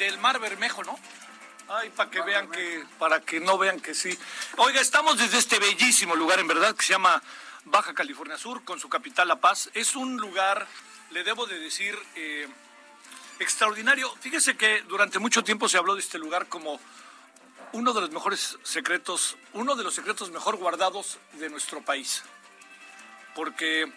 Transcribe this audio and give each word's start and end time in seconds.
Desde 0.00 0.14
el 0.14 0.18
Mar 0.18 0.40
Bermejo, 0.40 0.82
¿no? 0.82 0.98
Ay, 1.68 1.90
para 1.90 2.10
que 2.10 2.22
vean 2.22 2.50
que, 2.50 2.84
para 2.98 3.20
que 3.20 3.38
no 3.38 3.58
vean 3.58 3.80
que 3.80 3.94
sí. 3.94 4.18
Oiga, 4.56 4.80
estamos 4.80 5.18
desde 5.18 5.36
este 5.36 5.58
bellísimo 5.58 6.16
lugar, 6.16 6.40
en 6.40 6.48
verdad, 6.48 6.74
que 6.74 6.82
se 6.82 6.94
llama 6.94 7.22
Baja 7.66 7.92
California 7.92 8.38
Sur, 8.38 8.64
con 8.64 8.80
su 8.80 8.88
capital 8.88 9.28
La 9.28 9.36
Paz. 9.36 9.70
Es 9.74 9.94
un 9.96 10.16
lugar, 10.16 10.66
le 11.10 11.22
debo 11.22 11.46
de 11.46 11.58
decir, 11.58 11.98
eh, 12.16 12.48
extraordinario. 13.40 14.10
Fíjese 14.20 14.56
que 14.56 14.80
durante 14.88 15.18
mucho 15.18 15.44
tiempo 15.44 15.68
se 15.68 15.76
habló 15.76 15.94
de 15.94 16.00
este 16.00 16.18
lugar 16.18 16.48
como 16.48 16.80
uno 17.72 17.92
de 17.92 18.00
los 18.00 18.10
mejores 18.10 18.58
secretos, 18.62 19.36
uno 19.52 19.76
de 19.76 19.84
los 19.84 19.94
secretos 19.94 20.30
mejor 20.30 20.56
guardados 20.56 21.18
de 21.34 21.50
nuestro 21.50 21.82
país. 21.82 22.22
Porque 23.34 23.92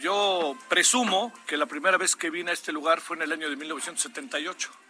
yo 0.00 0.56
presumo 0.68 1.30
que 1.46 1.58
la 1.58 1.66
primera 1.66 1.98
vez 1.98 2.16
que 2.16 2.30
vine 2.30 2.52
a 2.52 2.54
este 2.54 2.72
lugar 2.72 3.02
fue 3.02 3.16
en 3.16 3.24
el 3.24 3.32
año 3.32 3.50
de 3.50 3.56
1978 3.56 4.85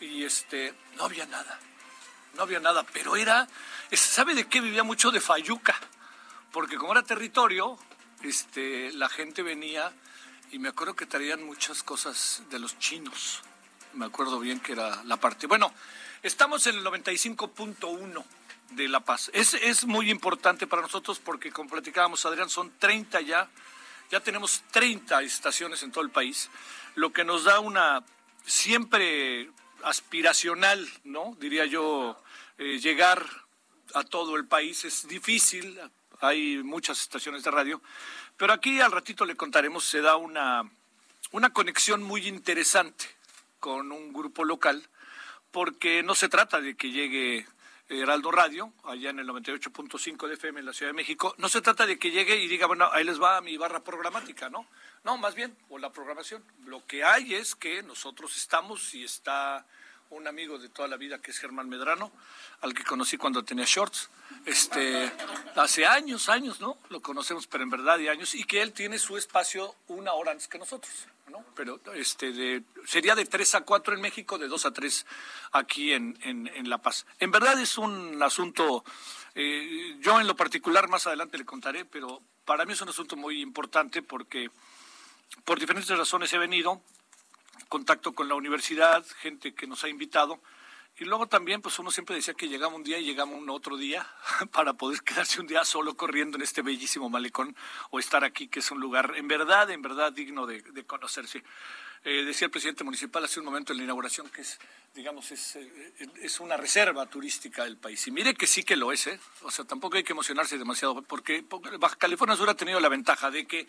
y 0.00 0.24
este 0.24 0.74
no 0.96 1.04
había 1.04 1.26
nada, 1.26 1.58
no 2.34 2.42
había 2.42 2.60
nada, 2.60 2.84
pero 2.92 3.16
era, 3.16 3.46
¿sabe 3.92 4.34
de 4.34 4.48
qué 4.48 4.60
vivía 4.60 4.82
mucho? 4.82 5.10
De 5.10 5.20
Fayuca, 5.20 5.76
porque 6.52 6.76
como 6.76 6.92
era 6.92 7.02
territorio, 7.02 7.78
este, 8.22 8.92
la 8.92 9.08
gente 9.08 9.42
venía 9.42 9.92
y 10.50 10.58
me 10.58 10.68
acuerdo 10.68 10.94
que 10.94 11.06
traían 11.06 11.44
muchas 11.44 11.82
cosas 11.82 12.42
de 12.50 12.58
los 12.58 12.78
chinos, 12.78 13.42
me 13.92 14.06
acuerdo 14.06 14.40
bien 14.40 14.60
que 14.60 14.72
era 14.72 15.02
la 15.04 15.16
parte. 15.16 15.46
Bueno, 15.46 15.72
estamos 16.22 16.66
en 16.66 16.76
el 16.76 16.84
95.1 16.84 18.24
de 18.70 18.88
La 18.88 19.00
Paz. 19.00 19.30
Es, 19.34 19.54
es 19.54 19.84
muy 19.84 20.10
importante 20.10 20.66
para 20.66 20.82
nosotros 20.82 21.18
porque, 21.18 21.50
como 21.50 21.70
platicábamos, 21.70 22.24
Adrián, 22.24 22.48
son 22.48 22.72
30 22.78 23.20
ya 23.22 23.48
ya 24.10 24.20
tenemos 24.20 24.62
30 24.72 25.22
estaciones 25.22 25.82
en 25.82 25.92
todo 25.92 26.02
el 26.02 26.10
país, 26.10 26.50
lo 26.96 27.12
que 27.12 27.24
nos 27.24 27.44
da 27.44 27.60
una 27.60 28.02
siempre 28.44 29.50
aspiracional, 29.84 30.88
¿no? 31.04 31.36
Diría 31.40 31.66
yo, 31.66 32.20
eh, 32.58 32.78
llegar 32.78 33.26
a 33.94 34.04
todo 34.04 34.36
el 34.36 34.46
país 34.46 34.84
es 34.84 35.08
difícil, 35.08 35.78
hay 36.20 36.62
muchas 36.62 37.00
estaciones 37.00 37.42
de 37.42 37.50
radio, 37.50 37.80
pero 38.36 38.52
aquí 38.52 38.80
al 38.80 38.92
ratito 38.92 39.24
le 39.24 39.36
contaremos, 39.36 39.84
se 39.84 40.00
da 40.00 40.16
una, 40.16 40.70
una 41.32 41.50
conexión 41.50 42.02
muy 42.02 42.26
interesante 42.26 43.06
con 43.58 43.92
un 43.92 44.12
grupo 44.12 44.44
local, 44.44 44.88
porque 45.50 46.02
no 46.02 46.14
se 46.14 46.28
trata 46.28 46.60
de 46.60 46.76
que 46.76 46.90
llegue 46.90 47.46
Heraldo 47.90 48.30
Radio, 48.30 48.72
allá 48.84 49.10
en 49.10 49.18
el 49.18 49.26
98.5 49.26 50.28
de 50.28 50.34
FM 50.34 50.60
en 50.60 50.66
la 50.66 50.72
Ciudad 50.72 50.90
de 50.90 50.96
México, 50.96 51.34
no 51.38 51.48
se 51.48 51.60
trata 51.60 51.86
de 51.86 51.98
que 51.98 52.12
llegue 52.12 52.36
y 52.36 52.46
diga, 52.46 52.68
bueno, 52.68 52.88
ahí 52.92 53.02
les 53.02 53.20
va 53.20 53.40
mi 53.40 53.56
barra 53.56 53.82
programática, 53.82 54.48
¿no? 54.48 54.66
No, 55.02 55.18
más 55.18 55.34
bien, 55.34 55.56
o 55.68 55.78
la 55.78 55.92
programación. 55.92 56.44
Lo 56.66 56.86
que 56.86 57.02
hay 57.02 57.34
es 57.34 57.56
que 57.56 57.82
nosotros 57.82 58.36
estamos 58.36 58.94
y 58.94 59.02
está 59.02 59.66
un 60.10 60.26
amigo 60.26 60.58
de 60.58 60.68
toda 60.68 60.88
la 60.88 60.96
vida 60.96 61.20
que 61.20 61.30
es 61.30 61.38
Germán 61.38 61.68
Medrano, 61.68 62.12
al 62.60 62.74
que 62.74 62.84
conocí 62.84 63.16
cuando 63.16 63.44
tenía 63.44 63.64
shorts, 63.66 64.10
este, 64.44 65.10
hace 65.56 65.86
años, 65.86 66.28
años, 66.28 66.60
¿no? 66.60 66.78
Lo 66.88 67.00
conocemos, 67.00 67.46
pero 67.46 67.64
en 67.64 67.70
verdad 67.70 67.98
y 67.98 68.08
años, 68.08 68.34
y 68.34 68.44
que 68.44 68.62
él 68.62 68.72
tiene 68.72 68.98
su 68.98 69.16
espacio 69.16 69.74
una 69.88 70.12
hora 70.12 70.32
antes 70.32 70.48
que 70.48 70.58
nosotros, 70.58 70.92
¿no? 71.28 71.44
Pero 71.54 71.80
este, 71.94 72.32
de, 72.32 72.62
sería 72.86 73.14
de 73.14 73.24
3 73.24 73.54
a 73.56 73.60
4 73.62 73.94
en 73.94 74.00
México, 74.00 74.38
de 74.38 74.48
2 74.48 74.66
a 74.66 74.72
3 74.72 75.06
aquí 75.52 75.92
en, 75.92 76.18
en, 76.22 76.68
La 76.68 76.78
Paz. 76.78 77.06
En 77.18 77.30
verdad 77.30 77.60
es 77.60 77.78
un 77.78 78.20
asunto, 78.22 78.84
eh, 79.34 79.96
yo 80.00 80.20
en 80.20 80.26
lo 80.26 80.36
particular 80.36 80.88
más 80.88 81.06
adelante 81.06 81.38
le 81.38 81.44
contaré, 81.44 81.84
pero 81.84 82.20
para 82.44 82.64
mí 82.64 82.72
es 82.72 82.80
un 82.80 82.88
asunto 82.88 83.16
muy 83.16 83.40
importante 83.40 84.02
porque 84.02 84.50
por 85.44 85.60
diferentes 85.60 85.96
razones 85.96 86.32
he 86.32 86.38
venido, 86.38 86.82
contacto 87.68 88.12
con 88.12 88.28
la 88.28 88.34
universidad, 88.34 89.04
gente 89.20 89.54
que 89.54 89.66
nos 89.66 89.84
ha 89.84 89.88
invitado. 89.88 90.40
Y 90.98 91.04
luego 91.04 91.26
también, 91.28 91.62
pues 91.62 91.78
uno 91.78 91.90
siempre 91.90 92.16
decía 92.16 92.34
que 92.34 92.48
llegaba 92.48 92.74
un 92.74 92.82
día 92.82 92.98
y 92.98 93.04
llegaba 93.04 93.30
un 93.30 93.48
otro 93.48 93.76
día 93.76 94.06
para 94.52 94.74
poder 94.74 95.02
quedarse 95.02 95.40
un 95.40 95.46
día 95.46 95.64
solo 95.64 95.96
corriendo 95.96 96.36
en 96.36 96.42
este 96.42 96.62
bellísimo 96.62 97.08
malecón 97.08 97.56
o 97.90 97.98
estar 97.98 98.22
aquí, 98.24 98.48
que 98.48 98.58
es 98.58 98.70
un 98.70 98.80
lugar 98.80 99.14
en 99.16 99.26
verdad, 99.26 99.70
en 99.70 99.82
verdad 99.82 100.12
digno 100.12 100.46
de, 100.46 100.62
conocerse. 100.84 101.42
Eh, 102.02 102.24
decía 102.24 102.46
el 102.46 102.50
presidente 102.50 102.82
municipal 102.82 103.22
hace 103.24 103.40
un 103.40 103.44
momento 103.44 103.72
en 103.72 103.78
la 103.78 103.84
inauguración 103.84 104.30
que 104.30 104.40
es, 104.40 104.58
digamos, 104.94 105.30
es, 105.32 105.56
eh, 105.56 105.92
es 106.22 106.40
una 106.40 106.56
reserva 106.56 107.04
turística 107.06 107.64
del 107.64 107.76
país. 107.76 108.06
Y 108.06 108.10
mire 108.10 108.34
que 108.34 108.46
sí 108.46 108.62
que 108.62 108.74
lo 108.74 108.90
es, 108.90 109.06
¿eh? 109.06 109.20
O 109.42 109.50
sea, 109.50 109.66
tampoco 109.66 109.98
hay 109.98 110.02
que 110.02 110.12
emocionarse 110.12 110.56
demasiado, 110.56 111.02
porque 111.02 111.44
Baja 111.78 111.96
California 111.96 112.36
Sur 112.36 112.48
ha 112.48 112.54
tenido 112.54 112.80
la 112.80 112.88
ventaja 112.88 113.30
de 113.30 113.46
que 113.46 113.66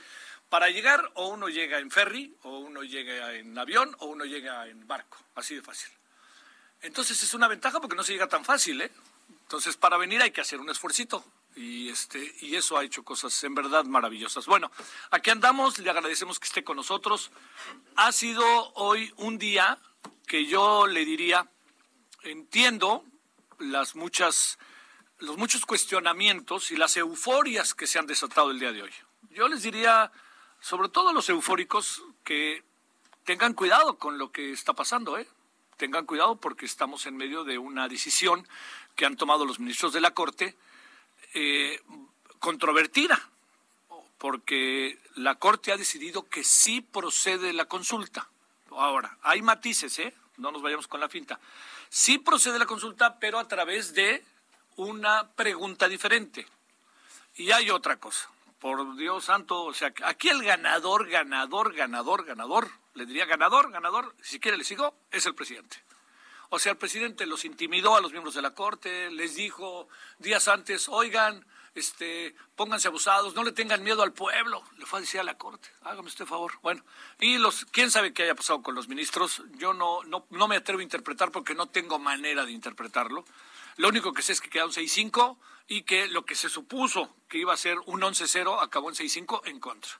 para 0.47 0.69
llegar 0.69 1.11
o 1.15 1.27
uno 1.27 1.49
llega 1.49 1.79
en 1.79 1.91
ferry, 1.91 2.33
o 2.43 2.59
uno 2.59 2.83
llega 2.83 3.33
en 3.33 3.57
avión, 3.57 3.93
o 3.99 4.07
uno 4.07 4.23
llega 4.23 4.65
en 4.67 4.87
barco, 4.87 5.17
así 5.35 5.55
de 5.55 5.61
fácil. 5.61 5.91
Entonces 6.81 7.21
es 7.21 7.33
una 7.33 7.49
ventaja 7.49 7.81
porque 7.81 7.97
no 7.97 8.03
se 8.03 8.13
llega 8.13 8.27
tan 8.27 8.45
fácil, 8.45 8.81
¿eh? 8.81 8.91
Entonces 9.43 9.75
para 9.75 9.97
venir 9.97 10.21
hay 10.21 10.31
que 10.31 10.39
hacer 10.39 10.61
un 10.61 10.69
esfuercito 10.69 11.25
y 11.55 11.89
este 11.89 12.35
y 12.41 12.55
eso 12.55 12.77
ha 12.77 12.83
hecho 12.83 13.03
cosas 13.03 13.43
en 13.43 13.55
verdad 13.55 13.85
maravillosas. 13.85 14.45
Bueno, 14.45 14.71
aquí 15.09 15.29
andamos, 15.29 15.79
le 15.79 15.89
agradecemos 15.89 16.39
que 16.39 16.47
esté 16.47 16.63
con 16.63 16.77
nosotros. 16.77 17.31
Ha 17.95 18.11
sido 18.11 18.43
hoy 18.73 19.13
un 19.17 19.37
día 19.37 19.77
que 20.27 20.45
yo 20.45 20.87
le 20.87 21.05
diría 21.05 21.47
entiendo 22.23 23.03
las 23.59 23.95
muchas 23.95 24.57
los 25.19 25.37
muchos 25.37 25.65
cuestionamientos 25.65 26.71
y 26.71 26.77
las 26.77 26.97
euforias 26.97 27.75
que 27.75 27.85
se 27.87 27.99
han 27.99 28.07
desatado 28.07 28.51
el 28.51 28.59
día 28.59 28.71
de 28.71 28.83
hoy. 28.83 28.91
Yo 29.29 29.47
les 29.47 29.61
diría 29.61 30.11
sobre 30.61 30.89
todo 30.89 31.11
los 31.11 31.27
eufóricos, 31.29 32.03
que 32.23 32.63
tengan 33.25 33.53
cuidado 33.53 33.97
con 33.97 34.17
lo 34.17 34.31
que 34.31 34.51
está 34.51 34.73
pasando, 34.73 35.17
¿eh? 35.17 35.27
Tengan 35.77 36.05
cuidado 36.05 36.35
porque 36.35 36.65
estamos 36.65 37.07
en 37.07 37.17
medio 37.17 37.43
de 37.43 37.57
una 37.57 37.87
decisión 37.87 38.47
que 38.95 39.05
han 39.05 39.17
tomado 39.17 39.45
los 39.45 39.59
ministros 39.59 39.93
de 39.93 40.01
la 40.01 40.11
Corte 40.11 40.55
eh, 41.33 41.81
controvertida, 42.39 43.29
porque 44.17 44.99
la 45.15 45.35
Corte 45.35 45.71
ha 45.71 45.77
decidido 45.77 46.27
que 46.27 46.43
sí 46.43 46.81
procede 46.81 47.53
la 47.53 47.65
consulta. 47.65 48.29
Ahora, 48.69 49.17
hay 49.21 49.41
matices, 49.41 49.99
¿eh? 49.99 50.13
No 50.37 50.51
nos 50.51 50.61
vayamos 50.61 50.87
con 50.87 50.99
la 50.99 51.09
finta. 51.09 51.39
Sí 51.89 52.17
procede 52.17 52.59
la 52.59 52.65
consulta, 52.65 53.19
pero 53.19 53.39
a 53.39 53.47
través 53.47 53.93
de 53.93 54.23
una 54.77 55.29
pregunta 55.31 55.87
diferente. 55.87 56.47
Y 57.35 57.51
hay 57.51 57.69
otra 57.69 57.97
cosa 57.97 58.29
por 58.61 58.95
Dios 58.95 59.25
santo, 59.25 59.63
o 59.63 59.73
sea, 59.73 59.91
aquí 60.03 60.29
el 60.29 60.43
ganador, 60.43 61.09
ganador, 61.09 61.73
ganador, 61.73 62.23
ganador, 62.23 62.69
le 62.93 63.07
diría 63.07 63.25
ganador, 63.25 63.71
ganador, 63.71 64.15
si 64.21 64.39
quiere 64.39 64.55
le 64.55 64.63
sigo, 64.63 64.95
es 65.09 65.25
el 65.25 65.33
presidente. 65.33 65.77
O 66.53 66.59
sea, 66.59 66.73
el 66.73 66.77
presidente 66.77 67.25
los 67.25 67.45
intimidó 67.45 67.95
a 67.95 68.01
los 68.01 68.11
miembros 68.11 68.35
de 68.35 68.41
la 68.41 68.53
Corte, 68.53 69.09
les 69.09 69.35
dijo 69.35 69.87
días 70.19 70.49
antes, 70.49 70.89
oigan, 70.89 71.45
este, 71.75 72.35
pónganse 72.57 72.89
abusados, 72.89 73.33
no 73.35 73.45
le 73.45 73.53
tengan 73.53 73.81
miedo 73.83 74.03
al 74.03 74.11
pueblo, 74.11 74.61
le 74.77 74.85
fue 74.85 74.99
a 74.99 75.01
decir 75.01 75.21
a 75.21 75.23
la 75.23 75.37
Corte, 75.37 75.69
hágame 75.83 76.09
usted 76.09 76.25
favor. 76.25 76.59
Bueno, 76.61 76.83
y 77.21 77.37
los, 77.37 77.63
quién 77.71 77.89
sabe 77.89 78.11
qué 78.11 78.23
haya 78.23 78.35
pasado 78.35 78.61
con 78.61 78.75
los 78.75 78.89
ministros, 78.89 79.41
yo 79.59 79.73
no, 79.73 80.03
no, 80.03 80.25
no 80.29 80.49
me 80.49 80.57
atrevo 80.57 80.81
a 80.81 80.83
interpretar 80.83 81.31
porque 81.31 81.55
no 81.55 81.67
tengo 81.67 81.99
manera 81.99 82.43
de 82.43 82.51
interpretarlo. 82.51 83.23
Lo 83.77 83.87
único 83.87 84.11
que 84.11 84.21
sé 84.21 84.33
es 84.33 84.41
que 84.41 84.49
quedaron 84.49 84.73
6-5 84.73 85.37
y 85.69 85.83
que 85.83 86.09
lo 86.09 86.25
que 86.25 86.35
se 86.35 86.49
supuso 86.49 87.15
que 87.29 87.37
iba 87.37 87.53
a 87.53 87.57
ser 87.57 87.79
un 87.85 88.01
11-0 88.01 88.61
acabó 88.61 88.89
en 88.89 88.95
6-5 88.95 89.43
en 89.45 89.61
contra. 89.61 89.91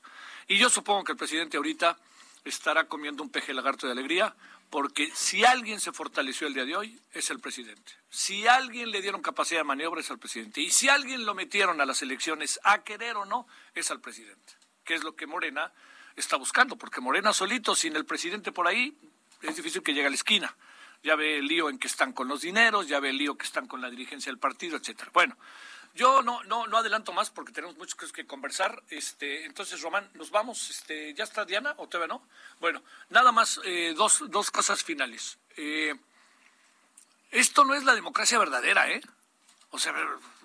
Y 0.49 0.57
yo 0.57 0.69
supongo 0.69 1.05
que 1.05 1.13
el 1.13 1.17
presidente 1.17 1.55
ahorita 1.55 1.97
estará 2.43 2.89
comiendo 2.89 3.23
un 3.23 3.29
peje 3.29 3.53
lagarto 3.53 3.85
de 3.87 3.93
alegría, 3.93 4.35
porque 4.71 5.11
si 5.13 5.45
alguien 5.45 5.79
se 5.79 5.91
fortaleció 5.91 6.47
el 6.47 6.55
día 6.55 6.65
de 6.65 6.75
hoy, 6.75 6.99
es 7.13 7.29
el 7.29 7.39
presidente. 7.39 7.91
Si 8.09 8.47
alguien 8.47 8.89
le 8.89 9.01
dieron 9.01 9.21
capacidad 9.21 9.59
de 9.59 9.65
maniobra, 9.65 10.01
es 10.01 10.09
al 10.09 10.17
presidente. 10.17 10.61
Y 10.61 10.71
si 10.71 10.89
alguien 10.89 11.25
lo 11.25 11.35
metieron 11.35 11.79
a 11.81 11.85
las 11.85 12.01
elecciones, 12.01 12.59
a 12.63 12.83
querer 12.83 13.17
o 13.17 13.25
no, 13.25 13.45
es 13.75 13.91
al 13.91 13.99
presidente. 13.99 14.53
Que 14.83 14.95
es 14.95 15.03
lo 15.03 15.15
que 15.15 15.27
Morena 15.27 15.71
está 16.15 16.37
buscando, 16.37 16.77
porque 16.77 17.01
Morena 17.01 17.33
solito, 17.33 17.75
sin 17.75 17.95
el 17.95 18.05
presidente 18.05 18.51
por 18.51 18.67
ahí, 18.67 18.97
es 19.41 19.55
difícil 19.55 19.83
que 19.83 19.93
llegue 19.93 20.07
a 20.07 20.09
la 20.09 20.15
esquina 20.15 20.55
ya 21.03 21.15
ve 21.15 21.39
el 21.39 21.47
lío 21.47 21.69
en 21.69 21.79
que 21.79 21.87
están 21.87 22.13
con 22.13 22.27
los 22.27 22.41
dineros, 22.41 22.87
ya 22.87 22.99
ve 22.99 23.09
el 23.09 23.17
lío 23.17 23.35
que 23.35 23.45
están 23.45 23.67
con 23.67 23.81
la 23.81 23.89
dirigencia 23.89 24.31
del 24.31 24.39
partido, 24.39 24.77
etcétera. 24.77 25.09
Bueno, 25.13 25.35
yo 25.93 26.21
no, 26.21 26.43
no, 26.43 26.67
no 26.67 26.77
adelanto 26.77 27.11
más 27.11 27.29
porque 27.29 27.51
tenemos 27.51 27.77
muchas 27.77 27.95
cosas 27.95 28.13
que 28.13 28.25
conversar. 28.25 28.81
Este, 28.89 29.45
entonces, 29.45 29.81
Román, 29.81 30.09
nos 30.13 30.31
vamos. 30.31 30.69
Este, 30.69 31.13
¿Ya 31.13 31.23
está 31.23 31.45
Diana 31.45 31.73
o 31.77 31.87
todavía 31.87 32.15
no? 32.15 32.27
Bueno, 32.59 32.81
nada 33.09 33.31
más 33.31 33.59
eh, 33.65 33.93
dos, 33.95 34.23
dos 34.29 34.51
cosas 34.51 34.83
finales. 34.83 35.37
Eh, 35.57 35.93
esto 37.31 37.65
no 37.65 37.75
es 37.75 37.83
la 37.83 37.95
democracia 37.95 38.39
verdadera, 38.39 38.89
¿eh? 38.89 39.01
O 39.71 39.79
sea, 39.79 39.93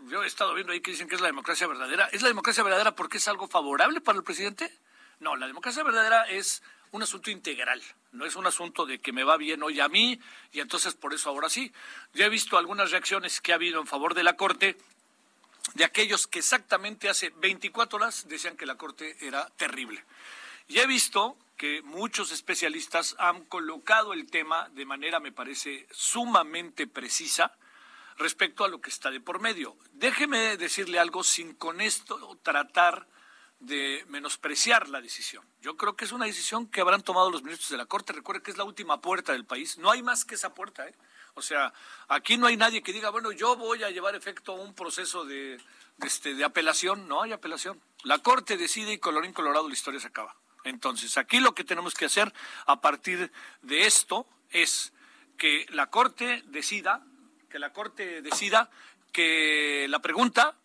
yo 0.09 0.23
he 0.23 0.27
estado 0.27 0.55
viendo 0.55 0.73
ahí 0.73 0.81
que 0.81 0.93
dicen 0.93 1.09
que 1.09 1.17
es 1.17 1.21
la 1.21 1.27
democracia 1.27 1.67
verdadera. 1.67 2.09
¿Es 2.13 2.23
la 2.23 2.29
democracia 2.29 2.63
verdadera 2.63 2.95
porque 2.95 3.19
es 3.19 3.27
algo 3.29 3.49
favorable 3.49 4.01
para 4.01 4.19
el 4.19 4.25
presidente? 4.25 4.73
No, 5.19 5.37
la 5.37 5.47
democracia 5.47 5.83
verdadera 5.83 6.29
es 6.29 6.63
un 6.93 7.03
asunto 7.03 7.31
integral, 7.31 7.83
no 8.13 8.25
es 8.25 8.37
un 8.37 8.47
asunto 8.47 8.87
de 8.87 9.01
que 9.01 9.13
me 9.13 9.25
va 9.25 9.37
bien 9.37 9.63
hoy 9.63 9.81
a 9.81 9.89
mí 9.89 10.21
y 10.53 10.61
entonces 10.61 10.95
por 10.95 11.13
eso 11.13 11.31
ahora 11.31 11.49
sí. 11.49 11.73
Ya 12.15 12.27
he 12.27 12.29
visto 12.29 12.57
algunas 12.57 12.91
reacciones 12.91 13.41
que 13.41 13.53
ha 13.53 13.57
habido 13.57 13.81
en 13.81 13.87
favor 13.87 14.15
de 14.15 14.23
la 14.23 14.37
Corte 14.37 14.77
de 15.75 15.85
aquellos 15.85 16.27
que 16.27 16.39
exactamente 16.39 17.09
hace 17.09 17.31
24 17.31 17.97
horas 17.97 18.27
decían 18.29 18.57
que 18.57 18.67
la 18.67 18.77
Corte 18.77 19.17
era 19.21 19.49
terrible. 19.57 20.05
Y 20.69 20.79
he 20.79 20.87
visto 20.87 21.37
que 21.57 21.83
muchos 21.83 22.33
especialistas 22.33 23.15
han 23.19 23.45
colocado 23.45 24.13
el 24.13 24.31
tema 24.31 24.69
de 24.71 24.85
manera, 24.85 25.21
me 25.21 25.33
parece, 25.33 25.87
sumamente 25.91 26.87
precisa 26.87 27.57
respecto 28.19 28.65
a 28.65 28.69
lo 28.69 28.81
que 28.81 28.91
está 28.91 29.11
de 29.11 29.21
por 29.21 29.41
medio. 29.41 29.77
Déjeme 29.93 30.57
decirle 30.57 30.99
algo 30.99 31.25
sin 31.25 31.55
con 31.55 31.81
esto 31.81 32.39
tratar 32.43 33.07
de 33.61 34.05
menospreciar 34.09 34.89
la 34.89 35.01
decisión. 35.01 35.45
Yo 35.63 35.77
creo 35.77 35.97
que 35.97 36.05
es 36.05 36.13
una 36.13 36.27
decisión 36.27 36.67
que 36.67 36.81
habrán 36.81 37.03
tomado 37.03 37.31
los 37.31 37.43
ministros 37.43 37.71
de 37.71 37.79
la 37.79 37.87
Corte. 37.87 38.13
Recuerde 38.13 38.43
que 38.43 38.51
es 38.51 38.59
la 38.59 38.65
última 38.65 39.01
puerta 39.01 39.33
del 39.33 39.47
país. 39.47 39.79
No 39.79 39.91
hay 39.91 40.03
más 40.03 40.25
que 40.25 40.35
esa 40.35 40.55
puerta. 40.55 40.87
¿eh? 40.87 40.95
O 41.37 41.43
sea, 41.43 41.73
aquí 42.09 42.37
no 42.37 42.47
hay 42.47 42.57
nadie 42.57 42.83
que 42.83 42.93
diga, 42.93 43.11
bueno, 43.11 43.31
yo 43.31 43.57
voy 43.57 43.83
a 43.85 43.91
llevar 43.91 44.15
efecto 44.15 44.55
un 44.55 44.75
proceso 44.75 45.25
de, 45.25 45.61
este, 46.03 46.35
de 46.35 46.45
apelación. 46.45 47.07
No 47.07 47.23
hay 47.23 47.33
apelación. 47.33 47.81
La 48.03 48.19
Corte 48.19 48.57
decide 48.57 48.93
y 48.95 48.99
colorín 48.99 49.33
colorado 49.33 49.69
la 49.69 49.75
historia 49.75 50.01
se 50.01 50.09
acaba. 50.09 50.35
Entonces, 50.65 51.17
aquí 51.17 51.39
lo 51.39 51.55
que 51.55 51.63
tenemos 51.63 51.95
que 51.95 52.07
hacer 52.07 52.33
a 52.67 52.81
partir 52.81 53.31
de 53.63 53.87
esto 53.87 54.27
es 54.51 54.93
que 55.39 55.67
la 55.71 55.91
Corte 55.91 56.43
decida, 56.47 57.05
que 57.49 57.59
la 57.59 57.73
Corte 57.73 58.23
decida 58.23 58.71
que 59.13 59.87
la 59.89 60.01
pregunta 60.01 60.57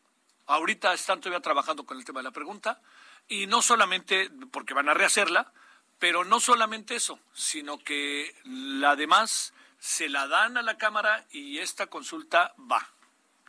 Ahorita 0.51 0.93
están 0.93 1.21
todavía 1.21 1.41
trabajando 1.41 1.85
con 1.85 1.97
el 1.97 2.03
tema 2.03 2.19
de 2.19 2.25
la 2.25 2.31
pregunta 2.31 2.81
y 3.29 3.47
no 3.47 3.61
solamente 3.61 4.29
porque 4.51 4.73
van 4.73 4.89
a 4.89 4.93
rehacerla, 4.93 5.53
pero 5.97 6.25
no 6.25 6.41
solamente 6.41 6.95
eso, 6.95 7.19
sino 7.33 7.77
que 7.77 8.35
la 8.43 8.97
demás 8.97 9.53
se 9.81 10.07
la 10.07 10.27
dan 10.27 10.57
a 10.57 10.61
la 10.61 10.77
Cámara 10.77 11.25
y 11.31 11.57
esta 11.57 11.87
consulta 11.87 12.53
va. 12.71 12.87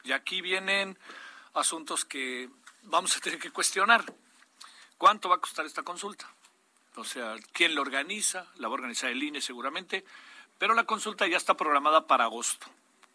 Y 0.03 0.12
aquí 0.12 0.41
vienen 0.41 0.99
asuntos 1.53 2.07
que 2.07 2.49
vamos 2.83 3.15
a 3.17 3.21
tener 3.21 3.39
que 3.39 3.51
cuestionar. 3.53 4.03
¿Cuánto 4.97 5.29
va 5.29 5.37
a 5.37 5.41
costar 5.41 5.67
esta 5.67 5.83
consulta? 5.83 6.27
O 6.97 7.05
sea, 7.05 7.37
¿quién 7.53 7.75
la 7.75 7.83
organiza? 7.83 8.47
La 8.57 8.69
va 8.69 8.73
a 8.73 8.79
organizar 8.79 9.11
el 9.11 9.23
INE 9.23 9.43
seguramente, 9.43 10.05
pero 10.59 10.75
la 10.75 10.85
consulta 10.85 11.27
ya 11.27 11.37
está 11.37 11.55
programada 11.55 12.07
para 12.07 12.25
agosto 12.25 12.67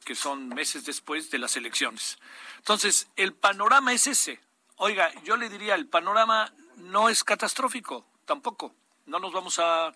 que 0.08 0.16
son 0.16 0.48
meses 0.48 0.86
después 0.86 1.30
de 1.32 1.38
las 1.38 1.58
elecciones. 1.58 2.18
Entonces, 2.60 3.10
el 3.18 3.34
panorama 3.34 3.92
es 3.92 4.08
ese. 4.08 4.40
Oiga, 4.78 5.12
yo 5.26 5.36
le 5.36 5.50
diría, 5.50 5.76
el 5.76 5.86
panorama 5.88 6.54
no 6.78 7.10
es 7.10 7.26
catastrófico, 7.26 8.06
tampoco. 8.24 8.74
No 9.06 9.20
nos 9.20 9.34
vamos 9.34 9.60
a, 9.60 9.92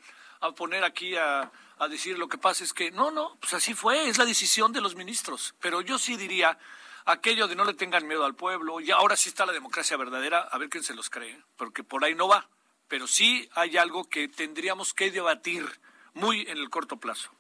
poner 0.58 0.84
aquí 0.84 1.16
a, 1.16 1.50
a 1.82 1.88
decir 1.88 2.20
lo 2.20 2.30
que 2.30 2.38
pasa 2.38 2.64
es 2.64 2.74
que, 2.74 2.92
no, 2.92 3.10
no, 3.10 3.38
pues 3.40 3.56
así 3.56 3.74
fue, 3.74 4.08
es 4.08 4.20
la 4.20 4.26
decisión 4.26 4.72
de 4.72 4.82
los 4.82 4.96
ministros. 4.96 5.56
Pero 5.60 5.82
yo 5.82 5.98
sí 5.98 6.16
diría 6.16 6.60
aquello 7.06 7.48
de 7.48 7.56
no 7.56 7.66
le 7.66 7.74
tengan 7.74 8.08
miedo 8.08 8.24
al 8.24 8.36
pueblo, 8.36 8.80
y 8.80 8.92
ahora 8.92 9.18
sí 9.18 9.30
está 9.30 9.48
la 9.48 9.52
democracia 9.52 9.98
verdadera, 9.98 10.42
a 10.42 10.60
ver 10.60 10.70
quién 10.70 10.84
se 10.84 10.94
los 10.94 11.10
cree, 11.10 11.42
porque 11.58 11.84
por 11.84 12.06
ahí 12.06 12.14
no 12.14 12.28
va. 12.28 12.48
Pero 12.88 13.08
sí 13.08 13.50
hay 13.56 13.78
algo 13.78 14.08
que 14.08 14.28
tendríamos 14.28 14.94
que 14.94 15.10
debatir 15.10 15.68
muy 16.14 16.42
en 16.42 16.60
el 16.60 16.70
corto 16.70 16.98
plazo. 16.98 17.32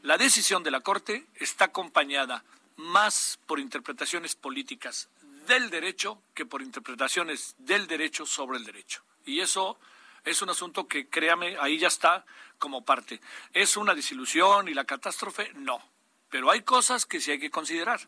La 0.00 0.16
decisión 0.16 0.62
de 0.62 0.70
la 0.70 0.80
Corte 0.80 1.26
está 1.34 1.66
acompañada 1.66 2.42
más 2.76 3.38
por 3.46 3.60
interpretaciones 3.60 4.34
políticas 4.34 5.10
del 5.46 5.68
derecho 5.68 6.22
que 6.32 6.46
por 6.46 6.62
interpretaciones 6.62 7.54
del 7.58 7.86
derecho 7.86 8.24
sobre 8.24 8.56
el 8.56 8.64
derecho. 8.64 9.02
Y 9.26 9.40
eso 9.40 9.78
es 10.24 10.42
un 10.42 10.50
asunto 10.50 10.86
que, 10.86 11.08
créame, 11.08 11.56
ahí 11.60 11.78
ya 11.78 11.88
está 11.88 12.24
como 12.58 12.84
parte. 12.84 13.20
¿Es 13.52 13.76
una 13.76 13.94
desilusión 13.94 14.68
y 14.68 14.74
la 14.74 14.84
catástrofe? 14.84 15.52
No. 15.54 15.82
Pero 16.28 16.50
hay 16.50 16.62
cosas 16.62 17.06
que 17.06 17.20
sí 17.20 17.32
hay 17.32 17.40
que 17.40 17.50
considerar. 17.50 18.00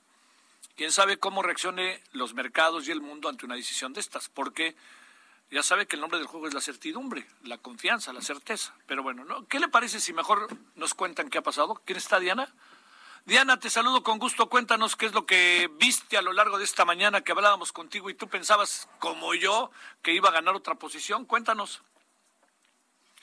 ¿Quién 0.77 0.93
sabe 0.93 1.19
cómo 1.19 1.43
reaccione 1.43 2.03
los 2.13 2.35
mercados 2.35 2.89
y 2.89 2.93
el 2.93 3.01
mundo 3.01 3.29
ante 3.29 3.45
una 3.45 3.57
decisión 3.57 3.93
de 3.93 4.01
estas? 4.01 4.29
Porque 4.29 4.75
ya 5.51 5.63
sabe 5.63 5.87
que 5.87 5.97
el 5.97 6.01
nombre 6.01 6.19
del 6.19 6.29
juego 6.29 6.49
es 6.49 6.55
la 6.55 6.61
certidumbre, 6.61 7.27
la 7.45 7.59
confianza, 7.59 8.13
la 8.13 8.23
certeza. 8.23 8.75
Pero 8.87 9.03
bueno, 9.03 9.25
¿no? 9.25 9.47
¿qué 9.49 9.61
le 9.61 9.69
parece 9.69 10.01
si 10.01 10.13
mejor 10.13 10.49
nos 10.77 10.95
cuentan 10.95 11.29
qué 11.29 11.39
ha 11.39 11.43
pasado? 11.43 11.83
¿Quién 11.85 11.99
está, 11.99 12.21
Diana? 12.21 12.49
Diana, 13.25 13.61
te 13.61 13.71
saludo 13.71 14.03
con 14.03 14.19
gusto. 14.19 14.49
Cuéntanos 14.49 14.97
qué 14.97 15.07
es 15.07 15.13
lo 15.13 15.27
que 15.27 15.71
viste 15.79 16.17
a 16.17 16.23
lo 16.23 16.33
largo 16.33 16.59
de 16.59 16.65
esta 16.65 16.85
mañana 16.85 17.21
que 17.21 17.33
hablábamos 17.33 17.71
contigo 17.71 18.09
y 18.09 18.15
tú 18.15 18.29
pensabas, 18.29 18.89
como 18.99 19.35
yo, 19.35 19.71
que 20.03 20.15
iba 20.15 20.31
a 20.31 20.33
ganar 20.33 20.55
otra 20.55 20.75
posición. 20.77 21.25
Cuéntanos. 21.27 21.83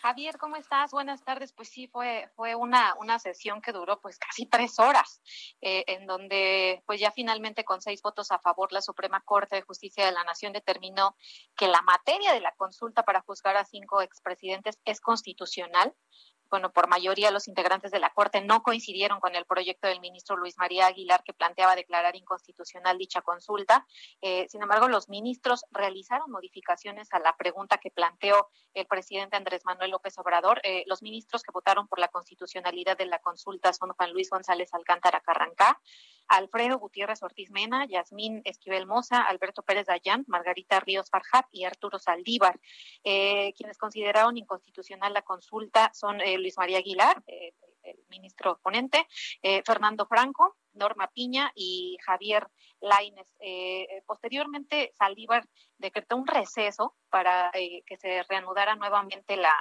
Javier, 0.02 0.38
¿cómo 0.38 0.56
estás? 0.56 0.92
Buenas 0.92 1.24
tardes. 1.24 1.52
Pues 1.52 1.70
sí, 1.70 1.88
fue, 1.88 2.30
fue 2.36 2.56
una, 2.56 2.96
una 3.00 3.20
sesión 3.20 3.62
que 3.62 3.74
duró 3.74 4.00
pues 4.00 4.18
casi 4.18 4.46
tres 4.46 4.80
horas, 4.80 5.22
eh, 5.62 5.84
en 5.88 6.06
donde 6.06 6.82
pues 6.86 7.02
ya 7.02 7.12
finalmente 7.12 7.66
con 7.66 7.82
seis 7.82 8.02
votos 8.02 8.32
a 8.32 8.40
favor 8.40 8.72
la 8.72 8.82
Suprema 8.82 9.22
Corte 9.22 9.58
de 9.58 9.62
Justicia 9.62 10.06
de 10.06 10.14
la 10.14 10.24
Nación 10.24 10.54
determinó 10.54 11.18
que 11.58 11.68
la 11.68 11.82
materia 11.82 12.32
de 12.32 12.40
la 12.40 12.54
consulta 12.54 13.04
para 13.04 13.22
juzgar 13.22 13.58
a 13.58 13.66
cinco 13.66 14.02
expresidentes 14.02 14.80
es 14.86 15.02
constitucional 15.02 15.94
bueno, 16.50 16.72
por 16.72 16.88
mayoría 16.88 17.32
los 17.32 17.48
integrantes 17.48 17.92
de 17.92 18.00
la 18.00 18.10
Corte 18.10 18.42
no 18.42 18.64
coincidieron 18.64 19.20
con 19.20 19.36
el 19.36 19.46
proyecto 19.46 19.88
del 19.88 20.00
ministro 20.00 20.38
Luis 20.38 20.58
María 20.58 20.88
Aguilar 20.88 21.24
que 21.24 21.34
planteaba 21.34 21.76
declarar 21.76 22.16
inconstitucional 22.16 22.98
dicha 22.98 23.22
consulta. 23.22 23.86
Eh, 24.22 24.48
sin 24.50 24.62
embargo, 24.62 24.88
los 24.88 25.10
ministros 25.10 25.66
realizaron 25.72 26.32
modificaciones 26.32 27.14
a 27.14 27.20
la 27.20 27.36
pregunta 27.38 27.78
que 27.78 27.92
planteó 27.92 28.50
el 28.74 28.86
presidente 28.86 29.38
Andrés 29.38 29.64
Manuel 29.66 29.92
López 29.92 30.18
Obrador. 30.18 30.62
Eh, 30.64 30.84
los 30.88 31.02
ministros 31.02 31.44
que 31.44 31.52
votaron 31.52 31.88
por 31.88 32.00
la 32.00 32.08
constitucionalidad 32.08 32.98
de 32.98 33.06
la 33.06 33.20
consulta 33.20 33.74
son 33.74 33.92
Juan 33.92 34.12
Luis 34.14 34.30
González 34.30 34.74
Alcántara 34.74 35.22
Carrancá, 35.22 35.80
Alfredo 36.28 36.78
Gutiérrez 36.78 37.24
Ortiz 37.24 37.50
Mena, 37.50 37.86
Yasmín 37.86 38.42
Esquivel 38.46 38.86
Moza, 38.86 39.22
Alberto 39.22 39.64
Pérez 39.64 39.88
Dayán, 39.88 40.26
Margarita 40.28 40.80
Ríos 40.80 41.10
Farjat 41.10 41.48
y 41.52 41.66
Arturo 41.66 41.98
Saldívar. 41.98 42.60
Eh, 43.04 43.54
quienes 43.58 43.78
consideraron 43.78 44.38
inconstitucional 44.38 45.14
la 45.14 45.24
consulta 45.24 45.92
son 45.94 46.22
Luis 46.40 46.58
María 46.58 46.80
Aguilar, 46.80 47.22
eh, 47.28 47.54
el 47.84 47.98
ministro 48.10 48.60
ponente, 48.62 49.08
eh, 49.42 49.64
Fernando 49.66 50.06
Franco, 50.06 50.58
Norma 50.74 51.10
Piña 51.14 51.52
y 51.56 51.98
Javier 52.06 52.48
Laines. 52.82 53.36
Eh, 53.40 54.04
posteriormente, 54.06 54.92
Saldívar 54.98 55.48
decretó 55.78 56.18
un 56.18 56.28
receso 56.28 56.96
para 57.10 57.52
que 57.52 57.98
se 57.98 58.24
reanudara 58.24 58.76
nuevamente 58.76 59.38
la, 59.38 59.56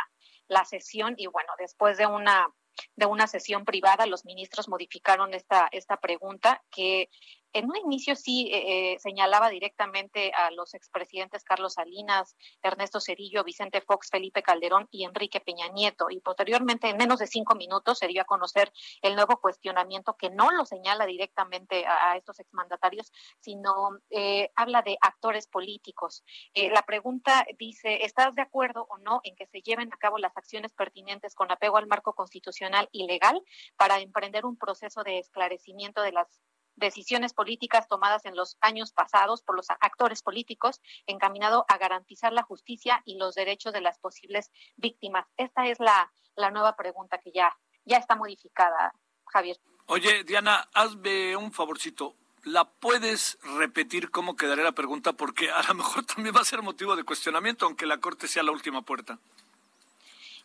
la 0.48 0.64
sesión 0.64 1.14
y 1.16 1.26
bueno, 1.26 1.52
después 1.58 1.96
de 1.96 2.06
una 2.06 2.48
de 2.94 3.06
una 3.06 3.26
sesión 3.26 3.64
privada, 3.64 4.06
los 4.06 4.24
ministros 4.24 4.68
modificaron 4.68 5.34
esta, 5.34 5.68
esta 5.72 5.96
pregunta 5.96 6.62
que 6.70 7.10
en 7.52 7.66
un 7.66 7.76
inicio 7.76 8.14
sí 8.14 8.50
eh, 8.52 8.92
eh, 8.92 8.98
señalaba 8.98 9.48
directamente 9.48 10.32
a 10.32 10.50
los 10.50 10.74
expresidentes 10.74 11.44
Carlos 11.44 11.74
Salinas, 11.74 12.36
Ernesto 12.62 13.00
Cerillo, 13.00 13.44
Vicente 13.44 13.80
Fox, 13.80 14.10
Felipe 14.10 14.42
Calderón 14.42 14.88
y 14.90 15.04
Enrique 15.04 15.40
Peña 15.40 15.68
Nieto. 15.68 16.10
Y 16.10 16.20
posteriormente, 16.20 16.88
en 16.88 16.96
menos 16.96 17.18
de 17.18 17.26
cinco 17.26 17.54
minutos, 17.54 17.98
se 17.98 18.06
dio 18.06 18.22
a 18.22 18.26
conocer 18.26 18.72
el 19.02 19.14
nuevo 19.14 19.40
cuestionamiento 19.40 20.16
que 20.16 20.30
no 20.30 20.50
lo 20.50 20.64
señala 20.64 21.06
directamente 21.06 21.86
a, 21.86 22.16
estos 22.16 22.40
exmandatarios, 22.40 23.12
sino 23.40 23.90
eh, 24.10 24.50
habla 24.54 24.82
de 24.82 24.98
actores 25.00 25.46
políticos. 25.46 26.24
la 26.54 26.82
pregunta 26.82 27.46
dice, 27.58 28.04
¿estás 28.04 28.34
de 28.34 28.42
acuerdo 28.42 28.86
o 28.90 28.98
no 28.98 29.20
en 29.24 29.36
que 29.36 29.46
se 29.46 29.62
lleven 29.62 29.92
a 29.92 29.96
cabo 29.96 30.18
las 30.18 30.36
acciones 30.36 30.72
pertinentes 30.72 31.34
con 31.34 31.50
apego 31.50 31.76
al 31.76 31.86
marco 31.86 32.14
constitucional 32.14 32.88
y 32.92 33.06
legal 33.06 33.40
para 33.76 34.00
emprender 34.00 34.44
un 34.44 34.56
proceso 34.56 35.02
de 35.02 35.18
esclarecimiento 35.18 36.02
de 36.02 36.12
las 36.12 36.40
decisiones 36.78 37.32
políticas 37.32 37.88
tomadas 37.88 38.24
en 38.24 38.36
los 38.36 38.56
años 38.60 38.92
pasados 38.92 39.42
por 39.42 39.56
los 39.56 39.66
actores 39.68 40.22
políticos 40.22 40.80
encaminado 41.06 41.64
a 41.68 41.78
garantizar 41.78 42.32
la 42.32 42.42
justicia 42.42 43.02
y 43.04 43.16
los 43.16 43.34
derechos 43.34 43.72
de 43.72 43.80
las 43.80 43.98
posibles 43.98 44.50
víctimas. 44.76 45.26
Esta 45.36 45.66
es 45.66 45.80
la, 45.80 46.10
la 46.36 46.50
nueva 46.50 46.76
pregunta 46.76 47.18
que 47.18 47.32
ya, 47.32 47.56
ya 47.84 47.98
está 47.98 48.16
modificada, 48.16 48.94
Javier. 49.26 49.58
Oye, 49.86 50.24
Diana, 50.24 50.68
hazme 50.74 51.36
un 51.36 51.52
favorcito. 51.52 52.14
¿La 52.44 52.64
puedes 52.64 53.38
repetir 53.58 54.10
cómo 54.10 54.36
quedaría 54.36 54.64
la 54.64 54.72
pregunta? 54.72 55.12
Porque 55.12 55.50
a 55.50 55.62
lo 55.62 55.74
mejor 55.74 56.04
también 56.14 56.34
va 56.34 56.40
a 56.40 56.44
ser 56.44 56.62
motivo 56.62 56.94
de 56.96 57.04
cuestionamiento, 57.04 57.66
aunque 57.66 57.86
la 57.86 57.98
Corte 57.98 58.28
sea 58.28 58.42
la 58.42 58.52
última 58.52 58.82
puerta. 58.82 59.18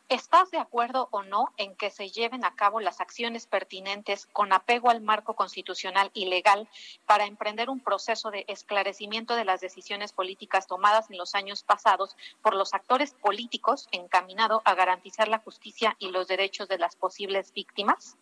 ¿Estás 0.09 0.51
de 0.51 0.59
acuerdo 0.59 1.07
o 1.11 1.23
no 1.23 1.53
en 1.57 1.75
que 1.75 1.89
se 1.89 2.09
lleven 2.09 2.43
a 2.45 2.55
cabo 2.55 2.79
las 2.79 2.99
acciones 2.99 3.47
pertinentes 3.47 4.27
con 4.27 4.51
apego 4.53 4.89
al 4.89 5.01
marco 5.01 5.35
constitucional 5.35 6.11
y 6.13 6.25
legal 6.25 6.67
para 7.05 7.25
emprender 7.25 7.69
un 7.69 7.79
proceso 7.79 8.29
de 8.29 8.45
esclarecimiento 8.47 9.35
de 9.35 9.45
las 9.45 9.61
decisiones 9.61 10.11
políticas 10.11 10.67
tomadas 10.67 11.09
en 11.09 11.17
los 11.17 11.35
años 11.35 11.63
pasados 11.63 12.15
por 12.41 12.53
los 12.53 12.73
actores 12.73 13.13
políticos 13.13 13.87
encaminado 13.91 14.61
a 14.65 14.75
garantizar 14.75 15.27
la 15.29 15.39
justicia 15.39 15.95
y 15.99 16.09
los 16.09 16.27
derechos 16.27 16.67
de 16.67 16.77
las 16.77 16.95
posibles 16.95 17.53
víctimas? 17.53 18.17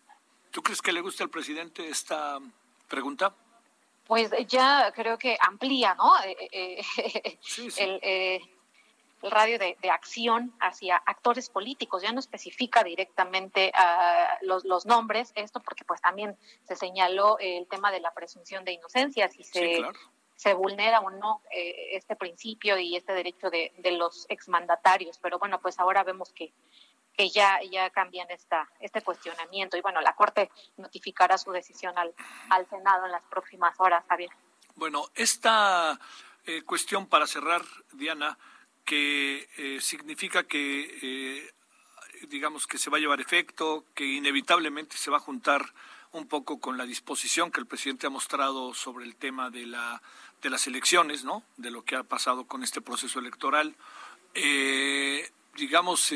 ¿Tú 0.52 0.62
crees 0.62 0.82
que 0.82 0.92
le 0.92 1.02
gusta 1.02 1.24
al 1.24 1.30
presidente 1.30 1.90
esta 1.90 2.40
pregunta? 2.88 3.34
Pues 4.06 4.32
ya 4.48 4.92
creo 4.94 5.18
que 5.18 5.38
amplía, 5.40 5.96
¿no? 5.96 6.12
Eh, 6.24 6.36
eh, 6.52 6.86
eh, 6.98 7.38
sí, 7.42 7.72
sí. 7.72 7.82
El, 7.82 8.42
el 9.22 9.32
radio 9.32 9.60
de, 9.60 9.76
acción 9.92 10.54
hacia 10.60 10.98
actores 10.98 11.50
políticos, 11.50 12.02
ya 12.02 12.12
no 12.12 12.20
especifica 12.20 12.84
directamente 12.84 13.72
uh, 13.76 14.46
los, 14.46 14.64
los, 14.66 14.86
nombres, 14.86 15.32
esto 15.36 15.60
porque 15.60 15.86
pues 15.86 16.02
también 16.02 16.38
se 16.64 16.76
señaló 16.76 17.38
el 17.40 17.68
tema 17.68 17.92
de 17.92 18.00
la 18.00 18.14
presunción 18.14 18.64
de 18.64 18.74
inocencia, 18.74 19.30
si 19.30 19.44
se, 19.44 19.82
se 20.36 20.54
vulnera 20.54 21.00
o 21.02 21.10
no 21.10 21.42
eh, 21.52 21.90
este 21.92 22.16
principio 22.16 22.78
y 22.78 22.96
este 22.96 23.14
derecho 23.14 23.50
de, 23.50 23.74
de, 23.78 23.92
los 23.92 24.26
exmandatarios, 24.30 25.18
pero 25.20 25.40
bueno, 25.40 25.60
pues 25.62 25.80
ahora 25.80 26.04
vemos 26.04 26.32
que 26.32 26.54
que 27.14 27.30
ya, 27.30 27.60
ya 27.70 27.90
cambian 27.90 28.30
esta, 28.32 28.70
este 28.80 29.02
cuestionamiento. 29.02 29.78
Y 29.78 29.82
bueno, 29.82 30.02
la 30.02 30.16
Corte 30.16 30.50
notificará 30.78 31.38
su 31.38 31.52
decisión 31.52 31.98
al, 31.98 32.14
al 32.50 32.68
Senado 32.70 33.06
en 33.06 33.12
las 33.12 33.24
próximas 33.24 33.78
horas, 33.80 34.04
Javier. 34.08 34.30
Bueno, 34.76 35.06
esta 35.16 36.00
eh, 36.46 36.64
cuestión 36.64 37.08
para 37.08 37.28
cerrar, 37.28 37.62
Diana, 37.94 38.38
que 38.86 39.48
eh, 39.58 39.80
significa 39.82 40.44
que, 40.44 41.00
eh, 41.02 41.52
digamos, 42.28 42.68
que 42.68 42.78
se 42.78 42.90
va 42.90 42.98
a 42.98 43.00
llevar 43.00 43.22
efecto, 43.22 43.86
que 43.94 44.06
inevitablemente 44.06 44.98
se 44.98 45.12
va 45.12 45.18
a 45.18 45.22
juntar 45.22 45.74
un 46.12 46.28
poco 46.28 46.60
con 46.60 46.78
la 46.78 46.86
disposición 46.86 47.52
que 47.52 47.60
el 47.60 47.68
presidente 47.68 48.08
ha 48.08 48.10
mostrado 48.10 48.74
sobre 48.74 49.06
el 49.06 49.16
tema 49.16 49.50
de, 49.50 49.66
la, 49.66 50.02
de 50.42 50.50
las 50.50 50.68
elecciones, 50.68 51.24
¿no? 51.24 51.44
De 51.58 51.72
lo 51.72 51.86
que 51.86 51.96
ha 51.96 52.04
pasado 52.04 52.46
con 52.46 52.64
este 52.64 52.82
proceso 52.82 53.20
electoral. 53.20 53.76
Eh, 54.34 55.32
digamos, 55.56 56.14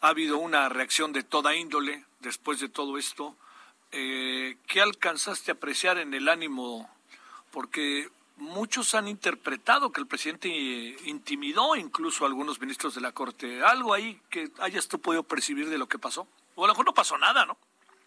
ha 0.00 0.08
habido 0.08 0.38
una 0.38 0.68
reacción 0.70 1.12
de 1.12 1.22
toda 1.22 1.54
índole 1.54 2.04
después 2.20 2.60
de 2.60 2.68
todo 2.68 2.96
esto. 2.96 3.36
¿Qué 3.90 4.80
alcanzaste 4.80 5.50
a 5.50 5.54
apreciar 5.54 5.98
en 5.98 6.14
el 6.14 6.28
ánimo? 6.28 6.90
Porque 7.50 8.08
muchos 8.40 8.94
han 8.94 9.06
interpretado 9.06 9.92
que 9.92 10.00
el 10.00 10.06
presidente 10.06 10.48
intimidó 10.48 11.76
incluso 11.76 12.24
a 12.24 12.28
algunos 12.28 12.60
ministros 12.60 12.94
de 12.94 13.00
la 13.00 13.12
Corte. 13.12 13.62
¿Algo 13.62 13.94
ahí 13.94 14.20
que 14.30 14.50
hayas 14.58 14.88
tú 14.88 15.00
podido 15.00 15.22
percibir 15.22 15.68
de 15.68 15.78
lo 15.78 15.88
que 15.88 15.98
pasó? 15.98 16.26
O 16.54 16.64
a 16.64 16.66
lo 16.66 16.72
mejor 16.72 16.86
no 16.86 16.94
pasó 16.94 17.16
nada, 17.18 17.46
¿no? 17.46 17.56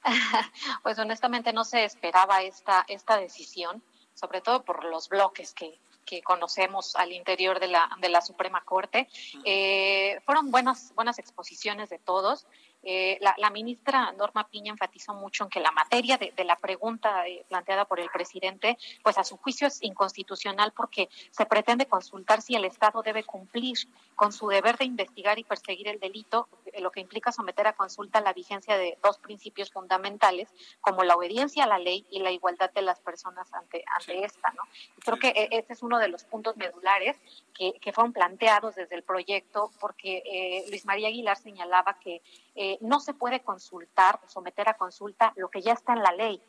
pues 0.84 1.00
honestamente 1.00 1.54
no 1.54 1.64
se 1.64 1.86
esperaba 1.86 2.42
esta, 2.42 2.84
esta 2.88 3.18
decisión, 3.18 3.82
sobre 4.14 4.42
todo 4.42 4.64
por 4.64 4.84
los 4.84 5.08
bloques 5.08 5.54
que, 5.54 5.80
que 6.06 6.22
conocemos 6.22 6.96
al 6.96 7.12
interior 7.12 7.60
de 7.60 7.68
la, 7.68 7.90
de 8.00 8.10
la 8.10 8.22
Suprema 8.22 8.62
Corte. 8.62 9.08
Eh, 9.46 10.20
fueron 10.26 10.52
buenas, 10.52 10.94
buenas 10.96 11.20
exposiciones 11.20 11.90
de 11.90 12.00
todos. 12.00 12.46
Eh, 12.84 13.18
la, 13.22 13.50
ministra 13.50 14.12
Norma 14.14 14.48
Piña 14.48 14.72
enfatizó 14.72 15.14
mucho 15.14 15.46
en 15.46 15.50
que 15.50 15.60
la 15.60 15.72
materia 15.72 16.18
de, 16.18 16.44
la 16.44 16.58
pregunta 16.58 17.28
eh, 17.28 17.46
planteada 17.48 17.86
por 17.86 18.00
el 18.00 18.10
presidente, 18.10 18.78
pues 19.04 19.18
a 19.18 19.24
su 19.24 19.38
juicio 19.38 19.68
es 19.68 19.82
inconstitucional 19.84 20.74
porque 20.74 21.10
se 21.32 21.46
pretende 21.46 21.86
consultar 21.86 22.42
si 22.42 22.56
el 22.56 22.66
Estado 22.66 23.02
debe 23.02 23.24
cumplir 23.24 23.78
con 24.16 24.34
su 24.34 24.48
deber 24.48 24.78
de 24.78 24.86
investigar 24.86 25.40
y 25.40 25.44
perseguir 25.44 25.88
el 25.88 26.00
delito 26.00 26.48
lo 26.80 26.92
que 26.92 27.00
implica 27.00 27.32
someter 27.32 27.68
a 27.68 27.74
consulta 27.74 28.22
la 28.22 28.34
vigencia 28.34 28.78
de 28.78 28.98
dos 29.04 29.18
principios 29.18 29.72
fundamentales, 29.72 30.50
como 30.82 31.04
la 31.04 31.16
obediencia 31.16 31.64
a 31.64 31.68
la 31.68 31.80
ley 31.80 32.06
y 32.10 32.20
la 32.20 32.32
igualdad 32.32 32.72
de 32.72 32.82
las 32.82 33.00
personas 33.00 33.52
ante, 33.54 33.84
ante 33.96 34.26
esta. 34.26 34.52
¿no? 34.52 34.64
creo 35.04 35.18
que 35.18 35.28
e, 35.30 35.50
este 35.52 35.74
es 35.74 35.84
uno 35.84 36.00
de 36.00 36.08
los 36.08 36.24
puntos 36.24 36.58
medulares 36.58 37.18
que, 37.54 37.74
que 37.80 37.94
fueron 37.94 38.14
planteados 38.14 38.76
desde 38.76 38.96
el 38.96 39.04
proyecto, 39.04 39.72
porque 39.80 40.24
eh, 40.26 40.66
Luis 40.70 40.86
María 40.86 41.08
Aguilar 41.08 41.38
señalaba 41.38 42.00
que 42.00 42.22
eh, 42.56 42.78
no 42.82 43.00
se 43.00 43.14
puede 43.14 43.42
consultar 43.42 44.20
o 44.24 44.30
someter 44.30 44.70
a 44.70 44.76
consulta 44.76 45.34
lo 45.36 45.50
que 45.50 45.62
ya 45.62 45.74
está 45.74 45.94
en 45.94 46.04
la 46.04 46.12
ley. 46.12 46.42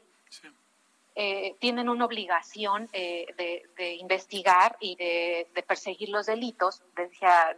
Eh, 1.17 1.55
tienen 1.61 1.89
una 1.89 2.07
obligación 2.07 2.89
de, 2.93 3.97
investigar 4.01 4.77
y 4.81 4.97
de, 4.97 5.47
perseguir 5.67 6.09
los 6.09 6.27
delitos. 6.27 6.83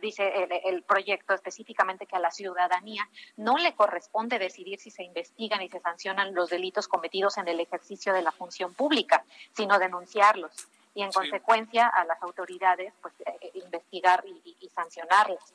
dice 0.03 0.31
el, 0.65 0.83
proyecto 0.83 1.33
específicamente 1.33 2.07
que 2.07 2.17
a 2.17 2.21
la 2.21 2.31
ciudadanía 2.31 3.09
no 3.37 3.57
le 3.57 3.75
corresponde 3.75 4.39
decidir 4.39 4.79
si 4.79 4.91
se 4.91 5.03
investigan 5.03 5.63
y 5.63 5.71
se 5.71 5.81
sancionan 5.81 6.35
los 6.35 6.51
delitos 6.51 6.87
cometidos 6.87 7.39
en 7.39 7.49
el 7.49 7.59
ejercicio 7.61 8.13
de 8.13 8.23
la 8.23 8.31
función 8.31 8.75
pública, 8.75 9.25
sino 9.53 9.79
denunciarlos 9.79 10.69
y 10.95 11.03
en 11.03 11.13
consecuencia 11.13 11.89
a 11.89 12.05
las 12.05 12.23
autoridades 12.23 12.93
pues 13.01 13.15
investigar 13.55 14.25
y, 14.27 14.69
sancionarlos. 14.75 15.55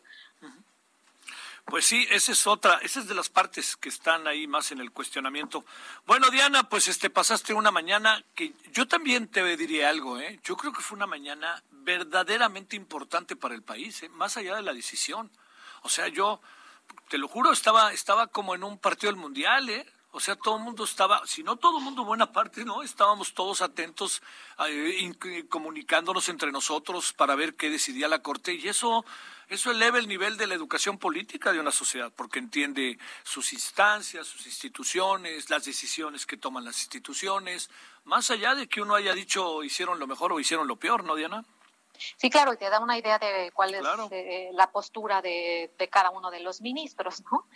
Pues 1.66 1.86
sí, 1.86 2.06
esa 2.10 2.32
es 2.32 2.48
otra, 2.48 2.80
esa 2.82 3.00
es 3.00 3.08
de 3.08 3.16
las 3.16 3.30
partes 3.30 3.78
que 3.78 3.90
están 3.90 4.28
ahí 4.28 4.48
más 4.48 4.72
en 4.72 4.80
el 4.80 4.92
cuestionamiento. 4.92 5.66
Bueno, 6.06 6.30
Diana, 6.30 6.68
pues 6.68 6.88
este 6.88 7.10
pasaste 7.10 7.54
una 7.54 7.72
mañana 7.72 8.24
que 8.36 8.54
yo 8.74 8.88
también 8.88 9.28
te 9.28 9.56
diría 9.56 9.90
algo, 9.90 10.20
¿eh? 10.20 10.40
Yo 10.44 10.58
creo 10.58 10.74
que 10.74 10.82
fue 10.82 10.98
una 10.98 11.08
mañana 11.08 11.64
verdaderamente 11.72 12.76
importante 12.76 13.36
para 13.36 13.56
el 13.56 13.64
país, 13.64 14.04
¿eh? 14.04 14.10
más 14.10 14.38
allá 14.38 14.56
de 14.56 14.62
la 14.62 14.74
decisión. 14.74 15.32
O 15.84 15.90
sea, 15.90 16.08
yo 16.08 16.42
te 17.10 17.18
lo 17.18 17.28
juro, 17.28 17.52
estaba 17.52 17.94
estaba 17.94 18.28
como 18.28 18.56
en 18.56 18.64
un 18.64 18.78
partido 18.78 19.12
del 19.12 19.22
mundial, 19.22 19.70
¿eh? 19.70 19.86
O 20.14 20.20
sea, 20.20 20.36
todo 20.36 20.58
el 20.58 20.64
mundo 20.64 20.84
estaba, 20.84 21.26
si 21.26 21.42
no 21.42 21.56
todo 21.56 21.78
el 21.78 21.84
mundo, 21.86 22.04
buena 22.04 22.34
parte, 22.34 22.66
¿no? 22.66 22.84
Estábamos 22.84 23.34
todos 23.34 23.62
atentos, 23.62 24.22
eh, 24.68 25.10
comunicándonos 25.48 26.28
entre 26.28 26.52
nosotros 26.52 27.14
para 27.14 27.36
ver 27.36 27.56
qué 27.56 27.70
decidía 27.70 28.10
la 28.10 28.22
Corte 28.22 28.54
y 28.54 28.68
eso, 28.68 29.06
eso 29.48 29.72
eleva 29.72 30.00
el 30.00 30.10
nivel 30.10 30.36
de 30.36 30.48
la 30.48 30.56
educación 30.56 30.98
política 30.98 31.54
de 31.54 31.62
una 31.62 31.72
sociedad, 31.72 32.12
porque 32.14 32.40
entiende 32.40 33.00
sus 33.24 33.54
instancias, 33.54 34.28
sus 34.28 34.46
instituciones, 34.46 35.50
las 35.50 35.64
decisiones 35.64 36.26
que 36.26 36.36
toman 36.36 36.66
las 36.66 36.80
instituciones, 36.82 37.70
más 38.04 38.32
allá 38.32 38.54
de 38.54 38.68
que 38.68 38.82
uno 38.82 38.96
haya 38.96 39.14
dicho 39.14 39.64
hicieron 39.64 39.98
lo 39.98 40.08
mejor 40.08 40.34
o 40.34 40.42
hicieron 40.42 40.68
lo 40.68 40.76
peor, 40.76 41.06
¿no, 41.06 41.16
Diana? 41.16 41.46
Sí, 42.18 42.30
claro, 42.30 42.54
y 42.54 42.58
te 42.58 42.70
da 42.70 42.80
una 42.80 42.98
idea 42.98 43.20
de 43.20 43.52
cuál 43.54 43.74
es 43.74 43.84
eh, 44.12 44.50
la 44.54 44.72
postura 44.72 45.22
de, 45.22 45.72
cada 45.92 46.10
uno 46.10 46.32
de 46.32 46.40
los 46.40 46.62
ministros, 46.62 47.24
¿no? 47.32 47.48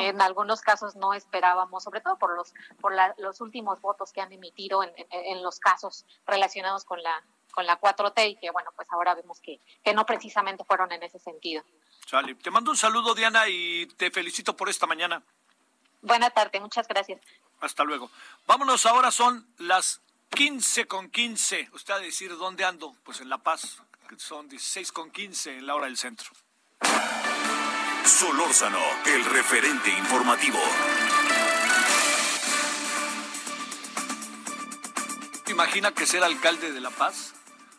En 0.00 0.20
algunos 0.20 0.60
casos 0.60 0.96
no 0.96 1.14
esperábamos, 1.14 1.84
sobre 1.84 2.00
todo 2.00 2.18
por 2.18 2.36
los 2.36 2.52
por 2.80 2.92
los 3.18 3.40
últimos 3.40 3.80
votos 3.80 4.12
que 4.12 4.20
han 4.20 4.32
emitido 4.32 4.82
en, 4.82 5.42
los 5.42 5.58
casos 5.58 6.04
relacionados 6.26 6.84
con 6.84 7.02
la 7.02 7.22
con 7.52 7.66
la 7.66 7.80
4T 7.80 8.30
y 8.30 8.36
que 8.36 8.50
bueno, 8.50 8.70
pues 8.74 8.88
ahora 8.90 9.14
vemos 9.14 9.40
que, 9.40 9.60
que 9.84 9.94
no 9.94 10.04
precisamente 10.04 10.64
fueron 10.64 10.90
en 10.92 11.02
ese 11.02 11.18
sentido. 11.18 11.62
Te 12.42 12.50
mando 12.50 12.70
un 12.70 12.76
saludo, 12.76 13.14
Diana, 13.14 13.48
y 13.48 13.86
te 13.86 14.10
felicito 14.10 14.56
por 14.56 14.68
esta 14.68 14.86
mañana. 14.86 15.22
Buena 16.02 16.30
tarde, 16.30 16.60
muchas 16.60 16.86
gracias. 16.86 17.20
Hasta 17.60 17.82
luego. 17.84 18.10
Vámonos, 18.46 18.84
ahora 18.86 19.10
son 19.10 19.46
las 19.58 20.02
15 20.34 20.86
con 20.86 21.10
15. 21.10 21.68
Usted 21.74 21.94
a 21.94 21.98
decir 22.00 22.36
dónde 22.36 22.64
ando, 22.64 22.96
pues 23.04 23.20
en 23.20 23.28
La 23.28 23.38
Paz, 23.38 23.78
son 24.16 24.48
16 24.48 24.90
con 24.90 25.10
15 25.12 25.58
en 25.58 25.66
la 25.66 25.76
hora 25.76 25.86
del 25.86 25.96
centro. 25.96 26.30
Solórzano, 28.04 28.80
el 29.06 29.24
referente 29.24 29.90
informativo. 29.90 30.58
Imagina 35.46 35.92
que 35.92 36.04
ser 36.04 36.24
alcalde 36.24 36.72
de 36.72 36.80
La 36.80 36.90
Paz 36.90 37.34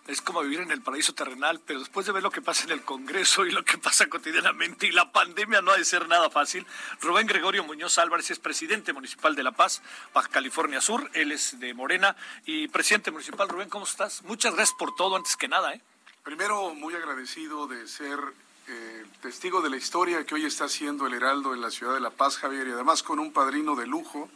es 0.08 0.22
como 0.22 0.42
vivir 0.42 0.60
en 0.60 0.72
el 0.72 0.82
paraíso 0.82 1.14
terrenal, 1.14 1.62
pero 1.66 1.80
después 1.80 2.06
de 2.06 2.12
ver 2.12 2.22
lo 2.22 2.30
que 2.30 2.42
pasa 2.42 2.64
en 2.66 2.72
el 2.72 2.82
Congreso 2.84 3.46
y 3.46 3.52
lo 3.52 3.64
que 3.64 3.78
pasa 3.78 4.08
cotidianamente 4.08 4.88
y 4.88 4.92
la 4.92 5.12
pandemia 5.12 5.62
no 5.62 5.72
ha 5.72 5.78
de 5.78 5.86
ser 5.86 6.08
nada 6.08 6.30
fácil. 6.30 6.66
Rubén 7.02 7.26
Gregorio 7.26 7.64
Muñoz 7.64 7.98
Álvarez 7.98 8.30
es 8.30 8.40
presidente 8.40 8.94
municipal 8.94 9.36
de 9.36 9.44
La 9.44 9.52
Paz, 9.52 9.82
Baja 10.14 10.30
California 10.30 10.80
Sur, 10.80 11.10
él 11.14 11.32
es 11.32 11.60
de 11.60 11.74
Morena 11.74 12.16
y 12.46 12.68
presidente 12.68 13.10
municipal. 13.10 13.50
Rubén, 13.50 13.70
¿cómo 13.70 13.86
estás? 13.86 14.22
Muchas 14.24 14.54
gracias 14.54 14.78
por 14.78 14.96
todo 14.96 15.16
antes 15.16 15.36
que 15.36 15.48
nada, 15.48 15.74
¿eh? 15.74 15.82
Primero, 16.24 16.74
muy 16.74 16.94
agradecido 16.96 17.68
de 17.68 17.88
ser 17.88 18.20
eh, 18.68 19.06
testigo 19.22 19.62
de 19.62 19.70
la 19.70 19.78
historia 19.78 20.26
que 20.26 20.36
hoy 20.36 20.46
está 20.46 20.66
haciendo 20.66 21.08
el 21.08 21.14
Heraldo 21.14 21.54
en 21.54 21.62
la 21.62 21.72
ciudad 21.72 21.94
de 21.94 22.00
La 22.00 22.10
Paz, 22.10 22.38
Javier, 22.38 22.68
y 22.68 22.72
además 22.72 23.04
con 23.04 23.20
un 23.20 23.32
padrino 23.32 23.76
de 23.76 23.86
lujo, 23.86 24.30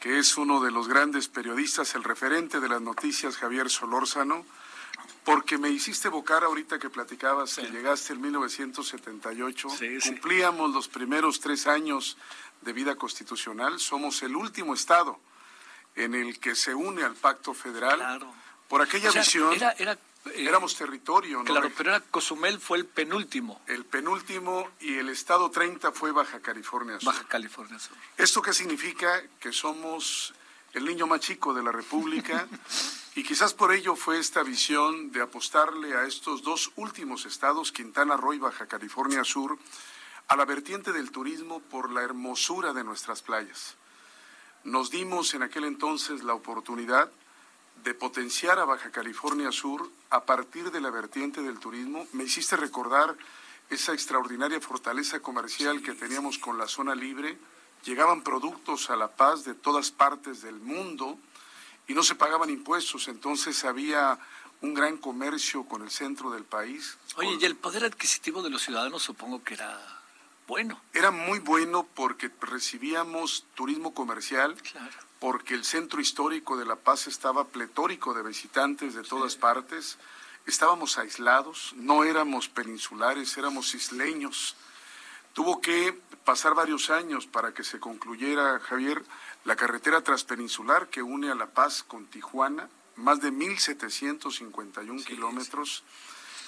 que 0.00 0.18
es 0.18 0.36
uno 0.36 0.62
de 0.62 0.70
los 0.70 0.88
grandes 0.88 1.28
periodistas, 1.28 1.94
el 1.94 2.04
referente 2.04 2.60
de 2.60 2.68
las 2.68 2.80
noticias, 2.80 3.36
Javier 3.36 3.70
Solórzano, 3.70 4.44
porque 5.24 5.58
me 5.58 5.70
hiciste 5.70 6.08
evocar 6.08 6.44
ahorita 6.44 6.78
que 6.78 6.90
platicabas 6.90 7.56
que 7.56 7.70
llegaste 7.70 8.12
en 8.12 8.20
1978, 8.20 9.68
cumplíamos 10.04 10.72
los 10.72 10.88
primeros 10.88 11.40
tres 11.40 11.66
años 11.66 12.16
de 12.60 12.72
vida 12.72 12.96
constitucional, 12.96 13.78
somos 13.78 14.22
el 14.22 14.36
último 14.36 14.74
estado 14.74 15.18
en 15.94 16.14
el 16.14 16.38
que 16.40 16.54
se 16.54 16.74
une 16.74 17.02
al 17.02 17.14
pacto 17.14 17.54
federal. 17.54 18.26
Por 18.68 18.82
aquella 18.82 19.10
visión. 19.10 19.54
era 19.54 19.98
eh, 20.26 20.46
Éramos 20.46 20.74
territorio, 20.74 21.38
¿no? 21.38 21.44
Claro, 21.44 21.70
pero 21.76 21.90
era 21.90 22.00
Cozumel 22.00 22.58
fue 22.58 22.78
el 22.78 22.86
penúltimo. 22.86 23.60
El 23.66 23.84
penúltimo 23.84 24.70
y 24.80 24.94
el 24.96 25.10
estado 25.10 25.50
30 25.50 25.92
fue 25.92 26.12
Baja 26.12 26.40
California 26.40 26.98
Sur. 26.98 27.12
Baja 27.12 27.28
California 27.28 27.78
Sur. 27.78 27.96
¿Esto 28.16 28.40
qué 28.40 28.54
significa? 28.54 29.22
Que 29.38 29.52
somos 29.52 30.32
el 30.74 30.84
niño 30.84 31.06
más 31.06 31.20
chico 31.20 31.54
de 31.54 31.62
la 31.62 31.72
República 31.72 32.46
y 33.14 33.22
quizás 33.22 33.54
por 33.54 33.72
ello 33.72 33.96
fue 33.96 34.18
esta 34.18 34.42
visión 34.42 35.12
de 35.12 35.22
apostarle 35.22 35.96
a 35.96 36.04
estos 36.04 36.42
dos 36.42 36.72
últimos 36.76 37.26
estados, 37.26 37.72
Quintana 37.72 38.16
Roo 38.16 38.34
y 38.34 38.38
Baja 38.38 38.66
California 38.66 39.24
Sur, 39.24 39.58
a 40.28 40.36
la 40.36 40.44
vertiente 40.44 40.92
del 40.92 41.10
turismo 41.10 41.60
por 41.60 41.90
la 41.90 42.02
hermosura 42.02 42.72
de 42.72 42.84
nuestras 42.84 43.22
playas. 43.22 43.76
Nos 44.64 44.90
dimos 44.90 45.34
en 45.34 45.42
aquel 45.42 45.64
entonces 45.64 46.22
la 46.22 46.34
oportunidad 46.34 47.10
de 47.84 47.94
potenciar 47.94 48.58
a 48.58 48.64
Baja 48.64 48.90
California 48.90 49.52
Sur 49.52 49.90
a 50.10 50.24
partir 50.24 50.70
de 50.70 50.80
la 50.80 50.90
vertiente 50.90 51.42
del 51.42 51.58
turismo, 51.58 52.06
me 52.12 52.24
hiciste 52.24 52.56
recordar 52.56 53.16
esa 53.70 53.92
extraordinaria 53.92 54.60
fortaleza 54.60 55.20
comercial 55.20 55.82
que 55.82 55.92
teníamos 55.92 56.38
con 56.38 56.58
la 56.58 56.66
zona 56.66 56.94
libre. 56.94 57.36
Llegaban 57.84 58.22
productos 58.22 58.90
a 58.90 58.96
La 58.96 59.08
Paz 59.08 59.44
de 59.44 59.54
todas 59.54 59.90
partes 59.90 60.42
del 60.42 60.56
mundo 60.56 61.18
y 61.86 61.94
no 61.94 62.02
se 62.02 62.14
pagaban 62.14 62.50
impuestos, 62.50 63.08
entonces 63.08 63.64
había 63.64 64.18
un 64.60 64.72
gran 64.72 64.96
comercio 64.96 65.64
con 65.64 65.82
el 65.82 65.90
centro 65.90 66.30
del 66.30 66.44
país. 66.44 66.96
Oye, 67.16 67.36
y 67.40 67.44
el 67.44 67.56
poder 67.56 67.84
adquisitivo 67.84 68.42
de 68.42 68.50
los 68.50 68.62
ciudadanos 68.62 69.02
supongo 69.02 69.44
que 69.44 69.54
era 69.54 69.78
bueno. 70.46 70.80
Era 70.94 71.10
muy 71.10 71.38
bueno 71.40 71.86
porque 71.94 72.30
recibíamos 72.40 73.44
turismo 73.54 73.92
comercial, 73.92 74.54
claro 74.54 74.90
porque 75.24 75.54
el 75.54 75.64
centro 75.64 76.02
histórico 76.02 76.58
de 76.58 76.66
La 76.66 76.76
Paz 76.76 77.06
estaba 77.06 77.46
pletórico 77.46 78.12
de 78.12 78.22
visitantes 78.22 78.92
de 78.92 79.02
todas 79.02 79.36
partes. 79.36 79.96
Estábamos 80.44 80.98
aislados, 80.98 81.72
no 81.76 82.04
éramos 82.04 82.50
peninsulares, 82.50 83.34
éramos 83.38 83.74
isleños. 83.74 84.54
Tuvo 85.34 85.60
que 85.60 86.00
pasar 86.24 86.54
varios 86.54 86.90
años 86.90 87.26
para 87.26 87.52
que 87.52 87.64
se 87.64 87.80
concluyera, 87.80 88.60
Javier, 88.60 89.04
la 89.44 89.56
carretera 89.56 90.00
transpeninsular 90.00 90.88
que 90.88 91.02
une 91.02 91.30
a 91.30 91.34
La 91.34 91.46
Paz 91.46 91.82
con 91.82 92.06
Tijuana, 92.06 92.68
más 92.96 93.20
de 93.20 93.32
1.751 93.32 95.04
kilómetros. 95.04 95.82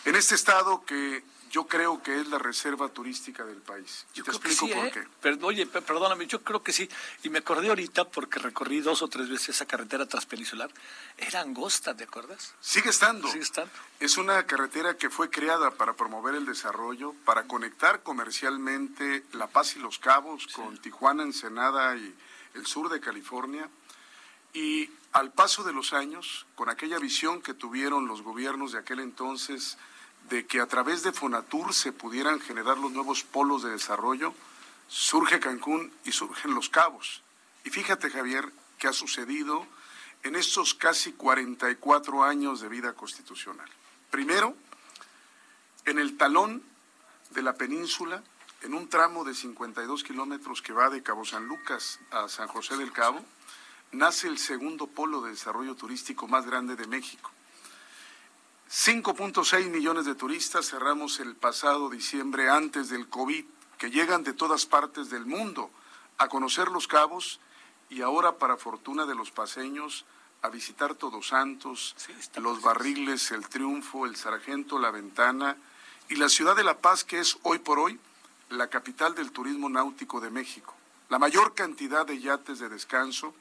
En 0.05 0.15
este 0.15 0.37
estado 0.37 0.85
que 0.85 1.25
yo 1.57 1.67
creo 1.67 2.03
que 2.03 2.21
es 2.21 2.29
la 2.29 2.39
reserva 2.39 2.91
turística 2.91 3.43
del 3.43 3.63
país. 3.63 4.05
Yo 4.13 4.23
te 4.25 4.31
explico 4.31 4.69
por 4.69 4.89
¿eh? 4.89 4.93
qué. 4.93 5.39
oye, 5.43 5.65
perdóname, 5.65 6.27
yo 6.27 6.43
creo 6.43 6.63
que 6.63 6.71
sí. 6.71 6.87
Y 7.23 7.31
me 7.31 7.39
acordé 7.39 7.71
ahorita 7.71 8.11
porque 8.11 8.39
recorrí 8.39 8.83
dos 8.83 9.01
o 9.01 9.09
tres 9.09 9.31
veces 9.31 9.57
esa 9.57 9.65
carretera 9.65 10.05
transpeninsular. 10.05 10.71
Era 11.17 11.41
angosta, 11.41 11.97
¿te 11.97 12.05
acuerdas? 12.05 12.55
Sigue 12.61 12.91
estando. 12.91 13.27
Sigue 13.29 13.45
estando. 13.45 13.73
Es 14.01 14.19
una 14.19 14.45
carretera 14.45 14.99
que 14.99 15.09
fue 15.09 15.31
creada 15.31 15.71
para 15.71 15.95
promover 15.95 16.35
el 16.35 16.45
desarrollo, 16.45 17.15
para 17.25 17.45
conectar 17.45 18.03
comercialmente 18.03 19.25
La 19.33 19.47
Paz 19.47 19.77
y 19.77 19.79
Los 19.79 19.99
Cabos 19.99 20.49
con 20.49 20.77
Tijuana, 20.77 21.23
Ensenada 21.23 21.97
y 21.97 22.15
el 22.53 22.67
sur 22.67 22.91
de 22.91 23.01
California. 23.01 23.67
Y 24.53 24.91
al 25.13 25.33
paso 25.33 25.65
de 25.65 25.73
los 25.73 25.95
años, 25.95 26.45
con 26.55 26.69
aquella 26.69 26.99
visión 26.99 27.41
que 27.41 27.55
tuvieron 27.55 28.09
los 28.09 28.21
gobiernos 28.21 28.73
de 28.73 28.79
aquel 28.79 29.01
entonces, 29.01 29.79
de 30.29 30.47
que 30.47 30.61
a 30.61 30.67
través 30.67 31.03
de 31.03 31.13
Fonatur 31.13 31.73
se 31.73 31.93
pudieran 31.93 32.41
generar 32.41 32.79
los 32.79 32.93
nuevos 32.93 33.23
polos 33.23 33.63
de 33.63 33.71
desarrollo, 33.71 34.35
surge 34.89 35.41
Cancún 35.41 35.93
y 36.05 36.13
surgen 36.13 36.55
Los 36.55 36.69
Cabos. 36.69 37.23
Y 37.65 37.71
fíjate, 37.71 38.11
Javier, 38.11 38.53
que 38.79 38.89
ha 38.89 38.93
sucedido 38.93 39.67
en 40.23 40.37
estos 40.37 40.75
casi 40.75 41.13
44 41.13 42.25
años 42.25 42.61
de 42.61 42.69
vida 42.69 42.93
constitucional. 42.95 43.69
Primero, 44.11 44.55
en 45.85 45.99
el 45.99 46.17
talón 46.17 46.63
de 47.31 47.43
la 47.43 47.55
península 47.55 48.23
en 48.63 48.75
un 48.75 48.89
tramo 48.89 49.25
de 49.25 49.35
52 49.35 50.03
kilómetros 50.03 50.63
que 50.63 50.73
va 50.73 50.91
de 50.91 51.03
Cabo 51.03 51.25
San 51.25 51.47
Lucas 51.47 52.01
a 52.11 52.29
San 52.29 52.49
José 52.49 52.77
del 52.77 52.93
Cabo, 52.93 53.25
nace 53.93 54.29
el 54.29 54.39
segundo 54.39 54.87
polo 54.87 55.21
de 55.21 55.31
desarrollo 55.31 55.75
turístico 55.75 56.27
más 56.27 56.47
grande 56.47 56.75
de 56.75 56.87
México. 56.87 57.31
5.6 58.71 59.71
millones 59.71 60.07
de 60.07 60.17
turistas 60.17 60.69
cerramos 60.69 61.21
el 61.21 61.37
pasado 61.37 61.89
diciembre 61.89 62.51
antes 62.51 62.89
del 62.89 63.09
COVID, 63.09 63.45
que 63.79 63.91
llegan 63.91 64.25
de 64.25 64.33
todas 64.33 64.67
partes 64.67 65.09
del 65.09 65.25
mundo 65.25 65.71
a 66.19 66.27
conocer 66.29 66.69
los 66.69 66.89
cabos 66.89 67.39
y 67.89 68.03
ahora, 68.03 68.39
para 68.39 68.57
fortuna 68.57 69.07
de 69.07 69.15
los 69.15 69.31
paseños, 69.31 70.05
a 70.43 70.49
visitar 70.49 70.97
Todos 70.97 71.29
Santos, 71.29 71.95
los 72.37 72.61
barriles, 72.61 73.31
el 73.31 73.49
Triunfo, 73.49 74.05
el 74.05 74.17
Sargento, 74.17 74.81
la 74.81 74.91
Ventana 74.91 75.57
y 76.09 76.17
la 76.17 76.29
ciudad 76.29 76.57
de 76.57 76.65
La 76.65 76.79
Paz, 76.79 77.05
que 77.05 77.21
es 77.21 77.39
hoy 77.43 77.61
por 77.61 77.79
hoy 77.79 78.01
la 78.51 78.69
capital 78.69 79.15
del 79.15 79.31
turismo 79.31 79.69
náutico 79.69 80.21
de 80.21 80.31
México. 80.31 80.75
La 81.09 81.21
mayor 81.21 81.55
cantidad 81.55 82.05
de 82.05 82.21
yates 82.21 82.59
de 82.59 82.69
descanso 82.69 83.33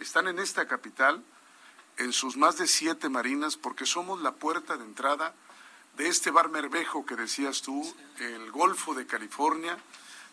están 0.00 0.26
en 0.26 0.40
esta 0.40 0.66
capital, 0.66 1.22
en 1.98 2.12
sus 2.12 2.36
más 2.36 2.58
de 2.58 2.66
siete 2.66 3.08
marinas, 3.08 3.56
porque 3.56 3.86
somos 3.86 4.20
la 4.20 4.32
puerta 4.32 4.76
de 4.76 4.84
entrada 4.84 5.34
de 5.96 6.08
este 6.08 6.30
bar 6.30 6.50
Mervejo 6.50 7.06
que 7.06 7.16
decías 7.16 7.62
tú, 7.62 7.94
el 8.18 8.50
Golfo 8.50 8.94
de 8.94 9.06
California, 9.06 9.78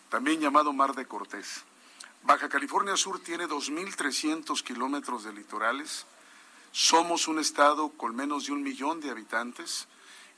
también 0.09 0.41
llamado 0.41 0.73
Mar 0.73 0.93
de 0.93 1.05
Cortés. 1.05 1.63
Baja 2.23 2.49
California 2.49 2.95
Sur 2.97 3.19
tiene 3.19 3.47
2.300 3.47 4.61
kilómetros 4.63 5.23
de 5.23 5.33
litorales, 5.33 6.05
somos 6.71 7.27
un 7.27 7.39
estado 7.39 7.89
con 7.89 8.15
menos 8.15 8.47
de 8.47 8.51
un 8.51 8.63
millón 8.63 8.99
de 8.99 9.11
habitantes 9.11 9.87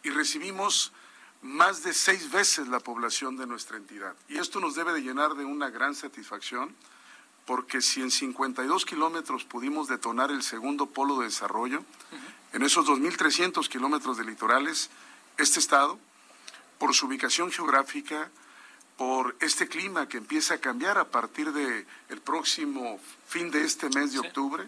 y 0.03 0.09
recibimos 0.09 0.91
más 1.41 1.83
de 1.83 1.93
seis 1.93 2.31
veces 2.31 2.67
la 2.67 2.79
población 2.79 3.37
de 3.37 3.47
nuestra 3.47 3.77
entidad. 3.77 4.15
Y 4.27 4.37
esto 4.37 4.59
nos 4.59 4.75
debe 4.75 4.93
de 4.93 5.01
llenar 5.01 5.35
de 5.35 5.45
una 5.45 5.69
gran 5.69 5.95
satisfacción 5.95 6.75
porque 7.45 7.81
si 7.81 8.01
en 8.01 8.11
52 8.11 8.85
kilómetros 8.85 9.43
pudimos 9.43 9.87
detonar 9.87 10.31
el 10.31 10.43
segundo 10.43 10.87
polo 10.87 11.19
de 11.19 11.25
desarrollo, 11.25 11.83
en 12.53 12.63
esos 12.63 12.85
2.300 12.87 13.67
kilómetros 13.67 14.17
de 14.17 14.25
litorales, 14.25 14.89
este 15.37 15.59
estado, 15.59 15.99
por 16.79 16.93
su 16.93 17.05
ubicación 17.05 17.51
geográfica, 17.51 18.29
por 18.97 19.35
este 19.41 19.67
clima 19.67 20.07
que 20.07 20.17
empieza 20.17 20.55
a 20.55 20.57
cambiar 20.57 20.97
a 20.97 21.05
partir 21.05 21.51
del 21.51 21.85
el 22.09 22.21
próximo 22.21 22.99
fin 23.27 23.51
de 23.51 23.63
este 23.63 23.89
mes 23.89 24.13
de 24.13 24.19
octubre, 24.19 24.65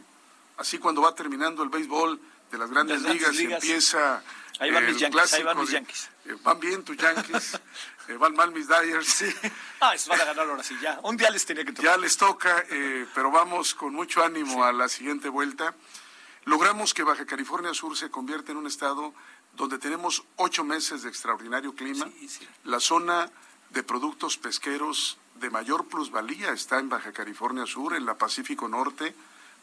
así 0.57 0.77
cuando 0.77 1.01
va 1.01 1.15
terminando 1.15 1.63
el 1.63 1.69
béisbol 1.69 2.19
de 2.51 2.57
las 2.57 2.69
grandes, 2.69 3.01
ligas, 3.01 3.33
y 3.39 3.45
empieza 3.45 4.23
Ahí 4.59 4.71
van 4.71 4.85
mis 4.85 4.97
Yankees, 4.97 5.33
ahí 5.33 5.43
van 5.43 5.59
mis 5.59 5.69
Yankees. 5.69 6.09
Eh, 6.25 6.35
van 6.43 6.59
bien 6.59 6.83
tus 6.83 6.97
Yankees, 6.97 7.59
eh, 8.07 8.17
van 8.17 8.35
mal 8.35 8.51
mis 8.51 8.67
Dyers. 8.67 9.07
Sí. 9.07 9.33
Ah, 9.79 9.93
eso 9.93 10.09
van 10.09 10.21
a 10.21 10.25
ganar 10.25 10.49
ahora 10.49 10.63
sí, 10.63 10.75
ya. 10.81 10.99
Un 11.03 11.17
día 11.17 11.29
les 11.29 11.45
tenía 11.45 11.63
que 11.63 11.71
tocar. 11.71 11.91
Ya 11.91 11.97
les 11.97 12.17
toca, 12.17 12.63
eh, 12.71 13.05
pero 13.13 13.29
vamos 13.29 13.75
con 13.75 13.93
mucho 13.93 14.23
ánimo 14.23 14.63
a 14.63 14.73
la 14.73 14.89
siguiente 14.89 15.29
vuelta. 15.29 15.75
Logramos 16.45 16.95
que 16.95 17.03
Baja 17.03 17.27
California 17.27 17.75
Sur 17.75 17.95
se 17.95 18.09
convierta 18.09 18.51
en 18.51 18.57
un 18.57 18.65
estado 18.65 19.13
donde 19.53 19.77
tenemos 19.77 20.23
ocho 20.37 20.63
meses 20.63 21.03
de 21.03 21.09
extraordinario 21.09 21.75
clima. 21.75 22.09
La 22.63 22.79
zona 22.79 23.29
de 23.69 23.83
productos 23.83 24.37
pesqueros 24.37 25.17
de 25.35 25.49
mayor 25.49 25.85
plusvalía 25.85 26.51
está 26.51 26.79
en 26.79 26.89
Baja 26.89 27.11
California 27.11 27.65
Sur, 27.65 27.95
en 27.95 28.05
la 28.05 28.17
Pacífico 28.17 28.67
Norte, 28.67 29.13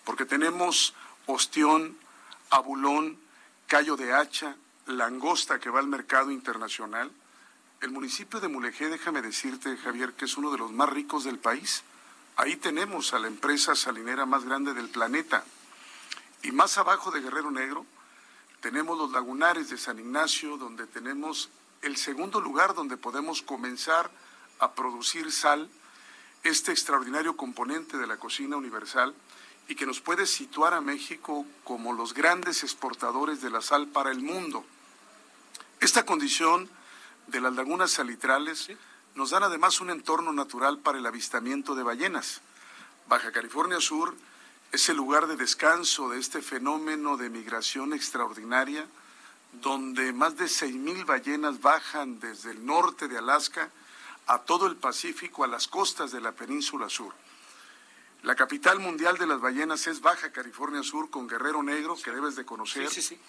porque 0.04 0.26
tenemos 0.26 0.94
ostión, 1.26 1.96
abulón, 2.50 3.18
callo 3.66 3.96
de 3.96 4.12
hacha, 4.12 4.56
langosta 4.86 5.58
que 5.58 5.70
va 5.70 5.80
al 5.80 5.86
mercado 5.86 6.30
internacional. 6.30 7.10
El 7.84 7.90
municipio 7.90 8.40
de 8.40 8.48
Mulegé, 8.48 8.88
déjame 8.88 9.20
decirte, 9.20 9.76
Javier, 9.76 10.14
que 10.14 10.24
es 10.24 10.38
uno 10.38 10.50
de 10.50 10.56
los 10.56 10.72
más 10.72 10.88
ricos 10.88 11.22
del 11.22 11.38
país. 11.38 11.82
Ahí 12.34 12.56
tenemos 12.56 13.12
a 13.12 13.18
la 13.18 13.26
empresa 13.28 13.74
salinera 13.74 14.24
más 14.24 14.46
grande 14.46 14.72
del 14.72 14.88
planeta. 14.88 15.44
Y 16.42 16.50
más 16.52 16.78
abajo 16.78 17.10
de 17.10 17.20
Guerrero 17.20 17.50
Negro 17.50 17.84
tenemos 18.62 18.96
los 18.96 19.12
lagunares 19.12 19.68
de 19.68 19.76
San 19.76 19.98
Ignacio, 19.98 20.56
donde 20.56 20.86
tenemos 20.86 21.50
el 21.82 21.98
segundo 21.98 22.40
lugar 22.40 22.72
donde 22.72 22.96
podemos 22.96 23.42
comenzar 23.42 24.10
a 24.60 24.72
producir 24.72 25.30
sal, 25.30 25.68
este 26.42 26.72
extraordinario 26.72 27.36
componente 27.36 27.98
de 27.98 28.06
la 28.06 28.16
cocina 28.16 28.56
universal 28.56 29.14
y 29.68 29.74
que 29.74 29.84
nos 29.84 30.00
puede 30.00 30.24
situar 30.24 30.72
a 30.72 30.80
México 30.80 31.44
como 31.64 31.92
los 31.92 32.14
grandes 32.14 32.62
exportadores 32.62 33.42
de 33.42 33.50
la 33.50 33.60
sal 33.60 33.88
para 33.88 34.10
el 34.10 34.22
mundo. 34.22 34.64
Esta 35.80 36.06
condición 36.06 36.70
de 37.26 37.40
las 37.40 37.54
lagunas 37.54 37.90
salitrales 37.90 38.68
nos 39.14 39.30
dan 39.30 39.42
además 39.42 39.80
un 39.80 39.90
entorno 39.90 40.32
natural 40.32 40.78
para 40.78 40.98
el 40.98 41.06
avistamiento 41.06 41.74
de 41.74 41.82
ballenas. 41.82 42.40
Baja 43.08 43.32
California 43.32 43.80
Sur 43.80 44.14
es 44.72 44.88
el 44.88 44.96
lugar 44.96 45.26
de 45.26 45.36
descanso 45.36 46.08
de 46.08 46.18
este 46.18 46.42
fenómeno 46.42 47.16
de 47.16 47.30
migración 47.30 47.92
extraordinaria, 47.92 48.86
donde 49.62 50.12
más 50.12 50.36
de 50.36 50.46
6.000 50.46 51.06
ballenas 51.06 51.60
bajan 51.60 52.18
desde 52.18 52.50
el 52.50 52.66
norte 52.66 53.06
de 53.06 53.18
Alaska 53.18 53.70
a 54.26 54.40
todo 54.40 54.66
el 54.66 54.76
Pacífico, 54.76 55.44
a 55.44 55.48
las 55.48 55.68
costas 55.68 56.10
de 56.10 56.20
la 56.20 56.32
península 56.32 56.88
sur. 56.88 57.14
La 58.24 58.34
capital 58.34 58.80
mundial 58.80 59.18
de 59.18 59.26
las 59.26 59.40
ballenas 59.40 59.86
es 59.86 60.00
Baja 60.00 60.32
California 60.32 60.82
Sur, 60.82 61.10
con 61.10 61.28
Guerrero 61.28 61.62
Negro, 61.62 61.94
que 62.02 62.10
debes 62.10 62.36
de 62.36 62.46
conocer. 62.46 62.88
Sí, 62.88 63.02
sí, 63.02 63.14
sí. 63.14 63.20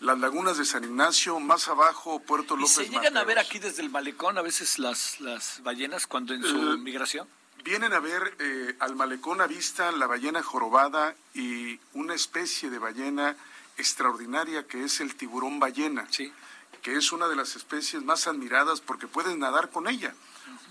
Las 0.00 0.18
lagunas 0.18 0.56
de 0.56 0.64
San 0.64 0.82
Ignacio, 0.82 1.38
más 1.40 1.68
abajo, 1.68 2.20
Puerto 2.20 2.56
López. 2.56 2.78
¿Y 2.78 2.84
se 2.84 2.88
llegan 2.88 3.18
a 3.18 3.24
ver 3.24 3.38
aquí 3.38 3.58
desde 3.58 3.82
el 3.82 3.90
malecón 3.90 4.38
a 4.38 4.42
veces 4.42 4.78
las, 4.78 5.20
las 5.20 5.62
ballenas 5.62 6.06
cuando 6.06 6.32
en 6.32 6.42
su 6.42 6.56
migración? 6.78 7.28
Vienen 7.62 7.92
a 7.92 8.00
ver 8.00 8.34
eh, 8.38 8.74
al 8.80 8.96
malecón 8.96 9.42
a 9.42 9.46
vista 9.46 9.92
la 9.92 10.06
ballena 10.06 10.42
jorobada 10.42 11.14
y 11.34 11.78
una 11.92 12.14
especie 12.14 12.70
de 12.70 12.78
ballena 12.78 13.36
extraordinaria 13.76 14.66
que 14.66 14.84
es 14.84 15.00
el 15.00 15.16
tiburón 15.16 15.60
ballena, 15.60 16.06
sí. 16.10 16.32
que 16.80 16.96
es 16.96 17.12
una 17.12 17.28
de 17.28 17.36
las 17.36 17.54
especies 17.54 18.02
más 18.02 18.26
admiradas 18.26 18.80
porque 18.80 19.06
puedes 19.06 19.36
nadar 19.36 19.68
con 19.68 19.86
ella. 19.86 20.14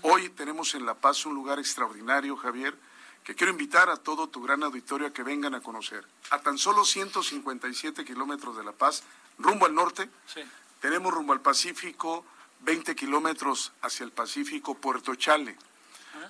Hoy 0.02 0.28
tenemos 0.30 0.74
en 0.74 0.84
La 0.86 0.94
Paz 0.94 1.24
un 1.24 1.34
lugar 1.34 1.60
extraordinario, 1.60 2.36
Javier, 2.36 2.76
que 3.22 3.36
quiero 3.36 3.52
invitar 3.52 3.90
a 3.90 3.96
todo 3.96 4.28
tu 4.28 4.42
gran 4.42 4.62
auditorio 4.64 5.06
a 5.06 5.12
que 5.12 5.22
vengan 5.22 5.54
a 5.54 5.60
conocer. 5.60 6.04
A 6.30 6.40
tan 6.40 6.58
solo 6.58 6.84
157 6.84 8.04
kilómetros 8.04 8.56
de 8.56 8.64
La 8.64 8.72
Paz, 8.72 9.04
rumbo 9.38 9.66
al 9.66 9.74
norte, 9.74 10.08
Sí. 10.26 10.40
tenemos 10.80 11.12
rumbo 11.12 11.32
al 11.32 11.40
Pacífico 11.40 12.24
20 12.60 12.94
kilómetros 12.94 13.72
hacia 13.82 14.04
el 14.04 14.12
Pacífico 14.12 14.74
Puerto 14.74 15.14
Chale. 15.14 15.56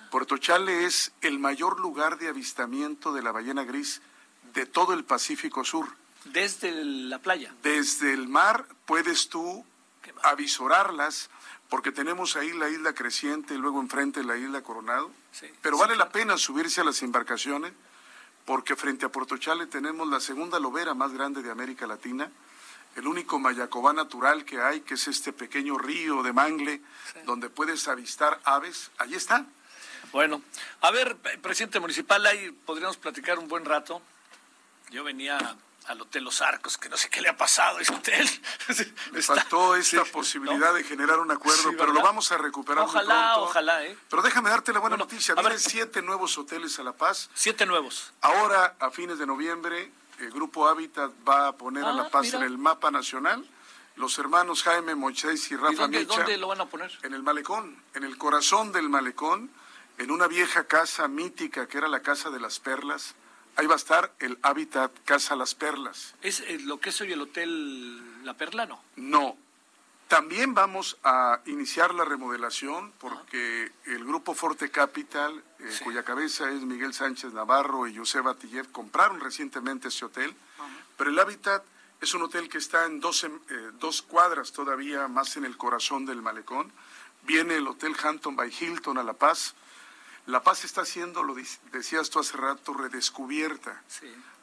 Puerto 0.09 0.37
Chale 0.37 0.85
es 0.85 1.11
el 1.21 1.39
mayor 1.39 1.79
lugar 1.79 2.17
de 2.17 2.27
avistamiento 2.29 3.11
de 3.13 3.21
la 3.21 3.31
ballena 3.31 3.63
gris 3.63 4.01
de 4.53 4.65
todo 4.65 4.93
el 4.93 5.03
Pacífico 5.03 5.63
Sur. 5.63 5.87
Desde 6.25 6.71
la 6.83 7.19
playa. 7.19 7.53
Desde 7.63 8.13
el 8.13 8.27
mar 8.27 8.65
puedes 8.85 9.29
tú 9.29 9.65
avisorarlas, 10.23 11.29
porque 11.69 11.91
tenemos 11.91 12.35
ahí 12.35 12.51
la 12.53 12.69
isla 12.69 12.93
Creciente 12.93 13.53
y 13.53 13.57
luego 13.57 13.79
enfrente 13.81 14.23
la 14.23 14.37
isla 14.37 14.61
Coronado. 14.61 15.11
Sí, 15.31 15.47
Pero 15.61 15.77
sí, 15.77 15.81
vale 15.81 15.95
la 15.95 16.09
pena 16.09 16.37
subirse 16.37 16.81
a 16.81 16.83
las 16.83 17.01
embarcaciones, 17.01 17.73
porque 18.45 18.75
frente 18.75 19.05
a 19.05 19.09
Puerto 19.09 19.37
Chale 19.37 19.67
tenemos 19.67 20.07
la 20.07 20.19
segunda 20.19 20.59
lobera 20.59 20.93
más 20.93 21.11
grande 21.13 21.41
de 21.41 21.51
América 21.51 21.87
Latina, 21.87 22.29
el 22.95 23.07
único 23.07 23.39
mayacobá 23.39 23.93
natural 23.93 24.43
que 24.45 24.61
hay, 24.61 24.81
que 24.81 24.95
es 24.95 25.07
este 25.07 25.31
pequeño 25.33 25.77
río 25.77 26.23
de 26.23 26.33
mangle, 26.33 26.81
donde 27.25 27.49
puedes 27.49 27.87
avistar 27.87 28.39
aves. 28.43 28.91
Allí 28.97 29.15
está. 29.15 29.45
Bueno, 30.11 30.41
a 30.81 30.91
ver, 30.91 31.15
eh, 31.31 31.37
presidente 31.37 31.79
municipal, 31.79 32.25
ahí 32.25 32.51
podríamos 32.65 32.97
platicar 32.97 33.39
un 33.39 33.47
buen 33.47 33.63
rato. 33.65 34.01
Yo 34.89 35.05
venía 35.05 35.55
al 35.87 36.01
Hotel 36.01 36.23
Los 36.25 36.41
Arcos, 36.41 36.77
que 36.77 36.89
no 36.89 36.97
sé 36.97 37.09
qué 37.09 37.21
le 37.21 37.29
ha 37.29 37.37
pasado 37.37 37.77
a 37.77 37.81
ese 37.81 37.93
hotel. 37.93 38.29
Me 39.13 39.19
Está- 39.19 39.35
faltó 39.35 39.75
esta 39.77 40.03
sí, 40.03 40.11
posibilidad 40.11 40.67
¿no? 40.69 40.73
de 40.73 40.83
generar 40.83 41.19
un 41.19 41.31
acuerdo, 41.31 41.69
Sí, 41.71 41.75
pero 41.77 41.93
lo 41.93 42.01
vamos 42.01 42.29
a 42.33 42.37
recuperar 42.37 42.83
muy 42.83 42.89
Ojalá, 42.89 43.31
pronto. 43.33 43.49
ojalá, 43.49 43.85
¿eh? 43.85 43.97
Pero 44.09 44.21
déjame 44.21 44.49
darte 44.49 44.73
la 44.73 44.79
buena 44.79 44.97
Bueno, 44.97 45.09
noticia. 45.09 45.33
Vienen 45.33 45.59
siete 45.59 46.01
nuevos 46.01 46.37
hoteles 46.37 46.77
a 46.79 46.83
La 46.83 46.91
Paz. 46.93 47.29
Siete 47.33 47.65
nuevos. 47.65 48.11
Ahora, 48.21 48.75
a 48.79 48.91
fines 48.91 49.17
de 49.17 49.25
noviembre, 49.25 49.91
el 50.21 50.31
Grupo 50.31 50.67
Hábitat 50.67 51.11
va 51.27 51.47
a 51.49 51.51
poner 51.57 51.83
a 51.83 51.89
Ah, 51.89 51.93
La 51.93 52.09
Paz 52.09 52.23
mira. 52.25 52.37
en 52.39 52.43
el 52.45 52.57
mapa 52.57 52.91
nacional. 52.91 53.45
Los 53.95 54.17
hermanos 54.19 54.63
Jaime 54.63 54.95
Moisés 54.95 55.51
y 55.51 55.53
¿Y 55.53 55.57
Rafa 55.57 55.81
dónde, 55.83 55.99
Mecha 55.99 56.15
dónde 56.17 56.37
lo 56.37 56.47
van 56.47 56.61
a 56.61 56.65
poner? 56.65 56.91
en 57.03 57.13
el 57.13 57.23
malecón, 57.23 57.75
en 57.93 58.03
el 58.03 58.17
corazón 58.17 58.71
del 58.71 58.87
malecón, 58.89 59.49
en 59.97 60.11
una 60.11 60.27
vieja 60.27 60.63
casa 60.65 61.07
mítica 61.07 61.67
que 61.67 61.77
era 61.77 61.87
la 61.87 62.01
Casa 62.01 62.29
de 62.29 62.39
las 62.39 62.59
Perlas. 62.59 63.15
Ahí 63.57 63.67
va 63.67 63.73
a 63.73 63.77
estar 63.77 64.13
el 64.19 64.39
Hábitat 64.43 64.91
Casa 65.03 65.35
Las 65.35 65.55
Perlas. 65.55 66.15
¿Es 66.21 66.39
eh, 66.39 66.57
lo 66.63 66.79
que 66.79 66.89
es 66.89 67.01
hoy 67.01 67.11
el 67.11 67.21
Hotel 67.21 68.23
La 68.25 68.33
Perla, 68.35 68.65
no? 68.65 68.81
No. 68.95 69.37
También 70.11 70.53
vamos 70.53 70.97
a 71.05 71.39
iniciar 71.45 71.93
la 71.93 72.03
remodelación 72.03 72.91
porque 72.99 73.71
el 73.85 74.03
grupo 74.03 74.33
Forte 74.33 74.69
Capital, 74.69 75.41
eh, 75.59 75.71
Sí. 75.71 75.85
cuya 75.85 76.03
cabeza 76.03 76.51
es 76.51 76.63
Miguel 76.63 76.93
Sánchez 76.93 77.31
Navarro 77.31 77.87
y 77.87 77.95
José 77.95 78.19
Batillev, 78.19 78.69
compraron 78.73 79.21
recientemente 79.21 79.87
ese 79.87 80.03
hotel, 80.03 80.35
pero 80.97 81.11
el 81.11 81.17
hábitat 81.19 81.63
Es 82.01 82.15
un 82.15 82.23
hotel 82.23 82.49
que 82.49 82.57
está 82.57 82.87
en 82.87 82.99
dos, 82.99 83.23
em, 83.23 83.39
eh, 83.51 83.71
dos 83.79 84.01
cuadras 84.01 84.51
todavía 84.53 85.07
más 85.07 85.37
en 85.37 85.45
el 85.45 85.55
corazón 85.55 86.03
del 86.03 86.19
malecón. 86.23 86.73
Viene 87.21 87.57
el 87.57 87.67
Hotel 87.67 87.95
Hampton 88.03 88.35
by 88.35 88.51
Hilton 88.51 88.97
a 88.97 89.03
La 89.03 89.13
Paz. 89.13 89.53
La 90.25 90.41
Paz 90.41 90.65
está 90.65 90.83
siendo, 90.83 91.21
lo 91.21 91.35
decías 91.71 92.09
tú 92.09 92.17
hace 92.17 92.35
rato, 92.37 92.73
redescubierta. 92.73 93.83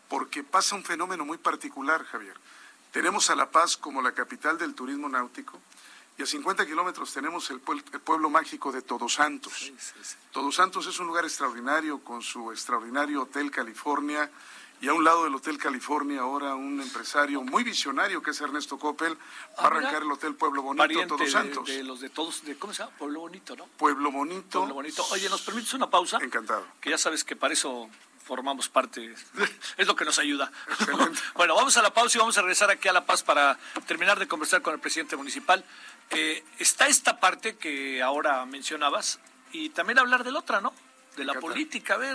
Porque 0.08 0.44
pasa 0.44 0.76
un 0.76 0.84
fenómeno 0.84 1.24
muy 1.24 1.36
particular, 1.36 2.04
Javier. 2.04 2.38
Tenemos 2.92 3.30
a 3.30 3.36
La 3.36 3.50
Paz 3.50 3.76
como 3.76 4.02
la 4.02 4.12
capital 4.12 4.58
del 4.58 4.74
turismo 4.74 5.08
náutico 5.08 5.58
y 6.18 6.22
a 6.22 6.26
50 6.26 6.66
kilómetros 6.66 7.12
tenemos 7.12 7.48
el, 7.50 7.60
pueblo 7.60 8.28
mágico 8.28 8.72
de 8.72 8.82
Todos 8.82 9.14
Santos. 9.14 9.72
Todos 10.32 10.56
Santos 10.56 10.86
es 10.86 10.98
un 10.98 11.06
lugar 11.06 11.24
extraordinario 11.24 12.00
con 12.00 12.22
su 12.22 12.50
extraordinario 12.50 13.22
Hotel 13.22 13.52
California 13.52 14.28
y 14.80 14.88
a 14.88 14.94
un 14.94 15.04
lado 15.04 15.24
del 15.24 15.34
Hotel 15.34 15.58
California 15.58 16.20
ahora 16.20 16.54
un 16.54 16.80
empresario 16.80 17.42
muy 17.42 17.62
visionario 17.62 18.22
que 18.22 18.30
es 18.32 18.40
Ernesto 18.40 18.78
Coppel 18.78 19.14
va 19.14 19.18
a 19.58 19.62
ah, 19.62 19.66
arrancar 19.66 20.02
el 20.02 20.10
Hotel 20.10 20.34
Pueblo 20.34 20.62
Bonito 20.62 21.06
Todos 21.06 21.30
Santos. 21.30 21.66
De, 21.68 21.84
los 21.84 22.00
de 22.00 22.10
todos, 22.10 22.44
de, 22.44 22.56
¿cómo 22.56 22.72
se 22.72 22.82
llama? 22.82 22.96
Pueblo 22.96 23.20
Bonito, 23.20 23.54
¿no? 23.54 23.66
Pueblo 23.76 24.10
Bonito. 24.10 24.60
Pueblo 24.60 24.74
Bonito. 24.74 25.06
Oye, 25.10 25.28
¿nos 25.28 25.42
permites 25.42 25.72
una 25.74 25.88
pausa? 25.88 26.18
Encantado. 26.20 26.66
Que 26.80 26.90
ya 26.90 26.98
sabes 26.98 27.22
que 27.22 27.36
para 27.36 27.54
eso 27.54 27.88
formamos 28.28 28.68
parte, 28.68 29.14
es 29.78 29.86
lo 29.86 29.96
que 29.96 30.04
nos 30.04 30.18
ayuda. 30.18 30.52
bueno, 31.34 31.54
vamos 31.54 31.78
a 31.78 31.82
la 31.82 31.94
pausa 31.94 32.18
y 32.18 32.20
vamos 32.20 32.36
a 32.36 32.42
regresar 32.42 32.70
aquí 32.70 32.86
a 32.86 32.92
La 32.92 33.06
Paz 33.06 33.22
para 33.22 33.58
terminar 33.86 34.18
de 34.18 34.28
conversar 34.28 34.60
con 34.60 34.74
el 34.74 34.80
presidente 34.80 35.16
municipal. 35.16 35.64
Eh, 36.10 36.44
está 36.58 36.88
esta 36.88 37.20
parte 37.20 37.56
que 37.56 38.02
ahora 38.02 38.44
mencionabas 38.44 39.18
y 39.50 39.70
también 39.70 39.98
hablar 39.98 40.24
de 40.24 40.32
la 40.32 40.40
otra, 40.40 40.60
¿no? 40.60 40.74
de 41.16 41.24
la 41.24 41.40
política. 41.40 41.94
A 41.94 41.96
ver, 41.96 42.14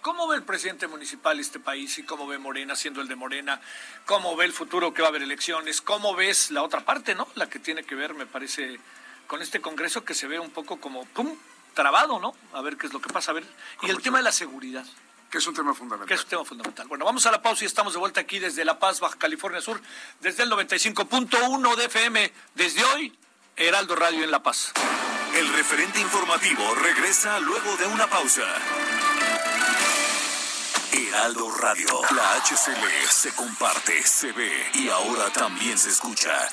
¿cómo 0.00 0.28
ve 0.28 0.36
el 0.36 0.44
presidente 0.44 0.86
municipal 0.86 1.38
este 1.38 1.58
país 1.58 1.98
y 1.98 2.04
cómo 2.04 2.26
ve 2.26 2.38
Morena 2.38 2.76
siendo 2.76 3.02
el 3.02 3.08
de 3.08 3.16
Morena? 3.16 3.60
¿Cómo 4.06 4.36
ve 4.36 4.46
el 4.46 4.52
futuro 4.52 4.94
que 4.94 5.02
va 5.02 5.08
a 5.08 5.10
haber 5.10 5.22
elecciones? 5.22 5.82
¿Cómo 5.82 6.14
ves 6.14 6.52
la 6.52 6.62
otra 6.62 6.80
parte, 6.80 7.14
no? 7.14 7.28
La 7.34 7.50
que 7.50 7.58
tiene 7.58 7.82
que 7.82 7.96
ver, 7.96 8.14
me 8.14 8.24
parece, 8.26 8.78
con 9.26 9.42
este 9.42 9.60
Congreso 9.60 10.04
que 10.04 10.14
se 10.14 10.28
ve 10.28 10.38
un 10.38 10.50
poco 10.50 10.80
como, 10.80 11.04
¡pum!, 11.06 11.36
trabado, 11.74 12.18
¿no? 12.20 12.34
A 12.54 12.62
ver 12.62 12.78
qué 12.78 12.86
es 12.86 12.92
lo 12.92 13.02
que 13.02 13.12
pasa. 13.12 13.32
A 13.32 13.34
ver, 13.34 13.44
y 13.82 13.90
el 13.90 14.00
tema 14.00 14.18
de 14.18 14.24
la 14.24 14.32
seguridad. 14.32 14.86
Que 15.30 15.38
es 15.38 15.46
un 15.46 15.54
tema 15.54 15.74
fundamental. 15.74 16.08
Que 16.08 16.14
es 16.14 16.22
un 16.22 16.28
tema 16.28 16.44
fundamental. 16.44 16.88
Bueno, 16.88 17.04
vamos 17.04 17.26
a 17.26 17.30
la 17.30 17.42
pausa 17.42 17.64
y 17.64 17.66
estamos 17.66 17.92
de 17.92 17.98
vuelta 17.98 18.20
aquí 18.20 18.38
desde 18.38 18.64
La 18.64 18.78
Paz, 18.78 19.00
Baja 19.00 19.18
California 19.18 19.60
Sur, 19.60 19.80
desde 20.20 20.42
el 20.42 20.50
95.1 20.50 21.76
de 21.76 21.84
FM, 21.84 22.32
desde 22.54 22.84
hoy, 22.84 23.18
Heraldo 23.56 23.94
Radio 23.94 24.24
en 24.24 24.30
La 24.30 24.42
Paz. 24.42 24.72
El 25.34 25.52
referente 25.52 26.00
informativo 26.00 26.74
regresa 26.76 27.38
luego 27.40 27.76
de 27.76 27.86
una 27.86 28.06
pausa. 28.08 28.42
Heraldo 30.92 31.50
Radio, 31.56 32.00
la 32.14 32.36
HCL 32.36 33.08
se 33.10 33.32
comparte, 33.34 34.02
se 34.02 34.32
ve 34.32 34.70
y 34.74 34.88
ahora 34.88 35.30
también 35.30 35.78
se 35.78 35.90
escucha. 35.90 36.48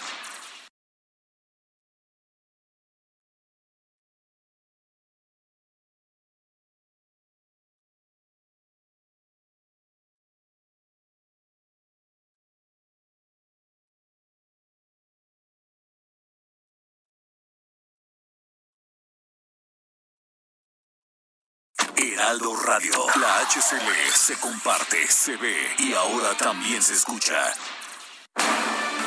Radio. 22.38 22.92
La 23.22 23.40
HCL 23.46 24.14
se 24.14 24.38
comparte, 24.40 25.08
se 25.08 25.38
ve 25.38 25.56
y 25.80 25.94
ahora 25.94 26.36
también 26.36 26.82
se 26.82 26.94
escucha. 26.94 27.54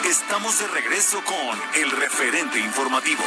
Estamos 0.07 0.59
de 0.59 0.67
regreso 0.69 1.23
con 1.25 1.61
el 1.75 1.91
referente 1.91 2.59
informativo. 2.59 3.23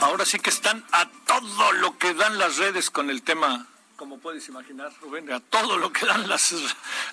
Ahora 0.00 0.24
sí 0.24 0.38
que 0.38 0.50
están 0.50 0.82
a 0.92 1.06
todo 1.26 1.72
lo 1.72 1.98
que 1.98 2.14
dan 2.14 2.38
las 2.38 2.56
redes 2.56 2.90
con 2.90 3.10
el 3.10 3.22
tema 3.22 3.66
como 4.02 4.18
puedes 4.18 4.48
imaginar, 4.48 4.92
Rubén, 5.00 5.30
a 5.30 5.38
todo 5.38 5.78
lo 5.78 5.92
que 5.92 6.04
dan 6.04 6.28
las, 6.28 6.52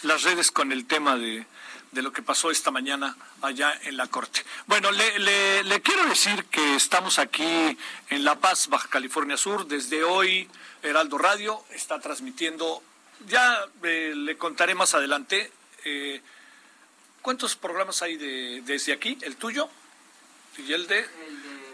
las 0.02 0.24
redes 0.24 0.50
con 0.50 0.72
el 0.72 0.88
tema 0.88 1.18
de, 1.18 1.46
lo 1.92 2.12
que 2.12 2.24
pasó 2.24 2.50
esta 2.50 2.72
mañana 2.72 3.16
allá 3.44 3.80
en 3.84 3.96
la 3.96 4.08
Corte. 4.08 4.44
Bueno, 4.66 4.90
le, 4.90 5.20
le, 5.66 5.82
quiero 5.84 6.04
decir 6.08 6.46
que 6.46 6.76
estamos 6.76 7.20
aquí 7.20 7.78
en 8.10 8.24
La 8.24 8.40
Paz, 8.40 8.70
Baja 8.70 8.90
California 8.90 9.38
Sur. 9.38 9.68
Desde 9.68 10.04
hoy, 10.04 10.50
Heraldo 10.82 11.20
Radio 11.20 11.64
está 11.70 12.00
transmitiendo, 12.00 12.82
ya 13.28 13.68
eh, 13.84 14.14
le 14.16 14.36
contaré 14.40 14.74
más 14.74 14.96
adelante, 14.96 15.52
eh, 15.86 16.24
¿cuántos 17.22 17.56
programas 17.56 18.02
hay 18.02 18.18
de, 18.18 18.64
desde 18.66 18.94
aquí? 18.94 19.16
¿El 19.22 19.36
tuyo? 19.36 19.70
¿Y 20.58 20.74
el 20.74 20.88
de...? 20.88 21.08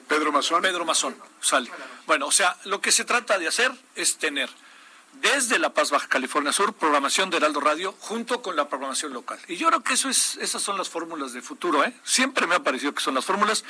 Pedro 0.10 0.34
Mazón. 0.34 0.62
Pedro 0.62 0.84
Mazón, 0.84 1.16
sale. 1.40 1.72
Bueno, 2.06 2.28
o 2.28 2.32
sea, 2.34 2.58
lo 2.66 2.82
que 2.82 2.92
se 2.92 3.06
trata 3.06 3.40
de 3.40 3.48
hacer 3.48 3.72
es 3.96 4.18
tener 4.18 4.50
desde 5.22 5.60
La 5.60 5.74
Paz, 5.74 5.92
Baja 5.92 6.08
California 6.08 6.52
Sur, 6.52 6.74
programación 6.74 7.30
de 7.30 7.38
Heraldo 7.38 7.60
Radio, 7.60 7.96
junto 8.00 8.42
con 8.42 8.56
la 8.56 8.70
programación 8.70 9.14
local. 9.14 9.40
Y 9.48 9.56
yo 9.56 9.68
creo 9.68 9.84
que 9.84 9.94
eso 9.94 10.10
es, 10.10 10.38
esas 10.38 10.62
son 10.62 10.78
las 10.78 10.90
fórmulas 10.90 11.34
de 11.34 11.42
futuro, 11.42 11.84
¿eh? 11.84 11.94
Siempre 12.04 12.48
me 12.48 12.56
ha 12.56 12.64
parecido 12.64 12.94
que 12.94 13.02
son 13.02 13.16
las 13.16 13.26
fórmulas. 13.26 13.64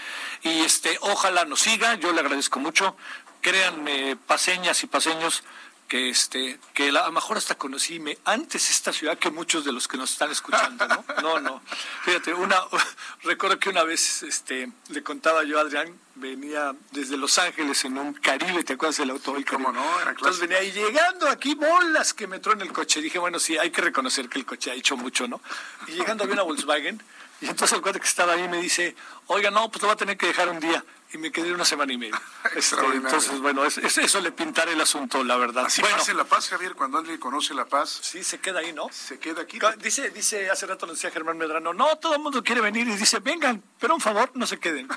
Y 0.44 0.62
este, 0.62 0.98
ojalá 1.02 1.46
nos 1.46 1.62
siga, 1.62 1.96
yo 1.96 2.14
le 2.14 2.22
agradezco 2.22 2.60
mucho. 2.60 2.96
Créanme, 3.42 4.16
paseñas 4.16 4.84
y 4.84 4.88
paseños, 4.88 5.44
que 5.88 6.10
este 6.10 6.60
que 6.74 6.89
a 6.89 6.91
lo 6.91 7.12
mejor 7.12 7.38
hasta 7.38 7.56
conocí 7.56 8.02
antes 8.26 8.69
esta 8.69 8.91
ciudad 8.91 9.17
que 9.17 9.30
muchos 9.30 9.65
de 9.65 9.71
los 9.71 9.88
que 9.88 9.98
nos 9.98 10.12
están 10.12 10.32
escuchando, 10.32 10.88
¿no? 10.88 11.06
No, 11.21 11.39
no. 11.39 11.62
Fíjate, 12.04 12.34
una 12.34 12.58
recuerdo 13.24 13.60
que 13.60 13.69
una 13.69 13.84
vez 13.84 14.24
este 14.24 14.71
le 14.89 15.04
contaba 15.04 15.43
yo 15.43 15.58
a 15.58 15.62
Adrián, 15.62 16.00
venía 16.15 16.76
desde 16.91 17.17
Los 17.17 17.38
Ángeles 17.38 17.84
en 17.86 17.98
un 17.98 18.13
Caribe, 18.13 18.63
¿te 18.63 18.74
acuerdas 18.74 18.98
del 18.98 19.10
automóvil? 19.12 19.45
¿Cómo 19.45 19.71
no? 19.71 20.02
Era 20.02 20.12
Entonces 20.12 20.39
venía 20.41 20.63
y 20.63 20.71
llegando 20.71 21.28
aquí 21.28 21.56
bolas 21.56 22.13
que 22.13 22.28
me 22.28 22.38
en 22.38 22.62
el 22.62 22.71
coche. 22.71 23.02
Dije, 23.02 23.19
bueno, 23.19 23.39
sí, 23.39 23.58
hay 23.58 23.71
que 23.71 23.82
reconocer 23.82 24.30
que 24.30 24.39
el 24.39 24.45
coche 24.45 24.71
ha 24.71 24.76
hecho 24.76 24.95
mucho, 24.95 25.28
¿no? 25.28 25.41
Y 25.88 25.93
llegando 25.93 26.24
había 26.24 26.34
una 26.34 26.43
Volkswagen 26.43 27.02
y 27.41 27.48
entonces 27.48 27.76
el 27.76 27.82
cuate 27.82 28.00
que 28.00 28.08
estaba 28.08 28.34
ahí 28.34 28.48
me 28.48 28.62
dice, 28.62 28.95
"Oiga, 29.28 29.52
no, 29.52 29.69
pues 29.69 29.82
lo 29.82 29.88
va 29.88 29.93
a 29.93 29.98
tener 29.98 30.17
que 30.17 30.28
dejar 30.28 30.50
un 30.50 30.60
día." 30.60 30.84
y 31.15 31.17
me 31.17 31.32
quedé 31.32 31.54
una 31.54 31.65
semana 31.65 31.93
y 31.93 31.98
media. 31.98 32.21
Este, 32.56 32.76
entonces, 32.93 33.39
bueno, 33.39 33.65
es, 33.65 33.78
eso 33.78 34.21
le 34.21 34.32
pintaré 34.32 34.74
el 34.74 34.82
asunto, 34.82 35.24
la 35.24 35.36
verdad. 35.36 35.65
Así 35.65 35.82
bueno, 35.82 35.98
pasa 35.98 36.12
en 36.12 36.17
La 36.17 36.24
Paz, 36.24 36.48
Javier, 36.48 36.74
cuando 36.74 37.00
alguien 37.00 37.17
conoce 37.17 37.54
La 37.54 37.65
Paz. 37.65 38.00
Sí, 38.02 38.24
se 38.24 38.39
queda 38.39 38.60
ahí, 38.60 38.71
¿no? 38.71 38.88
Se 38.91 39.19
queda 39.19 39.41
aquí. 39.41 39.60
Dice, 39.80 40.10
dice 40.12 40.50
hace 40.50 40.65
rato 40.65 40.86
lo 40.86 40.93
decía 40.93 41.12
Germán 41.12 41.38
Medrano, 41.38 41.74
no, 41.74 41.98
todo 41.98 42.13
el 42.13 42.21
mundo 42.21 42.43
quiere 42.43 42.62
venir 42.62 42.88
y 42.88 42.95
dice, 42.95 43.19
vengan, 43.19 43.62
pero 43.80 43.95
un 43.95 44.00
favor, 44.00 44.32
no 44.36 44.48
se 44.48 44.58
queden. 44.58 44.88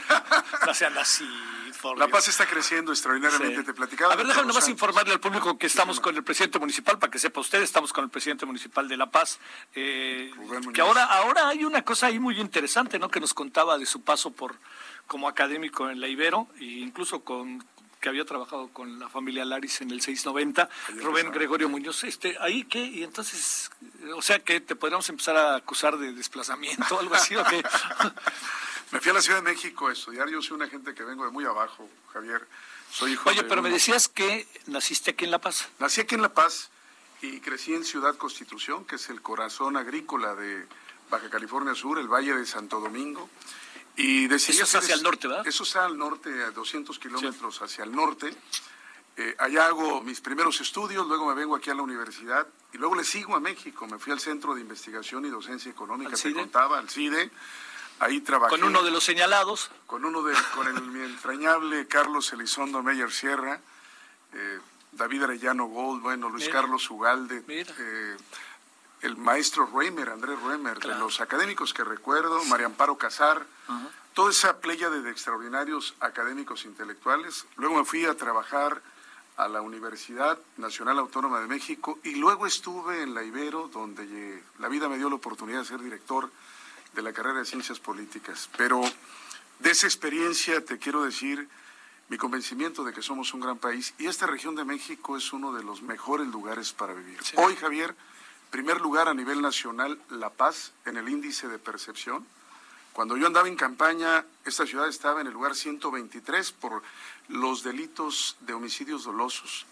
no 0.67 0.75
sean 0.75 0.97
así. 0.99 1.29
La 1.97 2.09
Paz 2.09 2.29
está 2.29 2.47
creciendo 2.47 2.93
extraordinariamente, 2.93 3.63
te 3.63 3.75
platicaba. 3.75 4.13
A 4.15 4.17
ver, 4.17 4.27
déjame 4.27 4.49
nomás 4.49 4.69
informarle 4.69 5.13
al 5.13 5.21
público 5.21 5.59
que 5.59 5.67
estamos 5.67 6.01
con 6.01 6.17
el 6.17 6.25
presidente 6.25 6.59
municipal, 6.59 6.99
para 6.99 7.11
que 7.11 7.19
sepa 7.19 7.41
usted, 7.41 7.63
estamos 7.63 7.93
con 7.93 8.05
el 8.05 8.11
presidente 8.11 8.47
municipal 8.47 8.89
de 8.89 8.97
La 8.97 9.11
Paz, 9.11 9.39
eh, 9.75 10.31
que 10.75 10.81
ahora, 10.81 11.05
ahora 11.05 11.49
hay 11.49 11.65
una 11.65 11.83
cosa 11.83 12.07
ahí 12.07 12.19
muy 12.19 12.41
interesante, 12.41 12.99
¿no? 12.99 13.09
Que 13.09 13.21
nos 13.21 13.35
contaba 13.35 13.79
de 13.79 13.87
su 13.87 14.03
paso 14.03 14.31
por 14.31 14.57
como 15.07 15.29
académico 15.29 15.89
en 15.89 16.01
la 16.01 16.09
Ibero 16.09 16.49
e 16.61 16.65
incluso 16.65 17.21
con 17.21 17.65
que 18.01 18.09
había 18.09 18.25
trabajado 18.25 18.69
con 18.69 18.99
la 18.99 19.09
familia 19.09 19.45
Laris 19.45 19.81
en 19.81 19.91
el 19.91 20.01
690, 20.01 20.69
Rubén 21.03 21.33
Gregorio 21.33 21.69
Muñoz, 21.69 22.05
este, 22.05 22.37
ahí 22.41 22.65
qué, 22.65 22.79
y 22.79 23.03
entonces, 23.03 23.71
o 24.15 24.23
sea 24.23 24.39
que 24.39 24.61
te 24.61 24.77
podríamos 24.77 25.09
empezar 25.09 25.37
a 25.37 25.57
acusar 25.57 25.99
de 25.99 26.13
desplazamiento, 26.13 26.99
algo 27.01 27.15
así, 27.15 27.35
¿o 27.35 27.45
qué? 27.45 27.63
Me 28.91 29.01
fui 29.01 29.11
a 29.11 29.15
la 29.15 29.21
Ciudad 29.21 29.43
de 29.43 29.51
México 29.51 29.89
a 29.89 29.93
estudiar, 29.93 30.29
yo 30.29 30.41
soy 30.41 30.57
una 30.57 30.69
gente 30.69 30.95
que 30.95 31.03
vengo 31.03 31.25
de 31.25 31.31
muy 31.31 31.45
abajo, 31.45 31.89
Javier, 32.13 32.47
soy 32.91 33.13
hijo 33.13 33.29
Oye, 33.29 33.45
pero 33.45 33.61
me 33.61 33.69
decías 33.69 34.09
que 34.09 34.47
naciste 34.67 35.11
aquí 35.11 35.27
en 35.27 35.31
La 35.31 35.41
Paz. 35.41 35.69
Nací 35.79 36.01
aquí 36.01 36.15
en 36.15 36.23
La 36.23 36.33
Paz 36.33 36.71
y 37.21 37.41
crecí 37.41 37.75
en 37.75 37.85
Ciudad 37.85 38.17
Constitución, 38.17 38.87
que 38.87 38.97
es 38.97 39.11
el 39.11 39.21
corazón 39.21 39.77
agrícola 39.77 40.35
de 40.35 40.67
Baja 41.11 41.29
California 41.29 41.75
Sur, 41.75 41.99
el 41.99 42.09
Valle 42.09 42.35
de 42.35 42.47
Santo 42.47 42.81
Domingo. 42.81 43.29
Y 43.97 44.27
decidí 44.29 44.61
eso 44.61 44.79
hacia 44.79 44.95
el 44.95 45.03
norte, 45.03 45.29
¿verdad? 45.29 45.47
Eso 45.47 45.65
está 45.65 45.85
al 45.85 45.99
norte, 45.99 46.45
a 46.45 46.51
200 46.53 46.99
kilómetros 46.99 47.61
hacia 47.61 47.85
el 47.85 47.93
norte. 47.93 48.35
Eh, 49.17 49.35
allá 49.39 49.67
hago 49.67 50.01
mis 50.01 50.21
primeros 50.21 50.61
estudios, 50.61 51.07
luego 51.09 51.27
me 51.27 51.35
vengo 51.35 51.57
aquí 51.57 51.71
a 51.71 51.75
la 51.75 51.83
universidad 51.83 52.47
y 52.73 52.79
luego 52.79 52.95
le 52.95 53.03
sigo 53.03 53.35
a 53.35 53.41
México. 53.41 53.87
Me 53.89 53.99
fui 53.99 54.13
al 54.13 54.21
Centro 54.21 54.55
de 54.55 54.61
Investigación 54.61 55.27
y 55.27 55.29
Docencia 55.29 55.71
Económica, 55.71 56.17
te 56.17 56.33
contaba, 56.33 56.79
al 56.79 56.89
CIDE. 56.89 57.31
Ahí 58.01 58.21
trabajé. 58.21 58.51
Con 58.51 58.65
uno 58.65 58.83
de 58.83 58.91
los 58.91 59.05
señalados. 59.05 59.71
Con 59.87 60.05
uno 60.05 60.23
de, 60.23 60.35
con 60.55 60.69
el 60.69 60.81
mi 60.83 61.01
entrañable 61.01 61.87
Carlos 61.87 62.33
Elizondo 62.33 62.83
Meyer 62.83 63.11
Sierra, 63.11 63.61
eh, 64.33 64.59
David 64.93 65.25
Arellano 65.25 65.67
Gold, 65.67 66.03
bueno, 66.03 66.29
Luis 66.29 66.49
Carlos 66.49 66.91
Ugalde. 66.91 67.45
Eh, 67.49 68.17
el 69.03 69.17
maestro 69.17 69.69
Reimer, 69.73 70.09
Andrés 70.11 70.41
Reimer, 70.43 70.79
de 70.79 70.95
los 70.97 71.21
académicos 71.21 71.73
que 71.73 71.85
recuerdo, 71.85 72.43
María 72.45 72.67
Amparo 72.67 72.99
Casar, 72.99 73.47
toda 74.15 74.31
esa 74.31 74.59
playa 74.59 74.91
de 74.91 75.09
extraordinarios 75.09 75.95
académicos 76.01 76.65
intelectuales. 76.65 77.47
Luego 77.57 77.77
me 77.77 77.85
fui 77.85 78.05
a 78.07 78.17
trabajar 78.17 78.83
a 79.37 79.47
la 79.47 79.63
Universidad 79.63 80.37
Nacional 80.57 80.99
Autónoma 80.99 81.41
de 81.41 81.47
México 81.47 82.01
y 82.03 82.17
luego 82.17 82.47
estuve 82.47 83.03
en 83.03 83.15
la 83.15 83.23
Ibero, 83.23 83.69
donde 83.69 84.43
la 84.59 84.69
vida 84.69 84.89
me 84.89 84.99
dio 84.99 85.09
la 85.09 85.15
oportunidad 85.15 85.61
de 85.61 85.65
ser 85.65 85.81
director 85.81 86.29
de 86.95 87.03
la 87.03 87.13
carrera 87.13 87.41
de 87.41 87.45
Ciencias 87.45 87.79
Políticas. 87.81 88.49
Pero 88.57 88.83
de 89.59 89.71
esa 89.71 89.87
experiencia 89.87 90.65
te 90.65 90.79
quiero 90.79 91.05
decir 91.05 91.49
mi 92.09 92.17
convencimiento 92.17 92.85
de 92.85 92.93
que 92.93 93.03
somos 93.03 93.35
un 93.35 93.41
gran 93.41 93.59
país 93.59 93.95
y 93.99 94.07
esta 94.07 94.27
región 94.27 94.55
de 94.55 94.65
México 94.65 95.17
es 95.17 95.33
uno 95.33 95.53
de 95.53 95.63
los 95.63 95.83
mejores 95.83 96.27
lugares 96.29 96.73
para 96.73 96.95
vivir. 96.95 97.19
Hoy, 97.37 97.55
Javier, 97.57 97.95
primer 98.51 98.81
lugar 98.81 99.09
a 99.09 99.15
nivel 99.15 99.43
nacional, 99.43 100.01
La 100.09 100.31
Paz 100.31 100.73
en 100.87 100.97
el 100.97 101.09
índice 101.09 101.49
de 101.49 101.59
percepción. 101.59 102.27
Cuando 102.95 103.17
yo 103.17 103.27
andaba 103.27 103.47
en 103.47 103.57
campaña, 103.57 104.25
esta 104.45 104.67
ciudad 104.67 104.89
estaba 104.89 105.21
en 105.21 105.27
el 105.27 105.33
lugar 105.33 105.55
123 105.55 106.53
por 106.53 106.83
los 107.29 107.63
delitos 107.63 108.37
de 108.41 108.55
homicidios 108.55 109.05
dolosos. 109.05 109.67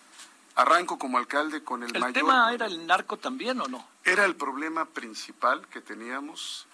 Arranco 0.54 0.98
como 0.98 1.18
alcalde 1.18 1.64
con 1.64 1.82
el, 1.82 1.92
mayor... 1.92 2.08
¿El 2.08 2.14
tema 2.14 2.52
era 2.52 2.66
el 2.66 2.86
narco 2.86 3.16
también 3.16 3.60
o 3.60 3.66
no? 3.66 3.86
Era 4.04 4.24
el 4.24 4.36
problema 4.36 4.84
principal 4.84 5.66
que 5.68 5.80
teníamos. 5.80 6.65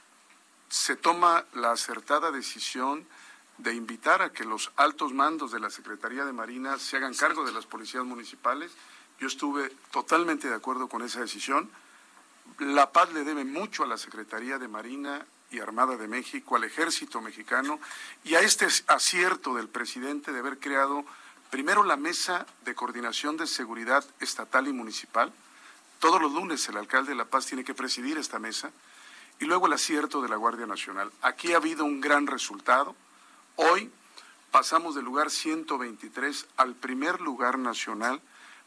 Se 0.73 0.97
toma 0.97 1.45
la 1.53 1.73
acertada 1.73 2.31
decisión 2.31 3.07
de 3.59 3.75
invitar 3.75 4.23
a 4.23 4.33
que 4.33 4.43
los 4.43 4.73
altos 4.77 5.13
mandos 5.13 5.53
de 5.53 5.61
la 5.61 5.69
Secretaría 5.69 6.25
de 6.25 6.33
Marina 6.33 6.79
se 6.79 6.97
hagan 6.97 7.13
cargo 7.13 7.45
de 7.45 7.53
las 7.53 7.67
policías 7.67 8.07
municipales. 8.07 8.73
Yo 9.21 9.27
estuve 9.27 9.69
totalmente 9.91 10.49
de 10.49 10.55
acuerdo 10.55 10.89
con 10.89 11.03
esa 11.03 11.21
decisión. 11.21 11.71
La 12.59 12.91
paz 12.91 13.13
le 13.13 13.23
debe 13.23 13.45
mucho 13.45 13.85
a 13.85 13.87
la 13.87 13.99
Secretaría 13.99 14.59
de 14.59 14.67
Marina 14.67 15.27
y 15.51 15.61
Armada 15.61 15.99
de 15.99 16.09
México, 16.09 16.57
al 16.57 16.65
ejército 16.65 17.21
mexicano 17.21 17.79
y 18.25 18.37
a 18.37 18.41
este 18.41 18.67
acierto 18.87 19.55
del 19.55 19.69
presidente 19.69 20.33
de 20.33 20.39
haber 20.39 20.59
creado 20.59 21.05
primero 21.51 21.85
la 21.85 21.97
mesa 21.99 22.47
de 22.65 22.75
coordinación 22.75 23.37
de 23.37 23.47
seguridad 23.47 24.07
estatal 24.21 24.67
y 24.69 24.73
municipal. 24.73 25.35
Todos 25.99 26.23
los 26.23 26.33
lunes 26.33 26.67
el 26.71 26.79
alcalde 26.79 27.11
de 27.11 27.17
La 27.17 27.27
Paz 27.27 27.45
tiene 27.45 27.63
que 27.63 27.75
presidir 27.75 28.17
esta 28.17 28.39
mesa 28.39 28.73
y 29.43 29.45
luego 29.45 29.67
el 29.67 29.73
acierto 29.73 30.23
de 30.23 30.29
la 30.29 30.37
Guardia 30.37 30.67
Nacional. 30.67 31.11
Aquí 31.21 31.53
ha 31.53 31.57
habido 31.57 31.85
un 31.85 32.01
gran 32.01 32.29
resultado. 32.29 32.95
Hoy 33.57 33.91
pasamos 34.53 34.95
del 34.95 35.05
lugar 35.05 35.33
123 35.33 36.47
al 36.57 36.77
primer 36.77 37.21
lugar 37.21 37.59
nacional 37.59 38.21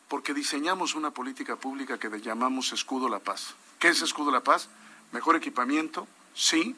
porque 0.10 0.34
diseñamos 0.34 0.94
una 0.94 1.12
política 1.12 1.56
pública 1.56 1.98
que 1.98 2.10
llamamos 2.20 2.74
Escudo 2.74 3.08
La 3.08 3.20
Paz. 3.20 3.56
¿Qué 3.80 3.88
es 3.88 4.02
Escudo 4.02 4.32
La 4.32 4.44
Paz? 4.44 4.68
Mejor 5.14 5.38
equipamiento, 5.38 6.10
sí, 6.34 6.76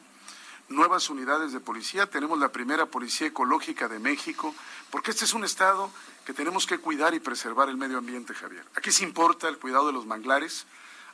nuevas 0.68 1.10
unidades 1.10 1.52
de 1.52 1.58
policía, 1.58 2.08
tenemos 2.08 2.38
la 2.38 2.52
primera 2.52 2.86
policía 2.86 3.26
ecológica 3.26 3.88
de 3.88 3.98
México, 3.98 4.54
porque 4.90 5.10
este 5.10 5.24
es 5.24 5.34
un 5.34 5.42
estado 5.42 5.90
que 6.24 6.32
tenemos 6.32 6.68
que 6.68 6.78
cuidar 6.78 7.14
y 7.14 7.20
preservar 7.20 7.68
el 7.68 7.76
medio 7.76 7.98
ambiente, 7.98 8.32
Javier. 8.32 8.64
Aquí 8.76 8.92
se 8.92 9.02
importa 9.02 9.48
el 9.48 9.58
cuidado 9.58 9.88
de 9.88 9.92
los 9.92 10.06
manglares, 10.06 10.66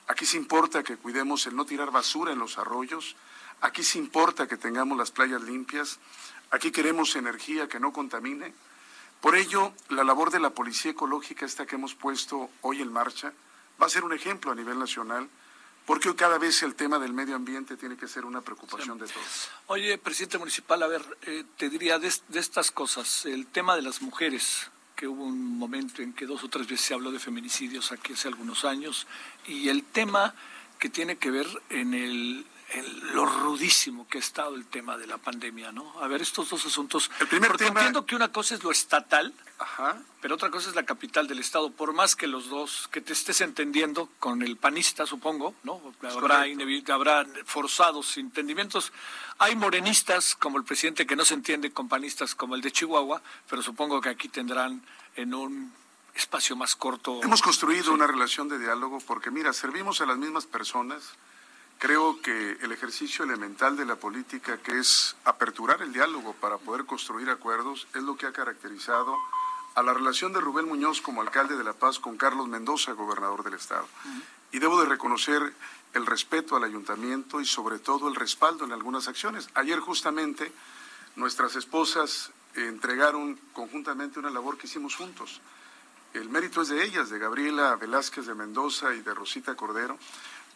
aquí 0.06 0.26
se 0.26 0.36
importa 0.36 0.82
que 0.82 0.96
cuidemos 0.96 1.46
el 1.46 1.56
no 1.56 1.64
tirar 1.64 1.90
basura 1.90 2.32
en 2.32 2.38
los 2.38 2.58
arroyos, 2.58 3.16
aquí 3.60 3.82
se 3.82 3.98
importa 3.98 4.46
que 4.46 4.56
tengamos 4.56 4.98
las 4.98 5.10
playas 5.10 5.42
limpias, 5.42 5.98
aquí 6.50 6.70
queremos 6.70 7.16
energía 7.16 7.68
que 7.68 7.80
no 7.80 7.92
contamine. 7.92 8.54
Por 9.20 9.36
ello, 9.36 9.72
la 9.88 10.04
labor 10.04 10.30
de 10.30 10.40
la 10.40 10.50
policía 10.50 10.90
ecológica, 10.90 11.46
esta 11.46 11.66
que 11.66 11.76
hemos 11.76 11.94
puesto 11.94 12.50
hoy 12.60 12.82
en 12.82 12.92
marcha, 12.92 13.32
va 13.80 13.86
a 13.86 13.90
ser 13.90 14.04
un 14.04 14.12
ejemplo 14.12 14.52
a 14.52 14.54
nivel 14.54 14.78
nacional 14.78 15.28
porque 15.86 16.14
cada 16.14 16.38
vez 16.38 16.62
el 16.62 16.74
tema 16.74 16.98
del 16.98 17.12
medio 17.12 17.36
ambiente 17.36 17.76
tiene 17.76 17.96
que 17.96 18.08
ser 18.08 18.24
una 18.24 18.40
preocupación 18.40 18.98
de 18.98 19.06
todos. 19.06 19.50
Oye, 19.66 19.98
presidente 19.98 20.38
municipal, 20.38 20.82
a 20.82 20.86
ver, 20.86 21.18
eh, 21.22 21.44
te 21.56 21.68
diría 21.68 21.98
de, 21.98 22.08
estas 22.08 22.70
cosas, 22.70 23.26
el 23.26 23.46
tema 23.46 23.76
de 23.76 23.82
las 23.82 24.00
mujeres, 24.00 24.70
hubo 25.06 25.24
un 25.24 25.58
momento 25.58 26.02
en 26.02 26.12
que 26.12 26.26
dos 26.26 26.44
o 26.44 26.48
tres 26.48 26.66
veces 26.66 26.86
se 26.86 26.94
habló 26.94 27.10
de 27.12 27.18
feminicidios 27.18 27.92
aquí 27.92 28.12
hace 28.12 28.28
algunos 28.28 28.64
años, 28.64 29.06
y 29.46 29.68
el 29.68 29.82
tema 29.82 30.34
que 30.78 30.88
tiene 30.88 31.16
que 31.16 31.30
ver 31.30 31.46
en 31.70 31.94
el 31.94 32.46
lo 32.82 33.26
rudísimo 33.26 34.06
que 34.08 34.18
ha 34.18 34.20
estado 34.20 34.54
el 34.54 34.66
tema 34.66 34.96
de 34.96 35.06
la 35.06 35.18
pandemia, 35.18 35.72
¿no? 35.72 35.94
A 36.00 36.08
ver, 36.08 36.22
estos 36.22 36.50
dos 36.50 36.66
asuntos. 36.66 37.10
El 37.20 37.28
primer 37.28 37.50
porque 37.50 37.66
entiendo 37.66 38.04
que 38.06 38.16
una 38.16 38.32
cosa 38.32 38.54
es 38.54 38.64
lo 38.64 38.70
estatal, 38.70 39.32
pero 40.20 40.34
otra 40.34 40.50
cosa 40.50 40.70
es 40.70 40.74
la 40.74 40.84
capital 40.84 41.26
del 41.26 41.38
estado. 41.38 41.70
Por 41.70 41.92
más 41.92 42.16
que 42.16 42.26
los 42.26 42.48
dos, 42.48 42.88
que 42.90 43.00
te 43.00 43.12
estés 43.12 43.40
entendiendo 43.40 44.08
con 44.18 44.42
el 44.42 44.56
panista, 44.56 45.06
supongo, 45.06 45.54
¿no? 45.62 45.80
Habrá, 46.02 46.44
habrá 46.92 47.26
forzados 47.44 48.16
entendimientos. 48.16 48.92
Hay 49.38 49.56
morenistas 49.56 50.34
como 50.34 50.58
el 50.58 50.64
presidente 50.64 51.06
que 51.06 51.16
no 51.16 51.24
se 51.24 51.34
entiende 51.34 51.70
con 51.72 51.88
panistas 51.88 52.34
como 52.34 52.54
el 52.54 52.60
de 52.60 52.72
Chihuahua, 52.72 53.22
pero 53.48 53.62
supongo 53.62 54.00
que 54.00 54.08
aquí 54.08 54.28
tendrán 54.28 54.82
en 55.16 55.34
un 55.34 55.72
espacio 56.14 56.56
más 56.56 56.76
corto. 56.76 57.20
Hemos 57.22 57.42
construido 57.42 57.92
una 57.92 58.06
relación 58.06 58.48
de 58.48 58.58
diálogo 58.58 59.00
porque, 59.00 59.30
mira, 59.30 59.52
servimos 59.52 60.00
a 60.00 60.06
las 60.06 60.16
mismas 60.16 60.46
personas 60.46 61.14
Creo 61.84 62.18
que 62.22 62.52
el 62.62 62.72
ejercicio 62.72 63.26
elemental 63.26 63.76
de 63.76 63.84
la 63.84 63.96
política, 63.96 64.56
que 64.56 64.78
es 64.78 65.16
aperturar 65.26 65.82
el 65.82 65.92
diálogo 65.92 66.32
para 66.32 66.56
poder 66.56 66.86
construir 66.86 67.28
acuerdos, 67.28 67.86
es 67.92 68.02
lo 68.02 68.16
que 68.16 68.24
ha 68.24 68.32
caracterizado 68.32 69.14
a 69.74 69.82
la 69.82 69.92
relación 69.92 70.32
de 70.32 70.40
Rubén 70.40 70.64
Muñoz 70.64 71.02
como 71.02 71.20
alcalde 71.20 71.58
de 71.58 71.62
La 71.62 71.74
Paz 71.74 71.98
con 71.98 72.16
Carlos 72.16 72.48
Mendoza, 72.48 72.92
gobernador 72.92 73.44
del 73.44 73.52
Estado. 73.52 73.86
Y 74.50 74.60
debo 74.60 74.80
de 74.80 74.88
reconocer 74.88 75.52
el 75.92 76.06
respeto 76.06 76.56
al 76.56 76.64
ayuntamiento 76.64 77.42
y 77.42 77.44
sobre 77.44 77.78
todo 77.78 78.08
el 78.08 78.14
respaldo 78.14 78.64
en 78.64 78.72
algunas 78.72 79.06
acciones. 79.06 79.50
Ayer 79.52 79.78
justamente 79.78 80.50
nuestras 81.16 81.54
esposas 81.54 82.32
entregaron 82.54 83.38
conjuntamente 83.52 84.18
una 84.18 84.30
labor 84.30 84.56
que 84.56 84.68
hicimos 84.68 84.96
juntos. 84.96 85.42
El 86.14 86.30
mérito 86.30 86.62
es 86.62 86.68
de 86.68 86.82
ellas, 86.82 87.10
de 87.10 87.18
Gabriela 87.18 87.76
Velázquez 87.76 88.24
de 88.24 88.34
Mendoza 88.34 88.94
y 88.94 89.02
de 89.02 89.12
Rosita 89.12 89.54
Cordero 89.54 89.98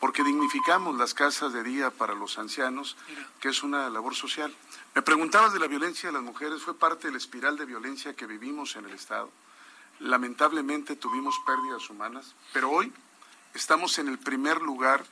porque 0.01 0.23
dignificamos 0.23 0.97
las 0.97 1.15
casas 1.15 1.53
de 1.53 1.63
día 1.63 1.91
para 1.91 2.15
los 2.15 2.39
ancianos, 2.39 2.97
que 3.41 3.49
es 3.49 3.63
una 3.63 3.91
labor 3.91 4.15
social. 4.15 4.55
Me 4.95 5.03
preguntabas 5.03 5.53
de 5.53 5.59
la 5.59 5.67
violencia 5.67 6.09
de 6.09 6.13
las 6.13 6.23
mujeres, 6.23 6.63
fue 6.63 6.79
parte 6.79 7.09
de 7.09 7.13
la 7.13 7.19
espiral 7.19 7.57
de 7.57 7.65
violencia 7.65 8.15
que 8.15 8.27
vivimos 8.27 8.77
en 8.77 8.85
el 8.85 8.93
Estado. 8.93 9.31
Lamentablemente 10.01 10.97
tuvimos 10.97 11.37
pérdidas 11.45 11.91
humanas, 11.91 12.35
pero 12.53 12.71
hoy 12.71 12.93
estamos 13.55 13.99
en 13.99 14.09
el 14.09 14.19
primer 14.19 14.63
lugar 14.63 15.05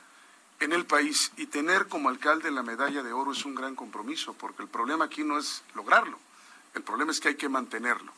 en 0.59 0.73
el 0.73 0.85
país 0.85 1.31
y 1.37 1.47
tener 1.47 1.87
como 1.87 2.09
alcalde 2.09 2.49
la 2.49 2.63
medalla 2.63 3.03
de 3.03 3.13
oro 3.13 3.31
es 3.31 3.45
un 3.45 3.55
gran 3.55 3.75
compromiso, 3.75 4.33
porque 4.33 4.63
el 4.63 4.69
problema 4.69 5.05
aquí 5.05 5.23
no 5.23 5.37
es 5.37 5.63
lograrlo, 5.75 6.17
el 6.73 6.81
problema 6.81 7.11
es 7.11 7.19
que 7.19 7.29
hay 7.29 7.35
que 7.35 7.49
mantenerlo. 7.49 8.11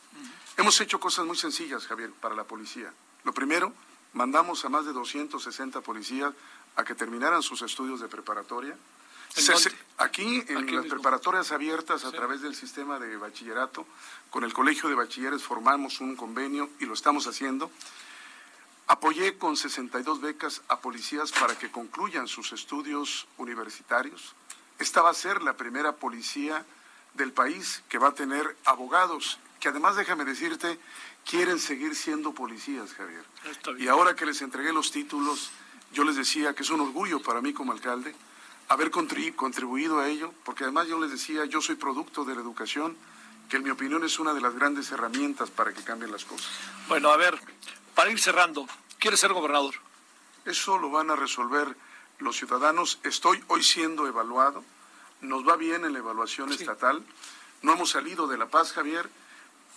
Hemos 0.56 0.80
hecho 0.80 1.00
cosas 1.00 1.26
muy 1.26 1.36
sencillas, 1.36 1.86
Javier, 1.86 2.10
para 2.12 2.34
la 2.34 2.44
policía. 2.44 2.92
Lo 3.24 3.32
primero, 3.32 3.72
mandamos 4.12 4.64
a 4.64 4.68
más 4.68 4.84
de 4.84 4.92
260 4.92 5.80
policías 5.82 6.34
a 6.76 6.84
que 6.84 6.94
terminaran 6.94 7.42
sus 7.42 7.62
estudios 7.62 8.00
de 8.00 8.08
preparatoria. 8.08 8.76
aquí 9.98 10.44
en 10.48 10.74
las 10.74 10.86
preparatorias 10.86 11.52
abiertas 11.52 12.04
a 12.04 12.10
través 12.10 12.40
del 12.40 12.54
sistema 12.54 12.98
de 12.98 13.16
bachillerato, 13.16 13.86
con 14.30 14.44
el 14.44 14.52
Colegio 14.52 14.88
de 14.88 14.94
Bachilleres 14.94 15.42
formamos 15.42 16.00
un 16.00 16.16
convenio 16.16 16.68
y 16.80 16.86
lo 16.86 16.94
estamos 16.94 17.26
haciendo. 17.26 17.70
Apoyé 18.86 19.38
con 19.38 19.56
62 19.56 20.20
becas 20.20 20.62
a 20.68 20.80
policías 20.80 21.30
para 21.30 21.56
que 21.56 21.70
concluyan 21.70 22.26
sus 22.26 22.52
estudios 22.52 23.28
universitarios. 23.38 24.34
Esta 24.80 25.02
va 25.02 25.10
a 25.10 25.14
ser 25.14 25.42
la 25.42 25.56
primera 25.56 25.92
policía 25.92 26.64
del 27.14 27.32
país 27.32 27.84
que 27.88 27.98
va 27.98 28.08
a 28.08 28.14
tener 28.14 28.56
abogados, 28.64 29.38
que 29.60 29.68
además 29.68 29.94
déjame 29.94 30.24
decirte, 30.24 30.78
quieren 31.24 31.58
seguir 31.58 31.94
siendo 31.94 32.32
policías, 32.32 32.92
Javier. 32.94 33.24
Y 33.78 33.88
ahora 33.88 34.16
que 34.16 34.26
les 34.26 34.42
entregué 34.42 34.72
los 34.72 34.90
títulos, 34.90 35.50
yo 35.92 36.04
les 36.04 36.16
decía 36.16 36.54
que 36.54 36.62
es 36.62 36.70
un 36.70 36.80
orgullo 36.80 37.20
para 37.20 37.40
mí 37.40 37.52
como 37.52 37.72
alcalde 37.72 38.14
haber 38.68 38.92
contribuido 38.92 39.98
a 39.98 40.08
ello, 40.08 40.32
porque 40.44 40.62
además 40.62 40.86
yo 40.86 41.00
les 41.00 41.10
decía, 41.10 41.44
yo 41.44 41.60
soy 41.60 41.74
producto 41.74 42.24
de 42.24 42.36
la 42.36 42.40
educación, 42.40 42.96
que 43.48 43.56
en 43.56 43.64
mi 43.64 43.70
opinión 43.70 44.04
es 44.04 44.20
una 44.20 44.32
de 44.32 44.40
las 44.40 44.54
grandes 44.54 44.92
herramientas 44.92 45.50
para 45.50 45.72
que 45.72 45.82
cambien 45.82 46.12
las 46.12 46.24
cosas. 46.24 46.48
Bueno, 46.86 47.10
a 47.10 47.16
ver, 47.16 47.36
para 47.96 48.12
ir 48.12 48.20
cerrando, 48.20 48.68
¿quiere 49.00 49.16
ser 49.16 49.32
gobernador? 49.32 49.74
Eso 50.44 50.78
lo 50.78 50.88
van 50.90 51.10
a 51.10 51.16
resolver 51.16 51.76
los 52.20 52.36
ciudadanos. 52.36 53.00
Estoy 53.02 53.42
hoy 53.48 53.64
siendo 53.64 54.06
evaluado, 54.06 54.62
nos 55.20 55.46
va 55.46 55.56
bien 55.56 55.84
en 55.84 55.92
la 55.92 55.98
evaluación 55.98 56.52
estatal, 56.52 57.04
no 57.62 57.72
hemos 57.72 57.90
salido 57.90 58.28
de 58.28 58.38
La 58.38 58.46
Paz, 58.46 58.72
Javier, 58.72 59.10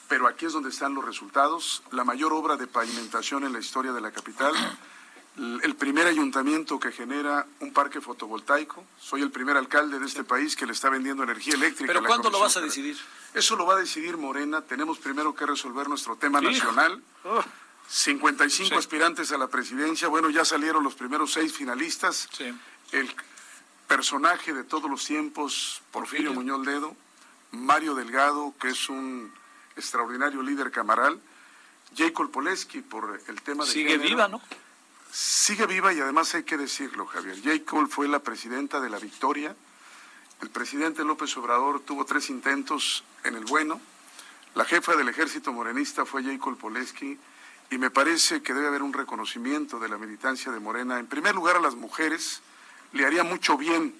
pero 0.08 0.28
aquí 0.28 0.45
es 0.45 0.54
donde 0.54 0.69
están 0.69 0.93
los 0.93 1.04
resultados. 1.04 1.82
La 1.89 2.04
mayor 2.04 2.32
obra 2.32 2.58
de 2.58 2.67
pavimentación 2.67 3.43
en 3.43 3.54
la 3.54 3.60
historia 3.60 3.91
de 3.91 4.02
la 4.02 4.12
capital 4.12 4.54
el 5.38 5.76
primer 5.76 6.06
ayuntamiento 6.08 6.80
que 6.80 6.91
genera 6.91 7.46
un 7.60 7.74
parque 7.74 8.02
fotovoltaico. 8.02 8.86
Soy 9.00 9.22
el 9.22 9.32
primer 9.32 9.58
alcalde 9.58 10.00
de 10.00 10.06
este 10.06 10.24
país 10.24 10.56
que 10.56 10.65
le 10.65 10.74
está 10.74 10.89
vendiendo 10.89 11.24
energía 11.24 11.56
eléctrica. 11.56 11.91
¿Pero 11.91 12.06
cuándo 12.06 12.30
lo 12.30 12.39
vas 12.39 12.56
a 12.58 12.62
decidir? 12.62 12.98
Eso 13.34 13.56
lo 13.56 13.65
va 13.65 13.75
a 13.75 13.77
decidir 13.77 14.17
Morena. 14.17 14.62
Tenemos 14.62 15.00
primero 15.00 15.34
que 15.34 15.46
resolver 15.46 15.90
nuestro 15.90 16.15
tema 16.15 16.40
nacional. 16.40 17.02
Oh. 17.23 17.44
55 17.88 18.77
aspirantes 18.77 19.31
a 19.31 19.38
la 19.38 19.48
presidencia. 19.48 20.08
Bueno, 20.08 20.29
ya 20.29 20.46
salieron 20.46 20.84
los 20.84 20.94
primeros 20.94 21.34
seis 21.34 21.52
finalistas. 21.52 22.29
Sí. 22.31 22.54
El 22.92 23.13
personaje 23.88 24.54
de 24.54 24.63
todos 24.63 24.90
los 24.90 25.04
tiempos, 25.04 25.81
Porfirio, 25.92 26.34
Porfirio. 26.34 26.56
Muñoz 26.58 26.65
Ledo, 26.65 26.96
Mario 27.52 27.96
Delgado, 27.96 28.54
que 28.60 28.69
es 28.69 28.90
un 28.90 29.31
extraordinario 29.75 30.42
líder 30.44 30.71
camaral, 30.71 31.19
Jacob 31.96 32.31
Poleski 32.31 32.81
por 32.81 33.19
el 33.27 33.42
tema 33.42 33.65
de 33.65 33.71
Sigue 33.71 33.92
género. 33.92 34.10
viva, 34.10 34.27
¿no? 34.27 34.42
Sigue 35.13 35.67
viva 35.67 35.93
y 35.93 35.99
además 35.99 36.33
hay 36.33 36.41
que 36.41 36.57
decirlo, 36.57 37.05
Javier. 37.05 37.39
Jacob 37.43 37.87
fue 37.87 38.07
la 38.07 38.17
presidenta 38.17 38.81
de 38.81 38.89
la 38.89 38.97
Victoria. 38.97 39.55
El 40.41 40.49
presidente 40.49 41.03
López 41.03 41.37
Obrador 41.37 41.81
tuvo 41.81 42.03
tres 42.03 42.31
intentos 42.31 43.03
en 43.23 43.35
el 43.35 43.45
bueno. 43.45 43.79
La 44.55 44.65
jefa 44.65 44.95
del 44.95 45.07
ejército 45.09 45.53
morenista 45.53 46.03
fue 46.03 46.23
Jacob 46.23 46.57
Poleski 46.57 47.19
y 47.69 47.77
me 47.77 47.91
parece 47.91 48.41
que 48.41 48.55
debe 48.55 48.65
haber 48.65 48.81
un 48.81 48.91
reconocimiento 48.91 49.77
de 49.77 49.87
la 49.87 49.99
militancia 49.99 50.51
de 50.51 50.59
Morena. 50.59 50.97
En 50.97 51.05
primer 51.05 51.35
lugar 51.35 51.57
a 51.57 51.61
las 51.61 51.75
mujeres, 51.75 52.41
le 52.91 53.05
haría 53.05 53.23
mucho 53.23 53.55
bien 53.55 53.93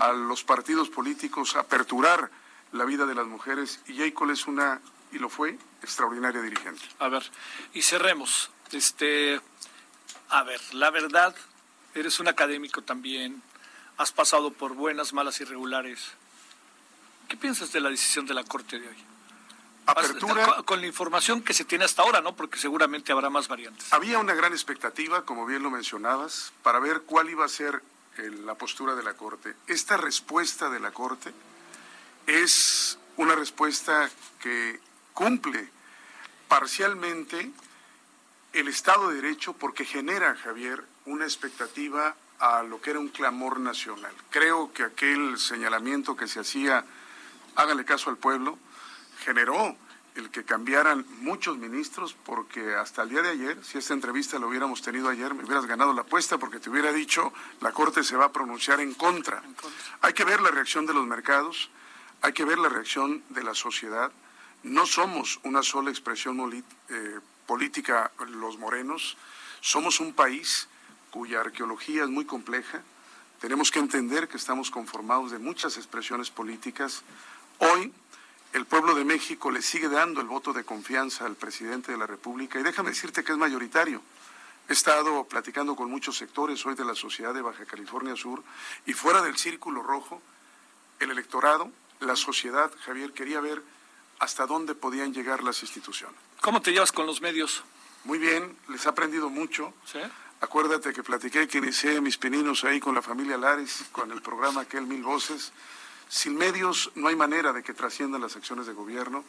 a 0.00 0.12
los 0.12 0.42
partidos 0.42 0.88
políticos 0.88 1.54
aperturar 1.54 2.32
la 2.72 2.84
vida 2.84 3.06
de 3.06 3.14
las 3.14 3.28
mujeres 3.28 3.80
y 3.86 3.96
Jacob 3.96 4.28
es 4.30 4.48
una, 4.48 4.80
y 5.12 5.20
lo 5.20 5.28
fue, 5.28 5.56
extraordinaria 5.84 6.42
dirigente. 6.42 6.82
A 6.98 7.06
ver, 7.06 7.22
y 7.74 7.82
cerremos. 7.82 8.50
Este, 8.72 9.40
a 10.30 10.42
ver, 10.42 10.60
la 10.74 10.90
verdad, 10.90 11.34
eres 11.94 12.20
un 12.20 12.28
académico 12.28 12.82
también, 12.82 13.42
has 13.96 14.12
pasado 14.12 14.50
por 14.52 14.74
buenas, 14.74 15.12
malas 15.12 15.40
y 15.40 15.44
regulares. 15.44 16.12
¿Qué 17.28 17.36
piensas 17.36 17.72
de 17.72 17.80
la 17.80 17.90
decisión 17.90 18.26
de 18.26 18.34
la 18.34 18.44
Corte 18.44 18.78
de 18.78 18.88
hoy? 18.88 18.96
Apertura. 19.86 20.62
Con, 20.64 20.80
la 20.80 20.86
información 20.86 21.42
que 21.42 21.54
se 21.54 21.64
tiene 21.64 21.84
hasta 21.84 22.02
ahora, 22.02 22.20
¿no? 22.20 22.36
Porque 22.36 22.58
seguramente 22.58 23.10
habrá 23.10 23.30
más 23.30 23.48
variantes. 23.48 23.92
Había 23.92 24.18
una 24.18 24.34
gran 24.34 24.52
expectativa, 24.52 25.24
como 25.24 25.46
bien 25.46 25.62
lo 25.62 25.70
mencionabas, 25.70 26.52
para 26.62 26.78
ver 26.78 27.02
cuál 27.02 27.30
iba 27.30 27.44
a 27.44 27.48
ser 27.48 27.82
la 28.18 28.54
postura 28.54 28.94
de 28.94 29.02
la 29.02 29.14
Corte. 29.14 29.54
Esta 29.66 29.96
respuesta 29.96 30.68
de 30.68 30.80
la 30.80 30.90
Corte 30.90 31.32
es 32.26 32.98
una 33.16 33.34
respuesta 33.34 34.10
que 34.40 34.80
cumple 35.14 35.70
parcialmente 36.48 37.50
el 38.60 38.68
Estado 38.68 39.08
de 39.08 39.16
Derecho 39.16 39.52
porque 39.52 39.84
genera, 39.84 40.34
Javier, 40.36 40.84
una 41.06 41.24
expectativa 41.24 42.16
a 42.38 42.62
lo 42.62 42.80
que 42.80 42.90
era 42.90 42.98
un 42.98 43.08
clamor 43.08 43.60
nacional. 43.60 44.12
Creo 44.30 44.72
que 44.72 44.84
aquel 44.84 45.38
señalamiento 45.38 46.16
que 46.16 46.28
se 46.28 46.40
hacía, 46.40 46.84
hágale 47.56 47.84
caso 47.84 48.10
al 48.10 48.16
pueblo, 48.16 48.58
generó 49.20 49.76
el 50.14 50.30
que 50.30 50.44
cambiaran 50.44 51.06
muchos 51.20 51.58
ministros, 51.58 52.16
porque 52.24 52.74
hasta 52.74 53.02
el 53.02 53.10
día 53.10 53.22
de 53.22 53.30
ayer, 53.30 53.64
si 53.64 53.78
esta 53.78 53.94
entrevista 53.94 54.38
la 54.38 54.46
hubiéramos 54.46 54.82
tenido 54.82 55.08
ayer, 55.08 55.32
me 55.34 55.44
hubieras 55.44 55.66
ganado 55.66 55.92
la 55.92 56.02
apuesta 56.02 56.38
porque 56.38 56.58
te 56.58 56.70
hubiera 56.70 56.92
dicho, 56.92 57.32
la 57.60 57.72
Corte 57.72 58.02
se 58.02 58.16
va 58.16 58.26
a 58.26 58.32
pronunciar 58.32 58.80
en 58.80 58.94
contra. 58.94 59.42
Hay 60.00 60.12
que 60.12 60.24
ver 60.24 60.40
la 60.40 60.50
reacción 60.50 60.86
de 60.86 60.94
los 60.94 61.06
mercados, 61.06 61.70
hay 62.20 62.32
que 62.32 62.44
ver 62.44 62.58
la 62.58 62.68
reacción 62.68 63.22
de 63.28 63.44
la 63.44 63.54
sociedad. 63.54 64.10
No 64.64 64.86
somos 64.86 65.38
una 65.44 65.62
sola 65.62 65.90
expresión 65.90 66.64
eh, 66.88 67.20
política 67.48 68.12
los 68.28 68.58
morenos, 68.58 69.16
somos 69.62 70.00
un 70.00 70.12
país 70.12 70.68
cuya 71.10 71.40
arqueología 71.40 72.04
es 72.04 72.10
muy 72.10 72.26
compleja. 72.26 72.82
Tenemos 73.40 73.70
que 73.70 73.78
entender 73.78 74.28
que 74.28 74.36
estamos 74.36 74.70
conformados 74.70 75.30
de 75.30 75.38
muchas 75.38 75.78
expresiones 75.78 76.28
políticas. 76.28 77.02
Hoy 77.58 77.90
el 78.52 78.66
pueblo 78.66 78.94
de 78.94 79.04
México 79.04 79.50
le 79.50 79.62
sigue 79.62 79.88
dando 79.88 80.20
el 80.20 80.26
voto 80.26 80.52
de 80.52 80.64
confianza 80.64 81.24
al 81.24 81.36
presidente 81.36 81.90
de 81.90 81.96
la 81.96 82.06
República 82.06 82.60
y 82.60 82.62
déjame 82.62 82.90
decirte 82.90 83.24
que 83.24 83.32
es 83.32 83.38
mayoritario. 83.38 84.02
He 84.68 84.74
estado 84.74 85.24
platicando 85.24 85.74
con 85.74 85.90
muchos 85.90 86.18
sectores 86.18 86.66
hoy 86.66 86.74
de 86.74 86.84
la 86.84 86.94
sociedad 86.94 87.32
de 87.32 87.40
Baja 87.40 87.64
California 87.64 88.14
Sur 88.14 88.44
y 88.84 88.92
fuera 88.92 89.22
del 89.22 89.38
círculo 89.38 89.82
rojo, 89.82 90.20
el 91.00 91.10
electorado, 91.10 91.72
la 92.00 92.14
sociedad, 92.14 92.70
Javier, 92.84 93.12
quería 93.12 93.40
ver 93.40 93.62
hasta 94.18 94.46
dónde 94.46 94.74
podían 94.74 95.12
llegar 95.12 95.42
las 95.42 95.62
instituciones. 95.62 96.18
¿Cómo 96.40 96.62
te 96.62 96.72
llevas 96.72 96.92
con 96.92 97.06
los 97.06 97.20
medios? 97.20 97.62
Muy 98.04 98.18
bien, 98.18 98.56
les 98.68 98.86
ha 98.86 98.90
aprendido 98.90 99.28
mucho. 99.30 99.74
¿Sí? 99.84 99.98
Acuérdate 100.40 100.92
que 100.92 101.02
platiqué 101.02 101.48
que 101.48 101.58
inicié 101.58 102.00
mis 102.00 102.16
pininos 102.16 102.62
ahí 102.62 102.78
con 102.78 102.94
la 102.94 103.02
familia 103.02 103.36
Lares, 103.36 103.84
con 103.90 104.12
el 104.12 104.22
programa 104.22 104.62
aquel 104.62 104.86
Mil 104.86 105.02
Voces. 105.02 105.52
Sin 106.08 106.36
medios 106.36 106.92
no 106.94 107.08
hay 107.08 107.16
manera 107.16 107.52
de 107.52 107.62
que 107.62 107.74
trasciendan 107.74 108.20
las 108.20 108.36
acciones 108.36 108.66
de 108.66 108.72
gobierno. 108.72 109.24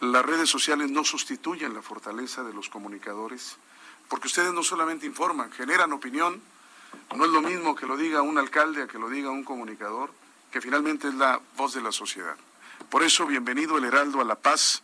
Las 0.00 0.24
redes 0.24 0.50
sociales 0.50 0.90
no 0.90 1.04
sustituyen 1.04 1.74
la 1.74 1.80
fortaleza 1.80 2.42
de 2.42 2.52
los 2.52 2.68
comunicadores, 2.68 3.56
porque 4.08 4.26
ustedes 4.26 4.52
no 4.52 4.62
solamente 4.62 5.06
informan, 5.06 5.50
generan 5.52 5.92
opinión. 5.92 6.42
No 7.16 7.24
es 7.24 7.30
lo 7.30 7.40
mismo 7.40 7.74
que 7.74 7.86
lo 7.86 7.96
diga 7.96 8.20
un 8.20 8.36
alcalde 8.36 8.82
a 8.82 8.86
que 8.86 8.98
lo 8.98 9.08
diga 9.08 9.30
un 9.30 9.44
comunicador, 9.44 10.12
que 10.50 10.60
finalmente 10.60 11.08
es 11.08 11.14
la 11.14 11.40
voz 11.56 11.72
de 11.72 11.80
la 11.80 11.92
sociedad. 11.92 12.36
Por 12.92 13.02
eso, 13.02 13.24
bienvenido 13.24 13.78
el 13.78 13.84
Heraldo 13.84 14.20
a 14.20 14.24
la 14.24 14.34
Paz. 14.34 14.82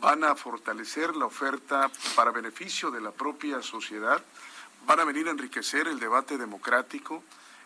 Van 0.00 0.24
a 0.24 0.34
fortalecer 0.34 1.14
la 1.14 1.26
oferta 1.26 1.90
para 2.14 2.30
beneficio 2.30 2.90
de 2.90 3.02
la 3.02 3.10
propia 3.10 3.60
sociedad 3.60 4.22
van 4.86 5.00
a 5.00 5.04
venir 5.04 5.28
a 5.28 5.32
enriquecer 5.32 5.86
el 5.86 6.00
debate 6.00 6.38
democrático. 6.38 7.22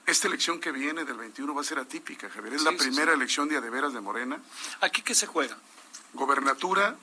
Esta 0.06 0.26
elección 0.26 0.58
que 0.58 0.72
viene 0.72 1.04
del 1.04 1.18
21 1.18 1.54
va 1.54 1.60
a 1.60 1.64
ser 1.64 1.78
atípica, 1.78 2.28
Javier. 2.28 2.54
Es 2.54 2.62
Sí, 2.62 2.64
la 2.64 2.72
sí, 2.72 2.78
primera 2.78 3.12
elección 3.12 3.48
de 3.48 3.58
adeveras 3.58 3.92
de 3.92 4.00
Morena. 4.00 4.40
¿Aquí 4.80 5.02
qué 5.02 5.14
se 5.14 5.28
juega? 5.28 5.56
Gobernatura, 6.14 6.96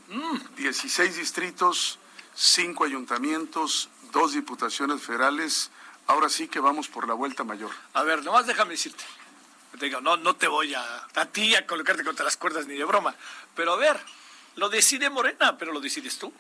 16 0.58 1.16
distritos, 1.16 2.00
5 2.36 2.84
ayuntamientos, 2.84 3.90
2 4.12 4.34
diputaciones 4.34 5.02
federales. 5.02 5.72
Ahora 6.08 6.28
sí 6.28 6.50
que 6.50 6.60
vamos 6.60 6.90
por 6.90 7.08
la 7.08 7.14
vuelta 7.14 7.46
mayor. 7.46 7.72
A 7.94 8.04
ver, 8.04 8.26
nomás 8.26 8.46
déjame 8.46 8.72
decirte. 8.72 9.06
Te 9.78 9.86
digo, 9.86 10.02
no, 10.02 10.18
no 10.18 10.36
te 10.36 10.48
voy 10.48 10.74
a, 10.74 11.08
a 11.14 11.26
ti 11.28 11.56
a 11.56 11.68
colocarte 11.68 12.04
contra 12.04 12.26
las 12.26 12.38
cuerdas 12.38 12.66
ni 12.66 12.76
de 12.76 12.84
broma. 12.84 13.16
Pero 13.56 13.74
a 13.74 13.78
ver, 13.78 14.00
lo 14.56 14.70
decide 14.70 15.10
Morena, 15.10 15.58
pero 15.58 15.72
lo 15.72 15.80
decides 15.80 16.18
tú. 16.18 16.34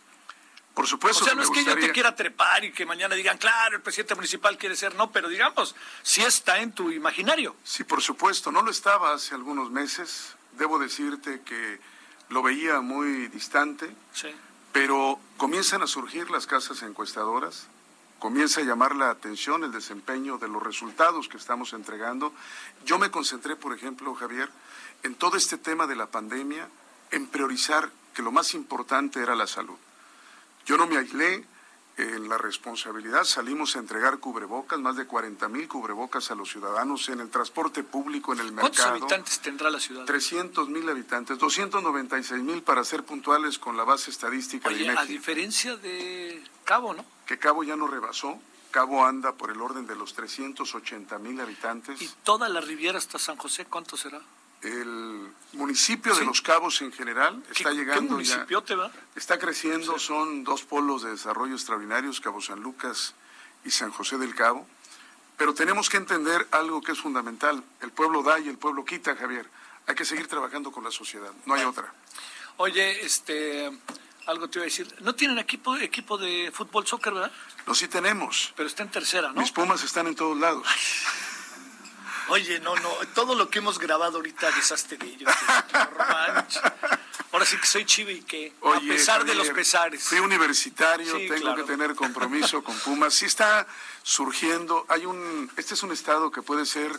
Por 0.73 0.85
supuesto 0.85 1.23
O 1.23 1.25
sea, 1.25 1.33
no 1.33 1.41
es 1.41 1.49
que 1.49 1.63
yo 1.63 1.75
te 1.75 1.91
quiera 1.91 2.15
trepar 2.15 2.63
y 2.63 2.71
que 2.71 2.85
mañana 2.85 3.15
digan, 3.15 3.39
claro, 3.39 3.77
el 3.77 3.81
presidente 3.81 4.13
municipal 4.13 4.59
quiere 4.59 4.75
ser, 4.75 4.93
no, 4.93 5.11
pero 5.11 5.27
digamos, 5.27 5.75
sí 6.03 6.21
está 6.21 6.59
en 6.59 6.71
tu 6.71 6.91
imaginario. 6.91 7.55
Sí, 7.63 7.83
por 7.83 8.03
supuesto. 8.03 8.51
No 8.51 8.61
lo 8.61 8.69
estaba 8.69 9.11
hace 9.11 9.33
algunos 9.33 9.71
meses. 9.71 10.35
Debo 10.51 10.77
decirte 10.77 11.41
que 11.41 11.79
lo 12.29 12.43
veía 12.43 12.79
muy 12.81 13.27
distante. 13.29 13.89
Sí. 14.13 14.29
Pero 14.71 15.19
comienzan 15.37 15.81
a 15.81 15.87
surgir 15.87 16.29
las 16.29 16.45
casas 16.45 16.83
encuestadoras, 16.83 17.65
comienza 18.19 18.61
a 18.61 18.63
llamar 18.63 18.95
la 18.95 19.09
atención 19.09 19.63
el 19.63 19.71
desempeño 19.71 20.37
de 20.37 20.47
los 20.47 20.61
resultados 20.63 21.27
que 21.27 21.37
estamos 21.37 21.73
entregando. 21.73 22.33
Yo 22.85 22.97
me 22.97 23.11
concentré, 23.11 23.55
por 23.55 23.75
ejemplo, 23.75 24.13
Javier, 24.15 24.49
en 25.03 25.15
todo 25.15 25.37
este 25.37 25.57
tema 25.57 25.87
de 25.87 25.95
la 25.95 26.07
pandemia, 26.07 26.67
en 27.11 27.27
priorizar 27.27 27.91
que 28.13 28.21
lo 28.23 28.31
más 28.31 28.53
importante 28.53 29.21
era 29.21 29.35
la 29.35 29.47
salud. 29.47 29.77
Yo 30.65 30.77
no 30.77 30.87
me 30.87 30.97
aislé 30.97 31.45
en 31.97 32.29
la 32.29 32.37
responsabilidad, 32.37 33.23
salimos 33.23 33.75
a 33.75 33.79
entregar 33.79 34.19
cubrebocas, 34.19 34.79
más 34.79 34.95
de 34.95 35.05
40 35.05 35.49
mil 35.49 35.67
cubrebocas 35.67 36.29
a 36.29 36.35
los 36.35 36.51
ciudadanos 36.51 37.09
en 37.09 37.19
el 37.19 37.29
transporte 37.29 37.83
público, 37.83 38.33
en 38.33 38.39
el 38.39 38.53
¿Cuántos 38.53 38.77
mercado. 38.85 38.97
habitantes 38.97 39.39
tendrá 39.39 39.71
la 39.71 39.79
ciudad? 39.79 40.05
300 40.05 40.69
mil 40.69 40.87
habitantes, 40.87 41.39
296 41.39 42.43
mil 42.43 42.61
para 42.61 42.83
ser 42.83 43.03
puntuales 43.03 43.57
con 43.57 43.77
la 43.77 43.83
base 43.83 44.11
estadística 44.11 44.69
de 44.69 44.75
Oye, 44.75 44.91
a 44.91 45.05
diferencia 45.05 45.75
de 45.75 46.43
Cabo, 46.63 46.93
¿no? 46.93 47.03
que 47.25 47.39
Cabo 47.39 47.63
ya 47.63 47.75
no 47.75 47.87
rebasó. 47.87 48.39
Cabo 48.69 49.05
anda 49.05 49.31
por 49.33 49.49
el 49.49 49.59
orden 49.61 49.87
de 49.87 49.95
los 49.95 50.13
380 50.13 51.17
mil 51.19 51.39
habitantes. 51.39 51.99
Y 52.01 52.09
toda 52.23 52.47
la 52.49 52.61
Riviera 52.61 52.97
hasta 52.97 53.17
San 53.17 53.37
José, 53.37 53.65
¿cuánto 53.65 53.97
será? 53.97 54.21
El 54.61 55.31
municipio 55.53 56.15
de. 56.15 56.25
Los 56.25 56.41
Cabos 56.41 56.81
en 56.81 56.91
general 56.91 57.43
está 57.49 57.69
¿Qué, 57.69 57.75
llegando 57.75 58.17
¿Qué 58.17 58.23
ya. 58.23 58.33
municipio 58.35 58.63
te 58.63 58.75
va? 58.75 58.91
Está 59.15 59.37
creciendo, 59.37 59.99
son 59.99 60.43
dos 60.43 60.63
polos 60.63 61.03
de 61.03 61.11
desarrollo 61.11 61.53
extraordinarios, 61.53 62.19
Cabo 62.21 62.41
San 62.41 62.61
Lucas 62.61 63.13
y 63.63 63.71
San 63.71 63.91
José 63.91 64.17
del 64.17 64.33
Cabo. 64.35 64.67
Pero 65.37 65.53
tenemos 65.53 65.89
que 65.89 65.97
entender 65.97 66.47
algo 66.51 66.81
que 66.81 66.93
es 66.93 66.99
fundamental. 66.99 67.63
El 67.81 67.91
pueblo 67.91 68.23
da 68.23 68.39
y 68.39 68.49
el 68.49 68.57
pueblo 68.57 68.83
quita, 68.83 69.15
Javier. 69.15 69.47
Hay 69.85 69.95
que 69.95 70.03
seguir 70.03 70.27
trabajando 70.27 70.71
con 70.71 70.83
la 70.83 70.91
sociedad, 70.91 71.31
no 71.45 71.53
hay 71.53 71.63
otra. 71.63 71.93
Oye, 72.57 73.05
este, 73.05 73.71
algo 74.25 74.49
te 74.49 74.57
iba 74.59 74.63
a 74.63 74.65
decir. 74.65 74.93
No 74.99 75.13
tienen 75.15 75.37
equipo, 75.37 75.77
equipo 75.77 76.17
de 76.17 76.51
fútbol, 76.53 76.85
soccer, 76.87 77.13
¿verdad? 77.13 77.31
No, 77.65 77.75
sí 77.75 77.87
tenemos. 77.87 78.53
Pero 78.55 78.67
está 78.67 78.83
en 78.83 78.89
tercera, 78.89 79.31
¿no? 79.31 79.39
Mis 79.39 79.51
pumas 79.51 79.83
están 79.83 80.07
en 80.07 80.15
todos 80.15 80.37
lados. 80.37 80.67
Oye, 82.29 82.59
no, 82.59 82.75
no, 82.75 82.89
todo 83.13 83.35
lo 83.35 83.49
que 83.49 83.59
hemos 83.59 83.79
grabado 83.79 84.17
ahorita 84.17 84.51
deshazte 84.51 84.97
de 84.97 85.07
ellos. 85.07 85.31
Ahora 87.31 87.45
sí 87.45 87.57
que 87.57 87.67
soy 87.67 87.85
chivo 87.85 88.09
y 88.09 88.21
que, 88.21 88.53
a 88.63 88.79
pesar 88.79 89.25
de 89.25 89.35
los 89.35 89.49
pesares. 89.49 90.03
Fui 90.03 90.19
universitario, 90.19 91.15
Sí, 91.17 91.27
tengo 91.27 91.41
claro. 91.41 91.55
que 91.57 91.63
tener 91.63 91.95
compromiso 91.95 92.63
con 92.63 92.77
Pumas. 92.79 93.13
Sí 93.13 93.25
está 93.25 93.67
surgiendo, 94.03 94.85
hay 94.89 95.05
un, 95.05 95.51
este 95.57 95.73
es 95.73 95.83
un 95.83 95.91
estado 95.91 96.31
que 96.31 96.41
puede 96.41 96.65
ser 96.65 96.91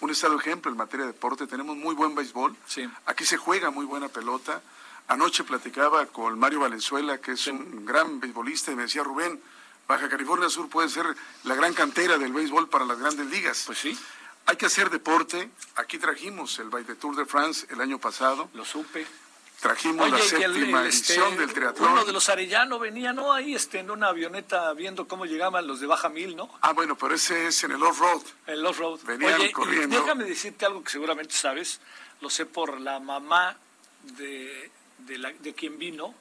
un 0.00 0.10
estado 0.10 0.38
ejemplo 0.38 0.70
en 0.70 0.76
materia 0.76 1.06
de 1.06 1.12
deporte. 1.12 1.46
Tenemos 1.46 1.76
muy 1.76 1.94
buen 1.94 2.14
béisbol. 2.14 2.56
Sí. 2.66 2.88
Aquí 3.06 3.24
se 3.24 3.36
juega 3.36 3.70
muy 3.70 3.84
buena 3.84 4.08
pelota. 4.08 4.62
Anoche 5.08 5.44
platicaba 5.44 6.06
con 6.06 6.38
Mario 6.38 6.60
Valenzuela, 6.60 7.18
que 7.18 7.32
es 7.32 7.46
un 7.48 7.84
gran 7.84 8.20
beisbolista, 8.20 8.70
y 8.72 8.76
me 8.76 8.82
decía, 8.82 9.02
Rubén, 9.02 9.42
Baja 9.88 10.08
California 10.08 10.48
Sur 10.48 10.68
puede 10.68 10.88
ser 10.88 11.04
la 11.44 11.54
gran 11.54 11.74
cantera 11.74 12.18
del 12.18 12.32
béisbol 12.32 12.68
para 12.68 12.84
las 12.84 12.98
grandes 12.98 13.26
ligas. 13.26 13.64
Pues 13.66 13.78
sí. 13.78 13.98
Hay 14.46 14.56
que 14.56 14.66
hacer 14.66 14.90
deporte. 14.90 15.50
Aquí 15.76 15.98
trajimos 15.98 16.58
el 16.58 16.68
Baile 16.68 16.94
Tour 16.96 17.16
de 17.16 17.24
France 17.24 17.66
el 17.70 17.80
año 17.80 17.98
pasado. 17.98 18.48
Lo 18.54 18.64
supe. 18.64 19.06
Trajimos 19.60 20.10
la 20.10 20.18
séptima 20.18 20.84
este, 20.84 21.12
edición 21.14 21.36
del 21.36 21.52
triatlón. 21.52 21.92
Uno 21.92 22.04
de 22.04 22.12
los 22.12 22.28
Arellano 22.28 22.80
venía, 22.80 23.12
¿no? 23.12 23.32
Ahí 23.32 23.54
este, 23.54 23.78
en 23.78 23.92
una 23.92 24.08
avioneta 24.08 24.72
viendo 24.72 25.06
cómo 25.06 25.24
llegaban 25.24 25.68
los 25.68 25.78
de 25.78 25.86
Baja 25.86 26.08
Mil, 26.08 26.34
¿no? 26.34 26.52
Ah, 26.62 26.72
bueno, 26.72 26.98
pero 26.98 27.14
ese 27.14 27.46
es 27.46 27.62
en 27.62 27.70
el 27.70 27.82
off-road. 27.82 28.22
El 28.48 28.66
off-road. 28.66 28.98
Venían 29.04 29.40
Oye, 29.40 29.52
corriendo. 29.52 30.00
déjame 30.00 30.24
decirte 30.24 30.66
algo 30.66 30.82
que 30.82 30.90
seguramente 30.90 31.32
sabes. 31.34 31.80
Lo 32.20 32.28
sé 32.28 32.44
por 32.44 32.80
la 32.80 32.98
mamá 32.98 33.56
de, 34.02 34.72
de, 34.98 35.18
la, 35.18 35.30
de 35.32 35.54
quien 35.54 35.78
vino. 35.78 36.12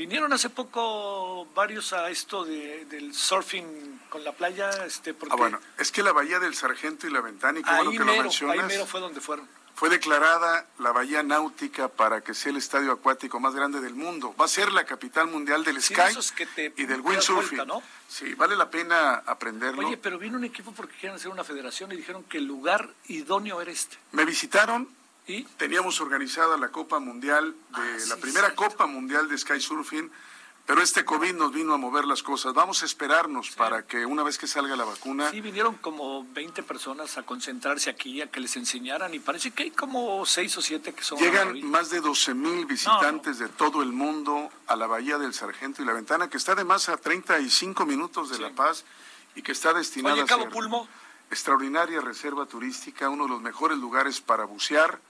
Vinieron 0.00 0.32
hace 0.32 0.48
poco 0.48 1.46
varios 1.54 1.92
a 1.92 2.08
esto 2.08 2.42
de, 2.46 2.86
del 2.86 3.12
surfing 3.12 4.00
con 4.08 4.24
la 4.24 4.32
playa, 4.32 4.70
este, 4.86 5.12
porque 5.12 5.34
Ah, 5.34 5.36
bueno, 5.36 5.60
es 5.76 5.92
que 5.92 6.02
la 6.02 6.12
Bahía 6.12 6.38
del 6.38 6.54
Sargento 6.54 7.06
y 7.06 7.10
la 7.10 7.20
Ventana, 7.20 7.58
y 7.58 7.62
qué 7.62 7.70
bueno 7.70 7.90
que 7.90 7.98
lo 7.98 8.04
mero, 8.06 8.22
mencionas, 8.22 8.58
ahí 8.60 8.64
mero 8.66 8.86
fue 8.86 8.98
donde 8.98 9.20
fueron. 9.20 9.46
fue 9.74 9.90
declarada 9.90 10.64
la 10.78 10.92
Bahía 10.92 11.22
Náutica 11.22 11.88
para 11.88 12.22
que 12.22 12.32
sea 12.32 12.50
el 12.50 12.56
estadio 12.56 12.92
acuático 12.92 13.40
más 13.40 13.54
grande 13.54 13.82
del 13.82 13.94
mundo. 13.94 14.34
Va 14.40 14.46
a 14.46 14.48
ser 14.48 14.72
la 14.72 14.86
capital 14.86 15.26
mundial 15.26 15.64
del 15.64 15.82
Sí, 15.82 15.92
Sky 15.92 16.12
esos 16.12 16.32
que 16.32 16.46
te 16.46 16.72
y 16.78 16.86
del 16.86 17.02
windsurfing. 17.02 17.58
vuelta, 17.58 17.66
¿no? 17.66 17.82
Sí, 18.08 18.32
vale 18.32 18.56
la 18.56 18.70
pena 18.70 19.16
aprenderlo. 19.26 19.86
Oye, 19.86 19.98
pero 19.98 20.18
vino 20.18 20.38
un 20.38 20.44
equipo 20.44 20.72
porque 20.72 20.96
quieren 20.96 21.16
hacer 21.16 21.30
una 21.30 21.44
federación 21.44 21.92
y 21.92 21.96
dijeron 21.96 22.24
que 22.24 22.38
el 22.38 22.44
lugar 22.46 22.88
idóneo 23.08 23.60
era 23.60 23.70
este. 23.70 23.98
Me 24.12 24.24
visitaron, 24.24 24.88
Y 25.30 25.44
teníamos 25.56 26.00
organizada 26.00 26.56
la 26.56 26.68
Copa 26.70 26.98
Mundial, 26.98 27.52
de 27.52 27.80
Ah, 27.80 27.96
la 28.08 28.16
primera 28.16 28.48
cierto. 28.48 28.64
Copa 28.68 28.86
Mundial 28.86 29.28
de 29.28 29.38
Sky 29.38 29.60
Surfing, 29.60 30.10
pero 30.66 30.82
este 30.82 31.04
COVID 31.04 31.34
nos 31.34 31.52
vino 31.52 31.72
a 31.74 31.76
mover 31.76 32.04
las 32.04 32.22
cosas. 32.22 32.52
Vamos 32.54 32.82
a 32.82 32.86
esperarnos 32.86 33.50
para 33.50 33.86
que 33.86 34.04
una 34.06 34.22
vez 34.22 34.38
que 34.38 34.46
salga 34.46 34.76
la 34.76 34.84
vacuna, 34.84 35.30
sí, 35.30 35.40
vinieron 35.40 35.76
como 35.76 36.24
20 36.32 36.62
personas 36.62 37.16
a 37.18 37.22
concentrarse 37.24 37.90
aquí, 37.90 38.20
a 38.22 38.30
que 38.30 38.40
les 38.40 38.56
enseñaran 38.56 39.12
y 39.14 39.18
parece 39.20 39.50
que 39.52 39.64
hay 39.64 39.70
como 39.70 40.24
6 40.24 40.58
o 40.58 40.62
7 40.62 40.92
que 40.92 41.02
son... 41.02 41.18
llegan 41.18 41.60
más 41.68 41.90
de 41.90 42.00
12 42.00 42.34
mil 42.34 42.66
visitantes 42.66 43.38
de 43.38 43.48
todo 43.48 43.82
el 43.82 43.92
mundo 43.92 44.50
a 44.66 44.76
la 44.76 44.86
Bahía 44.86 45.18
del 45.18 45.34
Sargento 45.34 45.82
y 45.82 45.86
la 45.86 45.92
Ventana, 45.92 46.28
que 46.28 46.36
está 46.36 46.52
además 46.52 46.88
a 46.88 46.96
35 46.96 47.86
minutos 47.86 48.30
de 48.30 48.36
Sí. 48.36 48.42
La 48.42 48.50
Paz 48.50 48.84
y 49.34 49.42
que 49.42 49.52
está 49.52 49.72
destinada 49.72 50.14
Oye, 50.14 50.22
a 50.22 50.26
Cabo 50.26 50.42
ser 50.42 50.50
Pulmo, 50.52 50.88
extraordinaria 51.30 52.00
reserva 52.00 52.46
turística, 52.46 53.08
uno 53.08 53.24
de 53.24 53.30
los 53.30 53.40
mejores 53.42 53.78
lugares 53.78 54.20
para 54.20 54.44
bucear, 54.44 55.00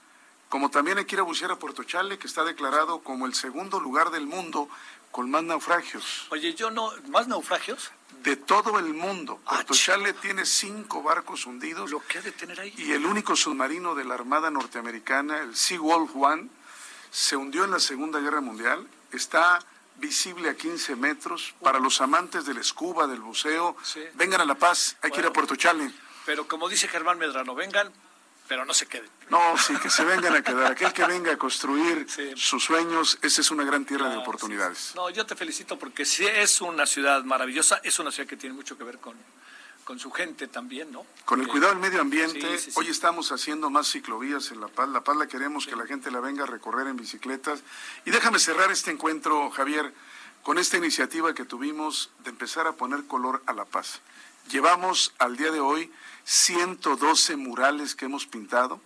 como 0.51 0.69
también 0.69 0.97
hay 0.97 1.05
que 1.05 1.15
ir 1.15 1.21
a 1.21 1.23
bucear 1.23 1.49
a 1.49 1.55
Puerto 1.55 1.83
Chale, 1.85 2.19
que 2.19 2.27
está 2.27 2.43
declarado 2.43 2.99
como 2.99 3.25
el 3.25 3.33
segundo 3.33 3.79
lugar 3.79 4.11
del 4.11 4.27
mundo 4.27 4.67
con 5.09 5.31
más 5.31 5.43
naufragios. 5.43 6.27
oye, 6.29 6.53
yo 6.53 6.69
no... 6.71 6.91
¿Más 7.07 7.27
naufragios? 7.29 7.89
De 8.21 8.35
todo 8.35 8.77
el 8.77 8.93
mundo. 8.93 9.39
Ah, 9.45 9.55
Puerto. 9.55 9.73
Chale 9.73 10.11
tiene 10.11 10.45
cinco 10.45 11.01
barcos 11.03 11.45
hundidos 11.45 11.89
Lo 11.89 12.01
que 12.05 12.17
ha 12.17 12.21
de 12.21 12.33
tener 12.33 12.59
ahí. 12.59 12.73
y 12.77 12.91
el 12.91 13.05
único 13.05 13.35
submarino 13.37 13.95
de 13.95 14.03
la 14.03 14.13
Armada 14.15 14.51
norteamericana, 14.51 15.39
el 15.39 15.55
Seawolf 15.55 16.11
One, 16.15 16.49
se 17.11 17.37
hundió 17.37 17.63
en 17.63 17.71
la 17.71 17.79
Segunda 17.79 18.19
Guerra 18.19 18.41
Mundial. 18.41 18.85
Está 19.13 19.59
visible 19.97 20.49
a 20.49 20.55
15 20.55 20.97
metros. 20.97 21.53
Para 21.63 21.79
los 21.79 22.01
amantes 22.01 22.45
del 22.45 22.61
scuba, 22.63 23.07
del 23.07 23.21
buceo, 23.21 23.77
Sí. 23.83 24.01
vengan 24.15 24.41
a 24.41 24.45
La 24.45 24.55
Paz, 24.55 24.97
hay 25.01 25.11
que 25.11 25.21
ir 25.21 25.25
a. 25.25 25.31
Puerto 25.33 25.55
Chale. 25.55 25.91
Pero 26.25 26.45
como 26.47 26.67
dice 26.69 26.87
Germán 26.89 27.17
Medrano, 27.17 27.55
vengan, 27.55 27.91
pero 28.51 28.65
no 28.65 28.73
se 28.73 28.85
queden. 28.85 29.09
No, 29.29 29.57
sí, 29.57 29.73
que 29.77 29.89
se 29.89 30.03
vengan 30.03 30.35
a 30.35 30.41
quedar. 30.41 30.73
Aquel 30.73 30.91
que 30.91 31.05
venga 31.05 31.31
a 31.31 31.37
construir 31.37 32.05
Sí. 32.09 32.33
sus 32.35 32.61
sueños, 32.61 33.17
esa 33.21 33.39
es 33.39 33.49
una 33.49 33.63
gran 33.63 33.85
tierra 33.85 34.09
de 34.09 34.17
oportunidades. 34.17 34.77
sí. 34.77 34.93
No, 34.93 35.09
yo 35.09 35.25
te 35.25 35.37
felicito 35.37 35.79
porque 35.79 36.03
sí 36.03 36.25
es 36.27 36.59
una 36.59 36.85
ciudad 36.85 37.23
maravillosa, 37.23 37.79
es 37.81 37.97
una 37.99 38.11
ciudad 38.11 38.27
que 38.27 38.35
tiene 38.35 38.53
mucho 38.53 38.77
que 38.77 38.83
ver 38.83 38.97
con, 38.97 39.15
con 39.85 39.99
su 39.99 40.11
gente 40.11 40.49
también, 40.49 40.91
¿no? 40.91 41.05
Con 41.23 41.39
el 41.39 41.47
cuidado 41.47 41.71
del 41.71 41.79
medio 41.81 42.01
ambiente, 42.01 42.57
sí. 42.57 42.71
hoy 42.75 42.89
estamos 42.89 43.31
haciendo 43.31 43.69
más 43.69 43.89
ciclovías 43.89 44.51
en 44.51 44.59
La 44.59 44.67
Paz. 44.67 44.89
La 44.89 44.99
Paz 45.01 45.15
la 45.15 45.27
queremos 45.27 45.65
que 45.65 45.77
la 45.77 45.85
gente 45.85 46.11
la 46.11 46.19
venga 46.19 46.43
a 46.43 46.47
recorrer 46.47 46.87
en 46.87 46.97
bicicletas. 46.97 47.61
Y 48.03 48.11
déjame 48.11 48.37
cerrar 48.37 48.69
este 48.69 48.91
encuentro, 48.91 49.49
Javier, 49.51 49.93
con 50.43 50.57
esta 50.57 50.75
iniciativa 50.75 51.33
que 51.33 51.45
tuvimos 51.45 52.09
de 52.25 52.31
empezar 52.31 52.67
a 52.67 52.73
poner 52.73 53.05
color 53.05 53.41
a 53.45 53.53
La 53.53 53.63
Paz. 53.63 54.01
Llevamos 54.49 55.13
al 55.19 55.37
día 55.37 55.51
de 55.51 55.61
hoy 55.61 55.89
112 56.23 57.35
murales 57.35 57.95
que 57.95 58.05
hemos 58.05 58.25
pintado. 58.25 58.81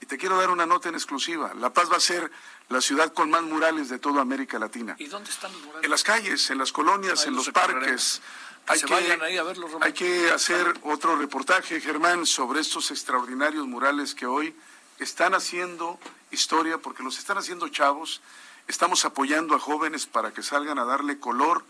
Y 0.00 0.06
te 0.06 0.16
quiero 0.16 0.38
dar 0.38 0.50
una 0.50 0.66
nota 0.66 0.88
en 0.88 0.94
exclusiva. 0.94 1.54
La 1.54 1.72
Paz 1.72 1.90
va 1.90 1.96
a 1.96 2.00
ser 2.00 2.30
la 2.68 2.80
ciudad 2.80 3.12
con 3.12 3.30
más 3.30 3.42
murales 3.42 3.88
de 3.88 3.98
toda 3.98 4.22
América 4.22 4.58
Latina. 4.58 4.94
¿Y 4.98 5.06
dónde 5.06 5.30
están 5.30 5.52
los 5.52 5.62
murales? 5.62 5.84
En 5.84 5.90
las 5.90 6.04
calles, 6.04 6.50
en 6.50 6.58
las 6.58 6.72
colonias, 6.72 7.22
Ahí 7.22 7.28
en 7.28 7.36
los 7.36 7.46
los 7.46 7.52
parques. 7.52 8.22
Que 8.66 8.78
se 8.78 8.86
vayan 8.86 9.22
ahí 9.22 9.38
a 9.38 9.42
verlos, 9.42 9.72
Román. 9.72 9.86
hay 9.86 9.94
que 9.94 10.30
hacer 10.30 10.78
otro 10.82 11.16
reportaje, 11.16 11.80
Germán, 11.80 12.26
sobre 12.26 12.60
estos 12.60 12.90
extraordinarios 12.90 13.66
murales 13.66 14.14
que 14.14 14.26
hoy 14.26 14.54
están 14.98 15.34
haciendo 15.34 15.98
historia, 16.30 16.78
porque 16.78 17.02
los 17.02 17.18
están 17.18 17.38
haciendo 17.38 17.68
chavos. 17.68 18.20
Estamos 18.66 19.06
apoyando 19.06 19.54
a 19.54 19.58
jóvenes 19.58 20.06
para 20.06 20.32
que 20.32 20.42
salgan 20.42 20.78
a 20.78 20.84
darle 20.84 21.18
color 21.18 21.64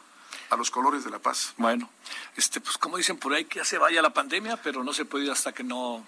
a 0.50 0.56
los 0.56 0.70
colores 0.70 1.04
de 1.04 1.10
la 1.10 1.18
paz. 1.18 1.54
Bueno, 1.56 1.88
este, 2.36 2.60
pues 2.60 2.78
como 2.78 2.96
dicen 2.96 3.16
por 3.18 3.32
ahí, 3.34 3.44
que 3.44 3.58
ya 3.60 3.64
se 3.64 3.78
vaya 3.78 4.00
la 4.02 4.10
pandemia, 4.14 4.56
pero 4.62 4.82
no 4.84 4.92
se 4.92 5.04
puede 5.04 5.26
ir 5.26 5.30
hasta 5.30 5.52
que 5.52 5.62
no 5.64 6.04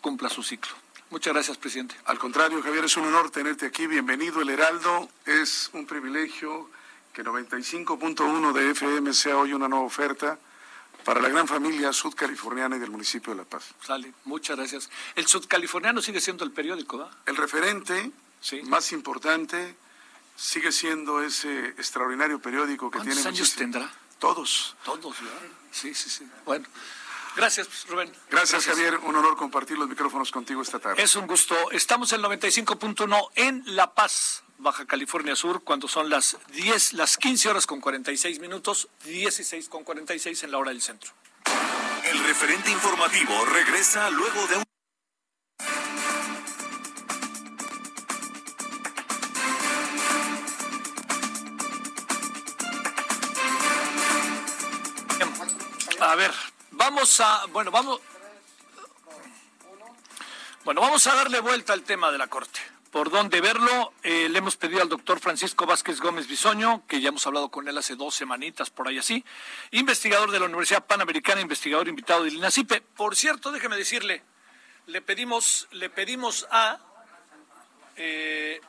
cumpla 0.00 0.28
su 0.28 0.42
ciclo. 0.42 0.72
Muchas 1.10 1.32
gracias, 1.32 1.56
presidente. 1.56 1.94
Al 2.06 2.18
contrario, 2.18 2.60
Javier, 2.62 2.84
es 2.84 2.96
un 2.96 3.04
honor 3.06 3.30
tenerte 3.30 3.66
aquí. 3.66 3.86
Bienvenido, 3.86 4.40
El 4.40 4.50
Heraldo. 4.50 5.08
Es 5.24 5.70
un 5.72 5.86
privilegio 5.86 6.68
que 7.12 7.24
95.1 7.24 8.52
de 8.52 8.70
FM 8.70 9.12
sea 9.14 9.38
hoy 9.38 9.52
una 9.52 9.68
nueva 9.68 9.84
oferta 9.84 10.38
para 11.04 11.20
la 11.20 11.28
gran 11.28 11.46
familia 11.46 11.92
sudcaliforniana 11.92 12.76
y 12.76 12.78
del 12.80 12.90
municipio 12.90 13.32
de 13.32 13.38
La 13.38 13.44
Paz. 13.44 13.66
Sale, 13.86 14.12
muchas 14.24 14.56
gracias. 14.56 14.90
El 15.14 15.26
sudcaliforniano 15.28 16.02
sigue 16.02 16.20
siendo 16.20 16.44
el 16.44 16.50
periódico, 16.50 16.98
¿va? 16.98 17.10
El 17.26 17.36
referente 17.36 18.10
Sí. 18.40 18.60
más 18.62 18.90
importante 18.92 19.76
sigue 20.36 20.70
siendo 20.72 21.22
ese 21.22 21.68
extraordinario 21.70 22.38
periódico 22.40 22.90
que 22.90 22.98
¿Cuántos 22.98 23.14
tiene 23.16 23.28
años 23.28 23.40
muchísimo- 23.40 23.72
tendrá? 23.72 23.92
Todos. 24.18 24.76
Todos, 24.84 25.20
¿verdad? 25.20 25.40
Sí, 25.70 25.94
sí, 25.94 26.08
sí. 26.08 26.26
Bueno, 26.44 26.66
gracias, 27.36 27.68
Rubén. 27.88 28.10
Gracias, 28.30 28.64
Javier. 28.64 28.98
Un 28.98 29.14
honor 29.16 29.36
compartir 29.36 29.76
los 29.78 29.88
micrófonos 29.88 30.30
contigo 30.30 30.62
esta 30.62 30.78
tarde. 30.78 31.02
Es 31.02 31.16
un 31.16 31.26
gusto. 31.26 31.54
Estamos 31.70 32.12
en 32.12 32.22
95.1 32.22 33.30
en 33.34 33.62
La 33.76 33.94
Paz, 33.94 34.42
Baja 34.58 34.86
California 34.86 35.36
Sur, 35.36 35.62
cuando 35.64 35.86
son 35.88 36.08
las 36.08 36.38
10, 36.52 36.94
las 36.94 37.18
15 37.18 37.50
horas 37.50 37.66
con 37.66 37.80
46 37.80 38.38
minutos, 38.40 38.88
16 39.04 39.68
con 39.68 39.84
46 39.84 40.44
en 40.44 40.50
la 40.50 40.58
hora 40.58 40.70
del 40.70 40.80
centro. 40.80 41.12
El 42.04 42.18
referente 42.24 42.70
informativo 42.70 43.44
regresa 43.46 44.08
luego 44.10 44.46
de 44.46 44.56
un... 44.58 44.65
A 56.06 56.14
ver, 56.14 56.32
vamos 56.70 57.20
a, 57.20 57.46
bueno, 57.46 57.72
vamos, 57.72 58.00
bueno, 60.64 60.80
vamos 60.80 61.04
a 61.08 61.16
darle 61.16 61.40
vuelta 61.40 61.72
al 61.72 61.82
tema 61.82 62.12
de 62.12 62.18
la 62.18 62.28
Corte. 62.28 62.60
Por 62.92 63.10
dónde 63.10 63.40
verlo, 63.40 63.92
eh, 64.04 64.28
le 64.28 64.38
hemos 64.38 64.56
pedido 64.56 64.82
al 64.82 64.88
doctor 64.88 65.18
Francisco 65.18 65.66
Vázquez 65.66 66.00
Gómez 66.00 66.28
Bisoño, 66.28 66.86
que 66.86 67.00
ya 67.00 67.08
hemos 67.08 67.26
hablado 67.26 67.50
con 67.50 67.66
él 67.66 67.76
hace 67.76 67.96
dos 67.96 68.14
semanitas, 68.14 68.70
por 68.70 68.86
ahí 68.86 68.98
así, 68.98 69.24
investigador 69.72 70.30
de 70.30 70.38
la 70.38 70.44
Universidad 70.44 70.86
Panamericana, 70.86 71.40
investigador 71.40 71.88
invitado 71.88 72.22
del 72.22 72.34
INACIPE. 72.34 72.82
Por 72.82 73.16
cierto, 73.16 73.50
déjeme 73.50 73.76
decirle, 73.76 74.22
le 74.86 75.02
pedimos, 75.02 75.66
le 75.72 75.90
pedimos 75.90 76.46
a, 76.52 76.78
eh, 77.96 78.60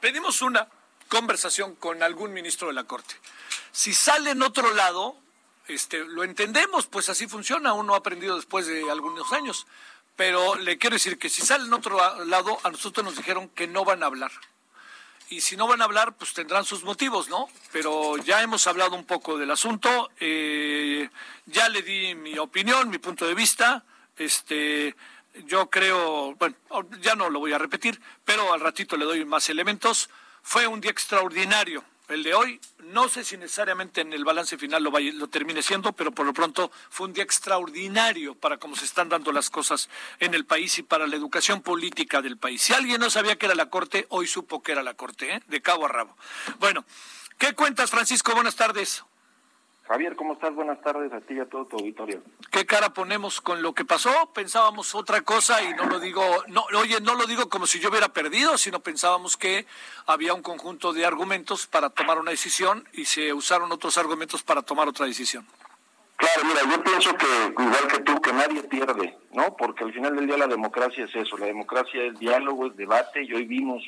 pedimos 0.00 0.42
una 0.42 0.68
conversación 1.08 1.76
con 1.76 2.02
algún 2.02 2.34
ministro 2.34 2.68
de 2.68 2.74
la 2.74 2.84
Corte. 2.84 3.14
Si 3.72 3.94
sale 3.94 4.32
en 4.32 4.42
otro 4.42 4.74
lado, 4.74 5.16
este, 5.68 6.04
lo 6.04 6.24
entendemos, 6.24 6.86
pues 6.86 7.08
así 7.08 7.26
funciona, 7.26 7.72
uno 7.72 7.94
ha 7.94 7.98
aprendido 7.98 8.36
después 8.36 8.66
de 8.66 8.90
algunos 8.90 9.32
años. 9.32 9.66
Pero 10.16 10.56
le 10.56 10.76
quiero 10.76 10.94
decir 10.94 11.18
que 11.18 11.28
si 11.30 11.40
sale 11.42 11.64
en 11.64 11.72
otro 11.72 11.96
la- 11.96 12.24
lado, 12.26 12.58
a 12.64 12.70
nosotros 12.70 13.04
nos 13.04 13.16
dijeron 13.16 13.48
que 13.48 13.66
no 13.66 13.84
van 13.84 14.02
a 14.02 14.06
hablar. 14.06 14.30
Y 15.30 15.40
si 15.40 15.56
no 15.56 15.66
van 15.66 15.80
a 15.80 15.86
hablar, 15.86 16.14
pues 16.18 16.34
tendrán 16.34 16.66
sus 16.66 16.84
motivos, 16.84 17.28
¿no? 17.30 17.48
Pero 17.72 18.18
ya 18.18 18.42
hemos 18.42 18.66
hablado 18.66 18.94
un 18.94 19.06
poco 19.06 19.38
del 19.38 19.50
asunto, 19.50 20.10
eh, 20.20 21.08
ya 21.46 21.70
le 21.70 21.80
di 21.80 22.14
mi 22.14 22.36
opinión, 22.38 22.90
mi 22.90 22.98
punto 22.98 23.26
de 23.26 23.34
vista. 23.34 23.82
Este, 24.18 24.94
yo 25.46 25.70
creo, 25.70 26.34
bueno, 26.34 26.56
ya 27.00 27.14
no 27.14 27.30
lo 27.30 27.38
voy 27.38 27.54
a 27.54 27.58
repetir, 27.58 27.98
pero 28.26 28.52
al 28.52 28.60
ratito 28.60 28.98
le 28.98 29.06
doy 29.06 29.24
más 29.24 29.48
elementos. 29.48 30.10
Fue 30.42 30.66
un 30.66 30.82
día 30.82 30.90
extraordinario 30.90 31.82
el 32.08 32.22
de 32.22 32.34
hoy. 32.34 32.60
No 32.78 33.08
sé 33.08 33.24
si 33.24 33.36
necesariamente 33.36 34.00
en 34.00 34.12
el 34.12 34.24
balance 34.24 34.58
final 34.58 34.82
lo, 34.82 34.90
vaya, 34.90 35.12
lo 35.14 35.28
termine 35.28 35.62
siendo, 35.62 35.92
pero 35.92 36.12
por 36.12 36.26
lo 36.26 36.32
pronto 36.32 36.70
fue 36.90 37.06
un 37.06 37.12
día 37.12 37.24
extraordinario 37.24 38.34
para 38.34 38.58
cómo 38.58 38.76
se 38.76 38.84
están 38.84 39.08
dando 39.08 39.32
las 39.32 39.50
cosas 39.50 39.88
en 40.20 40.34
el 40.34 40.44
país 40.44 40.78
y 40.78 40.82
para 40.82 41.06
la 41.06 41.16
educación 41.16 41.62
política 41.62 42.22
del 42.22 42.36
país. 42.36 42.62
Si 42.62 42.72
alguien 42.72 43.00
no 43.00 43.10
sabía 43.10 43.36
que 43.36 43.46
era 43.46 43.54
la 43.54 43.70
Corte, 43.70 44.06
hoy 44.10 44.26
supo 44.26 44.62
que 44.62 44.72
era 44.72 44.82
la 44.82 44.94
Corte, 44.94 45.34
¿eh? 45.34 45.42
de 45.46 45.62
cabo 45.62 45.86
a 45.86 45.88
rabo. 45.88 46.16
Bueno, 46.58 46.84
¿qué 47.38 47.54
cuentas, 47.54 47.90
Francisco? 47.90 48.34
Buenas 48.34 48.56
tardes. 48.56 49.04
Javier, 49.88 50.14
¿cómo 50.14 50.34
estás? 50.34 50.54
Buenas 50.54 50.80
tardes 50.80 51.12
a 51.12 51.20
ti 51.20 51.34
y 51.34 51.40
a 51.40 51.46
todo 51.46 51.66
tu 51.66 51.76
auditorio. 51.76 52.22
¿Qué 52.50 52.64
cara 52.64 52.94
ponemos 52.94 53.40
con 53.40 53.62
lo 53.62 53.74
que 53.74 53.84
pasó? 53.84 54.10
Pensábamos 54.32 54.94
otra 54.94 55.22
cosa 55.22 55.62
y 55.62 55.74
no 55.74 55.86
lo 55.86 55.98
digo, 55.98 56.22
no, 56.46 56.64
oye, 56.78 57.00
no 57.00 57.14
lo 57.14 57.26
digo 57.26 57.48
como 57.48 57.66
si 57.66 57.80
yo 57.80 57.90
hubiera 57.90 58.08
perdido, 58.08 58.56
sino 58.58 58.80
pensábamos 58.80 59.36
que 59.36 59.66
había 60.06 60.34
un 60.34 60.42
conjunto 60.42 60.92
de 60.92 61.04
argumentos 61.04 61.66
para 61.66 61.90
tomar 61.90 62.18
una 62.18 62.30
decisión 62.30 62.88
y 62.92 63.06
se 63.06 63.32
usaron 63.32 63.72
otros 63.72 63.98
argumentos 63.98 64.42
para 64.42 64.62
tomar 64.62 64.88
otra 64.88 65.06
decisión. 65.06 65.46
Claro, 66.16 66.44
mira, 66.44 66.60
yo 66.70 66.84
pienso 66.84 67.16
que 67.16 67.26
igual 67.50 67.88
que 67.88 67.98
tú, 68.00 68.20
que 68.20 68.32
nadie 68.32 68.62
pierde, 68.62 69.18
¿no? 69.32 69.56
Porque 69.56 69.82
al 69.82 69.92
final 69.92 70.14
del 70.14 70.28
día 70.28 70.36
la 70.36 70.46
democracia 70.46 71.04
es 71.04 71.14
eso, 71.16 71.36
la 71.36 71.46
democracia 71.46 72.04
es 72.04 72.16
diálogo, 72.20 72.68
es 72.68 72.76
debate 72.76 73.24
y 73.24 73.34
hoy 73.34 73.44
vimos 73.46 73.82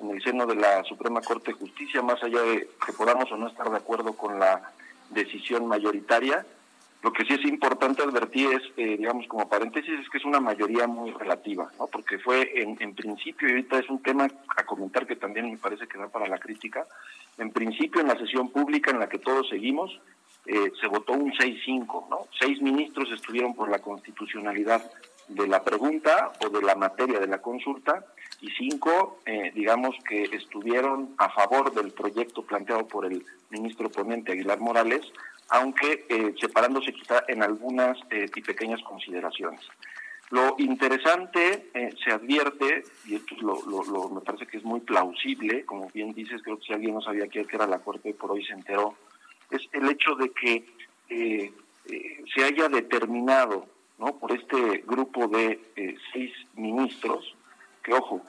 en 0.00 0.10
el 0.10 0.22
seno 0.22 0.46
de 0.46 0.54
la 0.54 0.84
Suprema 0.84 1.20
Corte 1.20 1.52
de 1.52 1.58
Justicia, 1.58 2.00
más 2.00 2.22
allá 2.22 2.40
de 2.42 2.70
que 2.86 2.92
podamos 2.92 3.30
o 3.32 3.36
no 3.36 3.48
estar 3.48 3.68
de 3.68 3.76
acuerdo 3.76 4.12
con 4.12 4.38
la 4.38 4.72
decisión 5.12 5.66
mayoritaria. 5.66 6.44
Lo 7.02 7.12
que 7.12 7.24
sí 7.24 7.34
es 7.34 7.44
importante 7.44 8.02
advertir 8.02 8.48
es, 8.52 8.62
eh, 8.76 8.96
digamos, 8.96 9.26
como 9.26 9.48
paréntesis, 9.48 9.98
es 9.98 10.08
que 10.08 10.18
es 10.18 10.24
una 10.24 10.38
mayoría 10.38 10.86
muy 10.86 11.10
relativa, 11.10 11.70
¿no? 11.78 11.88
Porque 11.88 12.18
fue 12.18 12.62
en, 12.62 12.76
en 12.80 12.94
principio, 12.94 13.48
y 13.48 13.52
ahorita 13.52 13.78
es 13.80 13.90
un 13.90 14.02
tema 14.02 14.28
a 14.56 14.64
comentar 14.64 15.06
que 15.06 15.16
también 15.16 15.50
me 15.50 15.58
parece 15.58 15.88
que 15.88 15.98
da 15.98 16.08
para 16.08 16.28
la 16.28 16.38
crítica, 16.38 16.86
en 17.38 17.50
principio 17.50 18.00
en 18.00 18.08
la 18.08 18.18
sesión 18.18 18.50
pública 18.50 18.92
en 18.92 19.00
la 19.00 19.08
que 19.08 19.18
todos 19.18 19.48
seguimos, 19.48 20.00
eh, 20.46 20.72
se 20.80 20.86
votó 20.88 21.12
un 21.12 21.32
6-5, 21.32 22.08
¿no? 22.08 22.26
Seis 22.38 22.60
ministros 22.60 23.10
estuvieron 23.12 23.54
por 23.54 23.68
la 23.68 23.80
constitucionalidad 23.80 24.90
de 25.28 25.46
la 25.46 25.62
pregunta 25.62 26.32
o 26.44 26.48
de 26.48 26.62
la 26.62 26.74
materia 26.74 27.20
de 27.20 27.28
la 27.28 27.40
consulta 27.40 28.04
y 28.40 28.50
cinco, 28.50 29.20
eh, 29.24 29.52
digamos, 29.54 29.94
que 30.08 30.24
estuvieron 30.24 31.14
a 31.18 31.30
favor 31.30 31.72
del 31.72 31.92
proyecto 31.92 32.42
planteado 32.42 32.88
por 32.88 33.06
el 33.06 33.24
ministro 33.52 33.90
ponente 33.90 34.32
Aguilar 34.32 34.58
Morales, 34.58 35.00
aunque 35.48 36.06
eh, 36.08 36.34
separándose 36.40 36.92
quizá 36.92 37.22
en 37.28 37.42
algunas 37.42 37.98
eh, 38.10 38.26
y 38.34 38.40
pequeñas 38.40 38.82
consideraciones. 38.82 39.60
Lo 40.30 40.54
interesante 40.56 41.68
se 42.02 42.10
advierte, 42.10 42.84
y 43.04 43.16
esto 43.16 43.34
lo, 43.42 44.08
me 44.08 44.22
parece 44.22 44.46
que 44.46 44.56
es 44.56 44.64
muy 44.64 44.80
plausible, 44.80 45.66
como 45.66 45.90
bien 45.90 46.14
dices, 46.14 46.40
creo 46.42 46.58
que 46.58 46.64
si 46.64 46.72
alguien 46.72 46.94
no 46.94 47.02
sabía 47.02 47.28
qué 47.28 47.46
era 47.52 47.66
la 47.66 47.80
Corte 47.80 48.14
por 48.14 48.32
hoy 48.32 48.42
se 48.42 48.54
enteró, 48.54 48.94
es 49.50 49.60
el 49.72 49.90
hecho 49.90 50.14
de 50.14 50.30
que 50.30 51.52
se 52.34 52.44
haya 52.44 52.70
determinado 52.70 53.66
¿no? 53.98 54.16
por 54.16 54.32
este 54.32 54.82
grupo 54.86 55.28
de 55.28 55.60
seis 56.14 56.32
ministros, 56.54 57.36
que 57.82 57.92
ojo, 57.92 58.22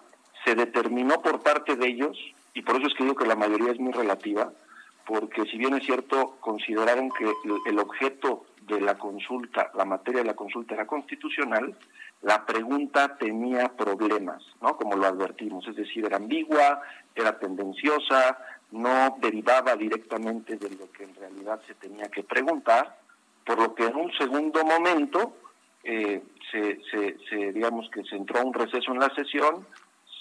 se 0.43 0.55
determinó 0.55 1.21
por 1.21 1.41
parte 1.41 1.77
de 1.77 1.87
ellos, 1.87 2.17
y 2.53 2.63
por 2.63 2.75
eso 2.75 2.87
es 2.87 2.93
que 2.95 3.03
digo 3.03 3.15
que 3.15 3.25
la 3.25 3.35
mayoría 3.35 3.71
es 3.71 3.79
muy 3.79 3.93
relativa, 3.93 4.51
porque 5.05 5.43
si 5.45 5.57
bien 5.57 5.73
es 5.73 5.85
cierto, 5.85 6.37
consideraron 6.39 7.09
que 7.11 7.31
el 7.65 7.79
objeto 7.79 8.45
de 8.67 8.79
la 8.79 8.97
consulta, 8.97 9.71
la 9.75 9.85
materia 9.85 10.21
de 10.21 10.27
la 10.27 10.35
consulta 10.35 10.75
era 10.75 10.87
constitucional, 10.87 11.75
la 12.21 12.45
pregunta 12.45 13.17
tenía 13.17 13.67
problemas, 13.69 14.43
¿no? 14.61 14.77
Como 14.77 14.95
lo 14.95 15.05
advertimos, 15.05 15.67
es 15.67 15.75
decir, 15.75 16.05
era 16.05 16.17
ambigua, 16.17 16.81
era 17.13 17.37
tendenciosa, 17.37 18.37
no 18.71 19.17
derivaba 19.19 19.75
directamente 19.75 20.55
de 20.55 20.69
lo 20.69 20.89
que 20.91 21.03
en 21.03 21.15
realidad 21.15 21.61
se 21.67 21.75
tenía 21.75 22.05
que 22.05 22.23
preguntar, 22.23 22.97
por 23.45 23.59
lo 23.59 23.75
que 23.75 23.85
en 23.85 23.95
un 23.97 24.11
segundo 24.13 24.63
momento 24.63 25.35
eh, 25.83 26.23
se, 26.49 26.79
se, 26.89 27.17
se, 27.29 27.51
digamos 27.51 27.89
que 27.89 28.03
se 28.05 28.15
entró 28.15 28.41
un 28.41 28.53
receso 28.53 28.93
en 28.93 28.99
la 28.99 29.13
sesión, 29.13 29.67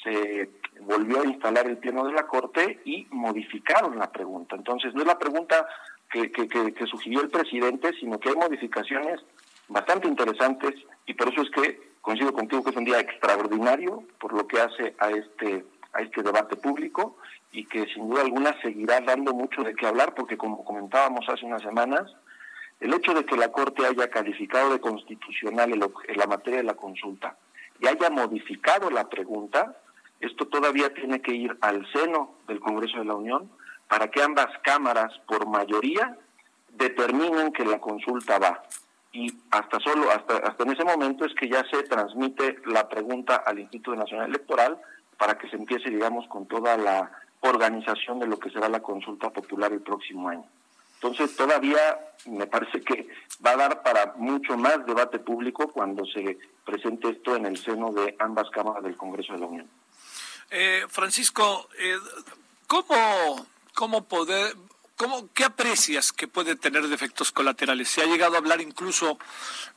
se 0.03 0.51
volvió 0.81 1.23
a 1.23 1.27
instalar 1.27 1.67
el 1.67 1.79
pleno 1.79 2.07
de 2.07 2.13
la 2.13 2.27
Corte 2.27 2.81
y 2.85 3.07
modificaron 3.11 3.99
la 3.99 4.11
pregunta. 4.11 4.57
Entonces, 4.57 4.95
no 4.95 5.03
es 5.03 5.07
la 5.07 5.19
pregunta 5.19 5.67
que, 6.11 6.31
que, 6.31 6.87
sugirió 6.87 7.23
el 7.23 7.31
presidente, 7.31 7.93
sino 7.99 8.19
que 8.19 8.31
hay 8.31 8.35
modificaciones 8.37 9.21
bastante 9.69 10.09
interesantes 10.09 10.75
y 11.07 11.15
por 11.15 11.29
eso 11.29 11.43
es 11.43 11.51
que 11.51 11.93
coincido 12.03 12.33
contigo 12.33 12.63
que 12.63 12.71
es 12.71 12.77
un 12.77 12.85
día 12.85 13.01
extraordinario 13.01 14.03
por 14.19 14.35
lo 14.35 14.47
que 14.47 14.61
hace 14.61 14.95
a 14.99 15.11
este 15.11 15.65
a 15.95 16.03
este 16.03 16.23
debate 16.23 16.57
público 16.57 17.17
y 17.53 17.65
que 17.67 17.87
sin 17.87 18.09
duda 18.09 18.23
alguna 18.23 18.61
seguirá 18.61 19.01
dando 19.01 19.33
mucho 19.33 19.63
de 19.63 19.75
qué 19.75 19.87
hablar 19.87 20.15
porque 20.15 20.37
como 20.37 20.65
comentábamos 20.65 21.29
hace 21.29 21.45
unas 21.45 21.63
semanas, 21.63 22.11
el 22.81 22.93
hecho 22.95 23.15
de 23.15 23.25
que 23.25 23.37
la 23.37 23.53
Corte 23.53 23.87
haya 23.87 24.11
calificado 24.11 24.73
de 24.73 24.81
constitucional 24.81 25.71
la 26.15 26.27
materia 26.27 26.59
de 26.59 26.65
la 26.65 26.75
consulta 26.75 27.37
y 27.79 27.87
haya 27.87 28.11
modificado 28.11 28.91
la 28.91 29.09
pregunta, 29.09 29.77
esto 30.23 30.47
todavía 30.47 30.95
tiene 30.95 31.21
que 31.21 31.35
ir 31.35 31.57
al 31.61 31.87
seno 31.93 32.37
del 32.47 32.61
Congreso 32.61 32.99
de 32.99 33.05
la 33.05 33.15
Unión 33.15 33.51
para 33.89 34.09
que 34.09 34.23
ambas 34.23 34.49
cámaras, 34.63 35.13
por 35.27 35.47
mayoría, 35.47 36.17
determinen 36.71 37.53
que 37.53 37.65
la 37.65 37.81
consulta 37.81 38.39
va. 38.39 38.63
Y 39.13 39.31
hasta 39.51 39.79
solo 39.81 40.11
hasta, 40.11 40.37
hasta 40.39 40.63
en 40.63 40.71
ese 40.71 40.85
momento 40.85 41.27
es 41.27 41.35
que 41.35 41.49
ya 41.49 41.63
se 41.71 41.83
transmite 41.83 42.57
la 42.67 42.89
pregunta 42.89 43.43
al 43.45 43.59
Instituto 43.59 43.97
Nacional 43.97 44.29
Electoral 44.29 44.81
para 45.19 45.37
que 45.37 45.49
se 45.51 45.57
empiece, 45.57 45.91
digamos, 45.91 46.27
con 46.29 46.47
toda 46.47 46.77
la 46.77 47.11
organización 47.41 48.19
de 48.21 48.27
lo 48.27 48.39
que 48.39 48.51
será 48.51 48.69
la 48.69 48.81
consulta 48.81 49.31
popular 49.31 49.73
el 49.73 49.83
próximo 49.83 50.29
año. 50.29 50.45
Entonces, 50.95 51.37
todavía 51.37 51.99
me 52.27 52.47
parece 52.47 52.81
que 52.81 53.09
va 53.45 53.51
a 53.51 53.57
dar 53.57 53.83
para 53.83 54.15
mucho 54.17 54.57
más 54.57 54.87
debate 54.87 55.19
público 55.19 55.69
cuando 55.69 56.07
se 56.07 56.39
presente 56.65 57.09
esto 57.09 57.35
en 57.35 57.47
el 57.47 57.57
seno 57.57 57.93
de 57.93 58.15
ambas 58.21 58.49
cámaras 58.51 58.85
del 58.85 58.97
Congreso 58.97 59.33
de 59.33 59.41
la 59.41 59.47
Unión. 59.47 59.82
Eh, 60.55 60.85
Francisco, 60.91 61.67
eh, 61.79 61.97
¿cómo, 62.67 63.47
¿cómo 63.73 64.05
poder, 64.05 64.55
cómo, 64.97 65.33
qué 65.33 65.45
aprecias 65.45 66.13
que 66.13 66.29
puede 66.29 66.57
tener 66.57 66.87
de 66.89 66.95
efectos 66.95 67.33
colaterales? 67.33 67.89
Se 67.89 68.03
ha 68.03 68.07
llegado 68.07 68.35
a 68.35 68.39
hablar 68.39 68.61
incluso 68.61 69.19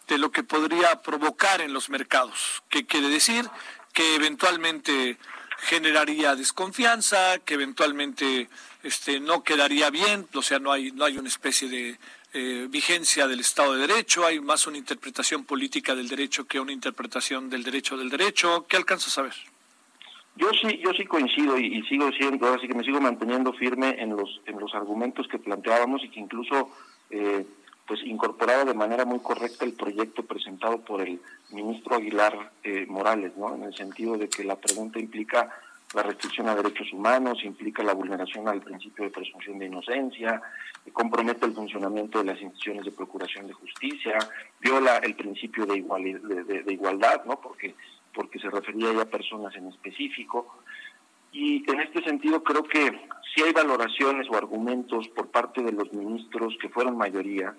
de 0.09 0.17
lo 0.17 0.32
que 0.32 0.43
podría 0.43 1.01
provocar 1.01 1.61
en 1.61 1.71
los 1.71 1.89
mercados. 1.89 2.61
¿Qué 2.67 2.86
quiere 2.86 3.07
decir? 3.07 3.49
Que 3.93 4.15
eventualmente 4.15 5.17
generaría 5.59 6.36
desconfianza, 6.36 7.39
que 7.39 7.53
eventualmente 7.53 8.49
este, 8.84 9.21
no 9.21 9.43
quedaría 9.43 9.89
bien, 9.89 10.28
o 10.34 10.41
sea, 10.41 10.59
no 10.59 10.73
hay, 10.73 10.91
no 10.91 11.05
hay 11.05 11.17
una 11.17 11.30
especie 11.30 11.69
de 11.69 11.97
eh, 12.34 12.67
vigencia 12.69 13.28
del 13.28 13.39
Estado 13.39 13.76
de 13.76 13.88
Derecho, 13.88 14.26
hay 14.26 14.41
más 14.41 14.67
una 14.67 14.78
interpretación 14.78 15.45
política 15.45 15.95
del 15.95 16.09
derecho 16.09 16.45
que 16.45 16.59
una 16.59 16.73
interpretación 16.73 17.49
del 17.49 17.63
derecho 17.63 17.95
del 17.95 18.09
derecho. 18.09 18.65
¿Qué 18.67 18.76
alcanzas 18.76 19.17
a 19.17 19.21
ver? 19.21 19.55
Yo 20.38 20.49
sí, 20.51 20.81
yo 20.83 20.91
sí 20.93 21.05
coincido 21.05 21.57
y, 21.57 21.81
sigo 21.83 22.11
siendo, 22.11 22.53
así 22.53 22.67
que 22.67 22.73
me 22.73 22.83
sigo 22.83 22.99
manteniendo 22.99 23.53
firme 23.53 23.95
en 23.99 24.17
los 24.17 24.41
en 24.45 24.59
los 24.59 24.75
argumentos 24.75 25.27
que 25.29 25.39
planteábamos 25.39 26.03
y 26.03 26.09
que 26.09 26.19
incluso 26.19 26.69
eh, 27.09 27.45
pues 27.88 28.01
incorporaba 28.03 28.65
de 28.65 28.73
manera 28.73 29.05
muy 29.05 29.19
correcta 29.19 29.63
el 29.63 29.73
proyecto 29.73 30.23
presentado 30.23 30.79
por 30.79 31.01
el 31.01 31.21
ministro 31.51 31.95
Aguilar 31.95 32.51
eh, 32.63 32.86
Morales, 32.88 33.38
¿no? 33.38 33.55
En 33.55 33.63
el 33.63 33.75
sentido 33.75 34.17
de 34.17 34.27
que 34.27 34.43
la 34.43 34.57
pregunta 34.57 34.99
implica 34.99 35.55
la 35.93 36.03
restricción 36.03 36.49
a 36.49 36.55
derechos 36.55 36.91
humanos, 36.91 37.43
implica 37.45 37.81
la 37.81 37.93
vulneración 37.93 38.49
al 38.49 38.61
principio 38.61 39.05
de 39.05 39.11
presunción 39.11 39.59
de 39.59 39.67
inocencia, 39.67 40.41
compromete 40.91 41.45
el 41.45 41.53
funcionamiento 41.53 42.19
de 42.19 42.25
las 42.25 42.41
instituciones 42.41 42.83
de 42.83 42.91
procuración 42.91 43.47
de 43.47 43.53
justicia, 43.53 44.17
viola 44.59 44.97
el 44.97 45.15
principio 45.15 45.65
de, 45.65 45.81
de 46.65 46.73
igualdad, 46.73 47.23
¿no? 47.25 47.39
Porque 47.39 47.75
porque 48.16 48.39
se 48.39 48.49
refería 48.49 48.89
a 48.99 49.05
personas 49.05 49.55
en 49.55 49.68
específico. 49.68 50.57
Y 51.32 51.70
en 51.70 51.82
este 51.82 52.01
sentido 52.03 52.41
creo 52.43 52.63
que 52.63 53.07
si 53.34 53.43
hay 53.43 53.51
valoraciones 53.51 54.28
o 54.30 54.38
argumentos 54.38 55.07
por 55.09 55.28
parte 55.28 55.61
de 55.61 55.74
los 55.74 55.91
ministros 55.91 56.55
que 56.61 56.70
fueron 56.70 56.97
mayoría, 56.97 57.53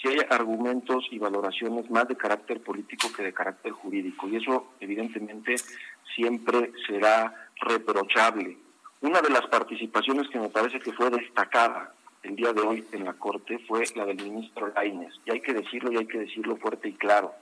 si 0.00 0.08
hay 0.08 0.18
argumentos 0.28 1.06
y 1.10 1.18
valoraciones 1.18 1.88
más 1.90 2.08
de 2.08 2.16
carácter 2.16 2.60
político 2.62 3.08
que 3.16 3.22
de 3.22 3.32
carácter 3.32 3.72
jurídico. 3.72 4.28
Y 4.28 4.36
eso 4.36 4.72
evidentemente 4.80 5.56
siempre 6.14 6.72
será 6.86 7.32
reprochable. 7.60 8.56
Una 9.02 9.20
de 9.20 9.30
las 9.30 9.46
participaciones 9.46 10.28
que 10.28 10.40
me 10.40 10.48
parece 10.48 10.80
que 10.80 10.92
fue 10.92 11.10
destacada 11.10 11.94
el 12.22 12.36
día 12.36 12.52
de 12.52 12.60
hoy 12.60 12.84
en 12.92 13.04
la 13.04 13.14
Corte 13.14 13.58
fue 13.66 13.84
la 13.94 14.04
del 14.04 14.16
ministro 14.16 14.72
Laines. 14.74 15.14
Y 15.24 15.30
hay 15.30 15.40
que 15.40 15.54
decirlo 15.54 15.92
y 15.92 15.98
hay 15.98 16.06
que 16.06 16.18
decirlo 16.18 16.56
fuerte 16.56 16.88
y 16.88 16.94
claro. 16.94 17.32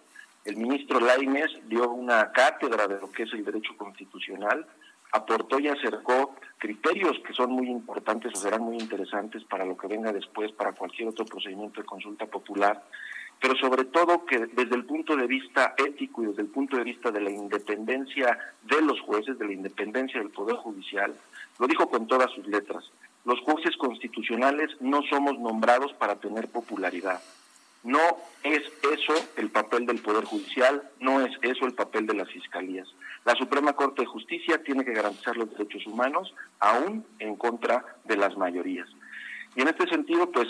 El 0.49 0.57
ministro 0.57 0.99
Lainez 0.99 1.51
dio 1.67 1.91
una 1.91 2.33
cátedra 2.33 2.89
de 2.89 2.99
lo 2.99 3.13
que 3.13 3.25
es 3.25 3.33
el 3.35 3.45
derecho 3.45 3.77
constitucional, 3.77 4.67
aportó 5.13 5.61
y 5.61 5.69
acercó 5.69 6.37
criterios 6.57 7.19
que 7.19 7.35
son 7.35 7.53
muy 7.53 7.69
importantes 7.69 8.33
o 8.33 8.37
serán 8.37 8.63
muy 8.63 8.79
interesantes 8.79 9.45
para 9.45 9.67
lo 9.67 9.77
que 9.77 9.89
venga 9.89 10.11
después, 10.11 10.51
para 10.53 10.73
cualquier 10.73 11.09
otro 11.09 11.27
procedimiento 11.27 11.83
de 11.83 11.87
consulta 11.87 12.25
popular, 12.25 12.83
pero 13.39 13.57
sobre 13.57 13.85
todo 13.85 14.25
que 14.25 14.47
desde 14.47 14.75
el 14.75 14.87
punto 14.87 15.17
de 15.17 15.27
vista 15.27 15.75
ético 15.77 16.23
y 16.23 16.29
desde 16.29 16.41
el 16.41 16.49
punto 16.49 16.79
de 16.79 16.85
vista 16.85 17.11
de 17.11 17.21
la 17.21 17.31
independencia 17.31 18.39
de 18.63 18.81
los 18.81 19.03
jueces, 19.03 19.39
de 19.39 19.45
la 19.45 19.53
independencia 19.53 20.19
del 20.19 20.31
Poder 20.31 20.57
Judicial, 20.57 21.15
lo 21.59 21.67
dijo 21.67 21.91
con 21.91 22.07
todas 22.07 22.31
sus 22.31 22.47
letras. 22.47 22.91
los 23.27 23.39
jueces 23.41 23.77
constitucionales 23.77 24.71
no 24.81 25.03
somos 25.11 25.39
nombrados 25.39 25.93
para 25.93 26.15
tener 26.15 26.49
popularidad. 26.49 27.21
No 27.85 28.01
es 28.43 28.63
eso 28.93 29.15
el 29.37 29.51
papel 29.51 29.87
del 29.87 30.01
Poder 30.01 30.25
Judicial, 30.25 30.83
no 31.01 31.21
es 31.21 31.33
eso 31.43 31.65
el 31.65 31.75
papel 31.75 32.07
de 32.07 32.15
las 32.15 32.29
fiscalías. 32.29 32.89
La 33.25 33.35
Suprema 33.35 33.75
Corte 33.75 34.03
de 34.03 34.09
Justicia 34.09 34.63
tiene 34.63 34.85
que 34.85 34.93
garantizar 34.93 35.37
los 35.37 35.51
derechos 35.51 35.87
humanos, 35.87 36.35
aún 36.61 37.05
en 37.19 37.37
contra 37.37 37.85
de 38.05 38.17
las 38.17 38.37
mayorías. 38.37 38.89
Y 39.55 39.63
en 39.63 39.69
este 39.69 39.89
sentido, 39.89 40.31
pues 40.31 40.49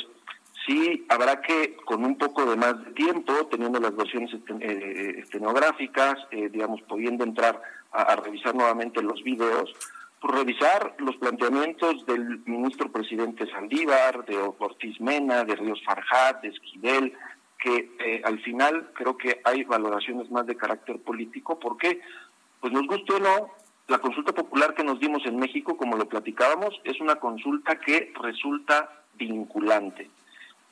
sí 0.66 1.06
habrá 1.08 1.40
que, 1.40 1.76
con 1.84 2.04
un 2.04 2.16
poco 2.16 2.44
de 2.46 2.56
más 2.56 2.84
de 2.84 2.92
tiempo, 2.92 3.32
teniendo 3.50 3.80
las 3.80 3.96
versiones 3.96 4.30
eh, 4.60 5.16
estenográficas, 5.18 6.16
eh, 6.30 6.48
digamos, 6.50 6.82
pudiendo 6.82 7.24
entrar 7.24 7.60
a, 7.90 8.16
revisar 8.16 8.54
nuevamente 8.54 9.02
los 9.02 9.22
videos, 9.22 9.72
revisar 10.22 10.96
los 10.98 11.16
planteamientos 11.16 12.04
del 12.06 12.40
ministro 12.46 12.90
presidente 12.90 13.46
Saldívar, 13.50 14.24
de 14.26 14.36
Ortiz 14.58 15.00
Mena, 15.00 15.44
de 15.44 15.54
Ríos 15.54 15.80
Farjat, 15.84 16.42
de 16.42 16.48
Esquivel, 16.48 17.12
que 17.58 17.90
eh, 17.98 18.22
al 18.24 18.40
final 18.40 18.90
creo 18.94 19.16
que 19.16 19.40
hay 19.44 19.64
valoraciones 19.64 20.30
más 20.30 20.46
de 20.46 20.56
carácter 20.56 21.00
político, 21.00 21.58
porque, 21.58 22.00
pues 22.60 22.72
nos 22.72 22.86
guste 22.86 23.14
o 23.14 23.18
no, 23.18 23.50
la 23.88 23.98
consulta 23.98 24.32
popular 24.32 24.74
que 24.74 24.84
nos 24.84 25.00
dimos 25.00 25.24
en 25.24 25.38
México, 25.38 25.76
como 25.76 25.96
lo 25.96 26.08
platicábamos, 26.08 26.80
es 26.84 27.00
una 27.00 27.16
consulta 27.16 27.80
que 27.80 28.12
resulta 28.20 29.04
vinculante. 29.14 30.10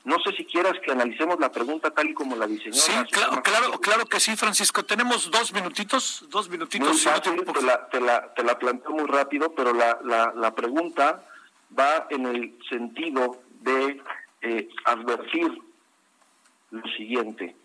No 0.07 0.21
sé 0.21 0.31
si 0.37 0.45
quieras 0.45 0.75
que 0.85 0.93
analicemos 0.93 1.37
la 1.41 1.51
pregunta 1.51 1.91
tal 1.91 2.09
y 2.09 2.15
como 2.15 2.37
la 2.37 2.47
diseñó. 2.47 2.75
Sí, 2.75 2.93
claro, 3.11 3.43
claro, 3.43 3.73
claro 3.81 4.07
que 4.07 4.21
sí, 4.21 4.37
Francisco. 4.37 4.85
Tenemos 4.85 5.29
dos 5.33 5.53
minutitos, 5.53 6.25
dos 6.31 6.49
minutitos. 6.49 6.89
Muy 6.89 6.97
fácil, 6.97 7.45
te, 7.45 7.63
la, 7.63 7.89
te, 7.89 8.01
la, 8.01 8.33
te 8.33 8.45
la 8.45 8.57
planteo 8.57 8.93
muy 8.93 9.09
rápido, 9.09 9.53
pero 9.53 9.73
la, 9.73 9.99
la, 10.05 10.33
la 10.37 10.55
pregunta 10.55 11.25
va 11.77 12.07
en 12.11 12.25
el 12.25 12.57
sentido 12.71 13.43
de 13.63 14.01
eh, 14.43 14.69
advertir 14.85 15.61
lo 16.71 16.83
siguiente. 16.97 17.57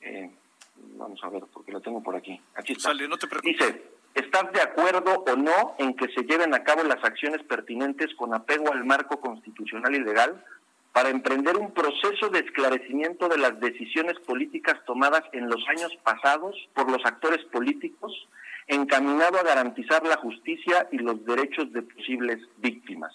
Eh, 0.00 0.30
vamos 0.96 1.20
a 1.22 1.28
ver, 1.28 1.42
porque 1.52 1.72
la 1.72 1.80
tengo 1.80 2.02
por 2.02 2.16
aquí. 2.16 2.40
Aquí 2.54 2.72
está. 2.72 2.94
no 2.94 3.18
te 3.18 3.26
preocupes. 3.26 3.58
Dice, 3.58 3.90
¿estás 4.14 4.50
de 4.52 4.62
acuerdo 4.62 5.22
o 5.26 5.36
no 5.36 5.76
en 5.78 5.94
que 5.94 6.08
se 6.14 6.22
lleven 6.22 6.54
a 6.54 6.64
cabo 6.64 6.82
las 6.84 7.04
acciones 7.04 7.42
pertinentes 7.42 8.14
con 8.14 8.32
apego 8.32 8.72
al 8.72 8.86
marco 8.86 9.20
constitucional 9.20 9.94
y 9.94 10.00
legal? 10.00 10.42
Para 10.92 11.10
emprender 11.10 11.56
un 11.56 11.72
proceso 11.72 12.28
de 12.30 12.40
esclarecimiento 12.40 13.28
de 13.28 13.38
las 13.38 13.60
decisiones 13.60 14.18
políticas 14.20 14.76
tomadas 14.86 15.22
en 15.32 15.48
los 15.48 15.66
años 15.68 15.96
pasados 16.02 16.56
por 16.74 16.90
los 16.90 17.04
actores 17.04 17.44
políticos, 17.46 18.12
encaminado 18.66 19.38
a 19.38 19.44
garantizar 19.44 20.04
la 20.06 20.16
justicia 20.16 20.88
y 20.90 20.98
los 20.98 21.24
derechos 21.24 21.72
de 21.72 21.82
posibles 21.82 22.38
víctimas. 22.58 23.12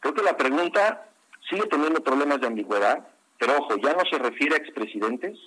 Creo 0.00 0.14
que 0.14 0.22
la 0.22 0.36
pregunta 0.36 1.06
sigue 1.48 1.66
teniendo 1.68 2.02
problemas 2.02 2.40
de 2.40 2.48
ambigüedad, 2.48 3.06
pero 3.38 3.58
ojo, 3.58 3.76
ya 3.76 3.94
no 3.94 4.04
se 4.10 4.18
refiere 4.18 4.54
a 4.54 4.58
expresidentes, 4.58 5.38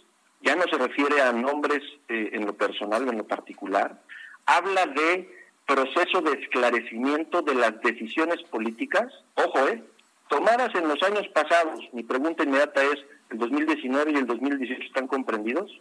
ya 0.42 0.56
no 0.56 0.64
se 0.64 0.78
refiere 0.78 1.22
a 1.22 1.32
nombres 1.32 1.82
eh, 2.08 2.30
en 2.34 2.46
lo 2.46 2.54
personal 2.54 3.08
o 3.08 3.12
en 3.12 3.18
lo 3.18 3.28
particular, 3.28 4.00
habla 4.46 4.86
de 4.86 5.30
proceso 5.66 6.22
de 6.22 6.34
esclarecimiento 6.40 7.42
de 7.42 7.56
las 7.56 7.82
decisiones 7.82 8.42
políticas, 8.44 9.12
ojo, 9.36 9.68
eh, 9.68 9.84
tomadas 10.28 10.74
en 10.76 10.88
los 10.88 11.02
años 11.04 11.28
pasados, 11.30 11.80
mi 11.94 12.04
pregunta 12.04 12.44
inmediata 12.44 12.84
es, 12.84 12.98
¿el 13.30 13.38
2019 13.38 14.12
y 14.12 14.16
el 14.16 14.28
2018 14.28 14.84
están 14.84 15.08
comprendidos? 15.08 15.72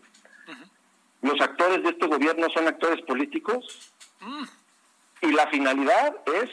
¿Los 1.23 1.41
actores 1.41 1.83
de 1.83 1.89
este 1.89 2.07
gobierno 2.07 2.49
son 2.51 2.69
actores 2.69 3.01
políticos? 3.07 3.93
Mm. 4.21 4.45
Y 5.23 5.33
la 5.33 5.47
finalidad 5.47 6.17
es 6.27 6.51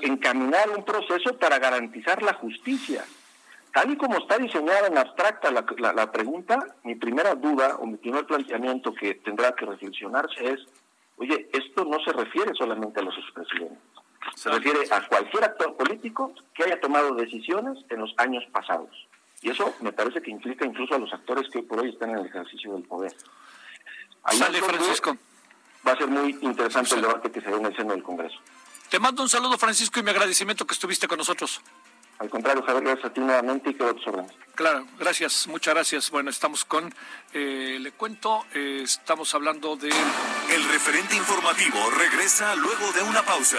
encaminar 0.00 0.70
un 0.70 0.82
proceso 0.82 1.38
para 1.38 1.58
garantizar 1.58 2.22
la 2.22 2.32
justicia. 2.34 3.04
Tal 3.74 3.90
y 3.90 3.96
como 3.96 4.16
está 4.16 4.38
diseñada 4.38 4.86
en 4.86 4.96
abstracta 4.96 5.50
la, 5.50 5.66
la 5.92 6.10
pregunta, 6.10 6.58
mi 6.84 6.94
primera 6.94 7.34
duda 7.34 7.76
o 7.80 7.86
mi 7.86 7.98
primer 7.98 8.24
planteamiento 8.24 8.94
que 8.94 9.16
tendrá 9.16 9.52
que 9.52 9.66
reflexionarse 9.66 10.52
es, 10.52 10.60
oye, 11.18 11.50
esto 11.52 11.84
no 11.84 11.98
se 12.02 12.12
refiere 12.12 12.52
solamente 12.54 13.00
a 13.00 13.02
los 13.02 13.18
expresidentes 13.18 13.93
se 14.34 14.50
refiere 14.50 14.80
a 14.90 15.06
cualquier 15.06 15.44
actor 15.44 15.76
político 15.76 16.32
que 16.54 16.64
haya 16.64 16.80
tomado 16.80 17.14
decisiones 17.14 17.78
en 17.90 18.00
los 18.00 18.14
años 18.18 18.44
pasados. 18.52 18.90
Y 19.42 19.50
eso 19.50 19.74
me 19.80 19.92
parece 19.92 20.22
que 20.22 20.30
implica 20.30 20.64
incluso 20.64 20.94
a 20.94 20.98
los 20.98 21.12
actores 21.12 21.48
que 21.50 21.62
por 21.62 21.80
hoy 21.80 21.90
están 21.90 22.10
en 22.10 22.18
el 22.18 22.26
ejercicio 22.26 22.72
del 22.72 22.82
poder. 22.82 23.14
Sale, 24.30 24.62
Francisco. 24.62 25.16
Va 25.86 25.92
a 25.92 25.96
ser 25.96 26.08
muy 26.08 26.38
interesante 26.40 26.94
el 26.94 27.02
debate 27.02 27.30
que 27.30 27.40
se 27.42 27.50
ve 27.50 27.56
en 27.58 27.66
el 27.66 27.76
seno 27.76 27.92
del 27.92 28.02
Congreso. 28.02 28.38
Te 28.88 28.98
mando 28.98 29.22
un 29.22 29.28
saludo, 29.28 29.58
Francisco, 29.58 30.00
y 30.00 30.02
mi 30.02 30.10
agradecimiento 30.10 30.66
que 30.66 30.72
estuviste 30.72 31.06
con 31.06 31.18
nosotros. 31.18 31.60
Al 32.18 32.30
contrario, 32.30 32.62
Javier, 32.62 32.84
gracias 32.84 33.06
a 33.06 33.12
ti 33.12 33.20
nuevamente 33.20 33.70
y 33.70 33.74
quedo 33.74 33.90
a 33.90 34.26
Claro, 34.54 34.86
gracias, 34.98 35.48
muchas 35.48 35.74
gracias. 35.74 36.10
Bueno, 36.10 36.30
estamos 36.30 36.64
con, 36.64 36.94
eh, 37.32 37.76
le 37.80 37.92
cuento, 37.92 38.46
eh, 38.54 38.82
estamos 38.84 39.34
hablando 39.34 39.76
de... 39.76 39.88
El 39.88 40.64
referente 40.68 41.16
informativo 41.16 41.90
regresa 41.90 42.54
luego 42.54 42.92
de 42.92 43.02
una 43.02 43.22
pausa. 43.22 43.58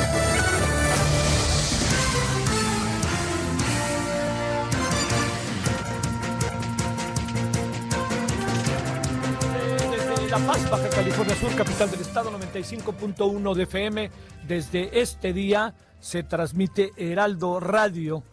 California 11.21 11.49
Sur, 11.49 11.55
capital 11.55 11.91
del 11.91 12.01
estado, 12.01 12.31
95.1 12.31 13.53
de 13.53 13.63
FM. 13.63 14.11
Desde 14.47 15.01
este 15.01 15.33
día 15.33 15.75
se 15.99 16.23
transmite 16.23 16.93
Heraldo 16.97 17.59
Radio, 17.59 18.23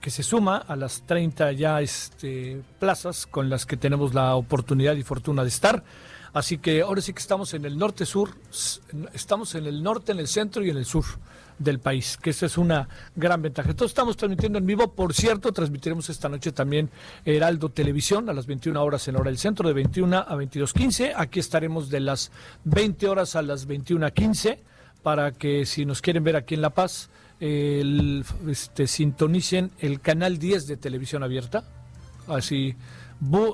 que 0.00 0.10
se 0.10 0.22
suma 0.22 0.58
a 0.58 0.76
las 0.76 1.02
30 1.04 1.50
ya 1.50 1.80
este, 1.80 2.62
plazas 2.78 3.26
con 3.26 3.50
las 3.50 3.66
que 3.66 3.76
tenemos 3.76 4.14
la 4.14 4.36
oportunidad 4.36 4.94
y 4.94 5.02
fortuna 5.02 5.42
de 5.42 5.48
estar. 5.48 5.82
Así 6.32 6.58
que 6.58 6.82
ahora 6.82 7.00
sí 7.00 7.12
que 7.12 7.18
estamos 7.18 7.54
en 7.54 7.64
el 7.64 7.76
norte-sur, 7.76 8.36
estamos 9.12 9.56
en 9.56 9.66
el 9.66 9.82
norte, 9.82 10.12
en 10.12 10.20
el 10.20 10.28
centro 10.28 10.64
y 10.64 10.70
en 10.70 10.76
el 10.76 10.84
sur 10.84 11.06
del 11.58 11.78
país, 11.78 12.18
que 12.20 12.30
esa 12.30 12.46
es 12.46 12.58
una 12.58 12.88
gran 13.14 13.42
ventaja. 13.42 13.70
Entonces 13.70 13.92
estamos 13.92 14.16
transmitiendo 14.16 14.58
en 14.58 14.66
vivo, 14.66 14.92
por 14.92 15.14
cierto, 15.14 15.52
transmitiremos 15.52 16.08
esta 16.10 16.28
noche 16.28 16.52
también 16.52 16.90
Heraldo 17.24 17.68
Televisión 17.68 18.28
a 18.28 18.32
las 18.32 18.46
21 18.46 18.82
horas 18.82 19.06
en 19.08 19.16
hora 19.16 19.30
del 19.30 19.38
centro, 19.38 19.68
de 19.68 19.74
21 19.74 20.16
a 20.16 20.36
22.15. 20.36 21.12
Aquí 21.16 21.40
estaremos 21.40 21.90
de 21.90 22.00
las 22.00 22.30
20 22.64 23.08
horas 23.08 23.36
a 23.36 23.42
las 23.42 23.68
21.15 23.68 24.58
para 25.02 25.32
que 25.32 25.66
si 25.66 25.84
nos 25.84 26.00
quieren 26.00 26.24
ver 26.24 26.36
aquí 26.36 26.54
en 26.54 26.62
La 26.62 26.70
Paz, 26.70 27.10
este, 27.40 28.86
sintonicen 28.86 29.72
el 29.80 30.00
canal 30.00 30.38
10 30.38 30.66
de 30.66 30.76
televisión 30.76 31.22
abierta. 31.22 31.64
Así 32.28 32.76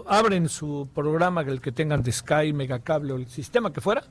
abren 0.06 0.48
su 0.48 0.88
programa, 0.94 1.42
el 1.42 1.60
que 1.60 1.72
tengan 1.72 2.02
de 2.02 2.12
Sky, 2.12 2.52
Megacable 2.52 3.12
o 3.12 3.16
el 3.16 3.28
sistema 3.28 3.72
que 3.72 3.80
fuera, 3.80 4.04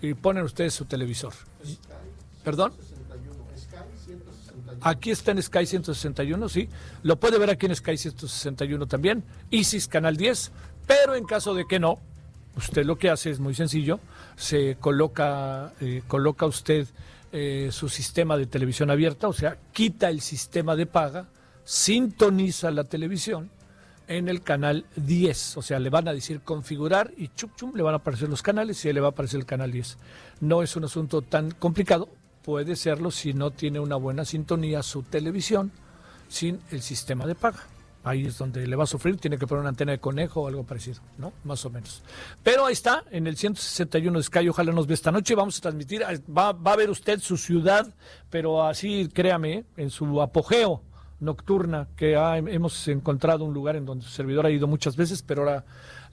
y 0.00 0.14
ponen 0.14 0.44
ustedes 0.44 0.74
su 0.74 0.84
televisor. 0.84 1.32
¿Perdón? 2.42 2.72
Aquí 4.84 5.10
está 5.10 5.30
en 5.30 5.42
Sky 5.42 5.64
161, 5.64 6.46
sí. 6.50 6.68
Lo 7.02 7.18
puede 7.18 7.38
ver 7.38 7.48
aquí 7.48 7.64
en 7.64 7.74
Sky 7.74 7.96
161 7.96 8.86
también. 8.86 9.24
Isis 9.50 9.88
Canal 9.88 10.18
10. 10.18 10.52
Pero 10.86 11.14
en 11.14 11.24
caso 11.24 11.54
de 11.54 11.64
que 11.66 11.80
no, 11.80 11.98
usted 12.54 12.84
lo 12.84 12.96
que 12.96 13.08
hace 13.08 13.30
es 13.30 13.40
muy 13.40 13.54
sencillo. 13.54 13.98
Se 14.36 14.76
coloca, 14.78 15.72
eh, 15.80 16.02
coloca 16.06 16.44
usted 16.44 16.86
eh, 17.32 17.70
su 17.72 17.88
sistema 17.88 18.36
de 18.36 18.44
televisión 18.44 18.90
abierta, 18.90 19.26
o 19.26 19.32
sea, 19.32 19.56
quita 19.72 20.10
el 20.10 20.20
sistema 20.20 20.76
de 20.76 20.84
paga, 20.84 21.28
sintoniza 21.64 22.70
la 22.70 22.84
televisión 22.84 23.48
en 24.06 24.28
el 24.28 24.42
canal 24.42 24.84
10. 24.96 25.56
O 25.56 25.62
sea, 25.62 25.78
le 25.78 25.88
van 25.88 26.08
a 26.08 26.12
decir 26.12 26.42
configurar 26.42 27.10
y 27.16 27.28
chup 27.28 27.56
chum, 27.56 27.72
le 27.74 27.82
van 27.82 27.94
a 27.94 27.96
aparecer 27.96 28.28
los 28.28 28.42
canales 28.42 28.84
y 28.84 28.92
le 28.92 29.00
va 29.00 29.08
a 29.08 29.10
aparecer 29.12 29.40
el 29.40 29.46
canal 29.46 29.72
10. 29.72 29.96
No 30.42 30.62
es 30.62 30.76
un 30.76 30.84
asunto 30.84 31.22
tan 31.22 31.52
complicado, 31.52 32.10
puede 32.44 32.76
serlo 32.76 33.10
si 33.10 33.32
no 33.32 33.50
tiene 33.50 33.80
una 33.80 33.96
buena 33.96 34.24
sintonía 34.24 34.82
su 34.82 35.02
televisión 35.02 35.72
sin 36.28 36.60
el 36.70 36.82
sistema 36.82 37.26
de 37.26 37.34
paga. 37.34 37.60
Ahí 38.04 38.26
es 38.26 38.36
donde 38.36 38.66
le 38.66 38.76
va 38.76 38.84
a 38.84 38.86
sufrir, 38.86 39.16
tiene 39.16 39.38
que 39.38 39.46
poner 39.46 39.60
una 39.60 39.70
antena 39.70 39.92
de 39.92 39.98
conejo 39.98 40.42
o 40.42 40.48
algo 40.48 40.62
parecido, 40.62 41.00
¿no? 41.16 41.32
Más 41.44 41.64
o 41.64 41.70
menos. 41.70 42.02
Pero 42.42 42.66
ahí 42.66 42.74
está, 42.74 43.02
en 43.10 43.26
el 43.26 43.38
161 43.38 44.18
de 44.18 44.22
Sky, 44.22 44.46
ojalá 44.46 44.72
nos 44.72 44.86
ve 44.86 44.92
esta 44.92 45.10
noche, 45.10 45.34
vamos 45.34 45.56
a 45.56 45.62
transmitir, 45.62 46.02
va, 46.02 46.52
va 46.52 46.72
a 46.74 46.76
ver 46.76 46.90
usted 46.90 47.18
su 47.20 47.38
ciudad, 47.38 47.94
pero 48.28 48.62
así, 48.62 49.08
créame, 49.10 49.64
en 49.78 49.88
su 49.88 50.20
apogeo, 50.20 50.82
nocturna, 51.20 51.88
que 51.96 52.12
hemos 52.12 52.86
encontrado 52.88 53.44
un 53.44 53.54
lugar 53.54 53.76
en 53.76 53.86
donde 53.86 54.04
su 54.04 54.10
servidor 54.10 54.44
ha 54.44 54.50
ido 54.50 54.66
muchas 54.66 54.96
veces, 54.96 55.22
pero 55.22 55.42
ahora 55.42 55.64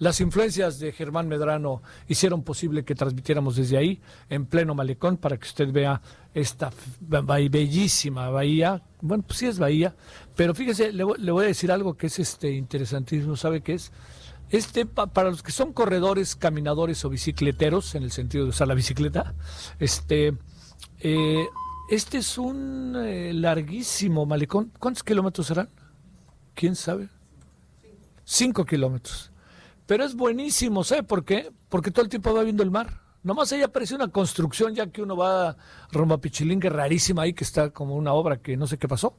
las 0.02 0.20
influencias 0.20 0.80
de 0.80 0.92
Germán 0.92 1.28
Medrano 1.28 1.84
hicieron 2.08 2.42
posible 2.42 2.84
que 2.84 2.96
transmitiéramos 2.96 3.56
desde 3.56 3.78
ahí, 3.78 4.02
en 4.30 4.48
pleno 4.48 4.74
malecón, 4.74 5.16
para 5.16 5.38
que 5.38 5.46
usted 5.46 5.72
vea 5.72 6.02
esta 6.34 6.72
bellísima 7.00 8.32
bahía. 8.32 8.82
Bueno, 9.00 9.24
pues 9.24 9.38
sí 9.38 9.46
es 9.46 9.60
bahía, 9.60 9.96
pero 10.36 10.56
fíjese, 10.56 10.92
le, 10.92 11.04
voy 11.04 11.44
a 11.44 11.48
decir 11.48 11.72
algo 11.72 11.94
que 11.98 12.08
es 12.08 12.18
este 12.18 12.50
interesantísimo, 12.50 13.36
¿sabe 13.36 13.62
qué 13.62 13.76
es? 13.76 13.92
Este, 14.50 14.88
para 14.88 15.30
los 15.30 15.44
que 15.44 15.52
son 15.52 15.72
corredores, 15.72 16.36
caminadores 16.36 17.06
o 17.06 17.10
bicicleteros, 17.12 17.94
en 17.94 18.02
el 18.02 18.12
sentido 18.12 18.46
de 18.46 18.50
usar 18.50 18.68
la 18.68 18.74
bicicleta, 18.74 19.36
este, 19.78 20.34
eh, 21.00 21.46
este 21.92 22.18
es 22.18 22.40
un 22.40 22.96
eh, 22.98 23.34
larguísimo 23.34 24.26
malecón. 24.26 24.72
¿Cuántos 24.80 25.04
kilómetros 25.04 25.46
serán? 25.46 25.70
¿Quién 26.56 26.76
sabe? 26.76 27.08
Cinco 28.26 28.66
kilómetros. 28.66 29.31
Pero 29.92 30.06
es 30.06 30.16
buenísimo, 30.16 30.86
¿sabe 30.86 31.04
por 31.04 31.26
qué? 31.26 31.52
Porque 31.68 31.92
todo 31.92 32.04
el 32.04 32.08
tiempo 32.08 32.34
va 32.34 32.44
viendo 32.44 32.64
el 32.64 32.72
mar. 32.72 33.02
Nomás 33.24 33.52
ahí 33.52 33.62
aparece 33.62 33.94
una 33.94 34.08
construcción, 34.08 34.74
ya 34.74 34.88
que 34.88 35.02
uno 35.02 35.18
va 35.18 35.50
a 35.50 35.58
Roma 35.92 36.20
Pichilingue, 36.20 36.70
rarísima 36.70 37.24
ahí, 37.24 37.34
que 37.34 37.44
está 37.44 37.72
como 37.72 37.98
una 37.98 38.14
obra 38.14 38.38
que 38.38 38.56
no 38.56 38.68
sé 38.68 38.78
qué 38.78 38.88
pasó. 38.88 39.18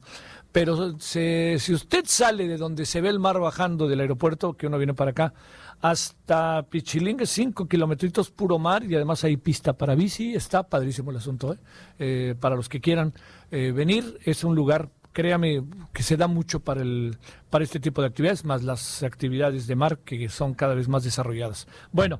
Pero 0.51 0.97
si 0.97 1.73
usted 1.75 2.05
sale 2.07 2.47
de 2.47 2.57
donde 2.57 2.87
se 2.87 3.01
ve 3.01 3.09
el 3.09 3.19
mar 3.19 3.39
bajando 3.39 3.87
del 3.87 3.99
aeropuerto, 3.99 4.53
que 4.53 4.65
uno 4.65 4.79
viene 4.79 4.95
para 4.95 5.11
acá, 5.11 5.35
hasta 5.79 6.63
Pichilingue, 6.63 7.27
cinco 7.27 7.67
kilómetros 7.67 8.31
puro 8.31 8.57
mar 8.57 8.83
y 8.83 8.95
además 8.95 9.23
hay 9.25 9.37
pista 9.37 9.73
para 9.73 9.93
bici, 9.93 10.33
está 10.33 10.63
padrísimo 10.63 11.11
el 11.11 11.17
asunto. 11.17 11.53
¿eh? 11.53 11.57
Eh, 11.99 12.35
para 12.39 12.55
los 12.55 12.67
que 12.67 12.81
quieran 12.81 13.13
eh, 13.51 13.71
venir, 13.75 14.17
es 14.25 14.43
un 14.43 14.55
lugar, 14.55 14.89
créame, 15.13 15.63
que 15.93 16.03
se 16.03 16.17
da 16.17 16.27
mucho 16.27 16.59
para, 16.59 16.81
el, 16.81 17.17
para 17.49 17.63
este 17.63 17.79
tipo 17.79 18.01
de 18.01 18.07
actividades, 18.07 18.43
más 18.43 18.63
las 18.63 19.03
actividades 19.03 19.67
de 19.67 19.75
mar 19.75 19.99
que 19.99 20.27
son 20.29 20.53
cada 20.53 20.73
vez 20.73 20.87
más 20.87 21.03
desarrolladas. 21.03 21.67
Bueno. 21.91 22.19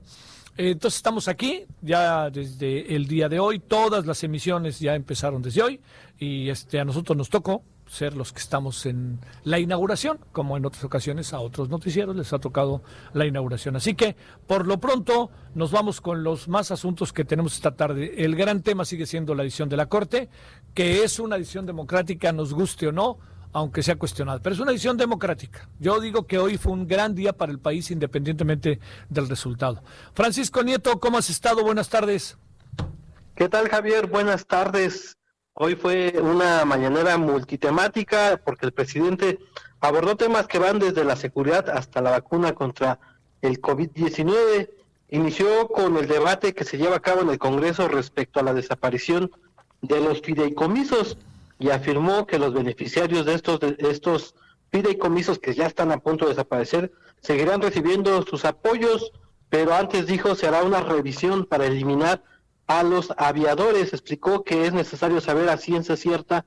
Entonces 0.56 0.98
estamos 0.98 1.28
aquí 1.28 1.66
ya 1.82 2.30
desde 2.30 2.96
el 2.96 3.08
día 3.08 3.28
de 3.28 3.40
hoy, 3.40 3.60
todas 3.60 4.06
las 4.06 4.24
emisiones 4.24 4.80
ya 4.80 4.94
empezaron 4.94 5.42
desde 5.42 5.64
hoy 5.64 5.82
y 6.20 6.50
este 6.50 6.80
a 6.80 6.86
nosotros 6.86 7.18
nos 7.18 7.30
tocó 7.30 7.64
ser 7.88 8.16
los 8.16 8.32
que 8.32 8.40
estamos 8.40 8.86
en 8.86 9.20
la 9.44 9.60
inauguración, 9.60 10.20
como 10.32 10.56
en 10.56 10.66
otras 10.66 10.84
ocasiones 10.84 11.34
a 11.34 11.40
otros 11.40 11.70
noticieros 11.70 12.16
les 12.16 12.32
ha 12.34 12.40
tocado 12.40 12.84
la 13.14 13.26
inauguración. 13.26 13.76
Así 13.76 13.96
que 13.96 14.16
por 14.48 14.68
lo 14.68 14.80
pronto 14.80 15.32
nos 15.56 15.72
vamos 15.72 16.02
con 16.02 16.24
los 16.24 16.48
más 16.48 16.72
asuntos 16.72 17.14
que 17.14 17.26
tenemos 17.26 17.56
esta 17.56 17.76
tarde. 17.76 18.24
El 18.24 18.36
gran 18.36 18.62
tema 18.62 18.86
sigue 18.86 19.06
siendo 19.06 19.36
la 19.36 19.44
edición 19.44 19.70
de 19.70 19.78
la 19.78 19.88
Corte, 19.88 20.30
que 20.74 21.04
es 21.04 21.20
una 21.20 21.36
edición 21.36 21.66
democrática, 21.66 22.32
nos 22.32 22.54
guste 22.54 22.88
o 22.88 22.92
no, 22.92 23.18
aunque 23.54 23.84
sea 23.84 23.96
cuestionada. 23.96 24.40
Pero 24.40 24.56
es 24.56 24.60
una 24.60 24.72
decisión 24.72 24.98
democrática. 24.98 25.70
Yo 25.80 26.00
digo 26.00 26.26
que 26.28 26.40
hoy 26.40 26.58
fue 26.58 26.74
un 26.74 26.88
gran 26.88 27.16
día 27.16 27.34
para 27.34 27.52
el 27.52 27.60
país 27.60 27.92
independientemente 27.92 28.80
del 29.10 29.30
resultado. 29.30 29.84
Francisco 30.14 30.64
Nieto, 30.64 31.00
¿cómo 31.00 31.20
has 31.20 31.30
estado? 31.30 31.64
Buenas 31.64 31.90
tardes. 31.90 32.38
¿Qué 33.36 33.48
tal, 33.48 33.70
Javier? 33.70 34.08
Buenas 34.08 34.46
tardes. 34.46 35.18
Hoy 35.54 35.76
fue 35.76 36.16
una 36.20 36.66
mañanera 36.66 37.18
multitemática 37.18 38.42
porque 38.44 38.66
el 38.66 38.74
presidente 38.74 39.40
abordó 39.80 40.18
temas 40.18 40.48
que 40.48 40.58
van 40.58 40.80
desde 40.80 41.04
la 41.04 41.16
seguridad 41.16 41.70
hasta 41.70 42.02
la 42.02 42.10
vacuna 42.10 42.54
contra 42.54 43.00
el 43.42 43.62
COVID-19. 43.62 44.70
Inició 45.10 45.68
con 45.68 45.96
el 45.98 46.08
debate 46.08 46.54
que 46.54 46.64
se 46.64 46.78
lleva 46.80 46.96
a 46.96 47.02
cabo 47.02 47.22
en 47.22 47.30
el 47.30 47.38
Congreso 47.38 47.88
respecto 47.88 48.40
a 48.40 48.44
la 48.44 48.54
desaparición 48.56 49.32
de 49.82 50.00
los 50.00 50.22
fideicomisos 50.22 51.18
y 51.64 51.70
afirmó 51.70 52.28
que 52.28 52.40
los 52.40 52.54
beneficiarios 52.54 53.26
de 53.26 53.36
estos, 53.36 53.62
de 53.62 53.78
estos 53.80 54.36
fideicomisos 54.70 55.40
que 55.40 55.54
ya 55.54 55.66
están 55.66 55.94
a 55.94 55.98
punto 56.00 56.26
de 56.26 56.32
desaparecer 56.32 56.92
seguirán 57.22 57.62
recibiendo 57.62 58.22
sus 58.24 58.44
apoyos, 58.44 59.14
pero 59.48 59.74
antes 59.74 60.06
dijo 60.06 60.36
se 60.36 60.46
hará 60.46 60.64
una 60.64 60.82
revisión 60.82 61.46
para 61.46 61.66
eliminar 61.66 62.22
a 62.68 62.84
los 62.84 63.14
aviadores. 63.16 63.94
Explicó 63.94 64.44
que 64.44 64.66
es 64.66 64.74
necesario 64.74 65.22
saber 65.22 65.48
a 65.48 65.56
ciencia 65.56 65.96
cierta 65.96 66.46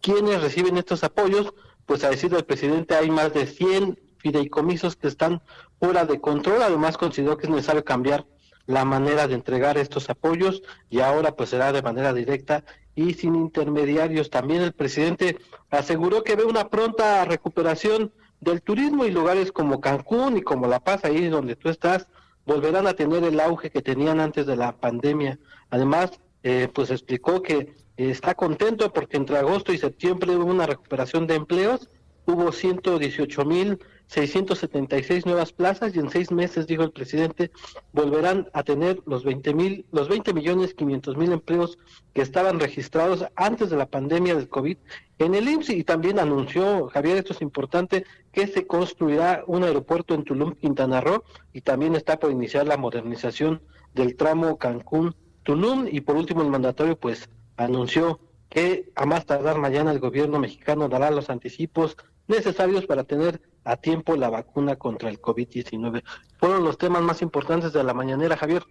quiénes 0.00 0.40
reciben 0.40 0.76
estos 0.76 1.02
apoyos, 1.02 1.52
pues 1.84 2.04
a 2.04 2.10
decir 2.10 2.30
del 2.30 2.44
presidente 2.44 2.94
hay 2.94 3.10
más 3.10 3.34
de 3.34 3.48
100 3.48 3.98
fideicomisos 4.18 4.94
que 4.94 5.08
están 5.08 5.42
fuera 5.80 6.04
de 6.04 6.20
control. 6.20 6.62
Además 6.62 6.96
consideró 6.96 7.38
que 7.38 7.46
es 7.46 7.50
necesario 7.50 7.84
cambiar 7.84 8.24
la 8.66 8.84
manera 8.84 9.26
de 9.26 9.34
entregar 9.34 9.78
estos 9.78 10.08
apoyos 10.10 10.62
y 10.90 11.00
ahora 11.00 11.34
pues 11.34 11.50
será 11.50 11.72
de 11.72 11.82
manera 11.82 12.14
directa 12.14 12.64
y 12.94 13.14
sin 13.14 13.34
intermediarios. 13.34 14.30
También 14.30 14.62
el 14.62 14.72
presidente 14.72 15.38
aseguró 15.70 16.22
que 16.22 16.36
ve 16.36 16.44
una 16.44 16.68
pronta 16.68 17.24
recuperación 17.24 18.12
del 18.40 18.62
turismo 18.62 19.04
y 19.04 19.10
lugares 19.10 19.52
como 19.52 19.80
Cancún 19.80 20.36
y 20.36 20.42
como 20.42 20.66
La 20.66 20.80
Paz, 20.80 21.04
ahí 21.04 21.28
donde 21.28 21.56
tú 21.56 21.68
estás, 21.68 22.08
volverán 22.46 22.86
a 22.86 22.94
tener 22.94 23.24
el 23.24 23.40
auge 23.40 23.70
que 23.70 23.82
tenían 23.82 24.20
antes 24.20 24.46
de 24.46 24.56
la 24.56 24.76
pandemia. 24.76 25.38
Además, 25.70 26.20
eh, 26.42 26.68
pues 26.72 26.90
explicó 26.90 27.42
que 27.42 27.74
está 27.96 28.34
contento 28.34 28.92
porque 28.92 29.16
entre 29.16 29.38
agosto 29.38 29.72
y 29.72 29.78
septiembre 29.78 30.36
hubo 30.36 30.50
una 30.50 30.66
recuperación 30.66 31.26
de 31.26 31.36
empleos, 31.36 31.88
hubo 32.26 32.52
118 32.52 33.44
mil 33.44 33.78
676 34.08 35.26
nuevas 35.26 35.52
plazas 35.52 35.94
y 35.94 35.98
en 35.98 36.10
seis 36.10 36.30
meses, 36.30 36.66
dijo 36.66 36.82
el 36.82 36.92
presidente, 36.92 37.50
volverán 37.92 38.48
a 38.52 38.62
tener 38.62 39.00
los 39.06 39.24
20 39.24 39.54
mil, 39.54 39.86
los 39.92 40.08
20 40.08 40.32
millones 40.34 40.74
500 40.74 41.16
mil 41.16 41.32
empleos 41.32 41.78
que 42.12 42.22
estaban 42.22 42.60
registrados 42.60 43.24
antes 43.34 43.70
de 43.70 43.76
la 43.76 43.86
pandemia 43.86 44.34
del 44.34 44.48
COVID 44.48 44.76
en 45.18 45.34
el 45.34 45.48
IMSS 45.48 45.70
y 45.70 45.84
también 45.84 46.18
anunció, 46.18 46.88
Javier, 46.88 47.18
esto 47.18 47.32
es 47.32 47.42
importante, 47.42 48.04
que 48.32 48.46
se 48.46 48.66
construirá 48.66 49.44
un 49.46 49.64
aeropuerto 49.64 50.14
en 50.14 50.24
Tulum, 50.24 50.54
Quintana 50.54 51.00
Roo 51.00 51.24
y 51.52 51.60
también 51.60 51.94
está 51.94 52.18
por 52.18 52.30
iniciar 52.30 52.66
la 52.66 52.76
modernización 52.76 53.62
del 53.94 54.16
tramo 54.16 54.58
Cancún-Tulum 54.58 55.88
y 55.90 56.00
por 56.00 56.16
último 56.16 56.42
el 56.42 56.50
mandatario 56.50 56.98
pues 56.98 57.28
anunció 57.56 58.20
que 58.48 58.90
a 58.94 59.06
más 59.06 59.24
tardar 59.26 59.58
mañana 59.58 59.90
el 59.90 59.98
gobierno 59.98 60.38
mexicano 60.38 60.88
dará 60.88 61.10
los 61.10 61.30
anticipos 61.30 61.96
necesarios 62.26 62.86
para 62.86 63.04
tener 63.04 63.40
a 63.64 63.76
tiempo 63.76 64.16
la 64.16 64.30
vacuna 64.30 64.76
contra 64.76 65.08
el 65.08 65.20
COVID-19. 65.20 66.02
Fueron 66.38 66.64
los 66.64 66.78
temas 66.78 67.02
más 67.02 67.22
importantes 67.22 67.72
de 67.72 67.82
la 67.82 67.94
mañanera, 67.94 68.36
Javier. 68.36 68.64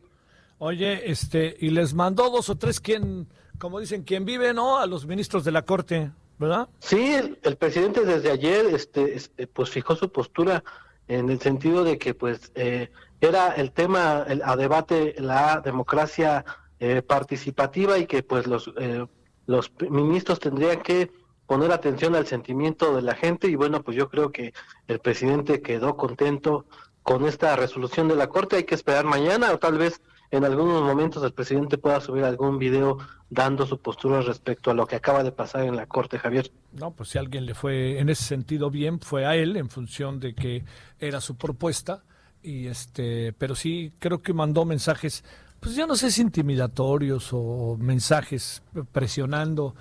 Oye, 0.59 1.11
este, 1.11 1.55
y 1.59 1.71
les 1.71 1.93
mandó 1.93 2.29
dos 2.29 2.49
o 2.49 2.55
tres 2.55 2.79
quien, 2.79 3.27
como 3.57 3.79
dicen, 3.79 4.03
quien 4.03 4.23
vive, 4.23 4.53
¿no? 4.53 4.77
A 4.77 4.85
los 4.85 5.05
ministros 5.05 5.43
de 5.43 5.51
la 5.51 5.63
Corte, 5.63 6.11
¿verdad? 6.37 6.69
Sí, 6.79 7.15
el, 7.41 7.57
presidente 7.57 8.05
desde 8.05 8.31
ayer, 8.31 8.67
este, 8.67 9.15
este, 9.15 9.47
pues 9.47 9.69
fijó 9.69 9.95
su 9.95 10.11
postura 10.11 10.63
en 11.07 11.29
el 11.29 11.39
sentido 11.41 11.83
de 11.83 11.97
que, 11.97 12.13
pues, 12.13 12.51
eh, 12.55 12.89
era 13.19 13.53
el 13.53 13.71
tema 13.71 14.25
a 14.43 14.55
debate 14.55 15.15
la 15.17 15.61
democracia 15.63 16.45
eh, 16.79 17.01
participativa 17.01 17.97
y 17.97 18.05
que, 18.05 18.23
pues, 18.23 18.47
los, 18.47 18.71
eh, 18.77 19.05
los 19.47 19.71
ministros 19.89 20.39
tendrían 20.39 20.81
que 20.81 21.11
poner 21.53 21.71
atención 21.71 22.15
al 22.15 22.25
sentimiento 22.25 22.95
de 22.95 23.03
la 23.03 23.13
gente 23.13 23.47
y 23.47 23.53
bueno, 23.53 23.83
pues 23.83 23.95
yo 23.95 24.09
creo 24.09 24.31
que 24.31 24.55
el 24.87 24.97
presidente 24.97 25.61
quedó 25.61 25.95
contento 25.95 26.65
con 27.03 27.27
esta 27.27 27.55
resolución 27.55 28.07
de 28.07 28.15
la 28.15 28.27
Corte. 28.27 28.55
Hay 28.55 28.63
que 28.63 28.73
esperar 28.73 29.05
mañana 29.05 29.51
o 29.51 29.59
tal 29.59 29.77
vez 29.77 30.01
en 30.31 30.45
algunos 30.45 30.81
momentos 30.81 31.23
el 31.23 31.31
presidente 31.31 31.77
pueda 31.77 32.01
subir 32.01 32.23
algún 32.23 32.57
video 32.57 32.97
dando 33.29 33.67
su 33.67 33.77
postura 33.77 34.21
respecto 34.21 34.71
a 34.71 34.73
lo 34.73 34.87
que 34.87 34.95
acaba 34.95 35.23
de 35.23 35.31
pasar 35.31 35.65
en 35.65 35.75
la 35.75 35.85
Corte, 35.85 36.17
Javier. 36.17 36.49
No, 36.71 36.89
pues 36.89 37.09
si 37.09 37.19
alguien 37.19 37.45
le 37.45 37.53
fue 37.53 37.99
en 37.99 38.09
ese 38.09 38.23
sentido 38.23 38.71
bien, 38.71 38.99
fue 38.99 39.27
a 39.27 39.35
él 39.35 39.55
en 39.55 39.69
función 39.69 40.19
de 40.19 40.33
que 40.33 40.65
era 40.97 41.21
su 41.21 41.35
propuesta 41.35 42.03
y 42.41 42.65
este, 42.65 43.31
pero 43.33 43.53
sí 43.53 43.93
creo 43.99 44.23
que 44.23 44.33
mandó 44.33 44.65
mensajes, 44.65 45.23
pues 45.59 45.75
yo 45.75 45.85
no 45.85 45.95
sé 45.95 46.09
si 46.09 46.23
intimidatorios 46.23 47.29
o 47.31 47.77
mensajes 47.79 48.63
presionando 48.91 49.75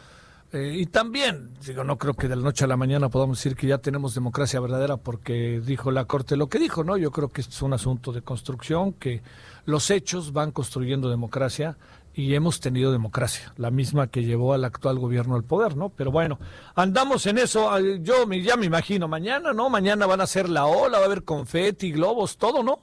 eh, 0.53 0.75
y 0.77 0.87
también, 0.87 1.55
digo, 1.67 1.83
no 1.83 1.97
creo 1.97 2.13
que 2.13 2.29
de 2.29 2.37
la 2.37 2.43
noche 2.43 2.65
a 2.65 2.69
la 2.69 2.77
mañana 2.77 3.09
podamos 3.09 3.39
decir 3.39 3.57
que 3.57 3.67
ya 3.67 3.79
tenemos 3.79 4.15
democracia 4.15 4.61
verdadera 4.61 4.99
porque 4.99 5.63
dijo 5.65 5.91
la 5.91 6.05
Corte 6.05 6.37
lo 6.37 6.49
que 6.49 6.59
dijo, 6.59 6.85
¿no? 6.85 6.99
Yo 6.99 7.11
creo 7.11 7.29
que 7.31 7.41
es 7.41 7.63
un 7.63 7.73
asunto 7.73 8.13
de 8.13 8.21
construcción, 8.21 8.93
que 8.93 9.23
los 9.65 9.91
hechos 9.91 10.35
van 10.35 10.51
construyendo 10.51 11.09
democracia 11.09 11.79
y 12.15 12.35
hemos 12.35 12.61
tenido 12.61 12.93
democracia, 12.93 13.55
la 13.57 13.71
misma 13.71 14.09
que 14.09 14.25
llevó 14.25 14.53
al 14.53 14.67
actual 14.67 14.99
gobierno 14.99 15.37
al 15.37 15.45
poder, 15.45 15.75
¿no? 15.75 15.89
Pero 15.89 16.11
bueno, 16.11 16.39
andamos 16.75 17.25
en 17.25 17.39
eso, 17.39 17.79
yo 18.01 18.31
ya 18.31 18.57
me 18.59 18.67
imagino, 18.67 19.09
mañana, 19.09 19.55
¿no? 19.55 19.71
Mañana 19.71 20.05
van 20.05 20.21
a 20.21 20.27
ser 20.27 20.51
la 20.51 20.67
ola, 20.67 20.99
va 20.99 21.05
a 21.05 21.07
haber 21.07 21.25
confeti, 21.25 21.93
globos, 21.93 22.37
todo, 22.37 22.63
¿no? 22.63 22.79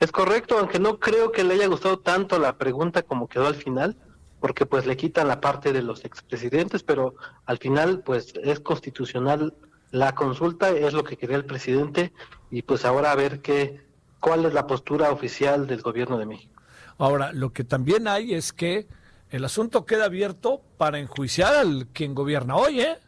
Es 0.00 0.12
correcto, 0.12 0.58
aunque 0.58 0.78
no 0.78 0.98
creo 0.98 1.32
que 1.32 1.44
le 1.44 1.54
haya 1.54 1.66
gustado 1.66 1.98
tanto 1.98 2.38
la 2.38 2.58
pregunta 2.58 3.02
como 3.02 3.26
quedó 3.26 3.46
al 3.46 3.54
final 3.54 3.96
porque 4.40 4.66
pues 4.66 4.86
le 4.86 4.96
quitan 4.96 5.28
la 5.28 5.40
parte 5.40 5.72
de 5.72 5.82
los 5.82 6.04
expresidentes, 6.04 6.82
pero 6.82 7.14
al 7.46 7.58
final 7.58 8.00
pues 8.04 8.32
es 8.42 8.60
constitucional 8.60 9.54
la 9.90 10.14
consulta, 10.14 10.70
es 10.70 10.92
lo 10.92 11.04
que 11.04 11.16
quería 11.16 11.36
el 11.36 11.44
presidente 11.44 12.12
y 12.50 12.62
pues 12.62 12.84
ahora 12.84 13.12
a 13.12 13.16
ver 13.16 13.40
qué 13.40 13.86
cuál 14.20 14.44
es 14.44 14.52
la 14.52 14.66
postura 14.66 15.10
oficial 15.10 15.66
del 15.66 15.80
gobierno 15.80 16.18
de 16.18 16.26
México. 16.26 16.60
Ahora, 16.98 17.32
lo 17.32 17.52
que 17.52 17.64
también 17.64 18.08
hay 18.08 18.34
es 18.34 18.52
que 18.52 18.88
el 19.30 19.44
asunto 19.44 19.84
queda 19.86 20.06
abierto 20.06 20.60
para 20.76 20.98
enjuiciar 20.98 21.54
al 21.54 21.86
quien 21.92 22.14
gobierna 22.14 22.56
hoy, 22.56 22.80
¿eh? 22.80 22.98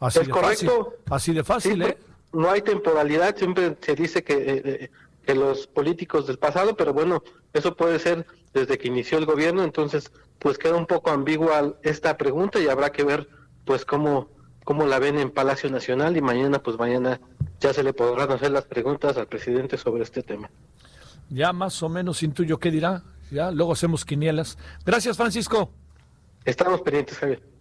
Así 0.00 0.18
es 0.18 0.26
de 0.26 0.32
correcto. 0.32 0.96
Fácil. 1.06 1.14
Así 1.14 1.32
de 1.32 1.44
fácil, 1.44 1.82
¿eh? 1.82 1.98
No 2.32 2.50
hay 2.50 2.62
temporalidad, 2.62 3.36
siempre 3.36 3.76
se 3.80 3.94
dice 3.94 4.24
que, 4.24 4.34
eh, 4.34 4.62
eh, 4.64 4.90
que 5.24 5.34
los 5.34 5.66
políticos 5.66 6.26
del 6.26 6.38
pasado, 6.38 6.76
pero 6.76 6.92
bueno, 6.92 7.22
eso 7.52 7.76
puede 7.76 7.98
ser 7.98 8.26
desde 8.52 8.78
que 8.78 8.88
inició 8.88 9.18
el 9.18 9.26
gobierno, 9.26 9.62
entonces 9.62 10.12
pues 10.38 10.58
queda 10.58 10.76
un 10.76 10.86
poco 10.86 11.10
ambigua 11.10 11.76
esta 11.82 12.16
pregunta 12.16 12.58
y 12.58 12.68
habrá 12.68 12.90
que 12.90 13.04
ver 13.04 13.28
pues 13.64 13.84
cómo, 13.84 14.28
cómo 14.64 14.86
la 14.86 14.98
ven 14.98 15.18
en 15.18 15.30
Palacio 15.30 15.70
Nacional 15.70 16.16
y 16.16 16.20
mañana 16.20 16.62
pues 16.62 16.78
mañana 16.78 17.20
ya 17.60 17.72
se 17.72 17.82
le 17.82 17.92
podrán 17.92 18.30
hacer 18.32 18.50
las 18.50 18.64
preguntas 18.64 19.16
al 19.16 19.28
presidente 19.28 19.78
sobre 19.78 20.02
este 20.02 20.22
tema. 20.22 20.50
Ya 21.28 21.52
más 21.52 21.82
o 21.82 21.88
menos 21.88 22.22
intuyo 22.22 22.58
qué 22.58 22.70
dirá, 22.70 23.04
ya 23.30 23.50
luego 23.50 23.72
hacemos 23.72 24.04
quinielas. 24.04 24.58
Gracias 24.84 25.16
Francisco. 25.16 25.70
Estamos 26.44 26.82
pendientes, 26.82 27.16
Javier. 27.18 27.51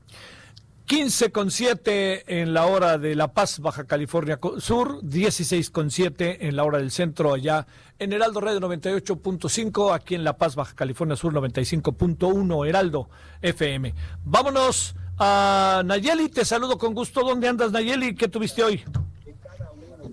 15 0.91 1.31
con 1.31 1.51
7 1.51 2.41
en 2.41 2.53
la 2.53 2.65
hora 2.65 2.97
de 2.97 3.15
La 3.15 3.31
Paz, 3.31 3.59
Baja 3.59 3.85
California 3.85 4.37
Sur, 4.57 4.99
16 5.01 5.69
con 5.69 5.89
7 5.89 6.49
en 6.49 6.57
la 6.57 6.65
hora 6.65 6.79
del 6.79 6.91
centro 6.91 7.33
allá 7.33 7.65
en 7.97 8.11
Heraldo 8.11 8.41
Red 8.41 8.57
98.5, 8.57 9.95
aquí 9.95 10.15
en 10.15 10.25
La 10.25 10.35
Paz, 10.35 10.57
Baja 10.57 10.75
California 10.75 11.15
Sur 11.15 11.31
95.1, 11.31 12.67
Heraldo 12.67 13.09
FM. 13.41 13.93
Vámonos 14.25 14.93
a 15.17 15.81
Nayeli, 15.85 16.27
te 16.27 16.43
saludo 16.43 16.77
con 16.77 16.93
gusto. 16.93 17.21
¿Dónde 17.21 17.47
andas 17.47 17.71
Nayeli? 17.71 18.13
¿Qué 18.13 18.27
tuviste 18.27 18.61
hoy? 18.61 18.83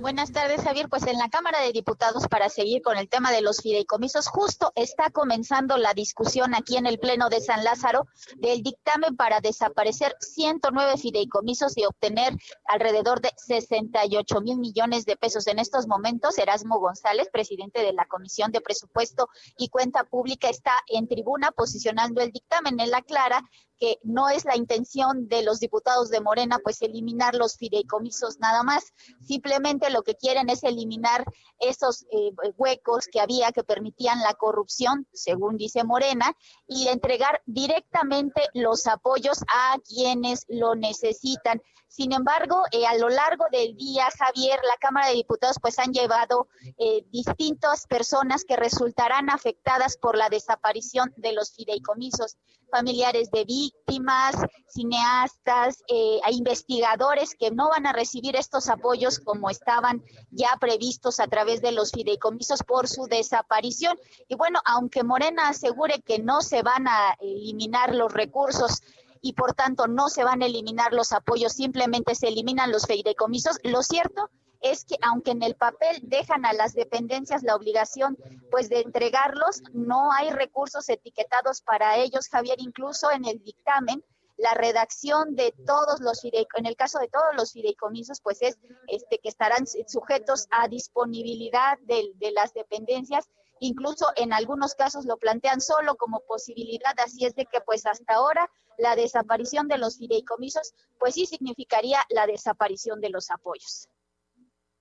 Buenas 0.01 0.31
tardes, 0.31 0.63
Javier. 0.63 0.89
Pues 0.89 1.05
en 1.09 1.19
la 1.19 1.29
Cámara 1.29 1.61
de 1.61 1.73
Diputados, 1.73 2.29
para 2.29 2.49
seguir 2.51 2.83
con 2.83 2.97
el 2.97 3.09
tema 3.09 3.33
de 3.33 3.43
los 3.43 3.61
fideicomisos, 3.61 4.29
justo 4.29 4.71
está 4.77 5.11
comenzando 5.11 5.77
la 5.77 5.93
discusión 5.93 6.55
aquí 6.55 6.77
en 6.77 6.87
el 6.87 7.01
Pleno 7.01 7.29
de 7.29 7.41
San 7.41 7.65
Lázaro 7.65 8.07
del 8.37 8.63
dictamen 8.63 9.17
para 9.17 9.41
desaparecer 9.41 10.15
109 10.21 10.99
fideicomisos 10.99 11.77
y 11.77 11.85
obtener 11.85 12.33
alrededor 12.67 13.21
de 13.21 13.33
68 13.39 14.41
mil 14.41 14.59
millones 14.59 15.05
de 15.05 15.17
pesos. 15.17 15.49
En 15.49 15.59
estos 15.59 15.89
momentos, 15.89 16.39
Erasmo 16.39 16.79
González, 16.79 17.29
presidente 17.33 17.83
de 17.83 17.93
la 17.93 18.07
Comisión 18.07 18.53
de 18.53 18.61
Presupuesto 18.61 19.29
y 19.57 19.69
Cuenta 19.69 20.05
Pública, 20.05 20.49
está 20.49 20.75
en 20.87 21.09
tribuna 21.09 21.51
posicionando 21.51 22.21
el 22.21 22.31
dictamen. 22.31 22.79
en 22.79 22.91
la 22.93 23.03
clara 23.03 23.43
que 23.79 23.99
no 24.03 24.29
es 24.29 24.45
la 24.45 24.57
intención 24.57 25.29
de 25.29 25.43
los 25.43 25.61
diputados 25.61 26.11
de 26.11 26.21
Morena, 26.21 26.59
pues 26.63 26.83
eliminar 26.83 27.35
los 27.35 27.57
fideicomisos 27.57 28.39
nada 28.39 28.63
más. 28.63 28.93
Simplemente 29.23 29.91
lo 29.91 30.03
que 30.03 30.15
quieren 30.15 30.49
es 30.51 30.65
eliminar 30.65 31.25
esos 31.59 32.05
eh, 32.11 32.33
huecos 32.57 33.07
que 33.11 33.21
había 33.21 33.53
que 33.53 33.65
permitían 33.65 34.21
la 34.21 34.35
corrupción, 34.35 35.07
según 35.13 35.57
dice 35.57 35.85
Morena, 35.85 36.37
y 36.67 36.89
entregar 36.89 37.43
directamente 37.47 38.43
los 38.55 38.87
apoyos 38.87 39.43
a 39.49 39.77
quienes 39.87 40.45
lo 40.49 40.75
necesitan. 40.75 41.63
Sin 41.89 42.13
embargo, 42.13 42.63
eh, 42.71 42.87
a 42.87 42.97
lo 42.97 43.09
largo 43.09 43.47
del 43.51 43.75
día, 43.75 44.09
Javier, 44.17 44.61
la 44.63 44.77
Cámara 44.79 45.09
de 45.09 45.15
Diputados 45.15 45.57
pues 45.61 45.79
han 45.79 45.93
llevado 45.93 46.47
eh, 46.77 47.05
distintas 47.11 47.87
personas 47.87 48.45
que 48.45 48.57
resultarán 48.57 49.31
afectadas 49.31 49.97
por 49.97 50.17
la 50.17 50.29
desaparición 50.29 51.13
de 51.17 51.33
los 51.33 51.53
fideicomisos, 51.55 52.37
familiares 52.71 53.31
de 53.31 53.47
víctimas, 53.47 54.37
cineastas, 54.69 55.83
eh, 55.89 56.21
investigadores 56.31 57.35
que 57.35 57.51
no 57.51 57.71
van 57.71 57.87
a 57.87 57.95
recibir 57.95 58.37
estos 58.37 58.69
apoyos 58.69 59.19
como 59.19 59.49
estaban 59.49 60.05
ya 60.31 60.51
previstos 60.61 61.21
a 61.21 61.27
través 61.27 61.63
de 61.63 61.73
los 61.73 61.93
fideicomisos 61.93 62.63
por 62.65 62.87
su 62.87 63.07
desaparición. 63.07 63.99
Y 64.29 64.35
bueno, 64.35 64.61
aunque 64.67 65.05
Morena 65.05 65.49
asegure 65.49 66.03
que 66.03 66.19
no 66.19 66.43
se 66.43 66.63
van 66.63 66.87
a 66.87 67.17
eliminar 67.21 67.95
los 67.95 68.13
recursos 68.13 68.83
y 69.21 69.33
por 69.35 69.55
tanto 69.55 69.87
no 69.87 70.09
se 70.09 70.25
van 70.25 70.43
a 70.43 70.47
eliminar 70.47 70.93
los 70.93 71.13
apoyos, 71.13 71.53
simplemente 71.53 72.15
se 72.15 72.29
eliminan 72.29 72.73
los 72.73 72.87
fideicomisos. 72.87 73.59
Lo 73.63 73.83
cierto 73.83 74.31
es 74.61 74.85
que 74.85 74.97
aunque 75.03 75.31
en 75.31 75.43
el 75.43 75.55
papel 75.55 76.01
dejan 76.03 76.45
a 76.45 76.53
las 76.53 76.75
dependencias 76.75 77.43
la 77.43 77.55
obligación 77.55 78.19
pues 78.51 78.69
de 78.69 78.81
entregarlos, 78.81 79.63
no 79.73 80.13
hay 80.13 80.31
recursos 80.31 80.89
etiquetados 80.89 81.63
para 81.63 81.97
ellos, 81.97 82.29
Javier, 82.29 82.57
incluso 82.59 83.11
en 83.11 83.25
el 83.25 83.43
dictamen 83.43 84.03
la 84.37 84.55
redacción 84.55 85.35
de 85.35 85.53
todos 85.67 86.01
los 86.01 86.23
en 86.25 86.67
el 86.67 86.77
caso 86.77 87.01
de 87.01 87.09
todos 87.09 87.35
los 87.37 87.53
fideicomisos, 87.53 88.21
pues 88.21 88.41
es 88.43 88.57
este 88.87 89.19
que 89.19 89.29
estarán 89.29 89.67
sujetos 89.67 90.47
a 90.51 90.69
disponibilidad 90.69 91.79
de 91.81 92.33
las 92.33 92.55
dependencias 92.55 93.29
incluso 93.61 94.07
en 94.17 94.33
algunos 94.33 94.75
casos 94.75 95.05
lo 95.05 95.17
plantean 95.17 95.61
solo 95.61 95.97
como 95.97 96.21
posibilidad, 96.21 96.95
así 97.05 97.25
es 97.25 97.35
de 97.35 97.47
que 97.47 97.61
pues 97.61 97.87
hasta 97.87 98.15
ahora 98.15 98.51
la 98.79 98.97
desaparición 98.97 99.69
de 99.69 99.79
los 99.79 99.99
fideicomisos 99.99 100.75
pues 100.99 101.15
sí 101.15 101.27
significaría 101.27 101.99
la 102.11 102.27
desaparición 102.27 103.01
de 103.01 103.11
los 103.11 103.31
apoyos. 103.31 103.89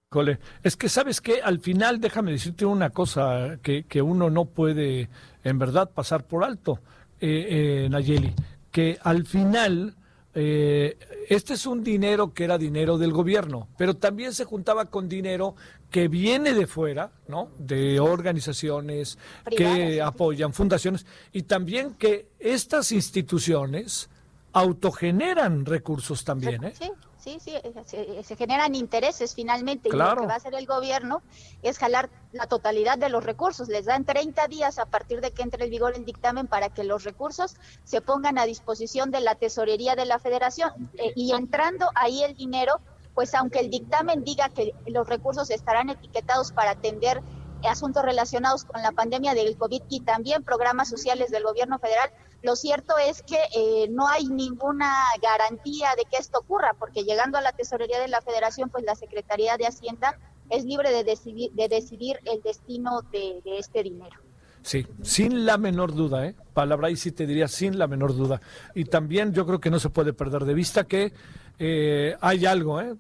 Cole, 0.09 0.39
es 0.63 0.78
que 0.78 0.88
sabes 0.88 1.19
que 1.19 1.41
al 1.41 1.59
final, 1.59 1.99
déjame 1.99 2.32
decirte 2.32 2.65
una 2.65 2.91
cosa 2.91 3.59
que, 3.61 3.86
que 3.86 4.01
uno 4.01 4.30
no 4.30 4.45
puede 4.45 5.09
en 5.43 5.59
verdad 5.59 5.91
pasar 5.91 6.25
por 6.25 6.45
alto, 6.45 6.80
eh, 7.19 7.86
eh 7.86 7.89
Nayeli, 7.89 8.34
que 8.71 8.97
al 9.03 9.25
final 9.25 9.95
eh, 10.39 10.99
este 11.29 11.55
es 11.55 11.65
un 11.65 11.83
dinero 11.83 12.31
que 12.31 12.43
era 12.43 12.59
dinero 12.59 12.99
del 12.99 13.11
gobierno, 13.11 13.69
pero 13.75 13.95
también 13.95 14.33
se 14.33 14.45
juntaba 14.45 14.85
con 14.85 15.09
dinero 15.09 15.55
que 15.89 16.07
viene 16.07 16.53
de 16.53 16.67
fuera, 16.67 17.11
¿no? 17.27 17.49
De 17.57 17.99
organizaciones 17.99 19.17
que 19.49 19.99
apoyan, 19.99 20.53
fundaciones, 20.53 21.07
y 21.31 21.41
también 21.41 21.95
que 21.95 22.27
estas 22.38 22.91
instituciones 22.91 24.11
autogeneran 24.53 25.65
recursos 25.65 26.23
también, 26.23 26.65
¿eh? 26.65 26.73
sí, 26.79 26.91
sí, 27.39 27.53
eh, 27.55 28.23
se, 28.23 28.36
generan 28.36 28.75
intereses 28.75 29.36
finalmente 29.36 29.89
y 29.89 29.91
lo 29.91 30.15
que 30.15 30.25
va 30.25 30.34
a 30.34 30.38
hacer 30.38 30.53
el 30.55 30.65
gobierno 30.65 31.21
es 31.61 31.78
jalar 31.78 32.09
la 32.32 32.47
totalidad 32.47 32.97
de 32.97 33.09
los 33.09 33.23
recursos. 33.23 33.67
Les 33.67 33.86
dan 33.86 34.05
30 34.05 34.47
días 34.47 34.80
a 34.80 34.86
partir 34.86 35.21
de 35.21 35.32
que 35.32 35.41
entre 35.41 35.65
en 35.65 35.71
vigor 35.71 35.95
el 35.95 36.05
dictamen 36.05 36.47
para 36.47 36.69
que 36.69 36.84
los 36.84 37.03
recursos 37.03 37.55
se 37.84 38.01
pongan 38.01 38.38
a 38.38 38.45
disposición 38.45 39.11
de 39.11 39.21
la 39.21 39.36
tesorería 39.36 39.95
de 39.95 40.05
la 40.05 40.19
federación 40.19 40.71
eh, 40.97 41.11
y 41.15 41.34
entrando 41.34 41.88
ahí 41.95 42.23
el 42.23 42.36
dinero, 42.36 42.80
pues 43.13 43.34
aunque 43.36 43.59
el 43.59 43.69
dictamen 43.69 44.23
diga 44.23 44.49
que 44.49 44.73
los 44.86 45.07
recursos 45.07 45.49
estarán 45.49 45.89
etiquetados 45.89 46.51
para 46.51 46.71
atender 46.71 47.21
asuntos 47.67 48.03
relacionados 48.03 48.63
con 48.65 48.82
la 48.82 48.91
pandemia 48.91 49.34
del 49.34 49.57
COVID 49.57 49.84
y 49.89 50.01
también 50.01 50.43
programas 50.43 50.89
sociales 50.89 51.32
del 51.32 51.43
gobierno 51.43 51.80
federal, 51.80 52.11
lo 52.43 52.55
cierto 52.55 52.97
es 52.97 53.23
que 53.23 53.39
eh, 53.55 53.88
no 53.89 54.07
hay 54.07 54.27
ninguna 54.27 54.93
garantía 55.21 55.89
de 55.97 56.05
que 56.05 56.17
esto 56.17 56.39
ocurra, 56.39 56.75
porque 56.77 57.03
llegando 57.03 57.38
a 57.38 57.41
la 57.41 57.51
tesorería 57.51 57.99
de 57.99 58.07
la 58.07 58.21
federación, 58.21 58.69
pues 58.69 58.83
la 58.83 58.95
Secretaría 58.95 59.57
de 59.57 59.65
Hacienda 59.65 60.19
es 60.49 60.63
libre 60.63 60.91
de 60.91 61.03
decidir, 61.03 61.51
de 61.53 61.67
decidir 61.67 62.19
el 62.25 62.41
destino 62.41 63.01
de, 63.11 63.41
este 63.57 63.83
dinero. 63.83 64.15
Sí, 64.61 64.85
sin 65.01 65.45
la 65.45 65.57
menor 65.57 65.93
duda, 65.93 66.25
¿eh? 66.25 66.35
Palabra 66.53 66.89
y 66.89 66.95
sí 66.95 67.11
te 67.11 67.25
diría 67.25 67.47
sin 67.47 67.77
la 67.79 67.88
menor 67.88 68.15
duda. 68.15 68.41
Y 68.75 68.85
también 68.85 69.33
yo 69.33 69.45
creo 69.45 69.59
que 69.59 69.69
no 69.69 69.79
se 69.79 69.89
puede 69.89 70.13
perder 70.13 70.45
de 70.45 70.53
vista 70.53 70.83
que 70.83 71.13
eh, 71.57 72.15
hay 72.19 72.45
algo, 72.45 72.81
¿eh? 72.81 72.95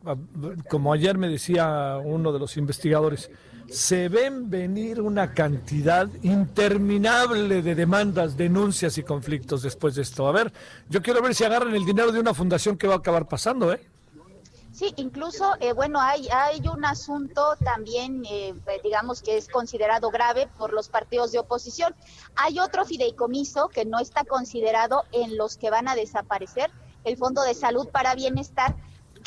Como 0.69 0.93
ayer 0.93 1.17
me 1.17 1.29
decía 1.29 1.97
uno 2.03 2.31
de 2.31 2.39
los 2.39 2.57
investigadores, 2.57 3.29
se 3.69 4.09
ven 4.09 4.49
venir 4.49 5.01
una 5.01 5.33
cantidad 5.33 6.07
interminable 6.23 7.61
de 7.61 7.75
demandas, 7.75 8.37
denuncias 8.37 8.97
y 8.97 9.03
conflictos 9.03 9.61
después 9.61 9.95
de 9.95 10.03
esto. 10.03 10.27
A 10.27 10.31
ver, 10.31 10.53
yo 10.89 11.01
quiero 11.01 11.21
ver 11.21 11.35
si 11.35 11.43
agarran 11.43 11.75
el 11.75 11.85
dinero 11.85 12.11
de 12.11 12.19
una 12.19 12.33
fundación 12.33 12.77
que 12.77 12.87
va 12.87 12.95
a 12.95 12.97
acabar 12.97 13.27
pasando, 13.27 13.73
¿eh? 13.73 13.87
Sí, 14.77 14.93
incluso, 14.97 15.55
eh, 15.59 15.73
bueno, 15.73 15.99
hay, 15.99 16.27
hay 16.29 16.61
un 16.67 16.85
asunto 16.85 17.55
también, 17.63 18.23
eh, 18.29 18.53
digamos, 18.83 19.23
que 19.23 19.35
es 19.35 19.47
considerado 19.47 20.11
grave 20.11 20.47
por 20.55 20.71
los 20.71 20.87
partidos 20.87 21.31
de 21.31 21.39
oposición. 21.39 21.95
Hay 22.35 22.59
otro 22.59 22.85
fideicomiso 22.85 23.69
que 23.69 23.85
no 23.85 23.97
está 23.97 24.23
considerado 24.23 25.03
en 25.13 25.35
los 25.35 25.57
que 25.57 25.71
van 25.71 25.87
a 25.87 25.95
desaparecer, 25.95 26.69
el 27.05 27.17
Fondo 27.17 27.41
de 27.41 27.55
Salud 27.55 27.87
para 27.87 28.13
Bienestar, 28.13 28.75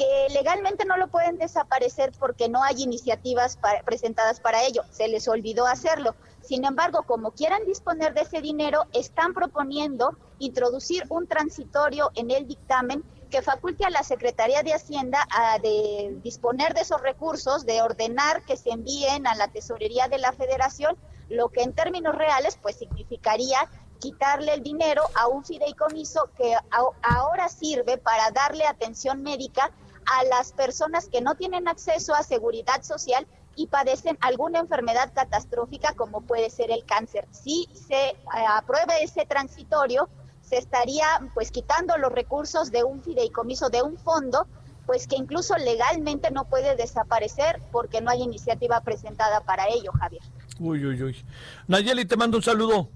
que 0.01 0.33
legalmente 0.33 0.87
no 0.87 0.97
lo 0.97 1.09
pueden 1.09 1.37
desaparecer 1.37 2.11
porque 2.19 2.49
no 2.49 2.65
hay 2.65 2.83
iniciativas 2.83 3.59
presentadas 3.85 4.41
para 4.41 4.65
ello, 4.65 4.83
se 4.91 5.09
les 5.09 5.29
olvidó 5.29 5.67
hacerlo. 5.67 6.15
Sin 6.41 6.65
embargo, 6.65 7.03
como 7.03 7.33
quieran 7.33 7.67
disponer 7.67 8.15
de 8.15 8.23
ese 8.23 8.41
dinero, 8.41 8.87
están 8.95 9.35
proponiendo 9.35 10.17
introducir 10.39 11.05
un 11.11 11.27
transitorio 11.27 12.13
en 12.15 12.31
el 12.31 12.49
dictamen 12.49 13.05
que 13.29 13.43
faculte 13.43 13.85
a 13.85 13.91
la 13.91 14.03
Secretaría 14.03 14.63
de 14.63 14.73
Hacienda 14.73 15.29
a 15.31 15.59
de 15.59 16.17
disponer 16.23 16.73
de 16.73 16.81
esos 16.81 17.03
recursos, 17.03 17.67
de 17.67 17.83
ordenar 17.83 18.43
que 18.45 18.57
se 18.57 18.71
envíen 18.71 19.27
a 19.27 19.35
la 19.35 19.49
tesorería 19.49 20.09
de 20.09 20.17
la 20.17 20.33
Federación, 20.33 20.97
lo 21.29 21.51
que 21.51 21.61
en 21.61 21.75
términos 21.75 22.15
reales 22.15 22.59
pues 22.63 22.77
significaría 22.77 23.69
quitarle 23.99 24.55
el 24.55 24.63
dinero 24.63 25.03
a 25.15 25.29
un 25.29 25.45
fideicomiso 25.45 26.31
que 26.39 26.57
ahora 27.03 27.51
sirve 27.51 27.99
para 27.99 28.31
darle 28.31 28.65
atención 28.65 29.23
médica 29.23 29.71
a 30.07 30.25
las 30.25 30.53
personas 30.53 31.09
que 31.09 31.21
no 31.21 31.35
tienen 31.35 31.69
acceso 31.69 32.15
a 32.15 32.23
seguridad 32.23 32.83
social 32.83 33.27
y 33.57 33.67
padecen 33.67 34.17
alguna 34.21 34.61
enfermedad 34.61 35.13
catastrófica 35.15 35.95
como 35.95 36.23
puede 36.23 36.51
ser 36.51 36.71
el 36.71 36.85
cáncer. 36.85 37.27
Si 37.31 37.69
se 37.75 38.11
eh, 38.11 38.17
aprueba 38.49 38.97
ese 38.99 39.27
transitorio, 39.27 40.09
se 40.41 40.59
estaría 40.59 41.07
pues 41.35 41.51
quitando 41.51 41.97
los 41.97 42.13
recursos 42.13 42.71
de 42.71 42.85
un 42.85 43.03
fideicomiso, 43.03 43.69
de 43.69 43.83
un 43.83 43.97
fondo, 43.99 44.47
pues 44.87 45.07
que 45.07 45.17
incluso 45.17 45.57
legalmente 45.57 46.31
no 46.31 46.47
puede 46.47 46.75
desaparecer 46.75 47.61
porque 47.71 48.01
no 48.01 48.11
hay 48.11 48.23
iniciativa 48.23 48.81
presentada 48.81 49.41
para 49.43 49.69
ello, 49.69 49.93
Javier. 49.93 50.23
Uy, 50.59 50.85
uy, 50.85 51.03
uy. 51.03 51.25
Nayeli, 51.69 52.05
te 52.05 52.17
mando 52.17 52.39
un 52.39 52.43
saludo. 52.43 52.91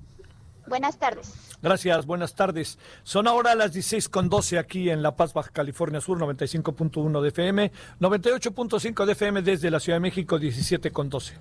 Buenas 0.66 0.98
tardes. 0.98 1.32
Gracias, 1.62 2.06
buenas 2.06 2.34
tardes. 2.34 2.78
Son 3.02 3.26
ahora 3.26 3.54
las 3.54 3.72
16 3.72 4.08
con 4.08 4.28
12 4.28 4.58
aquí 4.58 4.90
en 4.90 5.02
La 5.02 5.16
Paz, 5.16 5.32
Baja 5.32 5.50
California 5.50 6.00
Sur, 6.00 6.18
95.1 6.18 7.20
de 7.20 7.28
FM, 7.28 7.72
98.5 8.00 9.04
de 9.06 9.12
FM 9.12 9.42
desde 9.42 9.70
la 9.70 9.80
Ciudad 9.80 9.96
de 9.96 10.00
México, 10.00 10.38
17 10.38 10.90
con 10.90 11.08
12. 11.08 11.34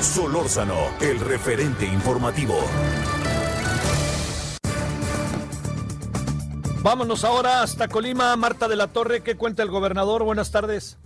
Solórzano, 0.00 0.76
el 1.00 1.20
referente 1.20 1.86
informativo. 1.86 2.58
Vámonos 6.82 7.22
ahora 7.22 7.62
hasta 7.62 7.86
Colima. 7.86 8.34
Marta 8.34 8.66
de 8.66 8.74
la 8.74 8.88
Torre, 8.88 9.22
¿qué 9.22 9.36
cuenta 9.36 9.62
el 9.62 9.70
gobernador? 9.70 10.24
Buenas 10.24 10.50
tardes. 10.50 10.98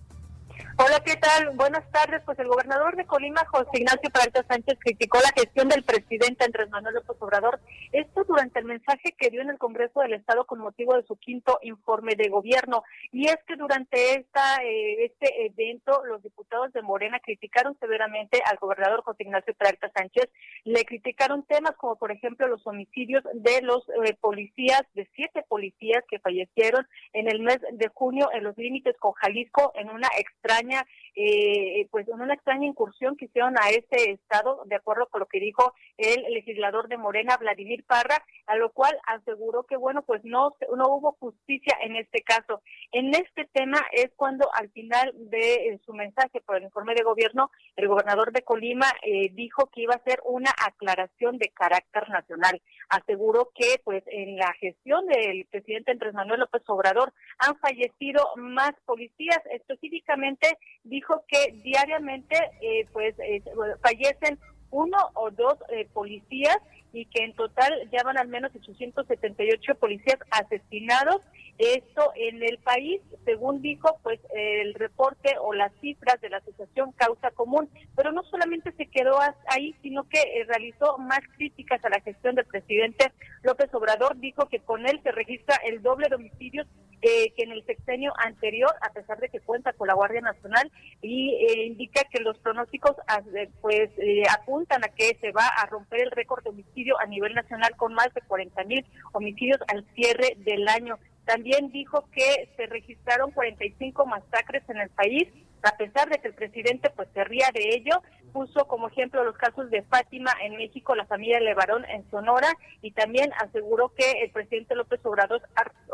Hola, 0.79 1.01
¿qué 1.03 1.17
tal? 1.17 1.57
Buenas 1.57 1.91
tardes. 1.91 2.23
Pues 2.27 2.39
el 2.39 2.49
gobernador 2.49 2.97
de 2.97 3.07
Colima, 3.07 3.47
José 3.47 3.71
Ignacio 3.73 4.11
Peralta 4.11 4.45
Sánchez, 4.47 4.79
criticó 4.79 5.17
la 5.21 5.33
gestión 5.35 5.71
del 5.71 5.83
presidente 5.83 6.45
Andrés 6.45 6.69
Manuel 6.69 6.97
López 6.97 7.17
Obrador. 7.19 7.61
Esto 7.93 8.25
durante 8.25 8.59
el 8.59 8.67
mensaje 8.67 9.15
que 9.17 9.31
dio 9.31 9.41
en 9.41 9.49
el 9.49 9.57
Congreso 9.57 10.01
del 10.01 10.13
Estado 10.13 10.45
con 10.45 10.59
motivo 10.59 10.95
de 10.95 11.03
su 11.05 11.17
quinto 11.17 11.59
informe 11.63 12.15
de 12.15 12.29
gobierno. 12.29 12.83
Y 13.11 13.27
es 13.27 13.39
que 13.47 13.57
durante 13.57 14.17
esta 14.17 14.63
eh, 14.63 15.07
este 15.07 15.47
evento, 15.47 16.05
los 16.05 16.23
diputados 16.23 16.71
de 16.75 16.83
Morena 16.83 17.21
criticaron 17.21 17.75
severamente 17.81 18.43
al 18.45 18.59
gobernador 18.59 19.03
José 19.03 19.23
Ignacio 19.23 19.55
Peralta 19.55 19.91
Sánchez. 19.97 20.29
Le 20.65 20.85
criticaron 20.85 21.45
temas 21.45 21.75
como, 21.79 21.97
por 21.97 22.13
ejemplo, 22.13 22.49
los 22.49 22.67
homicidios 22.67 23.25
de 23.33 23.63
los 23.63 23.89
eh, 24.05 24.15
policías, 24.21 24.83
de 24.93 25.09
siete 25.15 25.43
policías 25.49 26.05
que 26.11 26.19
fallecieron 26.19 26.87
en 27.15 27.29
el 27.29 27.41
mes 27.41 27.61
de 27.73 27.89
junio 27.95 28.29
en 28.35 28.45
los 28.45 28.59
límites 28.59 28.95
con 28.99 29.13
Jalisco 29.13 29.73
en 29.75 29.89
una 29.89 30.09
extraña 30.19 30.66
eh, 31.15 31.87
pues 31.91 32.07
en 32.09 32.21
una 32.21 32.35
extraña 32.35 32.67
incursión 32.67 33.17
que 33.17 33.27
hicieron 33.27 33.55
a 33.59 33.71
este 33.71 34.13
estado, 34.13 34.63
de 34.67 34.77
acuerdo 34.77 35.07
con 35.07 35.21
lo 35.21 35.27
que 35.27 35.41
dijo 35.41 35.75
el 35.97 36.23
legislador 36.33 36.89
de 36.89 36.99
Morena, 36.99 37.37
Vladimir 37.37 37.85
Parra, 37.85 38.23
a 38.47 38.57
lo 38.57 38.71
cual 38.73 38.97
aseguró 39.07 39.65
que, 39.65 39.77
bueno, 39.77 40.03
pues 40.03 40.23
no, 40.25 40.55
no 40.77 40.89
hubo 40.89 41.13
justicia 41.13 41.77
en 41.83 41.97
este 41.97 42.23
caso. 42.23 42.63
En 42.93 43.15
este 43.15 43.47
tema 43.53 43.79
es 43.93 44.11
cuando 44.17 44.49
al 44.55 44.71
final 44.71 45.13
de 45.15 45.81
su 45.85 45.93
mensaje 45.95 46.41
por 46.41 46.57
el 46.57 46.65
informe 46.65 46.95
de 46.95 47.03
gobierno, 47.03 47.51
el 47.77 47.89
gobernador 47.89 48.33
de 48.33 48.43
Colima 48.43 48.87
eh, 49.03 49.31
dijo 49.33 49.71
que 49.71 49.83
iba 49.83 49.95
a 49.95 50.05
ser 50.05 50.21
una 50.25 50.51
aclaración 50.65 51.39
de 51.39 51.49
carácter 51.49 52.09
nacional. 52.09 52.61
Aseguró 52.89 53.51
que, 53.55 53.81
pues, 53.85 54.03
en 54.07 54.37
la 54.37 54.53
gestión 54.55 55.07
del 55.07 55.47
presidente 55.47 55.93
Andrés 55.93 56.15
Manuel 56.15 56.41
López 56.41 56.63
Obrador 56.67 57.13
han 57.39 57.59
fallecido 57.59 58.23
más 58.37 58.73
policías, 58.85 59.41
específicamente 59.51 60.56
dijo 60.89 61.25
que 61.29 61.53
diariamente 61.63 62.37
eh, 62.61 62.87
pues 62.93 63.15
eh, 63.19 63.43
fallecen 63.83 64.39
uno 64.71 64.97
o 65.15 65.31
dos 65.31 65.55
eh, 65.71 65.89
policías 65.93 66.59
y 66.93 67.07
que 67.07 67.25
en 67.25 67.35
total 67.35 67.73
ya 67.93 68.03
van 68.05 68.19
al 68.19 68.29
menos 68.29 68.55
878 68.55 69.75
policías 69.75 70.19
asesinados. 70.31 71.21
Esto 71.59 72.13
en 72.17 72.43
el 72.43 72.59
país, 72.59 73.01
según 73.25 73.63
dijo, 73.63 73.99
pues 74.03 74.21
el 74.35 74.75
reporte 74.75 75.37
o 75.41 75.55
las 75.55 75.73
cifras 75.81 76.21
de 76.21 76.29
la 76.29 76.39
asociación 76.39 76.93
Causa 76.93 77.31
Común, 77.31 77.71
pero 77.95 78.13
no 78.13 78.23
solamente 78.25 78.73
se 78.73 78.87
quedó 78.87 79.19
ahí, 79.47 79.75
sino 79.83 80.07
que 80.09 80.19
realizó 80.47 80.99
más 80.99 81.21
críticas 81.37 81.83
a 81.85 81.89
la 81.89 82.01
gestión 82.01 82.35
del 82.35 82.45
presidente 82.45 83.11
López 83.43 83.73
Obrador. 83.73 84.19
Dijo 84.19 84.49
que 84.49 84.61
con 84.61 84.87
él 84.87 85.01
se 85.03 85.13
registra 85.13 85.57
el 85.65 85.83
doble 85.83 86.09
de 86.11 86.17
homicidios 86.17 86.67
eh, 87.03 87.33
que 87.37 87.43
en 87.43 87.53
el 87.53 87.65
sexenio 87.65 88.13
anterior, 88.17 88.75
a 88.81 88.93
pesar 88.93 89.19
de 89.19 89.29
que 89.29 89.41
cuenta 89.41 89.73
con 89.73 89.89
la 89.89 89.95
Guardia 89.95 90.21
Nacional, 90.21 90.71
y 91.03 91.35
eh, 91.35 91.67
indica 91.67 92.03
que 92.11 92.21
los 92.21 92.39
pronósticos 92.39 92.97
ah, 93.09 93.21
pues 93.61 93.91
eh, 93.99 94.23
apuntan 94.31 94.85
a 94.85 94.89
que 94.89 95.17
se 95.21 95.33
va 95.33 95.47
a 95.47 95.67
romper 95.67 96.01
el 96.01 96.11
récord 96.11 96.43
de 96.43 96.51
homicidio 96.51 96.99
a 96.99 97.07
nivel 97.07 97.35
nacional 97.35 97.77
con 97.77 97.95
más 97.95 98.13
de 98.15 98.23
40 98.23 98.65
mil 98.65 98.85
homicidios 99.13 99.61
al 99.69 99.85
cierre 99.95 100.37
del 100.39 100.67
año. 100.69 100.99
También 101.27 101.71
dijo 101.73 102.09
que 102.13 102.49
se 102.57 102.67
registraron 102.67 103.33
45 103.33 104.07
masacres 104.07 104.63
en 104.69 104.79
el 104.79 104.91
país, 104.91 105.29
a 105.63 105.77
pesar 105.77 106.09
de 106.09 106.19
que 106.19 106.29
el 106.29 106.35
presidente 106.35 106.91
pues 106.91 107.09
se 107.15 107.25
ría 107.25 107.49
de 107.53 107.75
ello, 107.75 108.03
puso 108.33 108.67
como 108.67 108.89
ejemplo 108.89 109.25
los 109.25 109.37
casos 109.37 109.71
de 109.71 109.83
Fátima 109.85 110.31
en 110.43 110.57
México, 110.57 110.95
la 110.95 111.07
familia 111.07 111.41
Levarón 111.41 111.85
en 111.87 112.09
Sonora 112.11 112.53
y 112.83 112.91
también 112.91 113.33
aseguró 113.39 113.93
que 113.95 114.23
el 114.23 114.31
presidente 114.31 114.75
López 114.75 115.01
Obrador, 115.05 115.41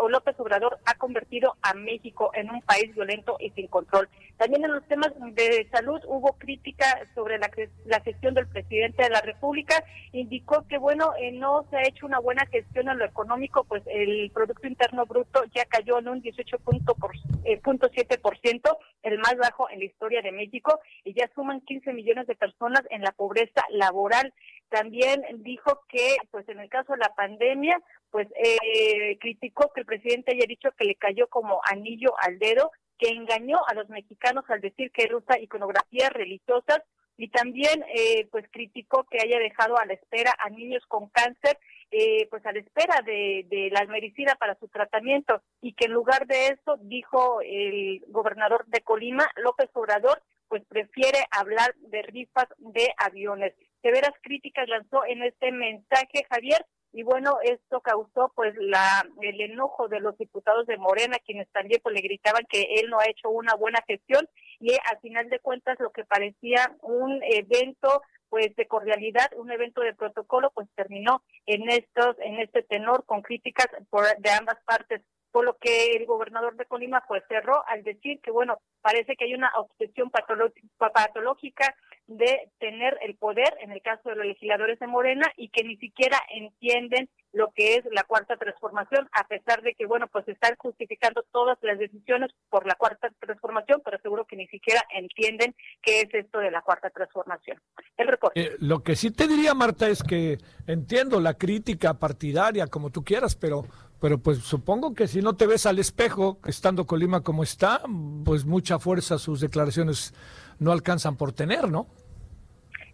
López 0.09 0.35
Obrador 0.41 0.79
ha 0.85 0.95
convertido 0.95 1.57
a 1.63 1.75
México 1.75 2.33
en 2.35 2.51
un 2.51 2.61
país 2.63 2.93
violento 2.95 3.37
y 3.39 3.51
sin 3.51 3.69
control. 3.69 4.09
También 4.39 4.65
en 4.65 4.73
los 4.73 4.85
temas 4.89 5.13
de 5.35 5.69
salud 5.71 6.01
hubo 6.07 6.33
crítica 6.33 6.85
sobre 7.15 7.39
la, 7.39 7.49
la 7.85 8.01
gestión 8.01 8.35
del 8.35 8.49
presidente 8.49 9.05
de 9.05 9.11
la 9.11 9.21
República. 9.21 9.85
Indicó 10.13 10.67
que, 10.67 10.79
bueno, 10.79 11.13
eh, 11.21 11.31
no 11.31 11.65
se 11.71 11.77
ha 11.77 11.87
hecho 11.87 12.07
una 12.07 12.19
buena 12.19 12.45
gestión 12.47 12.89
en 12.89 12.99
lo 12.99 13.05
económico, 13.05 13.63
pues 13.65 13.85
el 13.87 14.33
Producto 14.33 14.67
Interno 14.67 15.07
Bruto 15.07 15.45
ya 15.55 15.65
cayó 15.67 16.01
en 16.01 16.09
un 16.09 16.21
18.7%, 16.23 17.45
eh, 17.45 17.61
el 19.05 19.19
más 19.19 19.37
bajo 19.37 19.52
en 19.71 19.79
la 19.79 19.85
historia 19.85 20.23
de 20.23 20.33
México, 20.33 20.81
y 21.05 21.15
ya 21.15 21.31
suman 21.35 21.61
15 21.61 21.93
millones 21.93 22.27
de 22.27 22.35
personas 22.35 22.83
en 22.91 23.03
la 23.03 23.13
pobreza 23.13 23.65
laboral. 23.71 24.33
También 24.69 25.23
dijo 25.39 25.81
que, 25.89 26.17
pues 26.31 26.49
en 26.49 26.61
el 26.61 26.69
caso 26.69 26.93
de 26.93 26.99
la 26.99 27.15
pandemia, 27.15 27.79
pues 28.11 28.29
eh, 28.37 29.19
criticó 29.19 29.73
que 29.73 29.81
el 29.81 29.87
presidente 29.87 30.33
haya 30.33 30.47
dicho 30.47 30.71
que 30.73 30.85
le 30.85 30.95
cayó 30.97 31.27
como 31.29 31.61
anillo 31.71 32.15
al 32.21 32.39
dedo, 32.39 32.71
que 32.99 33.09
engañó 33.09 33.59
a 33.67 33.75
los 33.75 33.89
mexicanos 33.89 34.45
al 34.49 34.61
decir 34.61 34.91
que 34.93 35.05
él 35.05 35.15
usa 35.15 35.39
iconografías 35.39 36.13
religiosas 36.13 36.83
y 37.17 37.29
también 37.29 37.85
eh, 37.95 38.27
pues 38.31 38.47
criticó 38.51 39.05
que 39.05 39.19
haya 39.21 39.39
dejado 39.39 39.79
a 39.79 39.87
la 39.87 39.95
espera 39.95 40.35
a 40.39 40.51
niños 40.51 40.85
con 40.87 41.09
cáncer 41.09 41.59
eh, 41.93 42.27
pues 42.31 42.45
a 42.47 42.53
la 42.53 42.61
espera 42.61 43.03
de, 43.05 43.47
de, 43.49 43.69
la 43.71 43.85
medicina 43.85 44.35
para 44.37 44.55
su 44.55 44.67
tratamiento 44.69 45.43
y 45.61 45.75
que 45.75 45.85
en 45.85 45.93
lugar 45.93 46.27
de 46.27 46.49
eso 46.49 46.79
dijo 46.81 47.41
el 47.43 48.03
gobernador 48.09 48.65
de 48.67 48.81
Colima 48.81 49.31
López 49.37 49.69
Obrador 49.75 50.23
pues 50.49 50.65
prefiere 50.67 51.19
hablar 51.31 51.75
de 51.81 52.03
rifas 52.03 52.47
de 52.59 52.93
aviones. 52.99 53.55
Severas 53.83 54.13
críticas 54.23 54.69
lanzó 54.69 55.05
en 55.07 55.23
este 55.23 55.53
mensaje 55.53 56.27
Javier 56.31 56.65
y 56.93 57.03
bueno, 57.03 57.39
esto 57.43 57.81
causó 57.81 58.33
pues 58.35 58.55
la 58.59 59.07
el 59.23 59.41
enojo 59.41 59.89
de 59.89 60.01
los 60.01 60.17
diputados 60.19 60.67
de 60.67 60.77
Morena, 60.77 61.17
quienes 61.25 61.49
también 61.53 61.81
pues 61.83 61.95
le 61.95 62.03
gritaban 62.03 62.45
que 62.49 62.63
él 62.81 62.91
no 62.91 62.99
ha 63.01 63.09
hecho 63.09 63.31
una 63.31 63.55
buena 63.55 63.83
gestión 63.87 64.29
y 64.61 64.73
al 64.73 64.99
final 65.01 65.29
de 65.31 65.41
cuentas 65.41 65.79
lo 65.81 65.91
que 65.91 66.05
parecía 66.05 66.75
un 66.83 67.21
evento 67.23 68.03
pues 68.33 68.57
de 68.57 68.67
cordialidad, 68.67 69.31
un 69.37 69.53
evento 69.53 69.83
de 69.83 69.93
protocolo, 69.93 70.51
pues 70.55 70.67
terminó 70.75 71.23
en 71.45 71.69
estos 71.69 72.17
en 72.21 72.41
este 72.41 72.63
tenor 72.63 73.05
con 73.05 73.21
críticas 73.21 73.69
por 73.91 74.07
de 74.17 74.31
ambas 74.31 74.57
partes 74.65 75.03
por 75.31 75.45
lo 75.45 75.59
que 75.59 75.97
el 75.97 76.07
gobernador 76.07 76.57
de 76.57 76.65
Colima 76.65 77.05
pues 77.07 77.23
cerró 77.29 77.63
al 77.69 77.83
decir 77.83 78.23
que 78.23 78.31
bueno, 78.31 78.57
parece 78.81 79.17
que 79.17 79.27
hay 79.27 79.35
una 79.35 79.53
obsesión 79.59 80.11
patológica 80.11 81.77
de 82.07 82.51
tener 82.59 82.99
el 83.03 83.17
poder 83.17 83.55
en 83.61 83.71
el 83.71 83.83
caso 83.83 84.09
de 84.09 84.17
los 84.17 84.25
legisladores 84.25 84.79
de 84.79 84.87
Morena 84.87 85.31
y 85.37 85.51
que 85.51 85.65
ni 85.65 85.77
siquiera 85.77 86.19
entienden 86.31 87.11
lo 87.33 87.51
que 87.55 87.77
es 87.77 87.85
la 87.91 88.05
cuarta 88.05 88.37
transformación, 88.37 89.09
a 89.13 89.27
pesar 89.27 89.63
de 89.63 89.75
que, 89.75 89.87
bueno, 89.87 90.07
pues 90.09 90.29
están 90.29 90.55
justificando 90.57 91.25
todas 91.33 91.59
las 91.63 91.79
decisiones 91.79 92.31
por 92.51 92.67
la 92.67 92.75
cuarta 92.75 93.11
transformación, 93.21 93.81
pero 93.85 93.99
seguro 94.01 94.27
que 94.27 94.37
ni 94.37 94.47
siquiera 94.49 94.83
entienden 94.95 95.55
qué 95.83 96.03
es 96.03 96.09
esto 96.13 96.39
de 96.39 96.51
la 96.51 96.63
cuarta 96.63 96.91
transformación. 96.91 97.61
El 97.97 98.09
reporte. 98.09 98.41
Eh, 98.41 98.57
lo 98.61 98.83
que 98.83 98.97
sí 98.97 99.11
te 99.11 99.27
diría, 99.27 99.55
Marta, 99.55 99.89
es 99.89 100.03
que 100.03 100.39
entiendo 100.67 101.21
la 101.21 101.35
crítica 101.35 101.95
partidaria, 101.95 102.67
como 102.67 102.91
tú 102.91 103.03
quieras, 103.03 103.35
pero 103.35 103.65
pero 104.03 104.19
pues 104.19 104.39
supongo 104.39 104.95
que 104.95 105.07
si 105.07 105.23
no 105.23 105.37
te 105.37 105.47
ves 105.47 105.65
al 105.65 105.79
espejo, 105.79 106.41
estando 106.45 106.89
Colima 106.89 107.21
como 107.21 107.45
está, 107.45 107.83
pues 108.25 108.45
mucha 108.45 108.81
fuerza 108.81 109.17
sus 109.17 109.41
declaraciones 109.41 110.13
no 110.59 110.73
alcanzan 110.73 111.17
por 111.17 111.33
tener, 111.33 111.71
¿no? 111.71 111.87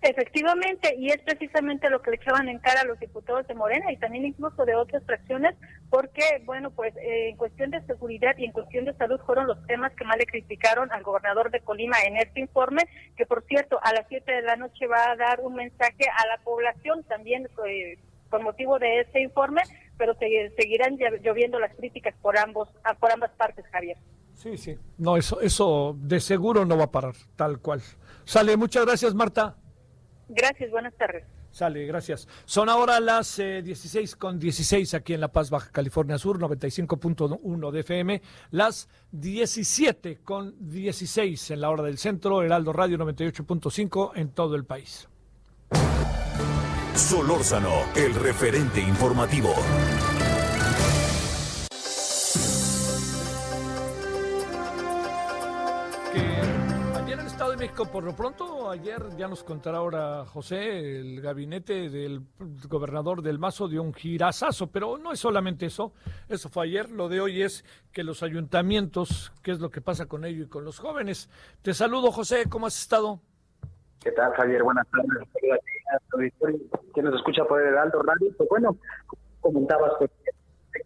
Efectivamente, 0.01 0.95
y 0.97 1.09
es 1.09 1.21
precisamente 1.23 1.91
lo 1.91 2.01
que 2.01 2.11
le 2.11 2.17
echaban 2.17 2.49
en 2.49 2.61
cara 2.61 2.83
a 2.83 2.85
los 2.85 3.01
diputados 3.01 3.49
de 3.49 3.55
Morena 3.55 3.91
y 3.91 3.97
también 3.97 4.27
incluso 4.27 4.65
de 4.65 4.77
otras 4.77 5.03
fracciones, 5.05 5.57
porque, 5.91 6.23
bueno, 6.45 6.71
pues 6.71 6.97
eh, 6.99 7.31
en 7.31 7.37
cuestión 7.37 7.71
de 7.73 7.85
seguridad 7.85 8.37
y 8.39 8.45
en 8.45 8.53
cuestión 8.53 8.85
de 8.85 8.95
salud 8.95 9.19
fueron 9.27 9.49
los 9.49 9.67
temas 9.67 9.93
que 9.95 10.05
más 10.05 10.17
le 10.17 10.27
criticaron 10.27 10.93
al 10.93 11.03
gobernador 11.03 11.51
de 11.51 11.61
Colima 11.61 11.97
en 12.07 12.17
este 12.17 12.39
informe, 12.39 12.83
que 13.17 13.27
por 13.27 13.45
cierto, 13.47 13.81
a 13.83 13.93
las 13.93 14.07
7 14.09 14.31
de 14.31 14.43
la 14.43 14.55
noche 14.55 14.87
va 14.87 15.11
a 15.11 15.17
dar 15.17 15.41
un 15.41 15.57
mensaje 15.57 16.05
a 16.17 16.27
la 16.29 16.45
población 16.45 17.03
también 17.05 17.49
eh, 17.67 17.99
con 18.31 18.45
motivo 18.45 18.79
de 18.79 19.01
este 19.01 19.21
informe, 19.21 19.63
pero 19.97 20.15
seguirán 20.15 20.97
lloviendo 21.23 21.59
las 21.59 21.75
críticas 21.75 22.15
por 22.23 22.39
ambos 22.39 22.69
por 23.01 23.11
ambas 23.11 23.33
partes, 23.33 23.65
Javier. 23.73 23.97
Sí, 24.35 24.57
sí. 24.57 24.79
No, 24.97 25.17
eso 25.17 25.41
eso 25.41 25.97
de 25.99 26.21
seguro 26.21 26.65
no 26.65 26.77
va 26.77 26.85
a 26.85 26.91
parar, 26.93 27.15
tal 27.35 27.59
cual. 27.59 27.83
Sale, 28.25 28.57
muchas 28.57 28.87
gracias, 28.87 29.13
Marta. 29.13 29.57
Gracias, 30.29 30.71
buenas 30.71 30.95
tardes. 30.95 31.25
Sale, 31.51 31.87
gracias. 31.87 32.29
Son 32.45 32.69
ahora 32.69 33.01
las 33.01 33.37
16 33.37 34.13
eh, 34.13 34.17
con 34.19 34.39
16 34.39 34.95
aquí 34.95 35.15
en 35.15 35.21
La 35.21 35.29
Paz, 35.29 35.51
Baja 35.51 35.71
California 35.73 36.19
Sur, 36.19 36.39
95.1 36.39 37.71
de 37.71 37.81
FM, 37.81 38.23
las 38.51 38.89
17 39.13 40.19
con 40.23 40.55
16 40.61 41.51
en 41.53 41.61
la 41.61 41.71
hora 41.71 41.83
del 41.83 41.99
centro, 41.99 42.43
Heraldo 42.43 42.73
Radio 42.73 42.99
98.5 42.99 44.13
en 44.15 44.31
todo 44.31 44.55
el 44.55 44.65
país. 44.65 45.09
Solórzano, 46.95 47.85
el 47.97 48.15
referente 48.15 48.81
informativo. 48.81 49.55
México, 57.69 57.93
por 57.93 58.03
lo 58.03 58.17
pronto, 58.17 58.71
ayer 58.71 58.99
ya 59.19 59.29
nos 59.29 59.45
contará 59.45 59.79
ahora 59.79 60.25
José, 60.25 61.01
el 61.01 61.21
gabinete 61.21 61.91
del 61.91 62.23
gobernador 62.67 63.21
del 63.21 63.39
Mazo 63.39 63.69
dio 63.69 63.83
un 63.83 63.93
girasazo, 63.93 64.69
pero 64.69 64.97
no 64.97 65.13
es 65.13 65.21
solamente 65.21 65.67
eso, 65.67 65.93
eso 66.31 66.49
fue 66.49 66.65
ayer, 66.65 66.89
lo 66.89 67.11
de 67.11 67.21
hoy 67.21 67.43
es 67.43 67.67
que 67.93 68.05
los 68.05 68.23
ayuntamientos, 68.23 69.35
qué 69.43 69.51
es 69.51 69.61
lo 69.61 69.71
que 69.71 69.83
pasa 69.83 70.07
con 70.07 70.25
ellos 70.25 70.47
y 70.47 70.49
con 70.49 70.65
los 70.65 70.79
jóvenes. 70.79 71.29
Te 71.61 71.75
saludo, 71.75 72.11
José, 72.11 72.49
¿cómo 72.49 72.67
has 72.67 72.81
estado? 72.81 73.21
¿Qué 74.01 74.13
tal, 74.13 74.33
Javier? 74.33 74.63
Buenas 74.63 74.87
tardes. 74.89 76.33
¿Quién 76.95 77.05
nos 77.05 77.17
escucha 77.17 77.45
por 77.45 77.61
el 77.61 77.77
Alto 77.77 78.03
Radio? 78.03 78.33
Pues 78.35 78.49
bueno, 78.49 78.79
comentabas, 79.41 79.93
pues, 79.99 80.11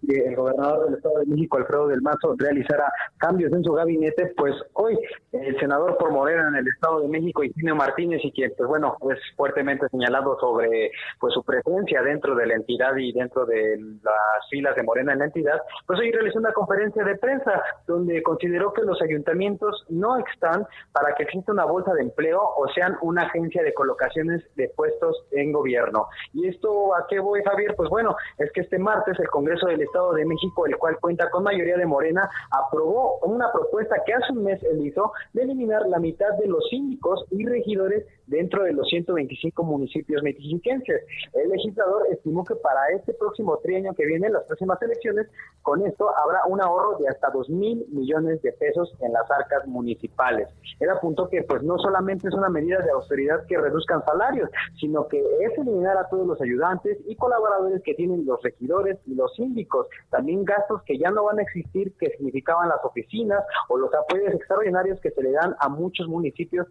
el 0.09 0.37
gobernador 0.37 0.87
del 0.87 0.95
Estado 0.95 1.19
de 1.21 1.27
México, 1.27 1.59
Alfredo 1.59 1.89
del 1.89 2.03
Mazo, 2.03 2.35
realizara 2.39 2.93
cambios 3.19 3.53
en 3.53 3.65
su 3.65 3.73
gabinete, 3.73 4.33
pues 4.37 4.55
hoy 4.75 4.99
el 5.33 5.59
senador 5.59 5.97
por 5.99 6.11
Morena 6.13 6.49
en 6.49 6.57
el 6.57 6.69
Estado 6.69 7.01
de 7.01 7.09
México, 7.09 7.43
Higinio 7.43 7.75
Martínez, 7.75 8.21
y 8.25 8.33
quien, 8.33 8.53
pues 8.57 8.69
bueno, 8.69 8.97
es 9.11 9.19
fuertemente 9.37 9.89
señalado 9.91 10.39
sobre 10.41 10.91
pues 11.19 11.35
su 11.35 11.43
presencia 11.43 12.03
dentro 12.03 12.35
de 12.35 12.47
la 12.47 12.55
entidad 12.55 12.97
y 12.97 13.13
dentro 13.13 13.47
de 13.47 13.79
las 14.03 14.49
filas 14.51 14.77
de 14.77 14.83
Morena 14.83 15.13
en 15.13 15.21
la 15.21 15.25
entidad, 15.27 15.61
pues 15.87 15.99
hoy 15.99 16.11
realizó 16.11 16.39
una 16.39 16.53
conferencia 16.53 17.05
de 17.05 17.17
prensa 17.17 17.63
donde 17.87 18.23
consideró 18.23 18.73
que 18.73 18.83
los 18.83 19.01
ayuntamientos 19.03 19.85
no 19.89 20.17
están 20.19 20.67
para 20.93 21.15
que 21.15 21.25
exista 21.25 21.53
una 21.53 21.65
bolsa 21.65 21.93
de 21.95 22.03
empleo 22.03 22.41
o 22.41 22.69
sean 22.75 22.97
una 23.03 23.23
agencia 23.23 23.63
de 23.63 23.75
colocaciones 23.75 24.43
de 24.57 24.69
puestos 24.77 25.25
en 25.33 25.53
gobierno. 25.53 26.07
¿Y 26.33 26.49
esto 26.49 26.95
a 26.95 27.07
qué 27.09 27.19
voy, 27.19 27.43
Javier? 27.43 27.75
Pues 27.77 27.89
bueno, 27.89 28.17
es 28.39 28.51
que 28.53 28.63
este 28.63 28.79
martes 28.79 29.19
el 29.19 29.29
Congreso 29.29 29.67
del 29.67 29.82
Estado 29.83 30.13
de 30.15 30.25
México, 30.25 30.67
el 30.67 30.77
cual 30.77 30.99
cuenta 31.01 31.31
con 31.31 31.45
mayoría 31.45 31.77
de 31.77 31.87
Morena, 31.87 32.29
aprobó 32.51 33.19
una 33.23 33.53
propuesta 33.53 33.97
que 34.05 34.15
hace 34.15 34.33
un 34.33 34.45
mes 34.45 34.63
él 34.63 34.87
hizo 34.87 35.13
de 35.33 35.43
eliminar 35.43 35.87
la 35.89 35.99
mitad 35.99 36.33
de 36.39 36.47
los 36.47 36.67
síndicos 36.69 37.25
y 37.31 37.45
regidores 37.47 38.07
dentro 38.27 38.65
de 38.65 38.73
los 38.73 38.89
125 38.89 39.63
municipios 39.63 40.23
mexiquenses. 40.23 41.03
El 41.35 41.51
legislador 41.51 42.07
estimó 42.11 42.45
que 42.45 42.55
para 42.57 42.89
este 42.91 43.15
próximo 43.15 43.59
trienio 43.59 43.95
que 43.95 44.07
viene, 44.07 44.31
las 44.31 44.45
próximas 44.45 44.81
elecciones, 44.83 45.27
con 45.63 45.85
esto 45.87 46.09
habrá 46.17 46.41
un 46.47 46.61
ahorro 46.61 46.99
de 46.99 47.09
hasta 47.09 47.31
2 47.31 47.51
mil 47.51 47.87
millones 47.91 48.43
de 48.43 48.53
pesos 48.53 48.93
en 49.01 49.13
las 49.13 49.31
arcas 49.31 49.67
municipales. 49.67 50.49
Él 50.81 50.91
apuntó 50.91 51.29
que 51.29 51.43
pues 51.43 51.63
no 51.63 51.79
solamente 51.79 52.29
es 52.29 52.35
una 52.35 52.49
medida 52.49 52.79
de 52.79 52.91
austeridad 52.91 53.47
que 53.47 53.59
reduzcan 53.59 54.05
salarios, 54.05 54.51
sino 54.81 55.07
que 55.09 55.19
es 55.19 55.59
eliminar 55.59 55.97
a 55.97 56.09
todos 56.09 56.27
los 56.27 56.41
ayudantes 56.41 56.99
y 57.07 57.17
colaboradores 57.17 57.83
que 57.83 57.95
tienen 57.95 58.25
los 58.27 58.43
regidores 58.43 58.99
y 59.07 59.15
los 59.15 59.35
síndicos, 59.35 59.63
también 60.11 60.45
gastos 60.45 60.83
que 60.83 60.99
ya 60.99 61.11
no 61.11 61.25
van 61.25 61.39
a 61.39 61.43
existir 61.43 61.95
que 61.99 62.11
significaban 62.11 62.69
las 62.69 62.85
oficinas 62.85 63.43
o 63.69 63.79
los 63.79 63.93
apoyos 63.95 64.35
extraordinarios 64.35 65.01
que 65.01 65.11
se 65.11 65.23
le 65.23 65.33
dan 65.33 65.55
a 65.59 65.69
muchos 65.69 66.09
municipios 66.09 66.67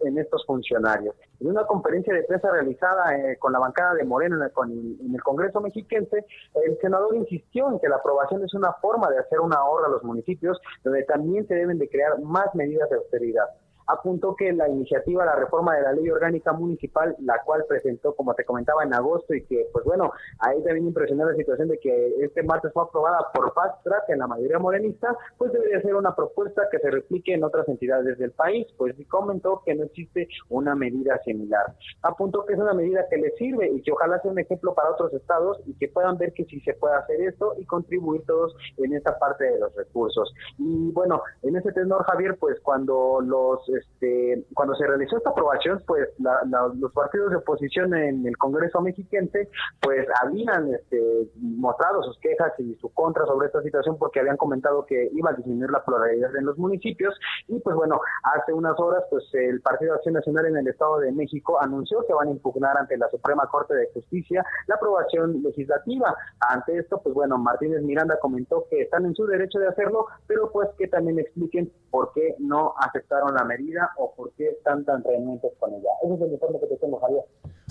en 0.00 0.18
estos 0.18 0.44
funcionarios. 0.46 1.14
En 1.40 1.48
una 1.48 1.64
conferencia 1.64 2.12
de 2.12 2.24
prensa 2.24 2.50
realizada 2.50 3.16
eh, 3.16 3.36
con 3.38 3.52
la 3.52 3.58
bancada 3.58 3.94
de 3.94 4.04
Moreno 4.04 4.36
en 4.36 4.42
el, 4.42 4.96
en 5.00 5.14
el 5.14 5.22
Congreso 5.22 5.60
mexiquense, 5.60 6.24
el 6.64 6.78
senador 6.80 7.14
insistió 7.14 7.70
en 7.70 7.78
que 7.78 7.88
la 7.88 7.96
aprobación 7.96 8.44
es 8.44 8.54
una 8.54 8.72
forma 8.74 9.08
de 9.10 9.18
hacer 9.18 9.40
un 9.40 9.54
ahorro 9.54 9.86
a 9.86 9.90
los 9.90 10.02
municipios, 10.02 10.60
donde 10.82 11.04
también 11.04 11.46
se 11.46 11.54
deben 11.54 11.78
de 11.78 11.88
crear 11.88 12.20
más 12.20 12.54
medidas 12.54 12.90
de 12.90 12.96
austeridad 12.96 13.48
apuntó 13.88 14.36
que 14.36 14.52
la 14.52 14.68
iniciativa, 14.68 15.24
la 15.24 15.34
reforma 15.34 15.74
de 15.76 15.82
la 15.82 15.92
ley 15.92 16.08
orgánica 16.10 16.52
municipal, 16.52 17.16
la 17.20 17.42
cual 17.44 17.64
presentó, 17.68 18.14
como 18.14 18.34
te 18.34 18.44
comentaba, 18.44 18.84
en 18.84 18.94
agosto 18.94 19.34
y 19.34 19.44
que, 19.44 19.68
pues 19.72 19.84
bueno, 19.84 20.12
ahí 20.38 20.62
también 20.62 20.86
impresionó 20.86 21.28
la 21.28 21.34
situación 21.34 21.68
de 21.68 21.78
que 21.78 22.14
este 22.20 22.42
martes 22.42 22.72
fue 22.72 22.84
aprobada 22.84 23.18
por 23.32 23.52
Fast 23.54 23.82
Track 23.84 24.10
en 24.10 24.18
la 24.18 24.26
mayoría 24.26 24.58
morenista, 24.58 25.16
pues 25.36 25.52
debería 25.52 25.80
ser 25.80 25.94
una 25.94 26.14
propuesta 26.14 26.62
que 26.70 26.78
se 26.78 26.90
replique 26.90 27.34
en 27.34 27.44
otras 27.44 27.68
entidades 27.68 28.18
del 28.18 28.32
país, 28.32 28.66
pues 28.76 28.94
comentó 29.08 29.62
que 29.64 29.74
no 29.74 29.84
existe 29.84 30.28
una 30.48 30.74
medida 30.74 31.18
similar. 31.24 31.74
Apuntó 32.02 32.44
que 32.44 32.54
es 32.54 32.58
una 32.58 32.74
medida 32.74 33.06
que 33.08 33.16
le 33.16 33.30
sirve 33.32 33.68
y 33.70 33.82
que 33.82 33.92
ojalá 33.92 34.20
sea 34.20 34.30
un 34.30 34.38
ejemplo 34.38 34.74
para 34.74 34.90
otros 34.90 35.12
estados 35.14 35.58
y 35.66 35.74
que 35.74 35.88
puedan 35.88 36.18
ver 36.18 36.32
que 36.32 36.44
sí 36.44 36.60
se 36.60 36.74
puede 36.74 36.94
hacer 36.96 37.20
esto 37.22 37.54
y 37.58 37.64
contribuir 37.64 38.24
todos 38.26 38.54
en 38.76 38.92
esta 38.92 39.18
parte 39.18 39.44
de 39.44 39.58
los 39.58 39.74
recursos. 39.74 40.32
Y 40.58 40.92
bueno, 40.92 41.22
en 41.42 41.56
ese 41.56 41.72
tenor, 41.72 42.04
Javier, 42.04 42.36
pues 42.38 42.60
cuando 42.60 43.20
los 43.22 43.68
este, 43.78 44.44
cuando 44.54 44.74
se 44.74 44.86
realizó 44.86 45.16
esta 45.16 45.30
aprobación, 45.30 45.82
pues 45.86 46.08
los 46.18 46.92
partidos 46.92 47.30
de 47.30 47.36
oposición 47.36 47.94
en 47.94 48.26
el 48.26 48.36
Congreso 48.36 48.80
mexiquense, 48.80 49.48
pues 49.80 50.06
habían 50.22 50.74
este, 50.74 51.28
mostrado 51.36 52.02
sus 52.02 52.18
quejas 52.18 52.52
y 52.58 52.74
su 52.76 52.92
contra 52.92 53.26
sobre 53.26 53.46
esta 53.46 53.62
situación 53.62 53.96
porque 53.98 54.20
habían 54.20 54.36
comentado 54.36 54.84
que 54.86 55.10
iba 55.12 55.30
a 55.30 55.34
disminuir 55.34 55.70
la 55.70 55.84
pluralidad 55.84 56.34
en 56.36 56.46
los 56.46 56.58
municipios 56.58 57.14
y 57.46 57.58
pues 57.60 57.76
bueno, 57.76 58.00
hace 58.22 58.52
unas 58.52 58.78
horas 58.78 59.04
pues 59.10 59.24
el 59.32 59.60
Partido 59.60 59.94
Acción 59.94 60.14
Nacional 60.14 60.46
en 60.46 60.56
el 60.56 60.68
Estado 60.68 60.98
de 61.00 61.12
México 61.12 61.60
anunció 61.60 62.04
que 62.06 62.14
van 62.14 62.28
a 62.28 62.32
impugnar 62.32 62.76
ante 62.76 62.96
la 62.96 63.08
Suprema 63.08 63.46
Corte 63.46 63.74
de 63.74 63.88
Justicia 63.92 64.44
la 64.66 64.76
aprobación 64.76 65.42
legislativa. 65.42 66.14
Ante 66.40 66.78
esto, 66.78 67.00
pues 67.02 67.14
bueno, 67.14 67.38
Martínez 67.38 67.82
Miranda 67.82 68.18
comentó 68.20 68.66
que 68.70 68.82
están 68.82 69.06
en 69.06 69.14
su 69.14 69.26
derecho 69.26 69.58
de 69.58 69.68
hacerlo, 69.68 70.06
pero 70.26 70.50
pues 70.50 70.68
que 70.78 70.88
también 70.88 71.18
expliquen 71.18 71.70
por 71.90 72.12
qué 72.12 72.34
no 72.38 72.74
aceptaron 72.78 73.34
la 73.34 73.44
medida 73.44 73.67
o 73.96 74.14
por 74.14 74.32
qué 74.32 74.48
están 74.48 74.84
tan 74.84 75.02
renuentes 75.04 75.52
con 75.58 75.72
ella. 75.74 75.90
Ese 76.02 76.14
es 76.14 76.20
el 76.20 76.32
informe 76.32 76.60
que 76.60 76.66
te 76.66 76.76
tengo, 76.76 77.00
Javier. 77.00 77.22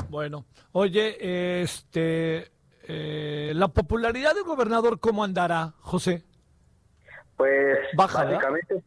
Bueno, 0.10 0.46
oye, 0.72 1.62
este, 1.62 2.48
eh, 2.88 3.52
la 3.54 3.68
popularidad 3.68 4.34
del 4.34 4.44
gobernador, 4.44 5.00
¿cómo 5.00 5.24
andará, 5.24 5.74
José? 5.82 6.24
Pues 7.36 7.78
baja, 7.96 8.24
básicamente, 8.24 8.82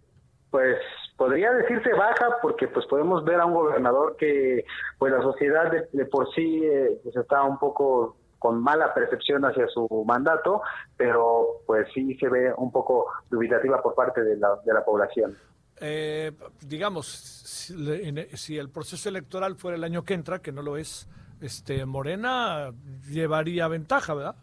pues 0.50 0.78
podría 1.16 1.52
decirse 1.52 1.92
baja 1.92 2.38
porque 2.40 2.66
pues 2.68 2.86
podemos 2.86 3.24
ver 3.24 3.40
a 3.40 3.46
un 3.46 3.54
gobernador 3.54 4.16
que 4.16 4.64
pues 4.98 5.12
la 5.12 5.20
sociedad 5.20 5.70
de, 5.92 6.04
por 6.06 6.32
sí 6.34 6.64
eh, 6.64 6.98
pues 7.02 7.14
está 7.14 7.42
un 7.42 7.58
poco 7.58 8.16
con 8.38 8.62
mala 8.62 8.94
percepción 8.94 9.44
hacia 9.44 9.68
su 9.68 9.86
mandato, 10.06 10.62
pero 10.96 11.60
pues 11.66 11.86
sí 11.92 12.16
se 12.16 12.28
ve 12.30 12.54
un 12.56 12.72
poco 12.72 13.06
dubitativa 13.28 13.82
por 13.82 13.94
parte 13.94 14.22
de 14.22 14.36
la, 14.36 14.56
de 14.64 14.72
la 14.72 14.82
población 14.82 15.36
eh, 15.80 16.32
digamos, 16.66 17.06
si, 17.06 18.58
el 18.58 18.68
proceso 18.68 19.08
electoral 19.08 19.56
fuera 19.56 19.76
el 19.76 19.84
año 19.84 20.04
que 20.04 20.14
entra, 20.14 20.40
que 20.40 20.52
no 20.52 20.62
lo 20.62 20.76
es, 20.76 21.08
este 21.40 21.86
Morena 21.86 22.72
llevaría 23.08 23.66
ventaja, 23.68 24.14
¿verdad? 24.14 24.34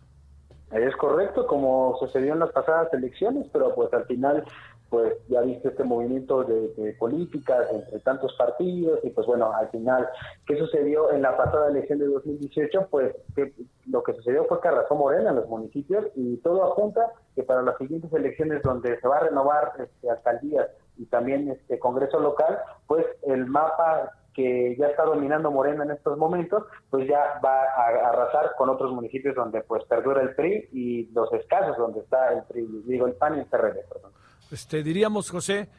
Es 0.71 0.95
correcto, 0.95 1.47
como 1.47 1.95
sucedió 1.99 2.33
en 2.33 2.39
las 2.39 2.51
pasadas 2.51 2.91
elecciones, 2.93 3.47
pero 3.53 3.73
pues 3.73 3.93
al 3.93 4.05
final, 4.05 4.43
pues 4.89 5.13
ya 5.29 5.41
viste 5.41 5.69
este 5.69 5.83
movimiento 5.83 6.43
de, 6.43 6.93
políticas 6.99 7.67
entre 7.71 7.99
tantos 7.99 8.33
partidos 8.33 8.99
y 9.03 9.11
pues 9.11 9.27
bueno, 9.27 9.53
al 9.53 9.69
final, 9.69 10.09
¿qué 10.45 10.57
sucedió 10.57 11.11
en 11.11 11.21
la 11.21 11.37
pasada 11.37 11.69
elección 11.69 11.99
de 11.99 12.07
2018? 12.07 12.87
Pues 12.89 13.15
que, 13.35 13.53
lo 13.85 14.03
que 14.03 14.13
sucedió 14.13 14.43
fue 14.45 14.59
que 14.59 14.67
arrasó 14.67 14.95
Morena 14.95 15.29
en 15.29 15.37
los 15.37 15.47
municipios 15.47 16.05
y 16.15 16.37
todo 16.37 16.63
apunta 16.65 17.13
que 17.35 17.43
para 17.43 17.61
las 17.61 17.77
siguientes 17.77 18.11
elecciones 18.11 18.61
donde 18.63 18.99
se 18.99 19.07
va 19.07 19.17
a 19.17 19.21
renovar 19.21 19.71
este, 19.79 20.09
alcaldías 20.09 20.67
y 20.97 21.05
también 21.05 21.49
este 21.49 21.79
Congreso 21.79 22.19
local, 22.19 22.59
pues 22.87 23.05
el 23.23 23.45
mapa 23.45 24.11
que 24.33 24.75
ya 24.77 24.87
está 24.87 25.03
dominando 25.03 25.49
Morena 25.49 25.83
en 25.83 25.91
estos 25.91 26.17
momentos, 26.17 26.63
pues 26.91 27.07
ya 27.07 27.39
va 27.43 27.63
a 27.63 28.09
arrasar 28.09 28.51
con 28.55 28.69
otros 28.69 28.91
municipios 28.91 29.35
donde 29.35 29.61
pues 29.61 29.83
perdura 29.85 30.21
el 30.21 30.35
PRI 30.35 30.69
y 30.73 31.05
los 31.11 31.33
escasos 31.33 31.75
donde 31.77 32.01
está 32.01 32.33
el 32.33 32.43
PRI, 32.43 32.83
digo 32.85 33.07
el 33.07 33.13
PAN 33.13 33.37
y 33.37 33.39
el 33.39 33.45
PRD, 33.47 33.83
perdón. 33.91 34.11
Este, 34.51 34.83
diríamos, 34.83 35.31
José, 35.31 35.69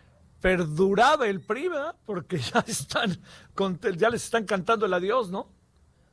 perduraba 0.40 1.28
el 1.28 1.40
PRI, 1.40 1.68
¿verdad? 1.68 1.94
Porque 2.04 2.38
ya 2.52 2.64
están, 2.66 3.10
ya 3.96 4.10
les 4.10 4.24
están 4.24 4.44
cantando 4.44 4.86
el 4.86 4.94
adiós, 4.94 5.30
¿no? 5.30 5.57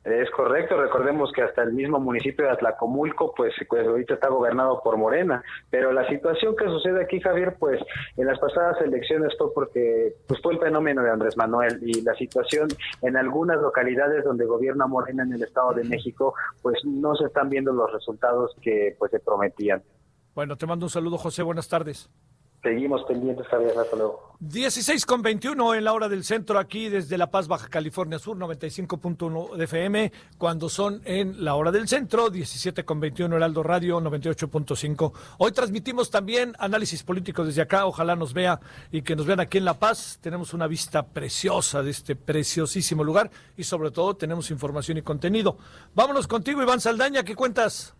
Es 0.06 0.30
correcto, 0.30 0.80
recordemos 0.80 1.32
que 1.32 1.42
hasta 1.42 1.64
el 1.64 1.72
mismo 1.72 1.98
municipio 1.98 2.44
de 2.44 2.52
Atlacomulco, 2.52 3.34
pues, 3.34 3.52
pues, 3.68 3.84
ahorita 3.84 4.14
está 4.14 4.28
gobernado 4.28 4.80
por 4.80 4.96
Morena, 4.96 5.42
pero 5.68 5.92
la 5.92 6.06
situación 6.06 6.54
que 6.54 6.66
sucede 6.66 7.02
aquí, 7.02 7.20
Javier, 7.20 7.56
pues 7.58 7.82
en 8.16 8.28
las 8.28 8.38
pasadas 8.38 8.80
elecciones 8.82 9.36
fue 9.36 9.52
porque 9.52 10.14
pues 10.28 10.40
fue 10.40 10.54
el 10.54 10.60
fenómeno 10.60 11.02
de 11.02 11.10
Andrés 11.10 11.36
Manuel 11.36 11.80
y 11.82 12.02
la 12.02 12.14
situación 12.14 12.68
en 13.02 13.16
algunas 13.16 13.60
localidades 13.60 14.22
donde 14.22 14.44
gobierna 14.44 14.86
Morena 14.86 15.24
en 15.24 15.32
el 15.32 15.42
Estado 15.42 15.72
de 15.72 15.82
México, 15.82 16.34
pues 16.62 16.78
no 16.84 17.16
se 17.16 17.24
están 17.24 17.50
viendo 17.50 17.72
los 17.72 17.92
resultados 17.92 18.54
que 18.62 18.94
pues 19.00 19.10
se 19.10 19.18
prometían. 19.18 19.82
Bueno, 20.36 20.54
te 20.54 20.66
mando 20.66 20.86
un 20.86 20.90
saludo, 20.90 21.18
José, 21.18 21.42
buenas 21.42 21.68
tardes. 21.68 22.08
Seguimos 22.62 23.04
pendientes, 23.04 23.46
Javier. 23.46 23.78
Hasta 23.78 23.96
luego. 23.96 24.26
16 24.40 25.06
con 25.06 25.22
21 25.22 25.76
en 25.76 25.84
la 25.84 25.94
hora 25.94 26.10
del 26.10 26.22
centro, 26.22 26.58
aquí 26.58 26.90
desde 26.90 27.16
La 27.16 27.30
Paz, 27.30 27.48
Baja 27.48 27.68
California 27.68 28.18
Sur, 28.18 28.36
95.1 28.36 29.56
de 29.56 29.64
FM, 29.64 30.12
cuando 30.36 30.68
son 30.68 31.00
en 31.06 31.42
la 31.42 31.54
hora 31.54 31.72
del 31.72 31.88
centro, 31.88 32.28
17 32.28 32.84
con 32.84 33.00
21 33.00 33.34
Heraldo 33.34 33.62
Radio, 33.62 33.98
98.5. 33.98 35.12
Hoy 35.38 35.52
transmitimos 35.52 36.10
también 36.10 36.52
análisis 36.58 37.02
político 37.02 37.46
desde 37.46 37.62
acá, 37.62 37.86
ojalá 37.86 38.14
nos 38.14 38.34
vea 38.34 38.60
y 38.92 39.00
que 39.00 39.16
nos 39.16 39.24
vean 39.24 39.40
aquí 39.40 39.56
en 39.56 39.64
La 39.64 39.78
Paz. 39.78 40.18
Tenemos 40.20 40.52
una 40.52 40.66
vista 40.66 41.02
preciosa 41.06 41.82
de 41.82 41.90
este 41.90 42.14
preciosísimo 42.14 43.04
lugar 43.04 43.30
y 43.56 43.64
sobre 43.64 43.90
todo 43.90 44.16
tenemos 44.16 44.50
información 44.50 44.98
y 44.98 45.02
contenido. 45.02 45.56
Vámonos 45.94 46.26
contigo, 46.26 46.60
Iván 46.60 46.80
Saldaña, 46.80 47.22
¿qué 47.22 47.34
cuentas? 47.34 47.94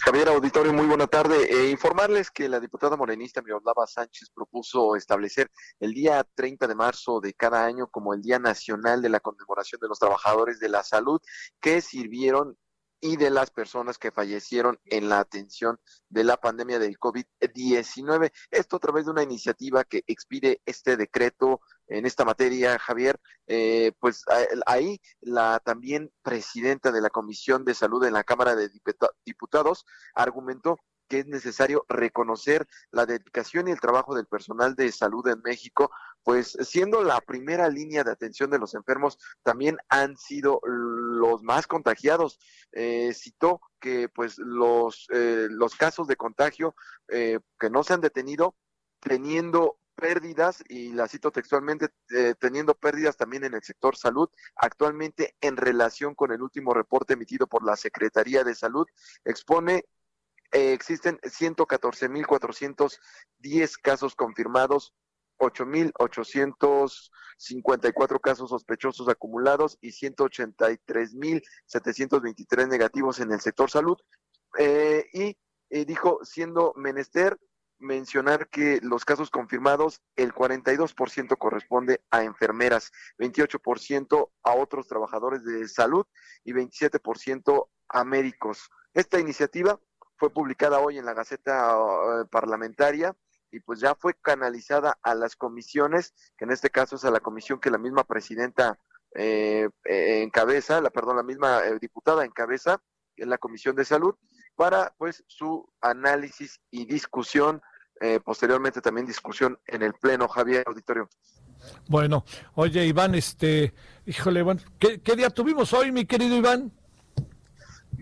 Javier 0.00 0.28
Auditorio, 0.28 0.72
muy 0.72 0.86
buena 0.86 1.06
tarde. 1.06 1.48
Eh, 1.50 1.70
informarles 1.70 2.30
que 2.30 2.48
la 2.48 2.60
diputada 2.60 2.96
morenista 2.96 3.42
Miroslava 3.42 3.86
Sánchez 3.86 4.30
propuso 4.34 4.96
establecer 4.96 5.50
el 5.80 5.92
día 5.92 6.24
30 6.34 6.66
de 6.66 6.74
marzo 6.74 7.20
de 7.20 7.34
cada 7.34 7.64
año 7.64 7.88
como 7.88 8.14
el 8.14 8.22
Día 8.22 8.38
Nacional 8.38 9.02
de 9.02 9.08
la 9.08 9.20
Conmemoración 9.20 9.80
de 9.80 9.88
los 9.88 9.98
Trabajadores 9.98 10.60
de 10.60 10.68
la 10.68 10.82
Salud 10.82 11.20
que 11.60 11.80
sirvieron 11.80 12.56
y 13.00 13.16
de 13.16 13.30
las 13.30 13.50
personas 13.50 13.98
que 13.98 14.10
fallecieron 14.10 14.78
en 14.86 15.08
la 15.08 15.20
atención 15.20 15.78
de 16.08 16.24
la 16.24 16.36
pandemia 16.36 16.78
del 16.78 16.98
COVID-19. 16.98 18.32
Esto 18.50 18.76
a 18.76 18.80
través 18.80 19.04
de 19.04 19.12
una 19.12 19.22
iniciativa 19.22 19.84
que 19.84 20.02
expide 20.06 20.60
este 20.66 20.96
decreto 20.96 21.60
en 21.88 22.06
esta 22.06 22.24
materia, 22.24 22.78
Javier. 22.78 23.18
Eh, 23.46 23.92
pues 23.98 24.24
ahí 24.66 25.00
la 25.20 25.60
también 25.60 26.12
presidenta 26.22 26.92
de 26.92 27.00
la 27.00 27.10
Comisión 27.10 27.64
de 27.64 27.74
Salud 27.74 28.04
en 28.04 28.14
la 28.14 28.24
Cámara 28.24 28.54
de 28.54 28.70
Diputados 29.24 29.84
argumentó 30.14 30.78
que 31.08 31.20
es 31.20 31.26
necesario 31.26 31.84
reconocer 31.88 32.68
la 32.90 33.06
dedicación 33.06 33.66
y 33.66 33.72
el 33.72 33.80
trabajo 33.80 34.14
del 34.14 34.26
personal 34.26 34.74
de 34.74 34.92
salud 34.92 35.26
en 35.28 35.40
México, 35.42 35.90
pues 36.22 36.56
siendo 36.60 37.02
la 37.02 37.20
primera 37.20 37.68
línea 37.68 38.04
de 38.04 38.12
atención 38.12 38.50
de 38.50 38.58
los 38.58 38.74
enfermos, 38.74 39.18
también 39.42 39.78
han 39.88 40.16
sido 40.16 40.60
los 40.64 41.42
más 41.42 41.66
contagiados. 41.66 42.38
Eh, 42.72 43.12
citó 43.14 43.60
que 43.80 44.08
pues 44.08 44.38
los, 44.38 45.06
eh, 45.12 45.48
los 45.50 45.74
casos 45.74 46.06
de 46.06 46.16
contagio 46.16 46.74
eh, 47.08 47.40
que 47.58 47.70
no 47.70 47.82
se 47.82 47.94
han 47.94 48.02
detenido, 48.02 48.54
teniendo 49.00 49.78
pérdidas, 49.98 50.62
y 50.68 50.92
la 50.92 51.08
cito 51.08 51.30
textualmente, 51.30 51.88
teniendo 52.38 52.74
pérdidas 52.74 53.16
también 53.16 53.44
en 53.44 53.54
el 53.54 53.62
sector 53.62 53.96
salud, 53.96 54.28
actualmente 54.56 55.36
en 55.40 55.56
relación 55.56 56.14
con 56.14 56.32
el 56.32 56.40
último 56.40 56.72
reporte 56.72 57.14
emitido 57.14 57.46
por 57.46 57.64
la 57.64 57.76
Secretaría 57.76 58.44
de 58.44 58.54
Salud, 58.54 58.86
expone 59.24 59.84
eh, 60.52 60.72
existen 60.72 61.18
114.410 61.18 63.76
casos 63.82 64.14
confirmados, 64.14 64.94
8.854 65.38 68.20
casos 68.20 68.50
sospechosos 68.50 69.08
acumulados 69.08 69.78
y 69.80 69.88
183.723 69.90 72.68
negativos 72.68 73.18
en 73.20 73.32
el 73.32 73.40
sector 73.40 73.70
salud. 73.70 73.96
Eh, 74.58 75.06
y 75.12 75.36
eh, 75.70 75.84
dijo, 75.84 76.20
siendo 76.24 76.72
menester 76.76 77.38
mencionar 77.78 78.48
que 78.48 78.80
los 78.82 79.04
casos 79.04 79.30
confirmados, 79.30 80.02
el 80.16 80.32
42% 80.32 81.36
corresponde 81.38 82.02
a 82.10 82.24
enfermeras, 82.24 82.90
28% 83.18 84.30
a 84.42 84.54
otros 84.54 84.88
trabajadores 84.88 85.44
de 85.44 85.68
salud 85.68 86.06
y 86.44 86.52
27% 86.52 87.68
a 87.88 88.04
médicos. 88.04 88.70
Esta 88.94 89.20
iniciativa 89.20 89.80
fue 90.16 90.30
publicada 90.30 90.80
hoy 90.80 90.98
en 90.98 91.04
la 91.04 91.14
Gaceta 91.14 91.76
eh, 91.76 92.24
Parlamentaria 92.30 93.16
y 93.50 93.60
pues 93.60 93.80
ya 93.80 93.94
fue 93.94 94.14
canalizada 94.14 94.98
a 95.02 95.14
las 95.14 95.36
comisiones, 95.36 96.14
que 96.36 96.44
en 96.44 96.50
este 96.50 96.70
caso 96.70 96.96
es 96.96 97.04
a 97.04 97.10
la 97.10 97.20
comisión 97.20 97.60
que 97.60 97.70
la 97.70 97.78
misma 97.78 98.04
presidenta 98.04 98.78
eh, 99.14 99.68
eh 99.84 100.22
encabeza, 100.22 100.80
la 100.82 100.90
perdón, 100.90 101.16
la 101.16 101.22
misma 101.22 101.64
eh, 101.64 101.78
diputada 101.80 102.24
encabeza, 102.24 102.82
en 103.18 103.30
la 103.30 103.38
Comisión 103.38 103.76
de 103.76 103.84
Salud, 103.84 104.14
para 104.58 104.92
pues 104.98 105.22
su 105.28 105.72
análisis 105.80 106.60
y 106.72 106.84
discusión, 106.84 107.62
posteriormente 108.24 108.80
también 108.80 109.06
discusión 109.06 109.58
en 109.66 109.82
el 109.82 109.94
Pleno, 109.94 110.26
Javier 110.28 110.64
Auditorio. 110.66 111.08
Bueno, 111.88 112.24
oye 112.54 112.84
Iván, 112.84 113.14
este, 113.14 113.72
híjole, 114.04 114.40
Iván, 114.40 114.60
¿qué 114.78 115.16
día 115.16 115.30
tuvimos 115.30 115.72
hoy, 115.72 115.92
mi 115.92 116.04
querido 116.06 116.36
Iván? 116.36 116.72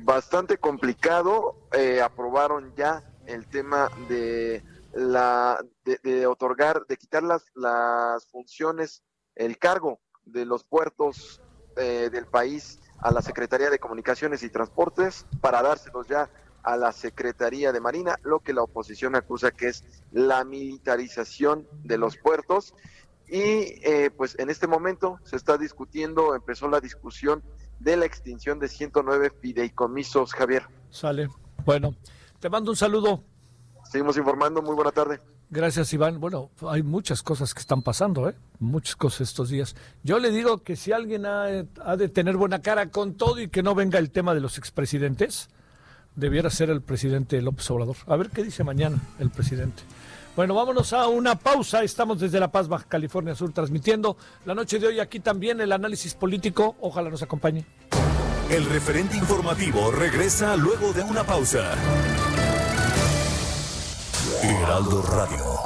bastante 0.06 0.56
complicado. 0.56 1.56
Eh, 1.72 2.00
aprobaron 2.00 2.72
ya 2.76 3.02
el 3.26 3.46
tema 3.48 3.90
de 4.08 4.64
la 4.94 5.62
de, 5.84 6.26
otorgar, 6.26 6.86
de 6.86 6.96
quitar 6.96 7.22
las, 7.22 7.44
las 7.54 8.26
funciones, 8.28 9.02
el 9.34 9.58
cargo 9.58 10.00
de 10.24 10.46
los 10.46 10.64
puertos 10.64 11.42
eh, 11.76 12.08
del 12.10 12.26
país 12.26 12.80
a 13.00 13.10
la 13.10 13.20
Secretaría 13.20 13.68
de 13.68 13.78
Comunicaciones 13.78 14.42
y 14.42 14.48
Transportes 14.48 15.26
para 15.40 15.62
dárselos 15.62 16.06
ya 16.08 16.30
a 16.66 16.76
la 16.76 16.92
Secretaría 16.92 17.72
de 17.72 17.80
Marina, 17.80 18.18
lo 18.24 18.40
que 18.40 18.52
la 18.52 18.62
oposición 18.62 19.14
acusa 19.14 19.52
que 19.52 19.68
es 19.68 19.84
la 20.10 20.44
militarización 20.44 21.66
de 21.84 21.96
los 21.96 22.16
puertos. 22.16 22.74
Y 23.28 23.38
eh, 23.38 24.10
pues 24.16 24.36
en 24.38 24.50
este 24.50 24.66
momento 24.66 25.18
se 25.22 25.36
está 25.36 25.56
discutiendo, 25.56 26.34
empezó 26.34 26.68
la 26.68 26.80
discusión 26.80 27.42
de 27.78 27.96
la 27.96 28.04
extinción 28.04 28.58
de 28.58 28.68
109 28.68 29.32
fideicomisos, 29.40 30.34
Javier. 30.34 30.64
Sale. 30.90 31.28
Bueno, 31.64 31.94
te 32.40 32.50
mando 32.50 32.72
un 32.72 32.76
saludo. 32.76 33.22
Seguimos 33.84 34.16
informando. 34.16 34.60
Muy 34.60 34.74
buena 34.74 34.90
tarde. 34.90 35.20
Gracias, 35.48 35.92
Iván. 35.92 36.18
Bueno, 36.18 36.50
hay 36.68 36.82
muchas 36.82 37.22
cosas 37.22 37.54
que 37.54 37.60
están 37.60 37.82
pasando, 37.82 38.28
¿eh? 38.28 38.34
Muchas 38.58 38.96
cosas 38.96 39.22
estos 39.22 39.50
días. 39.50 39.76
Yo 40.02 40.18
le 40.18 40.32
digo 40.32 40.58
que 40.58 40.74
si 40.74 40.90
alguien 40.90 41.26
ha, 41.26 41.46
de 41.46 42.08
tener 42.08 42.36
buena 42.36 42.60
cara 42.60 42.90
con 42.90 43.14
todo 43.14 43.40
y 43.40 43.48
que 43.48 43.62
no 43.62 43.76
venga 43.76 44.00
el 44.00 44.10
tema 44.10 44.34
de 44.34 44.40
los 44.40 44.58
expresidentes, 44.58 45.48
debiera 46.16 46.50
ser 46.50 46.70
el 46.70 46.82
presidente 46.82 47.40
López 47.40 47.70
Obrador. 47.70 47.96
A 48.06 48.16
ver 48.16 48.30
qué 48.30 48.42
dice 48.42 48.64
mañana 48.64 48.98
el 49.18 49.30
presidente. 49.30 49.82
Bueno, 50.34 50.54
vámonos 50.54 50.92
a 50.92 51.06
una 51.08 51.36
pausa. 51.36 51.82
Estamos 51.82 52.20
desde 52.20 52.40
La 52.40 52.52
Paz, 52.52 52.68
Baja 52.68 52.84
California 52.86 53.34
Sur, 53.34 53.52
transmitiendo 53.52 54.18
la 54.44 54.54
noche 54.54 54.78
de 54.78 54.88
hoy 54.88 55.00
aquí 55.00 55.20
también 55.20 55.60
el 55.60 55.72
análisis 55.72 56.14
político. 56.14 56.76
Ojalá 56.80 57.08
nos 57.08 57.22
acompañe. 57.22 57.64
El 58.50 58.66
referente 58.66 59.16
informativo 59.16 59.90
regresa 59.90 60.56
luego 60.56 60.92
de 60.92 61.02
una 61.02 61.24
pausa. 61.24 61.74
Heraldo 64.42 65.02
Radio. 65.02 65.65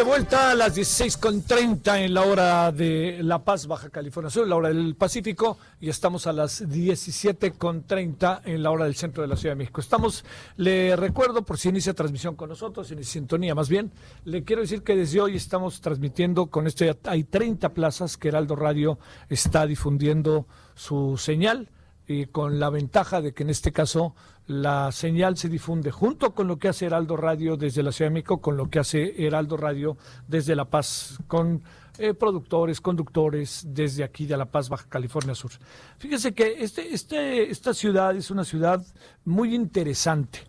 Vuelta 0.00 0.50
a 0.50 0.54
las 0.54 0.76
16.30 0.76 2.04
en 2.04 2.14
la 2.14 2.22
hora 2.22 2.72
de 2.72 3.20
La 3.22 3.44
Paz, 3.44 3.66
Baja 3.66 3.90
California 3.90 4.30
Sur, 4.30 4.48
la 4.48 4.56
hora 4.56 4.68
del 4.68 4.96
Pacífico, 4.96 5.58
y 5.80 5.90
estamos 5.90 6.26
a 6.26 6.32
las 6.32 6.66
17.30 6.66 8.40
en 8.46 8.62
la 8.62 8.70
hora 8.70 8.86
del 8.86 8.94
centro 8.94 9.22
de 9.22 9.28
la 9.28 9.36
Ciudad 9.36 9.52
de 9.52 9.58
México. 9.58 9.80
Estamos, 9.80 10.24
le 10.56 10.96
recuerdo, 10.96 11.42
por 11.42 11.58
si 11.58 11.68
inicia 11.68 11.92
transmisión 11.92 12.34
con 12.34 12.48
nosotros, 12.48 12.90
en 12.90 13.04
sintonía 13.04 13.54
más 13.54 13.68
bien, 13.68 13.92
le 14.24 14.42
quiero 14.44 14.62
decir 14.62 14.82
que 14.82 14.96
desde 14.96 15.20
hoy 15.20 15.36
estamos 15.36 15.80
transmitiendo 15.80 16.46
con 16.46 16.66
este, 16.66 16.96
hay 17.04 17.24
30 17.24 17.68
plazas 17.68 18.16
que 18.16 18.28
Heraldo 18.28 18.56
Radio 18.56 18.98
está 19.28 19.66
difundiendo 19.66 20.46
su 20.74 21.16
señal 21.18 21.68
y 22.06 22.26
con 22.26 22.58
la 22.58 22.70
ventaja 22.70 23.20
de 23.20 23.32
que 23.32 23.42
en 23.42 23.50
este 23.50 23.72
caso 23.72 24.14
la 24.46 24.90
señal 24.90 25.36
se 25.36 25.48
difunde 25.48 25.90
junto 25.90 26.34
con 26.34 26.48
lo 26.48 26.58
que 26.58 26.68
hace 26.68 26.86
Heraldo 26.86 27.16
Radio 27.16 27.56
desde 27.56 27.82
la 27.82 27.92
Ciudad 27.92 28.10
de 28.10 28.14
México, 28.14 28.40
con 28.40 28.56
lo 28.56 28.68
que 28.68 28.80
hace 28.80 29.24
Heraldo 29.24 29.56
Radio 29.56 29.96
desde 30.26 30.56
La 30.56 30.64
Paz, 30.64 31.18
con 31.28 31.62
eh, 31.98 32.14
productores, 32.14 32.80
conductores 32.80 33.64
desde 33.68 34.02
aquí 34.02 34.26
de 34.26 34.36
La 34.36 34.46
Paz, 34.46 34.68
Baja 34.68 34.86
California 34.88 35.34
Sur. 35.34 35.52
Fíjese 35.98 36.32
que 36.32 36.62
este, 36.62 36.92
este, 36.92 37.50
esta 37.50 37.72
ciudad 37.72 38.16
es 38.16 38.30
una 38.30 38.44
ciudad 38.44 38.84
muy 39.24 39.54
interesante. 39.54 40.40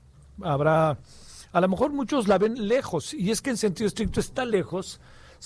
Habrá, 0.41 0.97
a 1.51 1.61
lo 1.61 1.67
mejor 1.67 1.93
muchos 1.93 2.27
la 2.27 2.37
ven 2.37 2.67
lejos, 2.67 3.13
y 3.13 3.29
es 3.29 3.41
que 3.41 3.51
en 3.51 3.57
sentido 3.57 3.87
estricto 3.87 4.19
está 4.19 4.45
lejos, 4.45 4.99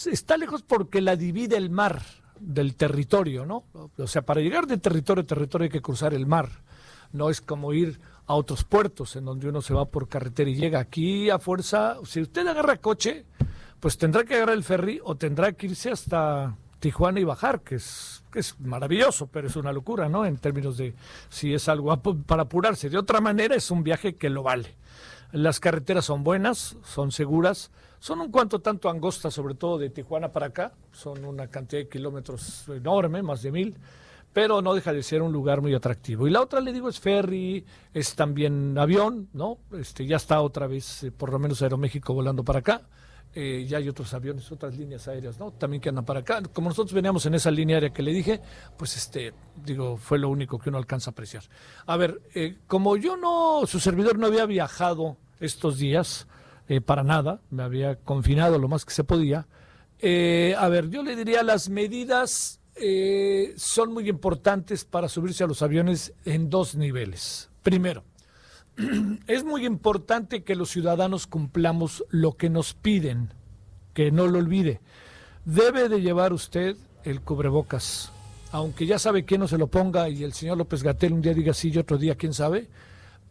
está 0.05 0.37
lejos 0.37 0.63
porque 0.63 1.01
la 1.01 1.15
divide 1.15 1.57
el 1.57 1.69
mar 1.69 2.01
del 2.39 2.75
territorio, 2.75 3.45
¿no? 3.45 3.65
O 3.97 4.07
sea, 4.07 4.21
para 4.21 4.41
llegar 4.41 4.67
de 4.67 4.77
territorio 4.77 5.23
a 5.23 5.27
territorio 5.27 5.65
hay 5.65 5.71
que 5.71 5.81
cruzar 5.81 6.13
el 6.13 6.27
mar. 6.27 6.49
No 7.11 7.29
es 7.29 7.41
como 7.41 7.73
ir 7.73 7.99
a 8.27 8.35
otros 8.35 8.63
puertos 8.65 9.15
en 9.15 9.25
donde 9.25 9.47
uno 9.47 9.61
se 9.61 9.73
va 9.73 9.85
por 9.85 10.07
carretera 10.07 10.49
y 10.49 10.55
llega 10.55 10.79
aquí 10.79 11.29
a 11.29 11.39
fuerza. 11.39 11.97
Si 12.03 12.21
usted 12.21 12.45
agarra 12.45 12.77
coche, 12.77 13.25
pues 13.79 13.97
tendrá 13.97 14.25
que 14.25 14.35
agarrar 14.35 14.55
el 14.55 14.63
ferry 14.63 14.99
o 15.03 15.15
tendrá 15.15 15.53
que 15.53 15.67
irse 15.67 15.89
hasta 15.89 16.55
Tijuana 16.79 17.19
y 17.19 17.23
bajar, 17.23 17.61
que 17.61 17.75
es, 17.75 18.23
que 18.31 18.39
es 18.39 18.59
maravilloso, 18.59 19.27
pero 19.27 19.47
es 19.47 19.55
una 19.55 19.71
locura, 19.71 20.09
¿no? 20.09 20.25
En 20.25 20.37
términos 20.37 20.77
de 20.77 20.93
si 21.29 21.53
es 21.53 21.67
algo 21.69 21.95
para 21.97 22.43
apurarse. 22.43 22.89
De 22.89 22.97
otra 22.97 23.19
manera, 23.19 23.55
es 23.55 23.71
un 23.71 23.83
viaje 23.83 24.15
que 24.15 24.29
lo 24.29 24.43
vale. 24.43 24.75
Las 25.31 25.59
carreteras 25.59 26.05
son 26.05 26.23
buenas, 26.23 26.77
son 26.83 27.11
seguras, 27.11 27.71
son 27.99 28.21
un 28.21 28.31
cuanto 28.31 28.59
tanto 28.59 28.89
angostas, 28.89 29.33
sobre 29.33 29.55
todo 29.55 29.77
de 29.77 29.89
Tijuana 29.89 30.31
para 30.31 30.47
acá, 30.47 30.73
son 30.91 31.25
una 31.25 31.47
cantidad 31.47 31.81
de 31.81 31.89
kilómetros 31.89 32.67
enorme, 32.69 33.23
más 33.23 33.41
de 33.41 33.51
mil, 33.51 33.75
pero 34.33 34.61
no 34.61 34.73
deja 34.73 34.93
de 34.93 35.03
ser 35.03 35.21
un 35.21 35.31
lugar 35.31 35.61
muy 35.61 35.73
atractivo. 35.73 36.27
Y 36.27 36.31
la 36.31 36.41
otra, 36.41 36.59
le 36.59 36.71
digo, 36.71 36.89
es 36.89 36.99
ferry, 36.99 37.65
es 37.93 38.15
también 38.15 38.77
avión, 38.77 39.29
¿no? 39.33 39.57
Este, 39.73 40.05
ya 40.05 40.17
está 40.17 40.41
otra 40.41 40.67
vez, 40.67 41.03
eh, 41.03 41.11
por 41.11 41.31
lo 41.31 41.39
menos 41.39 41.61
Aeroméxico 41.61 42.13
volando 42.13 42.43
para 42.43 42.59
acá. 42.59 42.81
Eh, 43.39 43.65
ya 43.67 43.77
hay 43.77 43.87
otros 43.87 44.13
aviones, 44.15 44.51
otras 44.51 44.75
líneas 44.75 45.07
aéreas, 45.07 45.37
¿no? 45.37 45.51
También 45.51 45.79
que 45.79 45.89
andan 45.89 46.05
para 46.05 46.21
acá. 46.21 46.41
Como 46.53 46.69
nosotros 46.69 46.93
veníamos 46.93 47.25
en 47.27 47.35
esa 47.35 47.51
línea 47.51 47.75
aérea 47.75 47.91
que 47.91 48.01
le 48.01 48.11
dije, 48.11 48.41
pues 48.77 48.97
este, 48.97 49.31
digo, 49.63 49.97
fue 49.97 50.17
lo 50.17 50.29
único 50.29 50.57
que 50.57 50.69
uno 50.69 50.79
alcanza 50.79 51.11
a 51.11 51.13
apreciar. 51.13 51.43
A 51.85 51.97
ver, 51.97 52.19
eh, 52.33 52.57
como 52.65 52.97
yo 52.97 53.15
no, 53.15 53.67
su 53.67 53.79
servidor 53.79 54.17
no 54.17 54.25
había 54.25 54.47
viajado 54.47 55.17
estos 55.39 55.77
días, 55.77 56.25
eh, 56.67 56.81
para 56.81 57.03
nada, 57.03 57.39
me 57.51 57.61
había 57.61 57.97
confinado 57.97 58.57
lo 58.57 58.67
más 58.67 58.85
que 58.85 58.93
se 58.93 59.03
podía. 59.03 59.45
A 60.01 60.67
ver, 60.69 60.89
yo 60.89 61.03
le 61.03 61.15
diría 61.15 61.43
las 61.43 61.69
medidas 61.69 62.59
eh, 62.79 63.53
son 63.57 63.93
muy 63.93 64.09
importantes 64.09 64.85
para 64.85 65.09
subirse 65.09 65.43
a 65.43 65.47
los 65.47 65.61
aviones 65.61 66.13
en 66.25 66.49
dos 66.49 66.75
niveles. 66.75 67.49
Primero, 67.63 68.03
es 69.27 69.43
muy 69.43 69.65
importante 69.65 70.43
que 70.43 70.55
los 70.55 70.69
ciudadanos 70.69 71.27
cumplamos 71.27 72.03
lo 72.09 72.33
que 72.33 72.49
nos 72.49 72.73
piden, 72.73 73.33
que 73.93 74.11
no 74.11 74.27
lo 74.27 74.39
olvide. 74.39 74.81
Debe 75.45 75.89
de 75.89 76.01
llevar 76.01 76.33
usted 76.33 76.75
el 77.03 77.21
cubrebocas, 77.21 78.11
aunque 78.51 78.85
ya 78.85 78.99
sabe 78.99 79.25
que 79.25 79.37
no 79.37 79.47
se 79.47 79.57
lo 79.57 79.67
ponga 79.67 80.09
y 80.09 80.23
el 80.23 80.33
señor 80.33 80.57
López 80.57 80.83
Gatel 80.83 81.13
un 81.13 81.21
día 81.21 81.33
diga 81.33 81.53
sí 81.53 81.71
y 81.73 81.77
otro 81.77 81.97
día 81.97 82.15
quién 82.15 82.33
sabe, 82.33 82.67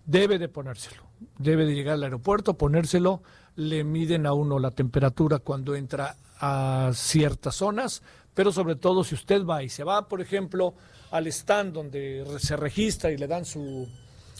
debe 0.07 0.39
de 0.39 0.49
ponérselo 0.49 1.07
debe 1.39 1.67
de 1.67 1.75
llegar 1.75 1.95
al 1.95 2.05
aeropuerto, 2.05 2.55
ponérselo, 2.55 3.23
le 3.55 3.85
miden 3.85 4.27
a 4.27 4.33
uno 4.33 4.59
la 4.59 4.71
temperatura 4.71 5.39
cuando 5.39 5.75
entra 5.75 6.17
a 6.39 6.91
ciertas 6.95 7.57
zonas, 7.57 8.03
pero 8.37 8.53
sobre 8.53 8.77
todo 8.77 9.03
si 9.03 9.15
usted 9.15 9.47
va 9.47 9.63
y 9.63 9.71
se 9.71 9.83
va, 9.83 10.09
por 10.09 10.21
ejemplo, 10.21 10.75
al 11.11 11.27
stand 11.29 11.73
donde 11.73 12.23
se 12.39 12.55
registra 12.55 13.11
y 13.11 13.17
le 13.17 13.27
dan 13.27 13.47
su 13.47 13.89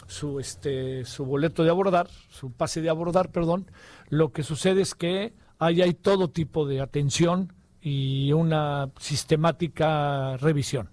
su 0.07 0.39
este 0.39 1.03
su 1.03 1.25
boleto 1.25 1.63
de 1.63 1.71
abordar, 1.71 2.07
su 2.29 2.51
pase 2.51 2.79
de 2.81 2.89
abordar, 2.89 3.31
perdón, 3.31 3.71
lo 4.09 4.31
que 4.31 4.43
sucede 4.43 4.81
es 4.81 4.93
que 4.93 5.33
ahí 5.57 5.81
hay 5.81 5.95
todo 5.95 6.29
tipo 6.29 6.67
de 6.67 6.79
atención 6.79 7.53
y 7.81 8.31
una 8.33 8.91
sistemática 8.99 10.37
revisión. 10.37 10.91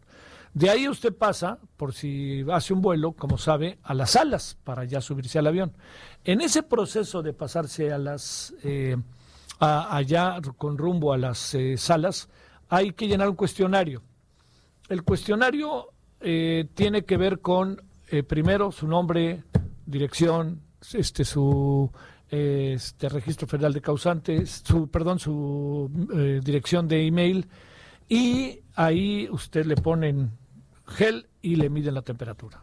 De 0.54 0.70
ahí 0.70 0.88
usted 0.88 1.12
pasa, 1.12 1.58
por 1.76 1.92
si 1.92 2.42
hace 2.50 2.72
un 2.72 2.80
vuelo, 2.80 3.12
como 3.12 3.36
sabe, 3.36 3.78
a 3.82 3.92
las 3.92 4.12
salas 4.12 4.56
para 4.64 4.84
ya 4.84 5.02
subirse 5.02 5.38
al 5.38 5.48
avión. 5.48 5.76
En 6.24 6.40
ese 6.40 6.62
proceso 6.62 7.20
de 7.20 7.34
pasarse 7.34 7.92
a 7.92 7.98
las 7.98 8.54
eh, 8.62 8.96
allá 9.58 10.40
con 10.56 10.78
rumbo 10.78 11.12
a 11.12 11.18
las 11.18 11.54
eh, 11.54 11.76
salas, 11.76 12.30
hay 12.74 12.92
que 12.92 13.06
llenar 13.06 13.28
un 13.28 13.36
cuestionario. 13.36 14.02
El 14.88 15.02
cuestionario 15.02 15.88
eh, 16.20 16.66
tiene 16.74 17.04
que 17.04 17.16
ver 17.16 17.40
con 17.40 17.80
primero 18.28 18.70
su 18.70 18.86
nombre, 18.86 19.42
dirección, 19.86 20.60
este 20.92 21.24
su 21.24 21.90
este 22.30 23.08
registro 23.08 23.48
federal 23.48 23.72
de 23.72 23.80
causantes, 23.80 24.62
su 24.64 24.88
perdón, 24.88 25.18
su 25.18 25.90
dirección 26.44 26.86
de 26.86 27.06
email 27.06 27.48
y 28.08 28.60
ahí 28.76 29.28
usted 29.30 29.66
le 29.66 29.76
ponen 29.76 30.30
gel 30.86 31.26
y 31.42 31.56
le 31.56 31.70
miden 31.70 31.94
la 31.94 32.02
temperatura. 32.02 32.62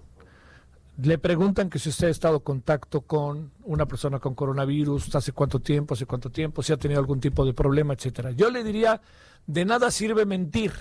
Le 1.03 1.17
preguntan 1.17 1.69
que 1.69 1.79
si 1.79 1.89
usted 1.89 2.07
ha 2.07 2.11
estado 2.11 2.35
en 2.35 2.43
contacto 2.43 3.01
con 3.01 3.51
una 3.63 3.87
persona 3.87 4.19
con 4.19 4.35
coronavirus, 4.35 5.15
hace 5.15 5.31
cuánto 5.31 5.59
tiempo, 5.59 5.95
hace 5.95 6.05
cuánto 6.05 6.29
tiempo, 6.29 6.61
si 6.61 6.73
ha 6.73 6.77
tenido 6.77 6.99
algún 6.99 7.19
tipo 7.19 7.43
de 7.43 7.53
problema, 7.53 7.93
etcétera. 7.93 8.31
Yo 8.31 8.51
le 8.51 8.63
diría, 8.63 9.01
de 9.47 9.65
nada 9.65 9.89
sirve 9.89 10.25
mentir. 10.25 10.73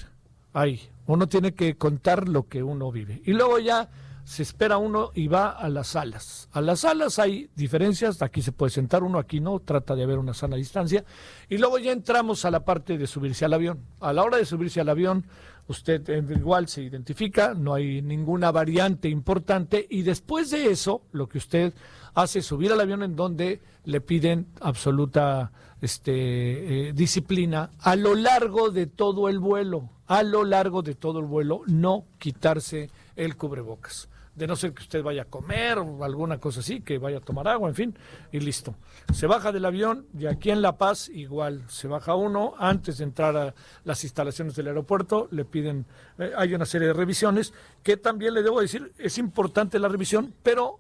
Ahí, 0.53 0.81
uno 1.07 1.27
tiene 1.27 1.55
que 1.55 1.77
contar 1.79 2.29
lo 2.29 2.49
que 2.49 2.63
uno 2.63 2.93
vive. 2.93 3.23
Y 3.25 3.33
luego 3.33 3.59
ya 3.61 3.89
se 4.25 4.43
espera 4.43 4.77
uno 4.77 5.11
y 5.15 5.29
va 5.29 5.51
a 5.51 5.71
las 5.71 5.89
salas. 5.89 6.49
A 6.53 6.61
las 6.61 6.81
salas 6.81 7.19
hay 7.19 7.49
diferencias, 7.57 8.21
aquí 8.21 8.43
se 8.43 8.53
puede 8.53 8.71
sentar 8.71 9.03
uno, 9.03 9.19
aquí 9.19 9.41
no, 9.41 9.61
trata 9.61 9.95
de 9.97 10.03
haber 10.03 10.19
una 10.19 10.35
sana 10.35 10.57
distancia. 10.57 11.03
Y 11.49 11.57
luego 11.57 11.79
ya 11.79 11.93
entramos 11.93 12.45
a 12.45 12.51
la 12.51 12.65
parte 12.65 12.99
de 12.99 13.07
subirse 13.07 13.47
al 13.47 13.55
avión. 13.55 13.81
A 14.01 14.13
la 14.13 14.23
hora 14.23 14.37
de 14.37 14.45
subirse 14.45 14.81
al 14.81 14.89
avión, 14.91 15.25
usted 15.71 16.31
igual 16.31 16.69
se 16.69 16.83
identifica, 16.83 17.55
no 17.55 17.75
hay 17.75 18.03
ninguna 18.03 18.51
variante 18.51 19.09
importante 19.09 19.87
y 19.89 20.03
después 20.03 20.51
de 20.51 20.67
eso 20.67 21.03
lo 21.13 21.29
que 21.29 21.39
usted 21.39 21.73
hace 22.15 22.41
es 22.41 22.47
subir 22.47 22.73
al 22.73 22.81
avión 22.81 23.03
en 23.03 23.15
donde 23.15 23.61
le 23.85 24.01
piden 24.01 24.49
absoluta 24.61 25.53
este, 25.81 26.89
eh, 26.89 26.93
disciplina 26.93 27.71
a 27.79 27.95
lo 27.95 28.15
largo 28.15 28.71
de 28.71 28.87
todo 28.87 29.29
el 29.29 29.39
vuelo, 29.39 29.91
a 30.07 30.23
lo 30.25 30.45
largo 30.45 30.83
de 30.83 30.95
todo 30.95 31.21
el 31.21 31.27
vuelo, 31.27 31.63
no 31.67 32.05
quitarse 32.19 32.91
el 33.15 33.37
cubrebocas 33.37 34.09
de 34.35 34.47
no 34.47 34.57
ser 34.57 34.73
que 34.73 34.83
usted 34.83 35.03
vaya 35.03 35.23
a 35.23 35.25
comer 35.27 35.79
o 35.79 36.05
alguna 36.05 36.39
cosa 36.39 36.61
así, 36.61 36.81
que 36.81 36.99
vaya 36.99 37.19
a 37.19 37.21
tomar 37.21 37.49
agua, 37.49 37.69
en 37.69 37.75
fin, 37.75 37.99
y 38.33 38.41
listo. 38.41 38.75
Se 39.13 39.27
baja 39.27 39.53
del 39.53 39.65
avión 39.65 40.07
y 40.19 40.27
aquí 40.27 40.51
en 40.51 40.63
La 40.63 40.79
Paz 40.79 41.09
igual, 41.09 41.65
se 41.69 41.89
baja 41.89 42.15
uno 42.15 42.55
antes 42.59 42.99
de 42.99 43.05
entrar 43.05 43.37
a 43.37 43.55
las 43.85 44.05
instalaciones 44.05 44.55
del 44.55 44.69
aeropuerto, 44.69 45.29
le 45.31 45.45
piden, 45.45 45.87
eh, 46.19 46.33
hay 46.37 46.55
una 46.55 46.65
serie 46.65 46.89
de 46.89 46.95
revisiones, 46.95 47.53
que 47.83 47.97
también 47.97 48.35
le 48.35 48.43
debo 48.43 48.61
decir, 48.61 48.93
es 48.99 49.19
importante 49.19 49.79
la 49.79 49.89
revisión, 49.89 50.35
pero 50.43 50.79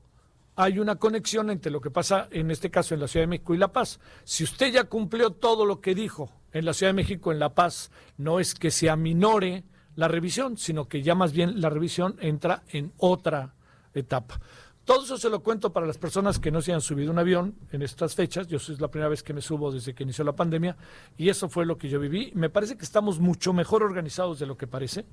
hay 0.56 0.78
una 0.78 0.96
conexión 0.96 1.50
entre 1.50 1.72
lo 1.72 1.80
que 1.80 1.90
pasa 1.90 2.28
en 2.30 2.50
este 2.50 2.70
caso 2.70 2.94
en 2.94 3.00
la 3.00 3.08
Ciudad 3.08 3.24
de 3.24 3.28
México 3.28 3.54
y 3.54 3.58
La 3.58 3.72
Paz. 3.72 3.98
Si 4.24 4.44
usted 4.44 4.72
ya 4.72 4.84
cumplió 4.84 5.30
todo 5.30 5.64
lo 5.64 5.80
que 5.80 5.94
dijo 5.94 6.30
en 6.52 6.64
la 6.64 6.74
Ciudad 6.74 6.90
de 6.90 6.96
México, 6.96 7.32
en 7.32 7.38
La 7.38 7.54
Paz, 7.54 7.90
no 8.18 8.40
es 8.40 8.54
que 8.54 8.70
se 8.70 8.90
aminore 8.90 9.64
la 9.96 10.08
revisión, 10.08 10.56
sino 10.56 10.88
que 10.88 11.02
ya 11.02 11.14
más 11.14 11.32
bien 11.32 11.60
la 11.60 11.70
revisión 11.70 12.16
entra 12.20 12.62
en 12.68 12.92
otra 12.98 13.54
etapa. 13.94 14.40
Todo 14.84 15.04
eso 15.04 15.18
se 15.18 15.30
lo 15.30 15.40
cuento 15.40 15.72
para 15.72 15.86
las 15.86 15.98
personas 15.98 16.38
que 16.38 16.50
no 16.50 16.62
se 16.62 16.72
han 16.72 16.80
subido 16.80 17.12
un 17.12 17.18
avión 17.18 17.54
en 17.70 17.82
estas 17.82 18.14
fechas. 18.14 18.48
Yo 18.48 18.56
es 18.56 18.80
la 18.80 18.88
primera 18.88 19.08
vez 19.08 19.22
que 19.22 19.32
me 19.32 19.40
subo 19.40 19.70
desde 19.70 19.94
que 19.94 20.02
inició 20.02 20.24
la 20.24 20.34
pandemia 20.34 20.76
y 21.16 21.28
eso 21.28 21.48
fue 21.48 21.64
lo 21.64 21.78
que 21.78 21.88
yo 21.88 22.00
viví. 22.00 22.32
Me 22.34 22.50
parece 22.50 22.76
que 22.76 22.84
estamos 22.84 23.20
mucho 23.20 23.52
mejor 23.52 23.82
organizados 23.82 24.38
de 24.38 24.46
lo 24.46 24.56
que 24.56 24.66
parece. 24.66 25.06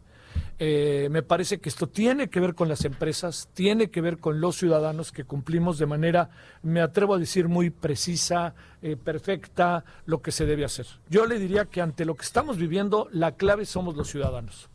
Eh, 0.59 1.07
me 1.11 1.23
parece 1.23 1.59
que 1.59 1.69
esto 1.69 1.87
tiene 1.87 2.29
que 2.29 2.39
ver 2.39 2.55
con 2.55 2.67
las 2.67 2.85
empresas, 2.85 3.49
tiene 3.53 3.89
que 3.89 4.01
ver 4.01 4.17
con 4.17 4.41
los 4.41 4.57
ciudadanos 4.57 5.11
que 5.11 5.23
cumplimos 5.23 5.77
de 5.77 5.85
manera, 5.85 6.29
me 6.63 6.81
atrevo 6.81 7.15
a 7.15 7.17
decir, 7.17 7.47
muy 7.47 7.69
precisa, 7.69 8.55
eh, 8.81 8.95
perfecta, 8.95 9.83
lo 10.05 10.21
que 10.21 10.31
se 10.31 10.45
debe 10.45 10.65
hacer. 10.65 10.87
Yo 11.09 11.25
le 11.25 11.39
diría 11.39 11.65
que 11.65 11.81
ante 11.81 12.05
lo 12.05 12.15
que 12.15 12.25
estamos 12.25 12.57
viviendo, 12.57 13.07
la 13.11 13.33
clave 13.33 13.65
somos 13.65 13.95
los 13.95 14.09
ciudadanos. 14.09 14.69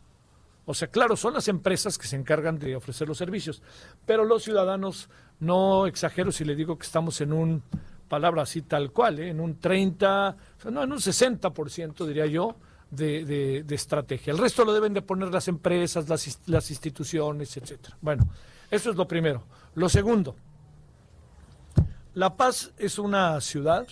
O 0.65 0.73
sea, 0.73 0.87
claro, 0.87 1.17
son 1.17 1.33
las 1.33 1.47
empresas 1.49 1.97
que 1.97 2.07
se 2.07 2.15
encargan 2.15 2.57
de 2.57 2.75
ofrecer 2.75 3.07
los 3.07 3.17
servicios, 3.17 3.61
pero 4.05 4.23
los 4.23 4.43
ciudadanos, 4.43 5.09
no 5.39 5.87
exagero 5.87 6.31
si 6.31 6.45
le 6.45 6.55
digo 6.55 6.77
que 6.77 6.85
estamos 6.85 7.19
en 7.19 7.33
un, 7.33 7.63
palabra 8.07 8.43
así 8.43 8.61
tal 8.61 8.91
cual, 8.91 9.19
¿eh? 9.19 9.29
en 9.29 9.39
un 9.39 9.59
30, 9.59 10.37
no, 10.71 10.83
en 10.83 10.91
un 10.91 10.99
60%, 10.99 12.05
diría 12.05 12.27
yo, 12.27 12.55
de, 12.95 13.65
estrategia. 13.69 14.31
El 14.31 14.37
resto 14.37 14.65
lo 14.65 14.73
deben 14.73 14.93
de 14.93 15.01
poner 15.01 15.29
las 15.29 15.47
empresas, 15.47 16.07
las, 16.09 16.39
las 16.45 16.69
instituciones, 16.69 17.55
etcétera. 17.57 17.97
Bueno, 18.01 18.27
eso 18.69 18.89
es 18.89 18.95
lo 18.95 19.07
primero. 19.07 19.43
Lo 19.75 19.89
segundo, 19.89 20.35
La 22.13 22.35
Paz 22.35 22.73
es 22.77 22.99
una 22.99 23.41
ciudad 23.41 23.87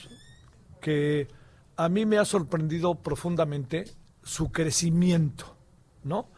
que 0.80 1.28
a 1.76 1.90
mí 1.90 2.06
me 2.06 2.18
ha 2.18 2.26
sorprendido 2.26 2.95
profundamente 2.95 3.86
su 4.23 4.52
crecimiento, 4.52 5.56
¿no? 6.03 6.30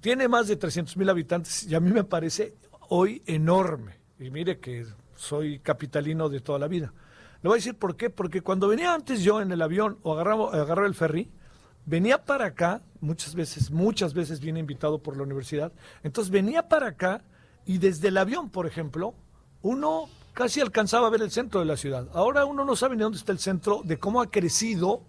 Tiene 0.00 0.26
más 0.28 0.48
de 0.48 0.56
300 0.56 0.96
mil 0.96 1.08
habitantes 1.10 1.64
y 1.64 1.74
a 1.74 1.80
mí 1.80 1.92
me 1.92 2.04
parece 2.04 2.54
hoy 2.88 3.22
enorme. 3.26 4.00
Y 4.18 4.30
mire 4.30 4.58
que 4.58 4.86
soy 5.14 5.60
capitalino 5.60 6.28
de 6.28 6.40
toda 6.40 6.58
la 6.58 6.68
vida. 6.68 6.92
Le 7.42 7.48
voy 7.48 7.56
a 7.56 7.58
decir 7.58 7.76
por 7.76 7.96
qué. 7.96 8.10
Porque 8.10 8.40
cuando 8.40 8.68
venía 8.68 8.94
antes 8.94 9.22
yo 9.22 9.40
en 9.40 9.52
el 9.52 9.62
avión 9.62 9.98
o 10.02 10.14
agarraba, 10.14 10.50
agarraba 10.52 10.88
el 10.88 10.94
ferry, 10.94 11.30
venía 11.86 12.24
para 12.24 12.46
acá, 12.46 12.82
muchas 13.00 13.34
veces, 13.34 13.70
muchas 13.70 14.14
veces 14.14 14.40
viene 14.40 14.60
invitado 14.60 14.98
por 14.98 15.16
la 15.16 15.22
universidad, 15.22 15.72
entonces 16.02 16.30
venía 16.30 16.68
para 16.68 16.88
acá 16.88 17.22
y 17.66 17.78
desde 17.78 18.08
el 18.08 18.16
avión, 18.16 18.50
por 18.50 18.66
ejemplo, 18.66 19.14
uno 19.62 20.08
casi 20.34 20.60
alcanzaba 20.60 21.06
a 21.06 21.10
ver 21.10 21.22
el 21.22 21.30
centro 21.30 21.60
de 21.60 21.66
la 21.66 21.76
ciudad. 21.76 22.08
Ahora 22.12 22.44
uno 22.44 22.64
no 22.64 22.76
sabe 22.76 22.96
ni 22.96 23.02
dónde 23.02 23.18
está 23.18 23.32
el 23.32 23.38
centro, 23.38 23.82
de 23.84 23.98
cómo 23.98 24.20
ha 24.20 24.30
crecido 24.30 25.02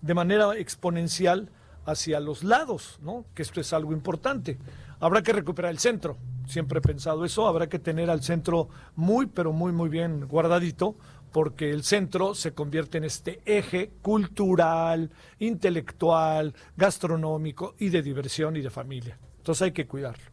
de 0.00 0.14
manera 0.14 0.56
exponencial 0.56 1.50
hacia 1.86 2.20
los 2.20 2.44
lados, 2.44 2.98
¿no? 3.02 3.24
Que 3.34 3.42
esto 3.42 3.60
es 3.60 3.72
algo 3.72 3.92
importante. 3.92 4.58
Habrá 5.00 5.22
que 5.22 5.32
recuperar 5.32 5.70
el 5.70 5.78
centro. 5.78 6.16
Siempre 6.46 6.78
he 6.78 6.82
pensado 6.82 7.24
eso. 7.24 7.46
Habrá 7.46 7.68
que 7.68 7.78
tener 7.78 8.10
al 8.10 8.22
centro 8.22 8.68
muy, 8.96 9.26
pero 9.26 9.52
muy, 9.52 9.72
muy 9.72 9.88
bien 9.88 10.26
guardadito, 10.26 10.96
porque 11.34 11.72
el 11.72 11.82
centro 11.82 12.36
se 12.36 12.54
convierte 12.54 12.98
en 12.98 13.02
este 13.02 13.40
eje 13.44 13.90
cultural, 14.02 15.10
intelectual, 15.40 16.54
gastronómico 16.76 17.74
y 17.76 17.88
de 17.88 18.02
diversión 18.02 18.54
y 18.54 18.60
de 18.60 18.70
familia. 18.70 19.18
Entonces 19.38 19.62
hay 19.62 19.72
que 19.72 19.88
cuidarlo. 19.88 20.30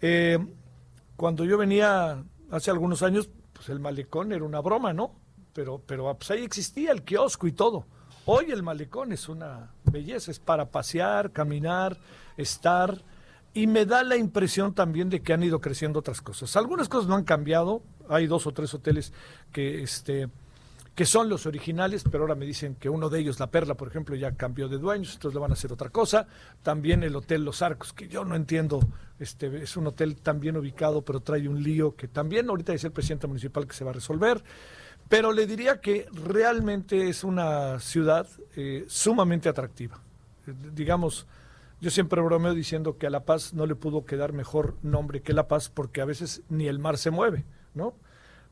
Eh, 0.00 0.38
cuando 1.16 1.44
yo 1.44 1.58
venía 1.58 2.22
hace 2.52 2.70
algunos 2.70 3.02
años, 3.02 3.28
pues 3.52 3.68
el 3.68 3.80
malecón 3.80 4.30
era 4.30 4.44
una 4.44 4.60
broma, 4.60 4.92
¿no? 4.92 5.16
Pero, 5.52 5.82
pero 5.84 6.16
pues 6.16 6.30
ahí 6.30 6.44
existía 6.44 6.92
el 6.92 7.02
kiosco 7.02 7.48
y 7.48 7.52
todo. 7.52 7.86
Hoy 8.24 8.52
el 8.52 8.62
malecón 8.62 9.10
es 9.10 9.28
una 9.28 9.72
belleza, 9.90 10.30
es 10.30 10.38
para 10.38 10.70
pasear, 10.70 11.32
caminar, 11.32 11.98
estar. 12.36 13.02
Y 13.54 13.66
me 13.66 13.86
da 13.86 14.04
la 14.04 14.14
impresión 14.14 14.72
también 14.72 15.10
de 15.10 15.20
que 15.20 15.32
han 15.32 15.42
ido 15.42 15.60
creciendo 15.60 15.98
otras 15.98 16.22
cosas. 16.22 16.54
Algunas 16.54 16.88
cosas 16.88 17.08
no 17.08 17.16
han 17.16 17.24
cambiado. 17.24 17.82
Hay 18.08 18.26
dos 18.26 18.46
o 18.46 18.52
tres 18.52 18.72
hoteles 18.74 19.12
que, 19.52 19.82
este, 19.82 20.28
que 20.94 21.06
son 21.06 21.28
los 21.28 21.46
originales, 21.46 22.04
pero 22.10 22.24
ahora 22.24 22.34
me 22.34 22.46
dicen 22.46 22.74
que 22.74 22.88
uno 22.88 23.08
de 23.08 23.20
ellos, 23.20 23.38
La 23.38 23.48
Perla, 23.48 23.74
por 23.74 23.88
ejemplo, 23.88 24.16
ya 24.16 24.32
cambió 24.32 24.68
de 24.68 24.78
dueños, 24.78 25.14
entonces 25.14 25.34
le 25.34 25.40
van 25.40 25.50
a 25.50 25.54
hacer 25.54 25.72
otra 25.72 25.90
cosa. 25.90 26.26
También 26.62 27.02
el 27.02 27.14
Hotel 27.14 27.44
Los 27.44 27.62
Arcos, 27.62 27.92
que 27.92 28.08
yo 28.08 28.24
no 28.24 28.34
entiendo, 28.34 28.80
este, 29.18 29.62
es 29.62 29.76
un 29.76 29.86
hotel 29.86 30.16
tan 30.16 30.40
bien 30.40 30.56
ubicado, 30.56 31.02
pero 31.02 31.20
trae 31.20 31.48
un 31.48 31.62
lío 31.62 31.94
que 31.94 32.08
también 32.08 32.48
ahorita 32.48 32.72
dice 32.72 32.88
el 32.88 32.92
presidente 32.92 33.26
municipal 33.26 33.66
que 33.66 33.74
se 33.74 33.84
va 33.84 33.90
a 33.90 33.94
resolver. 33.94 34.42
Pero 35.08 35.32
le 35.32 35.46
diría 35.46 35.80
que 35.80 36.06
realmente 36.12 37.08
es 37.08 37.24
una 37.24 37.80
ciudad 37.80 38.26
eh, 38.56 38.84
sumamente 38.88 39.48
atractiva. 39.48 40.00
Eh, 40.46 40.52
digamos, 40.74 41.26
yo 41.80 41.90
siempre 41.90 42.20
bromeo 42.20 42.54
diciendo 42.54 42.98
que 42.98 43.06
a 43.06 43.10
La 43.10 43.24
Paz 43.24 43.54
no 43.54 43.66
le 43.66 43.76
pudo 43.76 44.04
quedar 44.04 44.32
mejor 44.32 44.74
nombre 44.82 45.22
que 45.22 45.32
La 45.32 45.46
Paz 45.46 45.70
porque 45.72 46.00
a 46.00 46.04
veces 46.04 46.42
ni 46.48 46.66
el 46.66 46.80
mar 46.80 46.98
se 46.98 47.10
mueve, 47.12 47.44
¿no? 47.74 47.94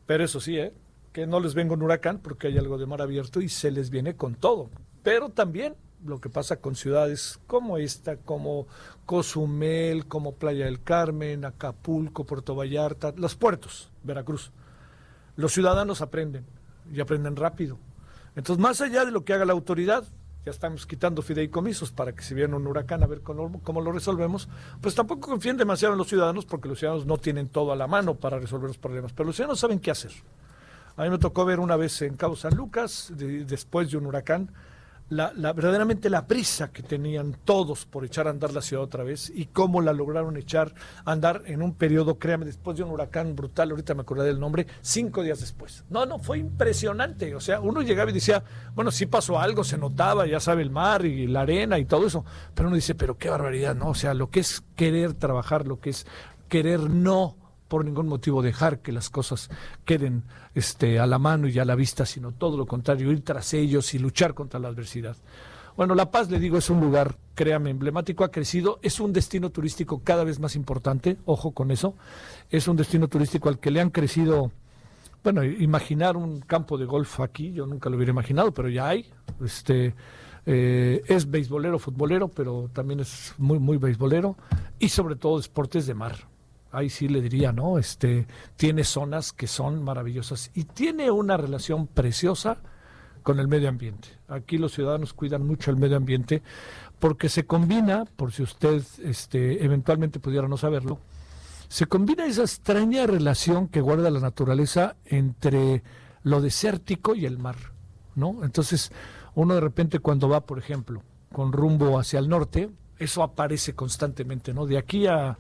Pero 0.06 0.24
eso 0.24 0.40
sí, 0.40 0.58
¿eh? 0.58 0.72
que 1.12 1.26
no 1.26 1.40
les 1.40 1.54
venga 1.54 1.72
un 1.72 1.82
huracán 1.82 2.18
porque 2.18 2.48
hay 2.48 2.58
algo 2.58 2.76
de 2.76 2.84
mar 2.84 3.00
abierto 3.00 3.40
y 3.40 3.48
se 3.48 3.70
les 3.70 3.88
viene 3.88 4.16
con 4.16 4.34
todo. 4.34 4.68
Pero 5.02 5.30
también 5.30 5.74
lo 6.04 6.20
que 6.20 6.28
pasa 6.28 6.60
con 6.60 6.76
ciudades 6.76 7.40
como 7.46 7.78
esta, 7.78 8.18
como 8.18 8.66
Cozumel, 9.06 10.06
como 10.06 10.34
Playa 10.34 10.66
del 10.66 10.82
Carmen, 10.82 11.46
Acapulco, 11.46 12.24
Puerto 12.24 12.54
Vallarta, 12.54 13.14
los 13.16 13.34
puertos, 13.34 13.90
Veracruz. 14.02 14.52
Los 15.36 15.54
ciudadanos 15.54 16.02
aprenden 16.02 16.44
y 16.92 17.00
aprenden 17.00 17.36
rápido. 17.36 17.78
Entonces, 18.34 18.62
más 18.62 18.82
allá 18.82 19.06
de 19.06 19.10
lo 19.10 19.24
que 19.24 19.32
haga 19.32 19.46
la 19.46 19.54
autoridad, 19.54 20.04
ya 20.46 20.52
estamos 20.52 20.86
quitando 20.86 21.22
fideicomisos 21.22 21.90
para 21.90 22.14
que 22.14 22.22
si 22.22 22.32
viene 22.32 22.54
un 22.54 22.64
huracán 22.68 23.02
a 23.02 23.06
ver 23.08 23.20
cómo, 23.20 23.80
lo 23.80 23.90
resolvemos, 23.90 24.48
pues 24.80 24.94
tampoco 24.94 25.28
confíen 25.28 25.56
demasiado 25.56 25.94
en 25.94 25.98
los 25.98 26.06
ciudadanos 26.06 26.46
porque 26.46 26.68
los 26.68 26.78
ciudadanos 26.78 27.04
no 27.04 27.18
tienen 27.18 27.48
todo 27.48 27.72
a 27.72 27.76
la 27.76 27.88
mano 27.88 28.14
para 28.14 28.38
resolver 28.38 28.68
los 28.68 28.78
problemas, 28.78 29.12
pero 29.12 29.26
los 29.26 29.34
ciudadanos 29.34 29.58
saben 29.58 29.80
qué 29.80 29.90
hacer. 29.90 30.12
A 30.96 31.02
mí 31.02 31.10
me 31.10 31.18
tocó 31.18 31.44
ver 31.44 31.58
una 31.58 31.74
vez 31.74 32.00
en 32.02 32.16
Cabo 32.16 32.36
San 32.36 32.54
Lucas, 32.54 33.12
después 33.16 33.90
de 33.90 33.96
un 33.96 34.06
huracán, 34.06 34.52
la, 35.08 35.30
verdaderamente 35.52 36.10
la 36.10 36.26
prisa 36.26 36.72
que 36.72 36.82
tenían 36.82 37.36
todos 37.44 37.86
por 37.86 38.04
echar 38.04 38.26
a 38.26 38.30
andar 38.30 38.52
la 38.52 38.60
ciudad 38.60 38.82
otra 38.82 39.04
vez 39.04 39.30
y 39.34 39.46
cómo 39.46 39.80
la 39.80 39.92
lograron 39.92 40.36
echar 40.36 40.74
a 41.04 41.12
andar 41.12 41.42
en 41.46 41.62
un 41.62 41.74
periodo, 41.74 42.18
créame, 42.18 42.44
después 42.44 42.76
de 42.76 42.82
un 42.82 42.90
huracán 42.90 43.36
brutal, 43.36 43.70
ahorita 43.70 43.94
me 43.94 44.02
acordé 44.02 44.26
del 44.26 44.40
nombre, 44.40 44.66
cinco 44.80 45.22
días 45.22 45.40
después. 45.40 45.84
No, 45.90 46.06
no, 46.06 46.18
fue 46.18 46.38
impresionante. 46.38 47.34
O 47.34 47.40
sea, 47.40 47.60
uno 47.60 47.82
llegaba 47.82 48.10
y 48.10 48.14
decía, 48.14 48.42
bueno, 48.74 48.90
sí 48.90 49.06
pasó 49.06 49.38
algo, 49.38 49.62
se 49.62 49.78
notaba, 49.78 50.26
ya 50.26 50.40
sabe, 50.40 50.62
el 50.62 50.70
mar 50.70 51.04
y 51.04 51.26
la 51.26 51.42
arena 51.42 51.78
y 51.78 51.84
todo 51.84 52.06
eso, 52.06 52.24
pero 52.54 52.68
uno 52.68 52.76
dice, 52.76 52.94
pero 52.94 53.16
qué 53.16 53.30
barbaridad, 53.30 53.76
¿no? 53.76 53.90
O 53.90 53.94
sea, 53.94 54.14
lo 54.14 54.30
que 54.30 54.40
es 54.40 54.64
querer 54.74 55.14
trabajar, 55.14 55.66
lo 55.66 55.78
que 55.78 55.90
es 55.90 56.06
querer 56.48 56.80
no 56.90 57.36
por 57.68 57.84
ningún 57.84 58.08
motivo 58.08 58.42
dejar 58.42 58.80
que 58.80 58.92
las 58.92 59.10
cosas 59.10 59.50
queden 59.84 60.24
este, 60.54 60.98
a 60.98 61.06
la 61.06 61.18
mano 61.18 61.48
y 61.48 61.58
a 61.58 61.64
la 61.64 61.74
vista, 61.74 62.06
sino 62.06 62.32
todo 62.32 62.56
lo 62.56 62.66
contrario, 62.66 63.10
ir 63.10 63.24
tras 63.24 63.54
ellos 63.54 63.94
y 63.94 63.98
luchar 63.98 64.34
contra 64.34 64.60
la 64.60 64.68
adversidad. 64.68 65.16
Bueno, 65.76 65.94
La 65.94 66.10
Paz, 66.10 66.30
le 66.30 66.38
digo, 66.38 66.56
es 66.56 66.70
un 66.70 66.80
lugar, 66.80 67.16
créame, 67.34 67.68
emblemático, 67.68 68.24
ha 68.24 68.30
crecido, 68.30 68.78
es 68.82 68.98
un 68.98 69.12
destino 69.12 69.50
turístico 69.50 70.00
cada 70.02 70.24
vez 70.24 70.40
más 70.40 70.56
importante, 70.56 71.18
ojo 71.26 71.50
con 71.50 71.70
eso, 71.70 71.94
es 72.48 72.66
un 72.66 72.76
destino 72.76 73.08
turístico 73.08 73.50
al 73.50 73.58
que 73.58 73.70
le 73.70 73.82
han 73.82 73.90
crecido, 73.90 74.52
bueno, 75.22 75.44
imaginar 75.44 76.16
un 76.16 76.40
campo 76.40 76.78
de 76.78 76.86
golf 76.86 77.20
aquí, 77.20 77.52
yo 77.52 77.66
nunca 77.66 77.90
lo 77.90 77.96
hubiera 77.96 78.12
imaginado, 78.12 78.54
pero 78.54 78.70
ya 78.70 78.88
hay, 78.88 79.10
este, 79.44 79.94
eh, 80.46 81.02
es 81.08 81.30
beisbolero, 81.30 81.78
futbolero, 81.78 82.28
pero 82.28 82.70
también 82.72 83.00
es 83.00 83.34
muy, 83.36 83.58
muy 83.58 83.76
beisbolero, 83.76 84.34
y 84.78 84.88
sobre 84.88 85.16
todo 85.16 85.38
deportes 85.38 85.86
de 85.86 85.92
mar, 85.92 86.26
ahí 86.76 86.90
sí 86.90 87.08
le 87.08 87.22
diría, 87.22 87.52
¿no? 87.52 87.78
Este, 87.78 88.26
tiene 88.56 88.84
zonas 88.84 89.32
que 89.32 89.46
son 89.46 89.82
maravillosas 89.82 90.50
y 90.54 90.64
tiene 90.64 91.10
una 91.10 91.36
relación 91.36 91.86
preciosa 91.86 92.58
con 93.22 93.40
el 93.40 93.48
medio 93.48 93.68
ambiente. 93.68 94.08
Aquí 94.28 94.58
los 94.58 94.74
ciudadanos 94.74 95.14
cuidan 95.14 95.46
mucho 95.46 95.70
el 95.70 95.78
medio 95.78 95.96
ambiente 95.96 96.42
porque 96.98 97.28
se 97.28 97.46
combina, 97.46 98.04
por 98.04 98.32
si 98.32 98.42
usted 98.42 98.82
este, 99.02 99.64
eventualmente 99.64 100.20
pudiera 100.20 100.48
no 100.48 100.58
saberlo, 100.58 101.00
se 101.68 101.86
combina 101.86 102.26
esa 102.26 102.42
extraña 102.42 103.06
relación 103.06 103.68
que 103.68 103.80
guarda 103.80 104.10
la 104.10 104.20
naturaleza 104.20 104.96
entre 105.06 105.82
lo 106.22 106.40
desértico 106.40 107.14
y 107.14 107.24
el 107.24 107.38
mar, 107.38 107.56
¿no? 108.14 108.44
Entonces, 108.44 108.92
uno 109.34 109.54
de 109.54 109.60
repente 109.60 109.98
cuando 109.98 110.28
va, 110.28 110.42
por 110.42 110.58
ejemplo, 110.58 111.02
con 111.32 111.52
rumbo 111.52 111.98
hacia 111.98 112.18
el 112.18 112.28
norte, 112.28 112.70
eso 112.98 113.22
aparece 113.22 113.74
constantemente, 113.74 114.52
¿no? 114.54 114.66
De 114.66 114.78
aquí 114.78 115.06
a 115.06 115.36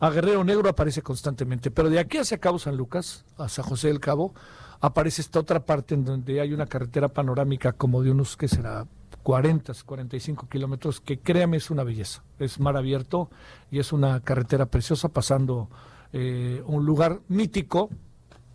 a 0.00 0.10
Guerrero 0.10 0.44
Negro 0.44 0.68
aparece 0.68 1.02
constantemente, 1.02 1.70
pero 1.70 1.90
de 1.90 1.98
aquí 1.98 2.18
hacia 2.18 2.38
Cabo 2.38 2.58
San 2.58 2.76
Lucas, 2.76 3.24
hacia 3.36 3.64
José 3.64 3.88
del 3.88 4.00
Cabo, 4.00 4.34
aparece 4.80 5.22
esta 5.22 5.40
otra 5.40 5.64
parte 5.64 5.94
en 5.94 6.04
donde 6.04 6.40
hay 6.40 6.52
una 6.52 6.66
carretera 6.66 7.08
panorámica 7.08 7.72
como 7.72 8.02
de 8.02 8.10
unos, 8.12 8.36
¿qué 8.36 8.48
será? 8.48 8.86
40, 9.22 9.72
45 9.84 10.48
kilómetros, 10.48 11.00
que 11.00 11.18
créame 11.18 11.56
es 11.56 11.70
una 11.70 11.84
belleza. 11.84 12.22
Es 12.38 12.60
mar 12.60 12.76
abierto 12.76 13.28
y 13.70 13.78
es 13.78 13.92
una 13.92 14.20
carretera 14.20 14.66
preciosa 14.66 15.08
pasando 15.08 15.68
eh, 16.12 16.62
un 16.66 16.86
lugar 16.86 17.20
mítico, 17.28 17.90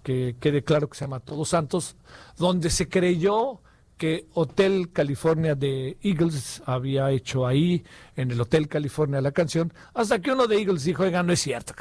que 0.02 0.36
quede 0.40 0.64
claro 0.64 0.90
que 0.90 0.98
se 0.98 1.06
llama 1.06 1.20
Todos 1.20 1.50
Santos, 1.50 1.96
donde 2.38 2.70
se 2.70 2.90
creyó 2.90 3.62
que 3.98 4.28
Hotel 4.34 4.90
California 4.92 5.56
de 5.56 5.98
Eagles 6.02 6.62
había 6.66 7.12
hecho 7.12 7.46
ahí, 7.46 7.84
en 8.16 8.32
el 8.32 8.42
Hotel 8.42 8.68
California, 8.68 9.22
la 9.22 9.32
canción, 9.32 9.74
hasta 9.94 10.20
que 10.20 10.32
uno 10.32 10.48
de 10.48 10.58
Eagles 10.58 10.84
dijo, 10.84 11.04
oiga, 11.04 11.24
no 11.24 11.34
es 11.34 11.42
cierto, 11.42 11.74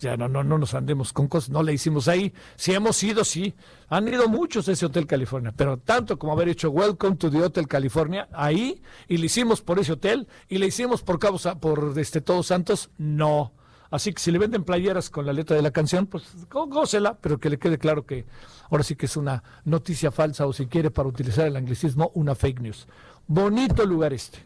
ya, 0.00 0.16
no, 0.16 0.28
no, 0.28 0.44
no 0.44 0.58
nos 0.58 0.74
andemos 0.74 1.12
con 1.12 1.28
cosas, 1.28 1.50
no 1.50 1.62
le 1.62 1.72
hicimos 1.72 2.08
ahí, 2.08 2.32
si 2.56 2.72
hemos 2.72 3.02
ido, 3.02 3.24
sí, 3.24 3.54
han 3.88 4.08
ido 4.08 4.28
muchos 4.28 4.68
a 4.68 4.72
ese 4.72 4.86
Hotel 4.86 5.06
California, 5.06 5.52
pero 5.56 5.78
tanto 5.78 6.18
como 6.18 6.32
haber 6.32 6.48
hecho 6.48 6.70
Welcome 6.70 7.16
to 7.16 7.30
the 7.30 7.42
Hotel 7.42 7.68
California 7.68 8.28
ahí, 8.32 8.82
y 9.08 9.16
le 9.16 9.26
hicimos 9.26 9.60
por 9.60 9.78
ese 9.78 9.92
hotel, 9.92 10.28
y 10.48 10.58
le 10.58 10.66
hicimos 10.66 11.02
por 11.02 11.18
Cabo, 11.18 11.38
por 11.60 11.98
este 11.98 12.20
Todos 12.20 12.46
Santos, 12.46 12.90
no. 12.98 13.52
Así 13.90 14.12
que 14.12 14.20
si 14.20 14.30
le 14.30 14.38
venden 14.38 14.64
playeras 14.64 15.10
con 15.10 15.26
la 15.26 15.32
letra 15.32 15.56
de 15.56 15.62
la 15.62 15.70
canción, 15.70 16.06
pues 16.06 16.24
gócela, 16.50 17.18
pero 17.20 17.38
que 17.38 17.50
le 17.50 17.58
quede 17.58 17.78
claro 17.78 18.04
que 18.04 18.24
ahora 18.70 18.82
sí 18.82 18.96
que 18.96 19.06
es 19.06 19.16
una 19.16 19.42
noticia 19.64 20.10
falsa 20.10 20.46
o 20.46 20.52
si 20.52 20.66
quiere 20.66 20.90
para 20.90 21.08
utilizar 21.08 21.46
el 21.46 21.56
anglicismo, 21.56 22.10
una 22.14 22.34
fake 22.34 22.60
news. 22.60 22.86
Bonito 23.26 23.84
lugar 23.84 24.12
este. 24.12 24.38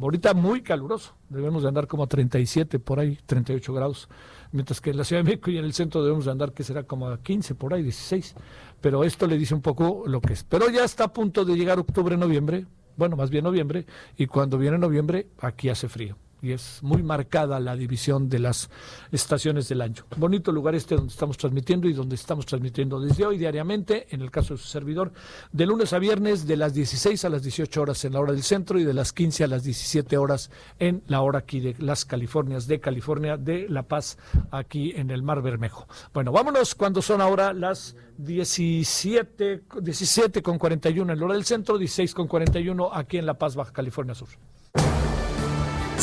Ahorita 0.00 0.34
muy 0.34 0.62
caluroso, 0.62 1.14
debemos 1.28 1.62
de 1.62 1.68
andar 1.68 1.86
como 1.86 2.04
a 2.04 2.06
37 2.06 2.78
por 2.78 2.98
ahí, 2.98 3.18
38 3.26 3.72
grados, 3.74 4.08
mientras 4.50 4.80
que 4.80 4.90
en 4.90 4.96
la 4.96 5.04
Ciudad 5.04 5.22
de 5.22 5.30
México 5.30 5.50
y 5.50 5.58
en 5.58 5.64
el 5.64 5.74
centro 5.74 6.02
debemos 6.02 6.24
de 6.24 6.32
andar 6.32 6.52
que 6.52 6.64
será 6.64 6.82
como 6.82 7.08
a 7.08 7.18
15 7.18 7.54
por 7.54 7.74
ahí, 7.74 7.82
16. 7.82 8.34
Pero 8.80 9.04
esto 9.04 9.26
le 9.26 9.36
dice 9.36 9.54
un 9.54 9.60
poco 9.60 10.04
lo 10.06 10.20
que 10.20 10.32
es. 10.32 10.44
Pero 10.44 10.70
ya 10.70 10.82
está 10.82 11.04
a 11.04 11.12
punto 11.12 11.44
de 11.44 11.54
llegar 11.54 11.78
octubre, 11.78 12.16
noviembre, 12.16 12.66
bueno, 12.96 13.16
más 13.16 13.30
bien 13.30 13.44
noviembre, 13.44 13.86
y 14.16 14.26
cuando 14.26 14.58
viene 14.58 14.78
noviembre 14.78 15.28
aquí 15.40 15.68
hace 15.68 15.88
frío 15.88 16.16
y 16.42 16.50
es 16.50 16.82
muy 16.82 17.02
marcada 17.04 17.60
la 17.60 17.76
división 17.76 18.28
de 18.28 18.40
las 18.40 18.68
estaciones 19.12 19.68
del 19.68 19.80
año. 19.80 20.04
Bonito 20.16 20.50
lugar 20.50 20.74
este 20.74 20.96
donde 20.96 21.12
estamos 21.12 21.38
transmitiendo 21.38 21.88
y 21.88 21.92
donde 21.92 22.16
estamos 22.16 22.44
transmitiendo 22.46 23.00
desde 23.00 23.24
hoy 23.24 23.38
diariamente, 23.38 24.08
en 24.10 24.22
el 24.22 24.30
caso 24.30 24.54
de 24.54 24.58
su 24.58 24.66
servidor, 24.66 25.12
de 25.52 25.66
lunes 25.66 25.92
a 25.92 26.00
viernes 26.00 26.46
de 26.46 26.56
las 26.56 26.74
16 26.74 27.24
a 27.24 27.28
las 27.28 27.44
18 27.44 27.80
horas 27.80 28.04
en 28.04 28.14
la 28.14 28.20
hora 28.20 28.32
del 28.32 28.42
centro 28.42 28.78
y 28.78 28.84
de 28.84 28.92
las 28.92 29.12
15 29.12 29.44
a 29.44 29.46
las 29.46 29.62
17 29.62 30.18
horas 30.18 30.50
en 30.80 31.04
la 31.06 31.20
hora 31.20 31.38
aquí 31.38 31.60
de 31.60 31.76
las 31.78 32.04
Californias, 32.04 32.66
de 32.66 32.80
California, 32.80 33.36
de 33.36 33.68
La 33.68 33.84
Paz, 33.84 34.18
aquí 34.50 34.92
en 34.96 35.10
el 35.10 35.22
Mar 35.22 35.42
Bermejo. 35.42 35.86
Bueno, 36.12 36.32
vámonos 36.32 36.74
cuando 36.74 37.00
son 37.00 37.20
ahora 37.20 37.52
las 37.52 37.94
17, 38.18 39.62
17 39.80 40.42
con 40.42 40.58
41 40.58 41.12
en 41.12 41.18
la 41.18 41.24
hora 41.24 41.34
del 41.34 41.44
centro, 41.44 41.78
16 41.78 42.14
con 42.14 42.26
41 42.26 42.92
aquí 42.92 43.18
en 43.18 43.26
La 43.26 43.34
Paz, 43.34 43.54
Baja 43.54 43.72
California 43.72 44.14
Sur. 44.14 44.28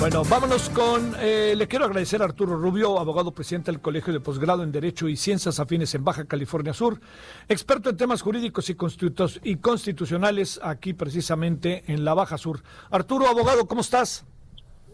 Bueno, 0.00 0.24
vámonos 0.24 0.70
con, 0.70 1.14
eh, 1.20 1.52
le 1.54 1.68
quiero 1.68 1.84
agradecer 1.84 2.22
a 2.22 2.24
Arturo 2.24 2.56
Rubio, 2.56 2.98
abogado 2.98 3.32
presidente 3.32 3.70
del 3.70 3.82
Colegio 3.82 4.14
de 4.14 4.20
Posgrado 4.20 4.62
en 4.62 4.72
Derecho 4.72 5.08
y 5.08 5.16
Ciencias 5.18 5.60
Afines 5.60 5.94
en 5.94 6.02
Baja 6.02 6.24
California 6.24 6.72
Sur, 6.72 6.98
experto 7.50 7.90
en 7.90 7.98
temas 7.98 8.22
jurídicos 8.22 8.70
y, 8.70 8.76
y 9.42 9.56
constitucionales 9.56 10.58
aquí 10.62 10.94
precisamente 10.94 11.84
en 11.86 12.06
la 12.06 12.14
Baja 12.14 12.38
Sur. 12.38 12.62
Arturo, 12.90 13.28
abogado, 13.28 13.68
¿cómo 13.68 13.82
estás? 13.82 14.24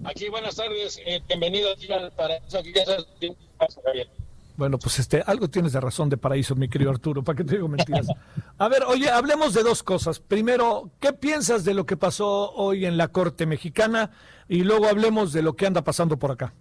Aquí, 0.02 0.28
buenas 0.28 0.56
tardes, 0.56 1.00
eh, 1.06 1.22
bienvenido 1.28 1.68
al 1.70 2.10
Paraíso, 2.10 2.58
aquí 2.58 2.72
ya 2.74 4.04
Bueno, 4.56 4.76
pues 4.76 4.98
este, 4.98 5.22
algo 5.24 5.48
tienes 5.48 5.72
de 5.72 5.80
razón 5.80 6.08
de 6.08 6.16
paraíso, 6.16 6.56
mi 6.56 6.68
querido 6.68 6.90
Arturo, 6.90 7.22
¿para 7.22 7.36
qué 7.36 7.44
te 7.44 7.54
digo 7.54 7.68
mentiras? 7.68 8.08
A 8.58 8.68
ver, 8.68 8.82
oye, 8.82 9.08
hablemos 9.08 9.54
de 9.54 9.62
dos 9.62 9.84
cosas. 9.84 10.18
Primero, 10.18 10.90
¿qué 10.98 11.12
piensas 11.12 11.62
de 11.64 11.74
lo 11.74 11.86
que 11.86 11.96
pasó 11.96 12.50
hoy 12.54 12.86
en 12.86 12.96
la 12.96 13.08
Corte 13.08 13.46
Mexicana? 13.46 14.10
Y 14.48 14.62
luego 14.62 14.86
hablemos 14.86 15.32
de 15.32 15.42
lo 15.42 15.54
que 15.54 15.66
anda 15.66 15.82
pasando 15.82 16.16
por 16.16 16.30
acá. 16.30 16.52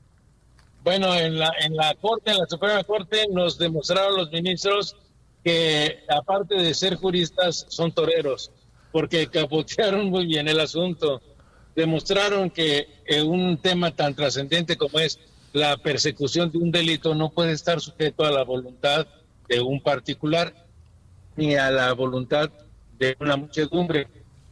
Bueno, 0.84 1.16
en 1.16 1.40
la, 1.40 1.52
en 1.62 1.76
la 1.76 1.96
Corte, 1.96 2.32
en 2.32 2.38
la 2.38 2.46
Suprema 2.46 2.84
Corte, 2.84 3.28
nos 3.32 3.58
demostraron 3.58 4.18
los 4.18 4.32
ministros 4.32 4.96
que, 5.44 6.04
aparte 6.10 6.56
de 6.56 6.74
ser 6.74 6.96
juristas, 6.96 7.66
son 7.70 7.92
toreros, 7.92 8.52
porque 8.92 9.28
capotearon 9.28 10.10
muy 10.10 10.26
bien 10.26 10.48
el 10.48 10.60
asunto. 10.60 11.22
Demostraron 11.76 12.50
que 12.50 12.88
en 13.06 13.28
un 13.28 13.58
tema 13.58 13.92
tan 13.92 14.16
trascendente 14.16 14.78
como 14.78 15.00
es 15.00 15.20
la 15.54 15.78
persecución 15.78 16.52
de 16.52 16.58
un 16.58 16.72
delito 16.72 17.16
no 17.16 17.30
puede 17.30 17.54
estar 17.54 17.80
sujeto 17.80 18.26
a 18.26 18.32
la 18.32 18.44
voluntad 18.44 19.08
de 19.48 19.62
un 19.62 19.82
particular 19.82 20.54
ni 21.36 21.56
a 21.56 21.72
la 21.72 21.94
voluntad 21.94 22.50
de 22.98 23.16
una 23.20 23.38
muchedumbre. 23.38 24.08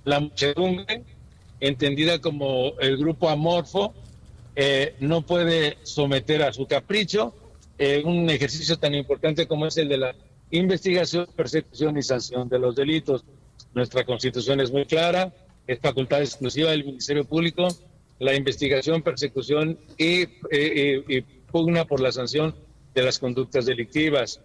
La 0.05 0.19
muchedumbre 0.19 1.03
entendida 1.63 2.19
como 2.19 2.73
el 2.81 2.97
grupo 2.97 3.29
amorfo, 3.29 3.93
eh, 4.55 4.95
no 4.99 5.25
puede 5.25 5.77
someter 5.83 6.43
a 6.43 6.51
su 6.51 6.67
capricho 6.67 7.33
eh, 7.79 8.03
un 8.05 8.29
ejercicio 8.29 8.77
tan 8.77 8.93
importante 8.93 9.47
como 9.47 9.65
es 9.65 9.77
el 9.77 9.87
de 9.87 9.97
la 9.97 10.15
investigación, 10.51 11.25
persecución 11.35 11.97
y 11.97 12.03
sanción 12.03 12.49
de 12.49 12.59
los 12.59 12.75
delitos. 12.75 13.23
Nuestra 13.73 14.03
constitución 14.03 14.59
es 14.59 14.71
muy 14.71 14.85
clara, 14.85 15.33
es 15.65 15.79
facultad 15.79 16.21
exclusiva 16.21 16.71
del 16.71 16.83
Ministerio 16.83 17.23
Público, 17.23 17.69
la 18.19 18.35
investigación, 18.35 19.01
persecución 19.01 19.79
y, 19.97 20.27
eh, 20.51 21.23
pugna 21.49 21.85
por 21.85 22.01
la 22.01 22.11
sanción 22.11 22.53
de 22.93 23.03
las 23.03 23.19
conductas 23.19 23.65
delictivas. 23.65 24.41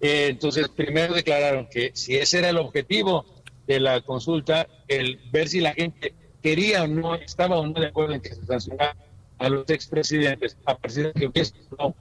entonces, 0.00 0.68
primero 0.68 1.14
declararon 1.14 1.66
que 1.66 1.90
si 1.94 2.16
ese 2.16 2.38
era 2.38 2.48
el 2.50 2.56
objetivo 2.56 3.26
de 3.66 3.80
la 3.80 4.00
consulta, 4.00 4.66
el 4.88 5.18
ver 5.30 5.48
si 5.48 5.60
la 5.60 5.74
gente 5.74 6.14
quería 6.42 6.84
o 6.84 6.86
no, 6.86 7.14
estaba 7.14 7.58
o 7.58 7.66
no 7.66 7.72
de 7.72 7.86
acuerdo 7.86 8.14
en 8.14 8.20
que 8.20 8.34
se 8.34 8.44
sancionara 8.44 8.96
a 9.38 9.48
los 9.48 9.68
expresidentes, 9.70 10.56
a 10.66 10.76
partir 10.76 11.12
de 11.12 11.12
que 11.12 11.26
hubiese 11.26 11.54
no 11.78 11.94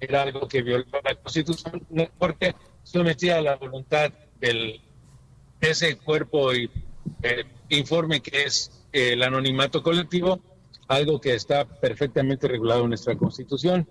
era 0.00 0.22
algo 0.22 0.48
que 0.48 0.62
violó 0.62 0.84
la 1.04 1.14
Constitución, 1.14 1.86
porque 2.18 2.54
sometía 2.82 3.38
a 3.38 3.42
la 3.42 3.56
voluntad 3.56 4.12
del 4.40 4.80
ese 5.60 5.96
cuerpo 5.96 6.52
y 6.52 6.68
eh, 7.22 7.44
informe 7.68 8.20
que 8.20 8.44
es 8.44 8.84
el 8.92 9.22
anonimato 9.22 9.82
colectivo, 9.82 10.40
algo 10.88 11.20
que 11.20 11.34
está 11.34 11.64
perfectamente 11.64 12.48
regulado 12.48 12.82
en 12.82 12.88
nuestra 12.88 13.16
Constitución. 13.16 13.88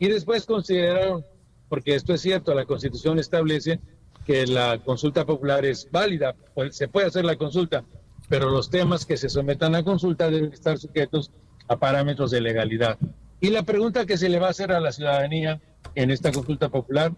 Y 0.00 0.08
después 0.08 0.44
consideraron, 0.46 1.24
porque 1.68 1.94
esto 1.94 2.12
es 2.12 2.20
cierto, 2.20 2.54
la 2.54 2.64
Constitución 2.64 3.20
establece 3.20 3.78
que 4.26 4.46
la 4.46 4.78
consulta 4.78 5.24
popular 5.24 5.64
es 5.64 5.88
válida, 5.90 6.34
pues, 6.54 6.76
se 6.76 6.88
puede 6.88 7.06
hacer 7.06 7.24
la 7.24 7.36
consulta, 7.36 7.84
pero 8.32 8.48
los 8.48 8.70
temas 8.70 9.04
que 9.04 9.18
se 9.18 9.28
sometan 9.28 9.74
a 9.74 9.84
consulta 9.84 10.30
deben 10.30 10.54
estar 10.54 10.78
sujetos 10.78 11.30
a 11.68 11.76
parámetros 11.76 12.30
de 12.30 12.40
legalidad. 12.40 12.96
Y 13.42 13.50
la 13.50 13.62
pregunta 13.62 14.06
que 14.06 14.16
se 14.16 14.30
le 14.30 14.38
va 14.38 14.46
a 14.46 14.50
hacer 14.52 14.72
a 14.72 14.80
la 14.80 14.90
ciudadanía 14.90 15.60
en 15.94 16.10
esta 16.10 16.32
consulta 16.32 16.70
popular 16.70 17.12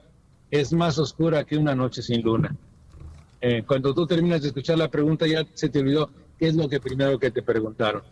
es 0.51 0.73
más 0.73 0.99
oscura 0.99 1.45
que 1.45 1.57
una 1.57 1.77
noche 1.77 2.03
sin 2.03 2.21
luna. 2.23 2.57
Eh, 3.41 3.63
cuando 3.65 3.95
tú 3.95 4.09
terminas 4.09 4.43
de 4.43 4.49
escuchar 4.49 4.77
la 4.77 4.91
pregunta 4.91 5.25
ya 5.29 5.47
se 5.55 5.69
te 5.69 5.79
olvidó 5.79 6.11
qué 6.37 6.49
es 6.49 6.57
lo 6.57 6.69
que 6.69 6.81
primero 6.81 7.17
que 7.21 7.31
te 7.31 7.43
preguntaron. 7.43 8.03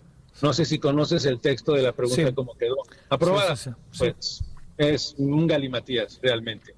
No 0.40 0.52
sé 0.52 0.64
si 0.64 0.78
conoces 0.78 1.26
el 1.26 1.40
texto 1.40 1.72
de 1.72 1.82
la 1.82 1.90
pregunta, 1.90 2.32
cómo 2.32 2.54
quedó. 2.54 2.76
¿Aprobada? 3.08 3.56
pues 3.98 4.44
es 4.78 5.16
un 5.18 5.48
galimatías, 5.48 6.20
realmente. 6.22 6.76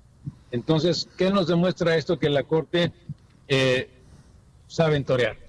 Entonces, 0.53 1.07
¿qué 1.19 1.29
nos 1.29 1.49
demuestra 1.49 1.97
esto? 1.97 2.19
Que 2.19 2.31
la 2.31 2.45
Corte 2.45 2.93
eh, 3.47 3.91
sabe 4.69 4.99
torear. 5.03 5.44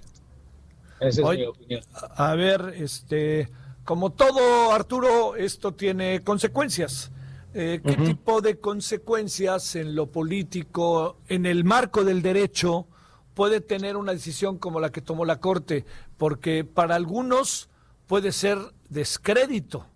Esa 1.00 1.32
es 1.32 1.38
mi 1.38 1.44
opinión. 1.44 1.82
A 2.16 2.34
ver, 2.34 2.74
este, 2.76 3.50
como 3.84 4.10
todo, 4.10 4.72
Arturo, 4.72 5.36
esto 5.36 5.72
tiene 5.72 6.22
consecuencias. 6.22 7.10
Eh, 7.54 7.80
¿Qué 7.82 7.96
tipo 7.96 8.42
de 8.42 8.58
consecuencias 8.58 9.76
en 9.76 9.94
lo 9.94 10.10
político, 10.10 11.16
en 11.28 11.46
el 11.46 11.64
marco 11.64 12.04
del 12.04 12.20
derecho, 12.20 12.86
puede 13.32 13.60
tener 13.60 13.96
una 13.96 14.12
decisión 14.12 14.58
como 14.58 14.78
la 14.78 14.90
que 14.90 15.00
tomó 15.00 15.24
la 15.24 15.40
Corte? 15.40 15.86
Porque 16.18 16.64
para 16.64 16.96
algunos 16.96 17.70
puede 18.06 18.32
ser 18.32 18.58
descrédito 18.90 19.86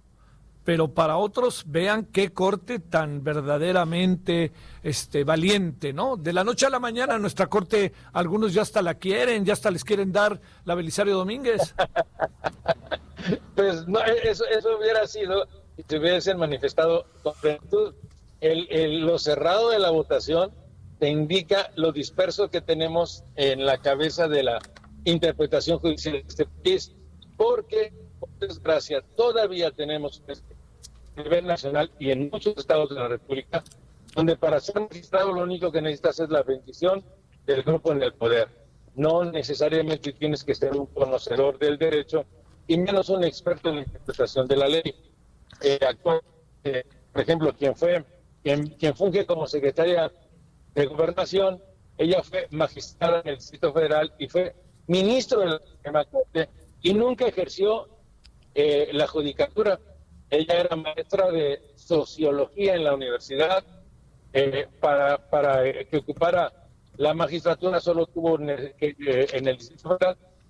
pero 0.70 0.86
para 0.86 1.16
otros 1.16 1.64
vean 1.66 2.04
qué 2.04 2.32
corte 2.32 2.78
tan 2.78 3.24
verdaderamente 3.24 4.52
este 4.84 5.24
valiente, 5.24 5.92
¿no? 5.92 6.16
De 6.16 6.32
la 6.32 6.44
noche 6.44 6.64
a 6.64 6.70
la 6.70 6.78
mañana 6.78 7.18
nuestra 7.18 7.48
corte 7.48 7.92
algunos 8.12 8.54
ya 8.54 8.62
hasta 8.62 8.80
la 8.80 8.94
quieren, 8.94 9.44
ya 9.44 9.54
hasta 9.54 9.72
les 9.72 9.82
quieren 9.82 10.12
dar 10.12 10.40
la 10.64 10.76
Belisario 10.76 11.16
Domínguez. 11.16 11.74
pues 13.56 13.88
no, 13.88 13.98
eso, 14.22 14.44
eso 14.46 14.78
hubiera 14.78 15.08
sido 15.08 15.48
si 15.74 15.82
se 15.88 15.98
hubiesen 15.98 16.38
manifestado. 16.38 17.04
El, 18.40 18.68
el, 18.70 19.00
lo 19.00 19.18
cerrado 19.18 19.70
de 19.70 19.80
la 19.80 19.90
votación 19.90 20.52
te 21.00 21.08
indica 21.08 21.72
lo 21.74 21.90
disperso 21.90 22.48
que 22.48 22.60
tenemos 22.60 23.24
en 23.34 23.66
la 23.66 23.78
cabeza 23.78 24.28
de 24.28 24.44
la 24.44 24.60
interpretación 25.02 25.80
judicial 25.80 26.12
de 26.12 26.24
este 26.28 26.46
país, 26.46 26.94
porque 27.36 27.92
por 28.20 28.30
desgracia, 28.38 29.02
todavía 29.16 29.72
tenemos 29.72 30.22
nivel 31.22 31.46
nacional 31.46 31.90
y 31.98 32.10
en 32.10 32.30
muchos 32.30 32.56
estados 32.56 32.90
de 32.90 32.96
la 32.96 33.08
República, 33.08 33.62
donde 34.14 34.36
para 34.36 34.60
ser 34.60 34.80
magistrado 34.80 35.32
lo 35.32 35.42
único 35.42 35.70
que 35.70 35.80
necesitas 35.80 36.20
es 36.20 36.30
la 36.30 36.42
bendición 36.42 37.04
del 37.46 37.62
grupo 37.62 37.92
en 37.92 38.02
el 38.02 38.12
poder. 38.12 38.48
No 38.94 39.24
necesariamente 39.24 40.12
tienes 40.12 40.44
que 40.44 40.54
ser 40.54 40.76
un 40.76 40.86
conocedor 40.86 41.58
del 41.58 41.78
derecho 41.78 42.24
y 42.66 42.76
menos 42.78 43.08
un 43.08 43.24
experto 43.24 43.68
en 43.68 43.76
la 43.76 43.82
interpretación 43.82 44.46
de 44.46 44.56
la 44.56 44.68
ley. 44.68 44.94
Eh, 45.62 45.78
actualmente, 45.86 46.86
por 47.12 47.22
ejemplo, 47.22 47.52
quien 47.56 47.74
fue, 47.76 48.04
quien, 48.42 48.68
quien 48.68 48.94
funge 48.94 49.26
como 49.26 49.46
secretaria 49.46 50.12
de 50.74 50.86
gobernación, 50.86 51.62
ella 51.98 52.22
fue 52.22 52.46
magistrada 52.50 53.20
en 53.20 53.28
el 53.28 53.36
Distrito 53.36 53.72
Federal 53.72 54.12
y 54.18 54.28
fue 54.28 54.54
ministro 54.86 55.40
de 55.40 55.46
la 55.46 55.60
Suprema 55.64 56.04
Corte 56.04 56.48
y 56.82 56.94
nunca 56.94 57.26
ejerció 57.26 57.88
eh, 58.54 58.88
la 58.92 59.06
judicatura. 59.06 59.78
Ella 60.30 60.54
era 60.60 60.76
maestra 60.76 61.30
de 61.30 61.60
sociología 61.74 62.74
en 62.74 62.84
la 62.84 62.94
universidad. 62.94 63.64
Eh, 64.32 64.68
para, 64.78 65.28
para 65.28 65.66
eh, 65.66 65.88
que 65.90 65.96
ocupara 65.96 66.52
la 66.96 67.14
magistratura 67.14 67.80
solo 67.80 68.06
tuvo 68.06 68.38
en 68.38 68.50
el, 68.50 68.74
en 68.78 69.48
el 69.48 69.56
distrito 69.56 69.98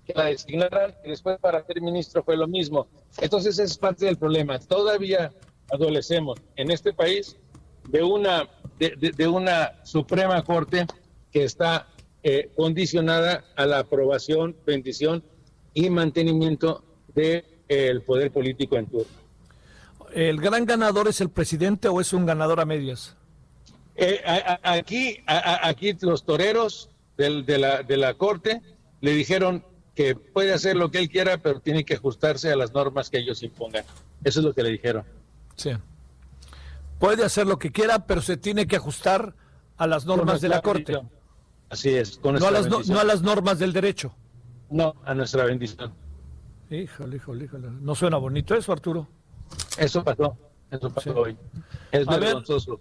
que 0.05 0.13
la 0.13 0.25
designaran 0.25 0.93
y 1.03 1.09
después 1.09 1.39
para 1.39 1.65
ser 1.65 1.81
ministro 1.81 2.21
fue 2.23 2.37
lo 2.37 2.47
mismo. 2.47 2.87
Entonces 3.19 3.57
es 3.57 3.77
parte 3.77 4.05
del 4.05 4.17
problema. 4.17 4.59
Todavía 4.59 5.33
adolecemos 5.71 6.39
en 6.57 6.69
este 6.69 6.93
país 6.93 7.37
de 7.89 8.03
una, 8.03 8.47
de, 8.77 9.13
de, 9.15 9.27
una 9.27 9.83
Suprema 9.83 10.43
Corte 10.43 10.85
que 11.31 11.43
está 11.43 11.87
condicionada 12.55 13.43
a 13.55 13.65
la 13.65 13.79
aprobación, 13.79 14.55
bendición 14.63 15.23
y 15.73 15.89
mantenimiento 15.89 16.83
de 17.15 17.45
el 17.67 18.01
poder 18.03 18.31
político 18.31 18.77
en 18.77 18.85
turno. 18.85 19.20
¿El 20.13 20.41
gran 20.41 20.65
ganador 20.65 21.07
es 21.07 21.21
el 21.21 21.29
presidente 21.29 21.87
o 21.87 22.01
es 22.01 22.13
un 22.13 22.25
ganador 22.25 22.59
a 22.59 22.65
medias? 22.65 23.15
Eh, 23.95 24.21
aquí, 24.63 25.17
aquí 25.25 25.95
los 26.01 26.25
toreros 26.25 26.89
de, 27.17 27.57
la, 27.57 27.83
de 27.83 27.97
la 27.97 28.13
corte 28.15 28.61
le 29.01 29.11
dijeron 29.11 29.63
que 29.95 30.15
puede 30.15 30.53
hacer 30.53 30.75
lo 30.75 30.91
que 30.91 30.99
él 30.99 31.09
quiera, 31.09 31.37
pero 31.37 31.59
tiene 31.59 31.83
que 31.83 31.95
ajustarse 31.95 32.51
a 32.51 32.55
las 32.55 32.73
normas 32.73 33.09
que 33.09 33.19
ellos 33.19 33.43
impongan. 33.43 33.83
Eso 34.23 34.39
es 34.39 34.45
lo 34.45 34.53
que 34.53 34.63
le 34.63 34.69
dijeron. 34.69 35.03
Sí. 35.55 35.71
Puede 36.99 37.25
hacer 37.25 37.47
lo 37.47 37.59
que 37.59 37.71
quiera, 37.71 38.05
pero 38.05 38.21
se 38.21 38.37
tiene 38.37 38.67
que 38.67 38.77
ajustar 38.77 39.35
a 39.77 39.87
las 39.87 40.05
normas 40.05 40.41
de 40.41 40.49
la 40.49 40.61
corte. 40.61 40.99
Así 41.69 41.89
es. 41.89 42.19
no, 42.23 42.29
a 42.29 42.51
las 42.51 42.67
no 42.67 42.99
a 42.99 43.03
las 43.03 43.21
normas 43.21 43.59
del 43.59 43.73
derecho. 43.73 44.13
No, 44.69 44.95
a 45.05 45.13
nuestra 45.13 45.45
bendición. 45.45 45.93
Híjole, 46.69 47.17
híjole, 47.17 47.45
híjole. 47.45 47.67
No 47.69 47.95
suena 47.95 48.17
bonito 48.17 48.55
eso, 48.55 48.71
Arturo. 48.71 49.07
Eso 49.77 50.03
pasó, 50.03 50.37
eso 50.69 50.89
pasó 50.89 51.13
hoy. 51.15 51.37
Es 51.91 52.05
vergonzoso. 52.05 52.79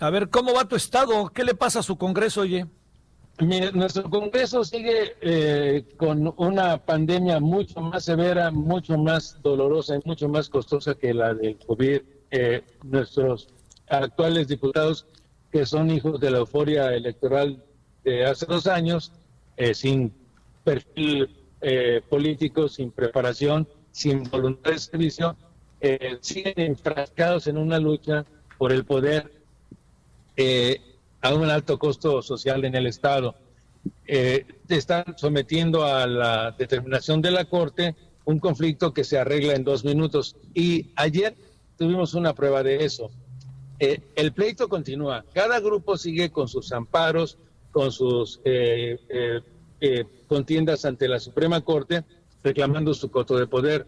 a 0.00 0.10
ver, 0.10 0.28
¿cómo 0.30 0.54
va 0.54 0.68
tu 0.68 0.76
estado? 0.76 1.28
¿Qué 1.28 1.44
le 1.44 1.54
pasa 1.54 1.80
a 1.80 1.82
su 1.82 1.96
Congreso, 1.96 2.42
oye? 2.42 2.66
nuestro 3.38 4.08
Congreso 4.08 4.64
sigue 4.64 5.16
eh, 5.20 5.84
con 5.96 6.32
una 6.36 6.78
pandemia 6.78 7.40
mucho 7.40 7.80
más 7.80 8.04
severa, 8.04 8.50
mucho 8.50 8.96
más 8.96 9.40
dolorosa 9.42 9.96
y 9.96 10.00
mucho 10.04 10.28
más 10.28 10.48
costosa 10.48 10.94
que 10.94 11.12
la 11.12 11.34
del 11.34 11.58
COVID. 11.58 12.00
Eh, 12.30 12.62
nuestros 12.84 13.48
actuales 13.88 14.48
diputados, 14.48 15.06
que 15.50 15.66
son 15.66 15.90
hijos 15.90 16.20
de 16.20 16.30
la 16.30 16.38
euforia 16.38 16.94
electoral 16.94 17.62
de 18.04 18.24
hace 18.24 18.46
dos 18.46 18.66
años, 18.66 19.12
eh, 19.56 19.74
sin 19.74 20.12
perfil 20.62 21.28
político, 22.10 22.68
sin 22.68 22.90
preparación, 22.90 23.66
sin 23.90 24.24
voluntad 24.24 24.72
de 24.72 24.78
servicio, 24.78 25.34
siguen 26.20 26.54
enfrascados 26.56 27.46
en 27.46 27.58
una 27.58 27.78
lucha 27.78 28.24
por 28.58 28.72
el 28.72 28.84
poder 28.84 29.30
a 31.20 31.34
un 31.34 31.50
alto 31.50 31.78
costo 31.78 32.22
social 32.22 32.64
en 32.64 32.74
el 32.74 32.86
Estado. 32.86 33.34
Eh, 34.06 34.46
están 34.68 35.04
sometiendo 35.16 35.84
a 35.84 36.06
la 36.06 36.50
determinación 36.52 37.22
de 37.22 37.30
la 37.30 37.46
Corte 37.46 37.94
un 38.24 38.38
conflicto 38.38 38.92
que 38.92 39.04
se 39.04 39.18
arregla 39.18 39.54
en 39.54 39.64
dos 39.64 39.84
minutos. 39.84 40.36
Y 40.54 40.90
ayer 40.96 41.34
tuvimos 41.78 42.14
una 42.14 42.34
prueba 42.34 42.62
de 42.62 42.84
eso. 42.84 43.10
Eh, 43.78 44.00
el 44.14 44.32
pleito 44.32 44.68
continúa. 44.68 45.24
Cada 45.32 45.60
grupo 45.60 45.96
sigue 45.96 46.30
con 46.30 46.48
sus 46.48 46.72
amparos, 46.72 47.38
con 47.72 47.90
sus 47.90 48.40
eh, 48.44 48.98
eh, 49.80 50.04
contiendas 50.26 50.84
ante 50.84 51.08
la 51.08 51.18
Suprema 51.18 51.60
Corte, 51.62 52.04
reclamando 52.42 52.94
su 52.94 53.10
coto 53.10 53.36
de 53.36 53.46
poder. 53.46 53.86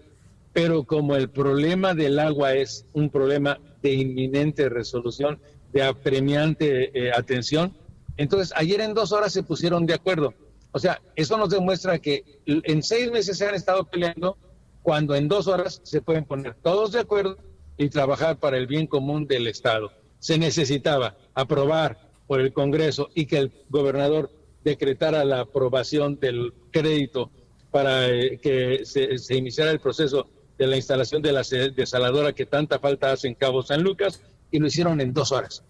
Pero 0.57 0.85
como 0.85 1.16
el 1.16 1.28
problema 1.28 1.93
del 1.93 2.19
agua 2.19 2.55
es 2.55 2.87
un 2.95 3.11
problema 3.11 3.61
de 3.83 3.93
inminente 3.93 4.70
resolución, 4.70 5.39
de 5.74 5.83
apremiante 5.83 6.99
eh, 6.99 7.12
atención. 7.15 7.77
Entonces, 8.16 8.55
ayer 8.57 8.81
en 8.81 8.95
dos 8.95 9.12
horas 9.12 9.35
se 9.35 9.43
pusieron 9.43 9.85
de 9.85 9.93
acuerdo. 9.93 10.33
O 10.73 10.78
sea, 10.78 11.03
eso 11.15 11.37
nos 11.37 11.51
demuestra 11.51 11.99
que 11.99 12.24
en 12.47 12.83
seis 12.83 13.11
meses 13.12 13.37
se 13.37 13.47
han 13.47 13.55
estado 13.55 13.85
peleando 13.85 14.39
cuando 14.81 15.15
en 15.15 15.28
dos 15.28 15.47
horas 15.47 15.83
se 15.85 16.01
pueden 16.01 16.24
poner 16.24 16.55
todos 16.55 16.93
de 16.93 17.01
acuerdo 17.01 17.37
y 17.77 17.91
trabajar 17.91 18.39
para 18.39 18.57
el 18.57 18.66
bien 18.66 18.87
común 18.87 19.27
del 19.27 19.49
Estado. 19.49 19.93
Se 20.20 20.39
necesitaba 20.39 21.19
aprobar 21.35 21.99
por 22.27 22.41
el 22.41 22.55
Congreso 22.55 23.11
y 23.15 23.27
que 23.27 23.37
el 23.37 23.53
gobernador 23.69 24.31
decretara 24.65 25.23
la 25.27 25.41
aprobación 25.41 26.19
del 26.19 26.55
crédito 26.70 27.31
para 27.70 28.09
eh, 28.09 28.39
que 28.39 28.87
se, 28.87 29.19
se, 29.19 29.37
iniciara 29.37 29.70
el 29.70 29.81
proceso 29.81 30.31
de 30.59 30.66
la 30.66 30.77
instalación 30.77 31.23
de 31.23 31.33
la 31.33 31.43
desaladora 31.43 32.33
que 32.33 32.47
tanta 32.47 32.78
falta 32.78 33.12
hace 33.12 33.28
en 33.28 33.35
Cabo 33.35 33.62
San 33.62 33.83
Lucas 33.83 34.23
y 34.51 34.59
lo 34.59 34.66
hicieron 34.66 35.01
en 35.01 35.12
dos 35.12 35.33
horas. 35.33 35.62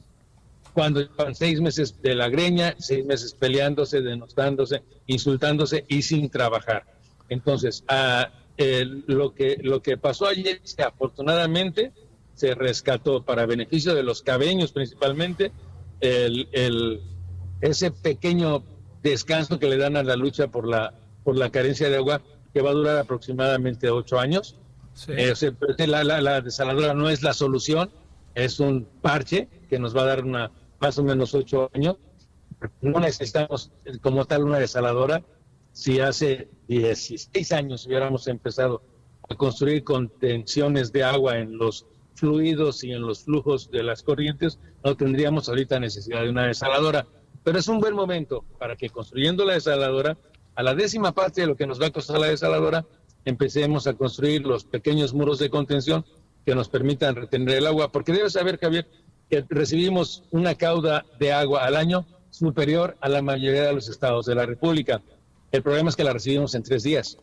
Cuando 0.74 1.00
llevan 1.00 1.34
seis 1.34 1.60
meses 1.60 2.00
de 2.02 2.14
la 2.14 2.28
greña, 2.28 2.74
seis 2.78 3.04
meses 3.04 3.34
peleándose, 3.34 4.02
denostándose, 4.02 4.82
insultándose 5.06 5.84
y 5.88 6.02
sin 6.02 6.28
trabajar. 6.28 6.84
Entonces, 7.28 7.82
ah, 7.88 8.30
lo, 9.06 9.34
que, 9.34 9.58
lo 9.62 9.82
que 9.82 9.96
pasó 9.96 10.26
ayer, 10.26 10.60
afortunadamente, 10.84 11.92
se 12.34 12.54
rescató 12.54 13.22
para 13.22 13.46
beneficio 13.46 13.94
de 13.94 14.02
los 14.02 14.22
cabeños 14.22 14.72
principalmente, 14.72 15.50
el, 16.00 16.48
el, 16.52 17.00
ese 17.62 17.90
pequeño 17.90 18.62
descanso 19.02 19.58
que 19.58 19.68
le 19.68 19.78
dan 19.78 19.96
a 19.96 20.02
la 20.02 20.16
lucha 20.16 20.48
por 20.48 20.68
la, 20.68 20.92
por 21.24 21.36
la 21.36 21.50
carencia 21.50 21.88
de 21.88 21.96
agua, 21.96 22.20
que 22.52 22.60
va 22.60 22.70
a 22.70 22.74
durar 22.74 22.98
aproximadamente 22.98 23.90
ocho 23.90 24.18
años. 24.18 24.56
Eh, 25.08 25.34
la, 25.86 26.04
la, 26.04 26.20
la 26.20 26.40
desaladora 26.40 26.94
no 26.94 27.08
es 27.10 27.22
la 27.22 27.34
solución, 27.34 27.90
es 28.34 28.60
un 28.60 28.86
parche 29.02 29.48
que 29.68 29.78
nos 29.78 29.96
va 29.96 30.02
a 30.02 30.06
dar 30.06 30.24
una 30.24 30.50
más 30.80 30.98
o 30.98 31.04
menos 31.04 31.34
ocho 31.34 31.70
años. 31.74 31.96
No 32.80 33.00
necesitamos 33.00 33.72
como 34.02 34.24
tal 34.24 34.44
una 34.44 34.58
desaladora. 34.58 35.22
Si 35.72 36.00
hace 36.00 36.48
16 36.68 37.52
años 37.52 37.86
hubiéramos 37.86 38.26
empezado 38.28 38.82
a 39.28 39.34
construir 39.34 39.84
contenciones 39.84 40.92
de 40.92 41.04
agua 41.04 41.38
en 41.38 41.58
los 41.58 41.86
fluidos 42.14 42.82
y 42.82 42.92
en 42.92 43.02
los 43.02 43.24
flujos 43.24 43.70
de 43.70 43.82
las 43.82 44.02
corrientes, 44.02 44.58
no 44.82 44.96
tendríamos 44.96 45.48
ahorita 45.48 45.78
necesidad 45.78 46.22
de 46.22 46.30
una 46.30 46.46
desaladora. 46.46 47.06
Pero 47.44 47.58
es 47.58 47.68
un 47.68 47.78
buen 47.78 47.94
momento 47.94 48.44
para 48.58 48.76
que 48.76 48.88
construyendo 48.88 49.44
la 49.44 49.54
desaladora, 49.54 50.16
a 50.54 50.62
la 50.62 50.74
décima 50.74 51.12
parte 51.12 51.42
de 51.42 51.46
lo 51.46 51.56
que 51.56 51.66
nos 51.66 51.80
va 51.80 51.86
a 51.86 51.92
costar 51.92 52.18
la 52.18 52.28
desaladora, 52.28 52.86
empecemos 53.26 53.86
a 53.86 53.92
construir 53.92 54.46
los 54.46 54.64
pequeños 54.64 55.12
muros 55.12 55.38
de 55.38 55.50
contención 55.50 56.06
que 56.46 56.54
nos 56.54 56.68
permitan 56.68 57.16
retener 57.16 57.58
el 57.58 57.66
agua, 57.66 57.92
porque 57.92 58.12
debes 58.12 58.32
saber, 58.32 58.58
Javier, 58.58 58.86
que 59.28 59.44
recibimos 59.48 60.22
una 60.30 60.54
cauda 60.54 61.04
de 61.18 61.32
agua 61.32 61.64
al 61.64 61.76
año 61.76 62.06
superior 62.30 62.96
a 63.00 63.08
la 63.08 63.20
mayoría 63.20 63.64
de 63.64 63.72
los 63.74 63.88
estados 63.88 64.26
de 64.26 64.36
la 64.36 64.46
República. 64.46 65.02
El 65.50 65.62
problema 65.62 65.90
es 65.90 65.96
que 65.96 66.04
la 66.04 66.12
recibimos 66.12 66.54
en 66.54 66.62
tres 66.62 66.84
días. 66.84 67.18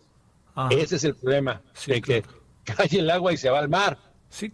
Ese 0.70 0.98
es 0.98 1.04
el 1.06 1.16
problema, 1.16 1.62
de 1.88 2.02
que 2.02 2.24
cae 2.64 3.00
el 3.00 3.10
agua 3.10 3.34
y 3.34 3.38
se 3.38 3.50
va 3.50 3.60
al 3.60 3.70
mar. 3.70 3.98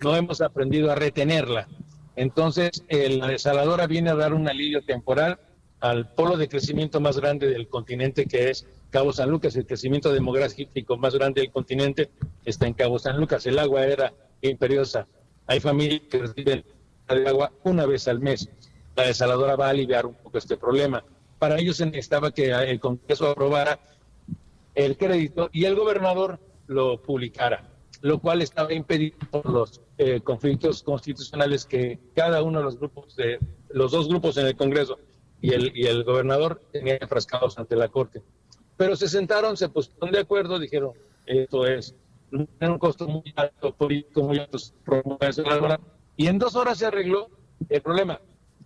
No 0.01 0.15
hemos 0.15 0.41
aprendido 0.41 0.91
a 0.91 0.95
retenerla. 0.95 1.67
Entonces, 2.15 2.83
la 2.89 3.27
desaladora 3.27 3.87
viene 3.87 4.11
a 4.11 4.15
dar 4.15 4.33
un 4.33 4.47
alivio 4.47 4.83
temporal 4.83 5.39
al 5.79 6.13
polo 6.13 6.37
de 6.37 6.47
crecimiento 6.47 6.99
más 6.99 7.17
grande 7.17 7.47
del 7.47 7.67
continente, 7.69 8.25
que 8.25 8.49
es 8.49 8.67
Cabo 8.89 9.13
San 9.13 9.29
Lucas. 9.29 9.55
El 9.55 9.65
crecimiento 9.65 10.11
demográfico 10.11 10.97
más 10.97 11.13
grande 11.15 11.41
del 11.41 11.51
continente 11.51 12.09
está 12.45 12.67
en 12.67 12.73
Cabo 12.73 12.99
San 12.99 13.19
Lucas. 13.19 13.45
El 13.45 13.59
agua 13.59 13.85
era 13.85 14.13
imperiosa. 14.41 15.07
Hay 15.47 15.59
familias 15.59 16.01
que 16.09 16.19
reciben 16.19 16.63
de 17.07 17.29
agua 17.29 17.51
una 17.63 17.85
vez 17.85 18.07
al 18.07 18.19
mes. 18.19 18.49
La 18.95 19.03
desaladora 19.03 19.55
va 19.55 19.67
a 19.67 19.69
aliviar 19.69 20.05
un 20.05 20.15
poco 20.15 20.37
este 20.37 20.57
problema. 20.57 21.03
Para 21.37 21.57
ello 21.57 21.73
se 21.73 21.85
necesitaba 21.85 22.31
que 22.31 22.51
el 22.51 22.79
Congreso 22.79 23.29
aprobara 23.29 23.79
el 24.75 24.97
crédito 24.97 25.49
y 25.51 25.65
el 25.65 25.75
gobernador 25.75 26.39
lo 26.67 27.01
publicara, 27.01 27.69
lo 28.01 28.19
cual 28.19 28.41
estaba 28.41 28.73
impedido 28.73 29.17
por 29.31 29.49
los 29.49 29.81
eh, 29.97 30.21
conflictos 30.21 30.83
constitucionales 30.83 31.65
que 31.65 31.99
cada 32.15 32.43
uno 32.43 32.59
de 32.59 32.65
los 32.65 32.77
grupos, 32.77 33.15
de 33.15 33.39
los 33.69 33.91
dos 33.91 34.07
grupos 34.07 34.37
en 34.37 34.47
el 34.47 34.55
Congreso 34.55 34.99
y 35.41 35.53
el, 35.53 35.71
y 35.75 35.87
el 35.87 36.03
gobernador 36.03 36.61
tenían 36.71 36.97
enfrascados 37.01 37.57
ante 37.57 37.75
la 37.75 37.87
Corte. 37.87 38.21
Pero 38.79 38.95
se 38.95 39.09
sentaron, 39.09 39.57
se 39.57 39.67
pusieron 39.67 40.09
de 40.09 40.19
acuerdo, 40.19 40.57
dijeron, 40.57 40.93
esto 41.25 41.67
es 41.67 41.93
un 42.31 42.77
costo 42.77 43.09
muy 43.09 43.33
alto, 43.35 43.73
político 43.73 44.23
muy 44.23 44.39
alto, 44.39 44.57
y 46.15 46.27
en 46.27 46.39
dos 46.39 46.55
horas 46.55 46.77
se 46.77 46.85
arregló 46.85 47.29
el 47.67 47.81
problema. 47.81 48.21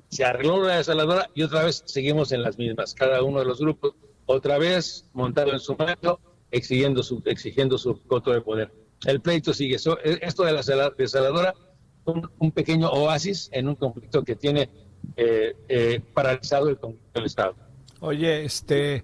Se 0.10 0.23
arregló 0.23 0.61
la 0.61 0.77
desaladora 0.77 1.31
y 1.34 1.41
otra 1.41 1.64
vez 1.64 1.81
seguimos 1.88 2.31
en 2.31 2.44
las 2.44 2.60
mismas, 2.60 2.94
cada 2.94 3.23
uno 3.23 3.40
de 3.40 3.45
los 3.45 3.60
grupos, 3.60 3.95
otra 4.27 4.60
vez 4.60 5.10
montado 5.14 5.52
en 5.52 5.60
su 5.60 5.76
mando, 5.76 6.19
exigiendo 6.52 7.02
su, 7.02 7.23
exigiendo 7.26 7.80
su 7.80 7.99
coto 8.03 8.31
de 8.34 8.41
poder. 8.41 8.72
El 9.07 9.19
pleito 9.19 9.52
sigue. 9.52 9.77
E, 10.03 10.19
esto 10.22 10.44
de 10.44 10.52
la 10.52 10.91
desaladora, 10.95 11.56
un, 12.06 12.30
un 12.38 12.52
pequeño 12.52 12.88
oasis 12.91 13.49
en 13.52 13.68
un 13.68 13.73
conflicto 13.73 14.23
que 14.23 14.35
tiene 14.35 14.69
eh, 15.18 15.56
eh, 15.68 16.02
paralizado 16.14 16.69
el 16.69 16.77
del 17.15 17.26
Estado. 17.26 17.56
Oye, 17.99 18.45
este 18.45 19.03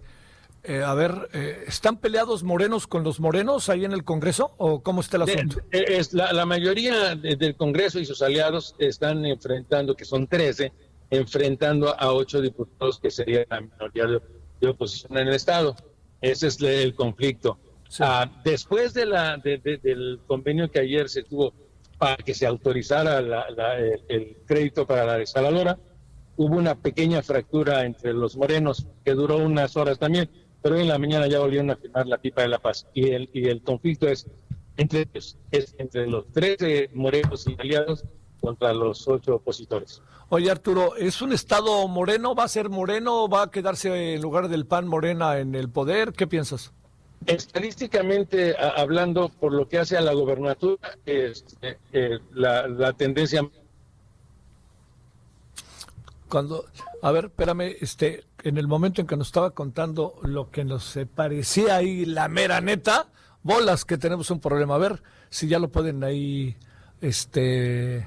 eh, 0.64 0.84
a 0.84 0.94
ver, 0.94 1.30
eh, 1.34 1.64
¿están 1.68 1.98
peleados 1.98 2.44
morenos 2.44 2.86
con 2.86 3.04
los 3.04 3.20
morenos 3.20 3.70
ahí 3.70 3.86
en 3.86 3.94
el 3.94 4.04
Congreso 4.04 4.54
o 4.58 4.84
cómo 4.84 5.02
está 5.02 5.18
el 5.18 5.24
asunto? 5.24 5.62
es, 5.72 6.14
la, 6.14 6.46
mayoría 6.46 7.16
del 7.16 7.56
Congreso 7.56 8.00
y 8.00 8.06
sus 8.06 8.22
aliados 8.22 8.76
están 8.78 9.26
enfrentando, 9.26 9.96
que 9.96 10.04
son 10.04 10.28
13, 10.28 10.74
enfrentando 11.12 11.98
a 11.98 12.12
ocho 12.12 12.42
diputados 12.42 13.00
que 13.00 13.10
sería 13.10 13.46
la 13.50 13.62
minoría 13.62 14.22
de, 14.60 14.68
oposición 14.68 15.18
en 15.18 15.30
el 15.30 15.36
Estado. 15.36 15.76
Ese 16.20 16.48
es 16.48 16.62
el 16.62 16.94
conflicto. 16.94 17.58
Ah, 18.02 18.30
después 18.44 18.94
de 18.94 19.06
la, 19.06 19.38
del 19.38 20.20
convenio 20.28 20.70
que 20.70 20.80
ayer 20.80 21.08
se 21.08 21.24
tuvo 21.24 21.54
para 21.98 22.18
que 22.18 22.34
se 22.34 22.46
autorizara 22.46 23.20
el, 23.20 23.34
el 24.10 24.38
crédito 24.46 24.86
para 24.86 25.06
la 25.06 25.18
desaladora, 25.18 25.78
hubo 26.36 26.58
una 26.58 26.76
pequeña 26.76 27.22
fractura 27.22 27.86
entre 27.86 28.14
los 28.14 28.36
morenos 28.36 28.86
que 29.06 29.14
duró 29.14 29.38
unas 29.38 29.78
horas 29.78 29.98
también 29.98 30.30
pero 30.62 30.78
en 30.78 30.88
la 30.88 30.98
mañana 30.98 31.28
ya 31.28 31.40
volvieron 31.40 31.72
a 31.72 31.76
firmar 31.76 32.08
la 32.08 32.18
pipa 32.18 32.42
de 32.42 32.50
la 32.50 32.60
paz. 32.60 32.88
Y 32.94 33.10
el, 33.10 33.30
y 33.34 33.48
el 33.48 33.62
conflicto 33.62 34.08
es 34.08 34.28
entre 34.78 35.08
es 35.14 35.76
entre 35.78 36.08
los 36.08 36.32
13 36.32 36.92
morenos 36.94 37.48
y 37.48 37.56
aliados 37.60 38.06
contra 38.40 38.74
los 38.74 39.08
ocho 39.08 39.36
opositores. 39.36 40.02
Oye 40.30 40.50
Arturo, 40.50 40.96
¿es 40.96 41.22
un 41.22 41.34
Estado 41.34 41.88
moreno? 41.88 42.36
¿Va 42.36 42.46
a 42.46 42.48
ser 42.48 42.70
moreno? 42.70 43.28
¿Va 43.28 43.44
a 43.44 43.52
quedarse 43.52 44.14
en 44.14 44.22
lugar 44.22 44.48
del 44.48 44.66
PAN 44.66 44.88
morena 44.88 45.40
en 45.40 45.56
el 45.56 45.70
poder? 45.70 46.14
¿Qué 46.14 46.28
piensas? 46.28 46.72
Estadísticamente 47.26 48.56
hablando, 48.58 49.28
por 49.28 49.54
lo 49.54 49.68
que 49.68 49.80
hace 49.80 49.98
a 49.98 50.02
la 50.02 50.14
gobernatura, 50.14 50.98
este, 51.06 51.78
eh, 51.92 52.20
la, 52.34 52.68
la 52.68 52.94
tendencia 52.94 53.42
cuando, 56.30 56.66
a 57.02 57.12
ver, 57.12 57.26
espérame, 57.26 57.76
este, 57.82 58.24
en 58.44 58.58
el 58.58 58.68
momento 58.68 59.02
en 59.02 59.08
que 59.08 59.18
nos 59.18 59.28
estaba 59.28 59.52
contando 59.52 60.20
lo 60.24 60.50
que 60.52 60.64
nos 60.64 60.98
parecía 61.16 61.76
ahí 61.76 62.06
la 62.06 62.28
mera 62.30 62.62
neta, 62.62 63.08
bolas 63.44 63.84
que 63.84 63.98
tenemos 63.98 64.32
un 64.32 64.40
problema. 64.40 64.76
A 64.76 64.78
ver 64.78 65.04
si 65.30 65.48
ya 65.48 65.60
lo 65.60 65.70
pueden 65.70 66.04
ahí, 66.04 66.56
este, 67.02 67.98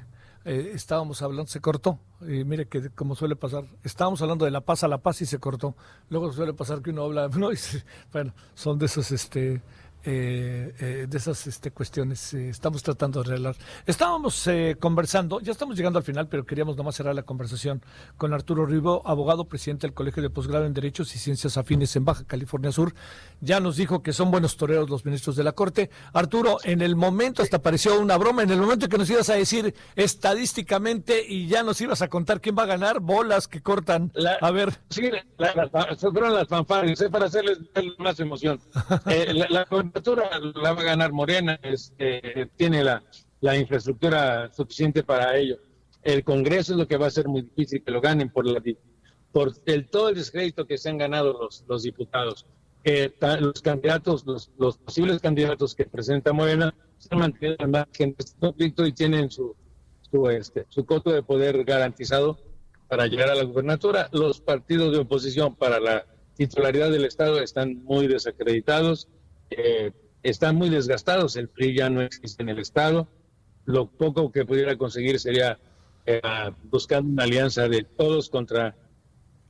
eh, 0.44 0.72
estábamos 0.74 1.22
hablando, 1.22 1.50
se 1.50 1.60
cortó. 1.60 1.98
Y 2.20 2.44
mire 2.44 2.66
que 2.66 2.90
como 2.90 3.16
suele 3.16 3.36
pasar, 3.36 3.64
estábamos 3.82 4.22
hablando 4.22 4.44
de 4.44 4.52
La 4.52 4.60
Paz 4.60 4.84
a 4.84 4.88
La 4.88 4.98
Paz 4.98 5.20
y 5.22 5.26
se 5.26 5.38
cortó. 5.38 5.74
Luego 6.08 6.32
suele 6.32 6.54
pasar 6.54 6.82
que 6.82 6.90
uno 6.90 7.04
habla, 7.04 7.28
no, 7.36 7.50
bueno, 8.12 8.32
son 8.54 8.78
de 8.78 8.86
esos, 8.86 9.10
este, 9.10 9.60
eh, 10.04 10.74
eh, 10.80 11.06
de 11.08 11.16
esas 11.18 11.46
este, 11.46 11.70
cuestiones 11.70 12.34
eh, 12.34 12.48
estamos 12.48 12.82
tratando 12.82 13.22
de 13.22 13.30
arreglar. 13.30 13.56
Estábamos 13.86 14.48
conversando, 14.80 15.40
ya 15.40 15.52
estamos 15.52 15.76
llegando 15.76 15.98
al 15.98 16.04
final, 16.04 16.28
pero 16.28 16.44
queríamos 16.44 16.76
nomás 16.76 16.96
cerrar 16.96 17.14
la 17.14 17.22
conversación 17.22 17.82
con 18.16 18.32
Arturo 18.32 18.66
Ribo, 18.66 19.02
abogado, 19.06 19.44
presidente 19.44 19.86
del 19.86 19.94
Colegio 19.94 20.22
de 20.22 20.30
Posgrado 20.30 20.66
en 20.66 20.74
Derechos 20.74 21.14
y 21.14 21.18
Ciencias 21.18 21.56
Afines 21.56 21.94
en 21.96 22.04
Baja 22.04 22.24
California 22.24 22.72
Sur. 22.72 22.94
Ya 23.40 23.60
nos 23.60 23.76
dijo 23.76 24.02
que 24.02 24.12
son 24.12 24.30
buenos 24.30 24.56
toreros 24.56 24.90
los 24.90 25.04
ministros 25.04 25.36
de 25.36 25.44
la 25.44 25.52
Corte. 25.52 25.90
Arturo, 26.12 26.58
en 26.64 26.82
el 26.82 26.96
momento, 26.96 27.42
hasta 27.42 27.62
pareció 27.62 28.00
una 28.00 28.16
broma, 28.16 28.42
en 28.42 28.50
el 28.50 28.58
momento 28.58 28.88
que 28.88 28.98
nos 28.98 29.08
ibas 29.08 29.30
a 29.30 29.34
decir 29.34 29.74
estadísticamente 29.94 31.24
y 31.26 31.46
ya 31.46 31.62
nos 31.62 31.80
ibas 31.80 32.02
a 32.02 32.08
contar 32.08 32.40
quién 32.40 32.56
va 32.58 32.64
a 32.64 32.66
ganar, 32.66 33.00
bolas 33.00 33.46
que 33.46 33.62
cortan. 33.62 34.12
a 34.40 34.50
ver. 34.50 34.72
Sí, 34.90 35.10
la, 35.38 35.70
fueron 35.96 36.34
las 36.34 36.48
fanfarrias, 36.48 37.02
para 37.10 37.26
hacerles 37.26 37.58
más 37.98 38.18
emoción. 38.20 38.60
la 39.50 39.64
la 39.94 40.72
va 40.72 40.80
a 40.80 40.84
ganar 40.84 41.12
Morena, 41.12 41.58
este, 41.62 42.50
tiene 42.56 42.84
la, 42.84 43.02
la 43.40 43.56
infraestructura 43.56 44.50
suficiente 44.52 45.02
para 45.02 45.36
ello. 45.36 45.58
El 46.02 46.24
Congreso 46.24 46.72
es 46.72 46.78
lo 46.78 46.88
que 46.88 46.96
va 46.96 47.06
a 47.06 47.10
ser 47.10 47.28
muy 47.28 47.42
difícil 47.42 47.82
que 47.84 47.90
lo 47.90 48.00
ganen 48.00 48.30
por, 48.30 48.46
la, 48.46 48.62
por 49.30 49.52
el, 49.66 49.88
todo 49.88 50.08
el 50.08 50.14
descrédito 50.14 50.66
que 50.66 50.78
se 50.78 50.88
han 50.88 50.98
ganado 50.98 51.32
los, 51.32 51.64
los 51.68 51.82
diputados. 51.82 52.46
los 52.84 53.62
candidatos, 53.62 54.24
los, 54.26 54.50
los, 54.58 54.78
posibles 54.78 55.20
candidatos 55.20 55.74
que 55.74 55.84
presenta 55.84 56.32
Morena, 56.32 56.74
se 56.98 57.08
han 57.10 57.20
mantenido 57.20 57.56
al 57.58 57.68
margen 57.68 58.10
de 58.10 58.16
este 58.18 58.38
conflicto 58.40 58.86
y 58.86 58.92
tienen 58.92 59.30
su, 59.30 59.54
su, 60.10 60.28
este, 60.30 60.66
su 60.68 60.84
coto 60.84 61.10
de 61.10 61.22
poder 61.22 61.64
garantizado 61.64 62.38
para 62.88 63.06
llegar 63.06 63.30
a 63.30 63.34
la 63.34 63.44
gubernatura. 63.44 64.08
Los 64.12 64.40
partidos 64.40 64.92
de 64.92 64.98
oposición 64.98 65.54
para 65.56 65.80
la 65.80 66.06
titularidad 66.36 66.90
del 66.90 67.04
Estado 67.04 67.40
están 67.40 67.82
muy 67.84 68.06
desacreditados 68.06 69.08
eh, 69.56 69.92
están 70.22 70.56
muy 70.56 70.68
desgastados, 70.68 71.36
el 71.36 71.48
PRI 71.48 71.76
ya 71.76 71.90
no 71.90 72.02
existe 72.02 72.42
en 72.42 72.48
el 72.48 72.58
Estado, 72.58 73.08
lo 73.64 73.86
poco 73.86 74.32
que 74.32 74.44
pudiera 74.44 74.76
conseguir 74.76 75.18
sería 75.20 75.58
eh, 76.06 76.20
buscar 76.64 77.02
una 77.02 77.24
alianza 77.24 77.68
de 77.68 77.84
todos 77.84 78.28
contra 78.28 78.76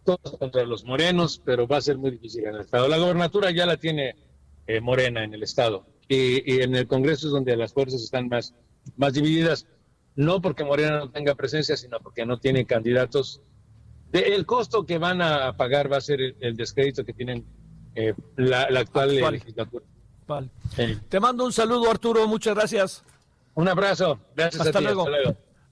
todos 0.04 0.36
contra 0.38 0.64
los 0.64 0.84
morenos, 0.84 1.40
pero 1.44 1.66
va 1.66 1.76
a 1.76 1.80
ser 1.80 1.96
muy 1.96 2.10
difícil 2.10 2.44
en 2.44 2.56
el 2.56 2.62
Estado. 2.62 2.88
La 2.88 2.98
gobernatura 2.98 3.50
ya 3.50 3.66
la 3.66 3.76
tiene 3.76 4.16
eh, 4.66 4.80
Morena 4.80 5.24
en 5.24 5.34
el 5.34 5.42
Estado 5.42 5.86
y, 6.08 6.60
en 6.60 6.74
el 6.74 6.86
Congreso 6.86 7.28
es 7.28 7.32
donde 7.32 7.56
las 7.56 7.72
fuerzas 7.72 8.02
están 8.02 8.28
más, 8.28 8.54
más 8.96 9.14
divididas, 9.14 9.66
no 10.14 10.40
porque 10.42 10.64
Morena 10.64 10.98
no 10.98 11.10
tenga 11.10 11.34
presencia, 11.34 11.76
sino 11.76 12.00
porque 12.00 12.26
no 12.26 12.38
tiene 12.38 12.66
candidatos. 12.66 13.40
el 14.12 14.44
costo 14.44 14.84
que 14.84 14.98
van 14.98 15.22
a 15.22 15.56
pagar 15.56 15.90
va 15.90 15.98
a 15.98 16.02
ser 16.02 16.20
el, 16.20 16.56
descrédito 16.56 17.04
que 17.04 17.14
tienen 17.14 17.46
la, 18.36 18.62
actual 18.80 19.14
legislatura. 19.32 19.84
Te 21.08 21.20
mando 21.20 21.44
un 21.44 21.52
saludo, 21.52 21.90
Arturo. 21.90 22.26
Muchas 22.26 22.54
gracias. 22.54 23.04
Un 23.54 23.68
abrazo. 23.68 24.18
Gracias 24.34 24.66
hasta, 24.66 24.80
luego. 24.80 25.06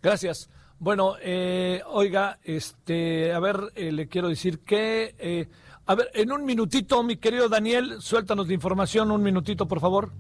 Gracias. 0.03 0.51
Bueno, 0.79 1.17
eh, 1.21 1.83
oiga, 1.87 2.39
este, 2.43 3.33
a 3.33 3.39
ver, 3.39 3.61
eh, 3.75 3.93
le 3.93 4.09
quiero 4.09 4.29
decir 4.29 4.61
que, 4.61 5.15
eh, 5.19 5.47
a 5.87 5.95
ver, 5.95 6.11
en 6.15 6.33
un 6.33 6.45
minutito, 6.45 7.03
mi 7.03 7.17
querido 7.17 7.49
Daniel, 7.49 8.01
suéltanos 8.01 8.49
la 8.49 8.55
información, 8.55 9.11
un 9.11 9.23
minutito, 9.23 9.69
por 9.69 9.81
favor. 9.81 10.11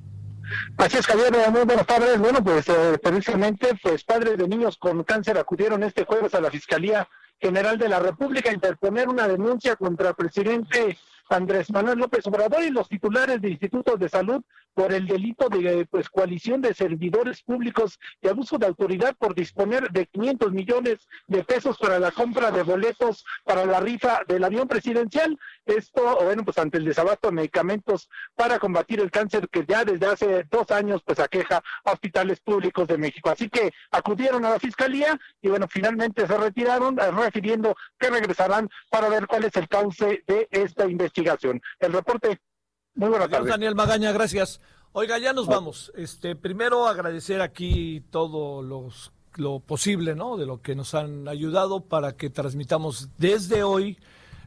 Así 0.76 0.98
es, 0.98 1.06
Javier, 1.06 1.32
muy 1.50 1.64
buenos 1.64 1.86
padres. 1.86 2.18
Bueno, 2.18 2.42
pues 2.42 2.66
precisamente, 3.02 3.68
pues 3.82 4.04
padres 4.04 4.36
de 4.36 4.48
niños 4.48 4.76
con 4.76 5.02
cáncer 5.04 5.38
acudieron 5.38 5.82
este 5.82 6.04
jueves 6.04 6.34
a 6.34 6.40
la 6.40 6.50
Fiscalía 6.50 7.08
General 7.40 7.78
de 7.78 7.88
la 7.88 8.00
República 8.00 8.50
a 8.50 8.54
interponer 8.54 9.08
una 9.08 9.28
denuncia 9.28 9.76
contra 9.76 10.10
el 10.10 10.14
presidente 10.14 10.98
Andrés 11.30 11.70
Manuel 11.70 11.98
López 11.98 12.26
Obrador 12.26 12.62
y 12.64 12.70
los 12.70 12.88
titulares 12.88 13.40
de 13.40 13.50
institutos 13.50 13.98
de 14.00 14.08
salud 14.08 14.42
por 14.74 14.92
el 14.92 15.06
delito 15.06 15.48
de 15.48 15.86
pues 15.86 16.08
coalición 16.08 16.60
de 16.60 16.74
servidores 16.74 17.42
públicos 17.42 17.98
y 18.20 18.28
abuso 18.28 18.58
de 18.58 18.66
autoridad 18.66 19.16
por 19.16 19.34
disponer 19.34 19.90
de 19.90 20.06
500 20.06 20.52
millones 20.52 21.08
de 21.28 21.44
pesos 21.44 21.78
para 21.78 21.98
la 21.98 22.10
compra 22.10 22.50
de 22.50 22.62
boletos 22.62 23.24
para 23.44 23.64
la 23.64 23.80
rifa 23.80 24.22
del 24.26 24.42
avión 24.42 24.66
presidencial. 24.66 25.38
Esto, 25.66 26.18
bueno, 26.22 26.44
pues 26.44 26.58
ante 26.58 26.78
el 26.78 26.84
desabasto 26.84 27.28
de 27.28 27.34
medicamentos 27.34 28.08
para 28.34 28.58
combatir 28.58 29.00
el 29.00 29.10
cáncer 29.10 29.48
que 29.48 29.64
ya 29.66 29.84
desde 29.84 30.06
hace 30.06 30.46
dos 30.50 30.70
años 30.70 31.02
pues 31.04 31.20
aqueja 31.20 31.62
hospitales 31.84 32.40
públicos 32.40 32.88
de 32.88 32.98
México. 32.98 33.30
Así 33.30 33.48
que 33.48 33.72
acudieron 33.92 34.44
a 34.44 34.50
la 34.50 34.58
fiscalía 34.58 35.18
y 35.42 35.48
bueno, 35.48 35.66
finalmente 35.68 36.26
se 36.26 36.36
retiraron 36.36 36.96
refiriendo 36.96 37.76
que 37.98 38.10
regresarán 38.10 38.68
para 38.90 39.08
ver 39.08 39.26
cuál 39.26 39.44
es 39.44 39.54
el 39.56 39.68
cauce 39.68 40.24
de 40.26 40.48
esta 40.50 40.86
investigación. 40.86 41.19
El 41.78 41.92
reporte 41.92 42.40
muy 42.94 43.08
buenas 43.08 43.30
tardes. 43.30 43.48
Daniel 43.48 43.74
Magaña, 43.74 44.12
gracias. 44.12 44.60
Oiga, 44.92 45.18
ya 45.18 45.32
nos 45.32 45.46
vamos. 45.46 45.92
Este, 45.96 46.34
primero 46.34 46.88
agradecer 46.88 47.40
aquí 47.40 48.02
todo 48.10 48.62
los, 48.62 49.12
lo 49.36 49.60
posible, 49.60 50.16
¿no? 50.16 50.36
De 50.36 50.46
lo 50.46 50.60
que 50.60 50.74
nos 50.74 50.94
han 50.94 51.28
ayudado 51.28 51.82
para 51.82 52.16
que 52.16 52.30
transmitamos 52.30 53.08
desde 53.16 53.62
hoy, 53.62 53.98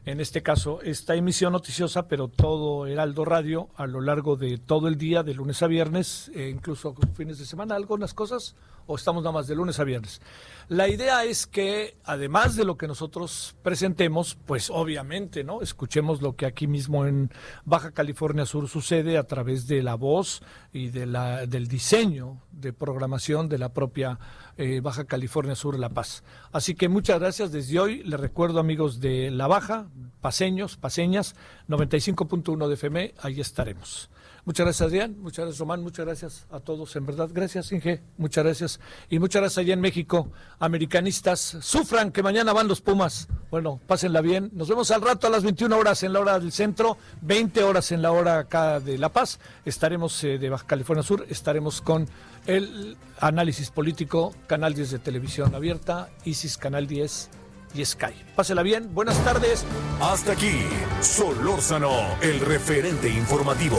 en 0.04 0.20
este 0.20 0.42
caso, 0.42 0.82
esta 0.82 1.14
emisión 1.14 1.54
noticiosa, 1.54 2.06
pero 2.06 2.28
todo 2.28 2.86
Heraldo 2.86 3.24
Radio 3.24 3.70
a 3.76 3.86
lo 3.86 4.02
largo 4.02 4.36
de 4.36 4.58
todo 4.58 4.86
el 4.86 4.98
día, 4.98 5.22
de 5.22 5.32
lunes 5.32 5.62
a 5.62 5.66
viernes, 5.66 6.30
e 6.34 6.50
incluso 6.50 6.94
fines 7.14 7.38
de 7.38 7.46
semana, 7.46 7.74
algunas 7.74 8.12
cosas, 8.12 8.54
o 8.86 8.96
estamos 8.96 9.22
nada 9.22 9.32
más 9.32 9.46
de 9.46 9.54
lunes 9.54 9.78
a 9.78 9.84
viernes. 9.84 10.20
La 10.68 10.88
idea 10.88 11.24
es 11.24 11.46
que, 11.46 11.98
además 12.04 12.56
de 12.56 12.64
lo 12.64 12.78
que 12.78 12.88
nosotros 12.88 13.54
presentemos, 13.62 14.38
pues 14.46 14.70
obviamente, 14.70 15.44
¿no? 15.44 15.60
Escuchemos 15.60 16.22
lo 16.22 16.36
que 16.36 16.46
aquí 16.46 16.66
mismo 16.66 17.04
en 17.04 17.30
Baja 17.66 17.90
California 17.90 18.46
Sur 18.46 18.66
sucede 18.68 19.18
a 19.18 19.24
través 19.24 19.66
de 19.66 19.82
la 19.82 19.94
voz 19.94 20.42
y 20.72 20.88
de 20.88 21.04
la, 21.04 21.46
del 21.46 21.68
diseño 21.68 22.38
de 22.50 22.72
programación 22.72 23.50
de 23.50 23.58
la 23.58 23.74
propia 23.74 24.18
eh, 24.56 24.80
Baja 24.80 25.04
California 25.04 25.54
Sur 25.54 25.78
La 25.78 25.90
Paz. 25.90 26.24
Así 26.50 26.74
que 26.74 26.88
muchas 26.88 27.20
gracias 27.20 27.52
desde 27.52 27.78
hoy. 27.78 28.02
Les 28.02 28.18
recuerdo, 28.18 28.58
amigos 28.58 29.00
de 29.00 29.30
La 29.30 29.46
Baja, 29.46 29.88
paseños, 30.22 30.78
paseñas, 30.78 31.34
95.1 31.68 32.68
de 32.68 32.74
FM, 32.74 33.14
ahí 33.20 33.40
estaremos. 33.40 34.08
Muchas 34.44 34.66
gracias, 34.66 34.86
Adrián. 34.86 35.16
Muchas 35.20 35.46
gracias, 35.46 35.58
Román. 35.58 35.82
Muchas 35.82 36.04
gracias 36.04 36.46
a 36.50 36.60
todos, 36.60 36.94
en 36.96 37.06
verdad. 37.06 37.30
Gracias, 37.32 37.72
Inge. 37.72 38.02
Muchas 38.18 38.44
gracias. 38.44 38.80
Y 39.08 39.18
muchas 39.18 39.40
gracias 39.40 39.58
allá 39.58 39.72
en 39.72 39.80
México. 39.80 40.30
Americanistas, 40.58 41.40
sufran 41.60 42.12
que 42.12 42.22
mañana 42.22 42.52
van 42.52 42.68
los 42.68 42.82
Pumas. 42.82 43.28
Bueno, 43.50 43.80
pásenla 43.86 44.20
bien. 44.20 44.50
Nos 44.52 44.68
vemos 44.68 44.90
al 44.90 45.00
rato 45.00 45.26
a 45.26 45.30
las 45.30 45.44
21 45.44 45.74
horas 45.76 46.02
en 46.02 46.12
la 46.12 46.20
hora 46.20 46.38
del 46.38 46.52
centro, 46.52 46.98
20 47.22 47.62
horas 47.62 47.90
en 47.92 48.02
la 48.02 48.12
hora 48.12 48.40
acá 48.40 48.80
de 48.80 48.98
La 48.98 49.08
Paz. 49.08 49.40
Estaremos 49.64 50.22
eh, 50.24 50.38
de 50.38 50.50
Baja 50.50 50.66
California 50.66 51.02
Sur. 51.02 51.24
Estaremos 51.30 51.80
con 51.80 52.06
el 52.46 52.98
análisis 53.20 53.70
político, 53.70 54.34
Canal 54.46 54.74
10 54.74 54.90
de 54.90 54.98
Televisión 54.98 55.54
Abierta, 55.54 56.10
ISIS 56.24 56.58
Canal 56.58 56.86
10 56.86 57.30
y 57.74 57.84
Sky. 57.84 58.12
Pásela 58.36 58.62
bien, 58.62 58.94
buenas 58.94 59.18
tardes. 59.24 59.64
Hasta 60.00 60.32
aquí, 60.32 60.66
Solórzano, 61.00 61.92
el 62.20 62.40
referente 62.40 63.08
informativo. 63.08 63.78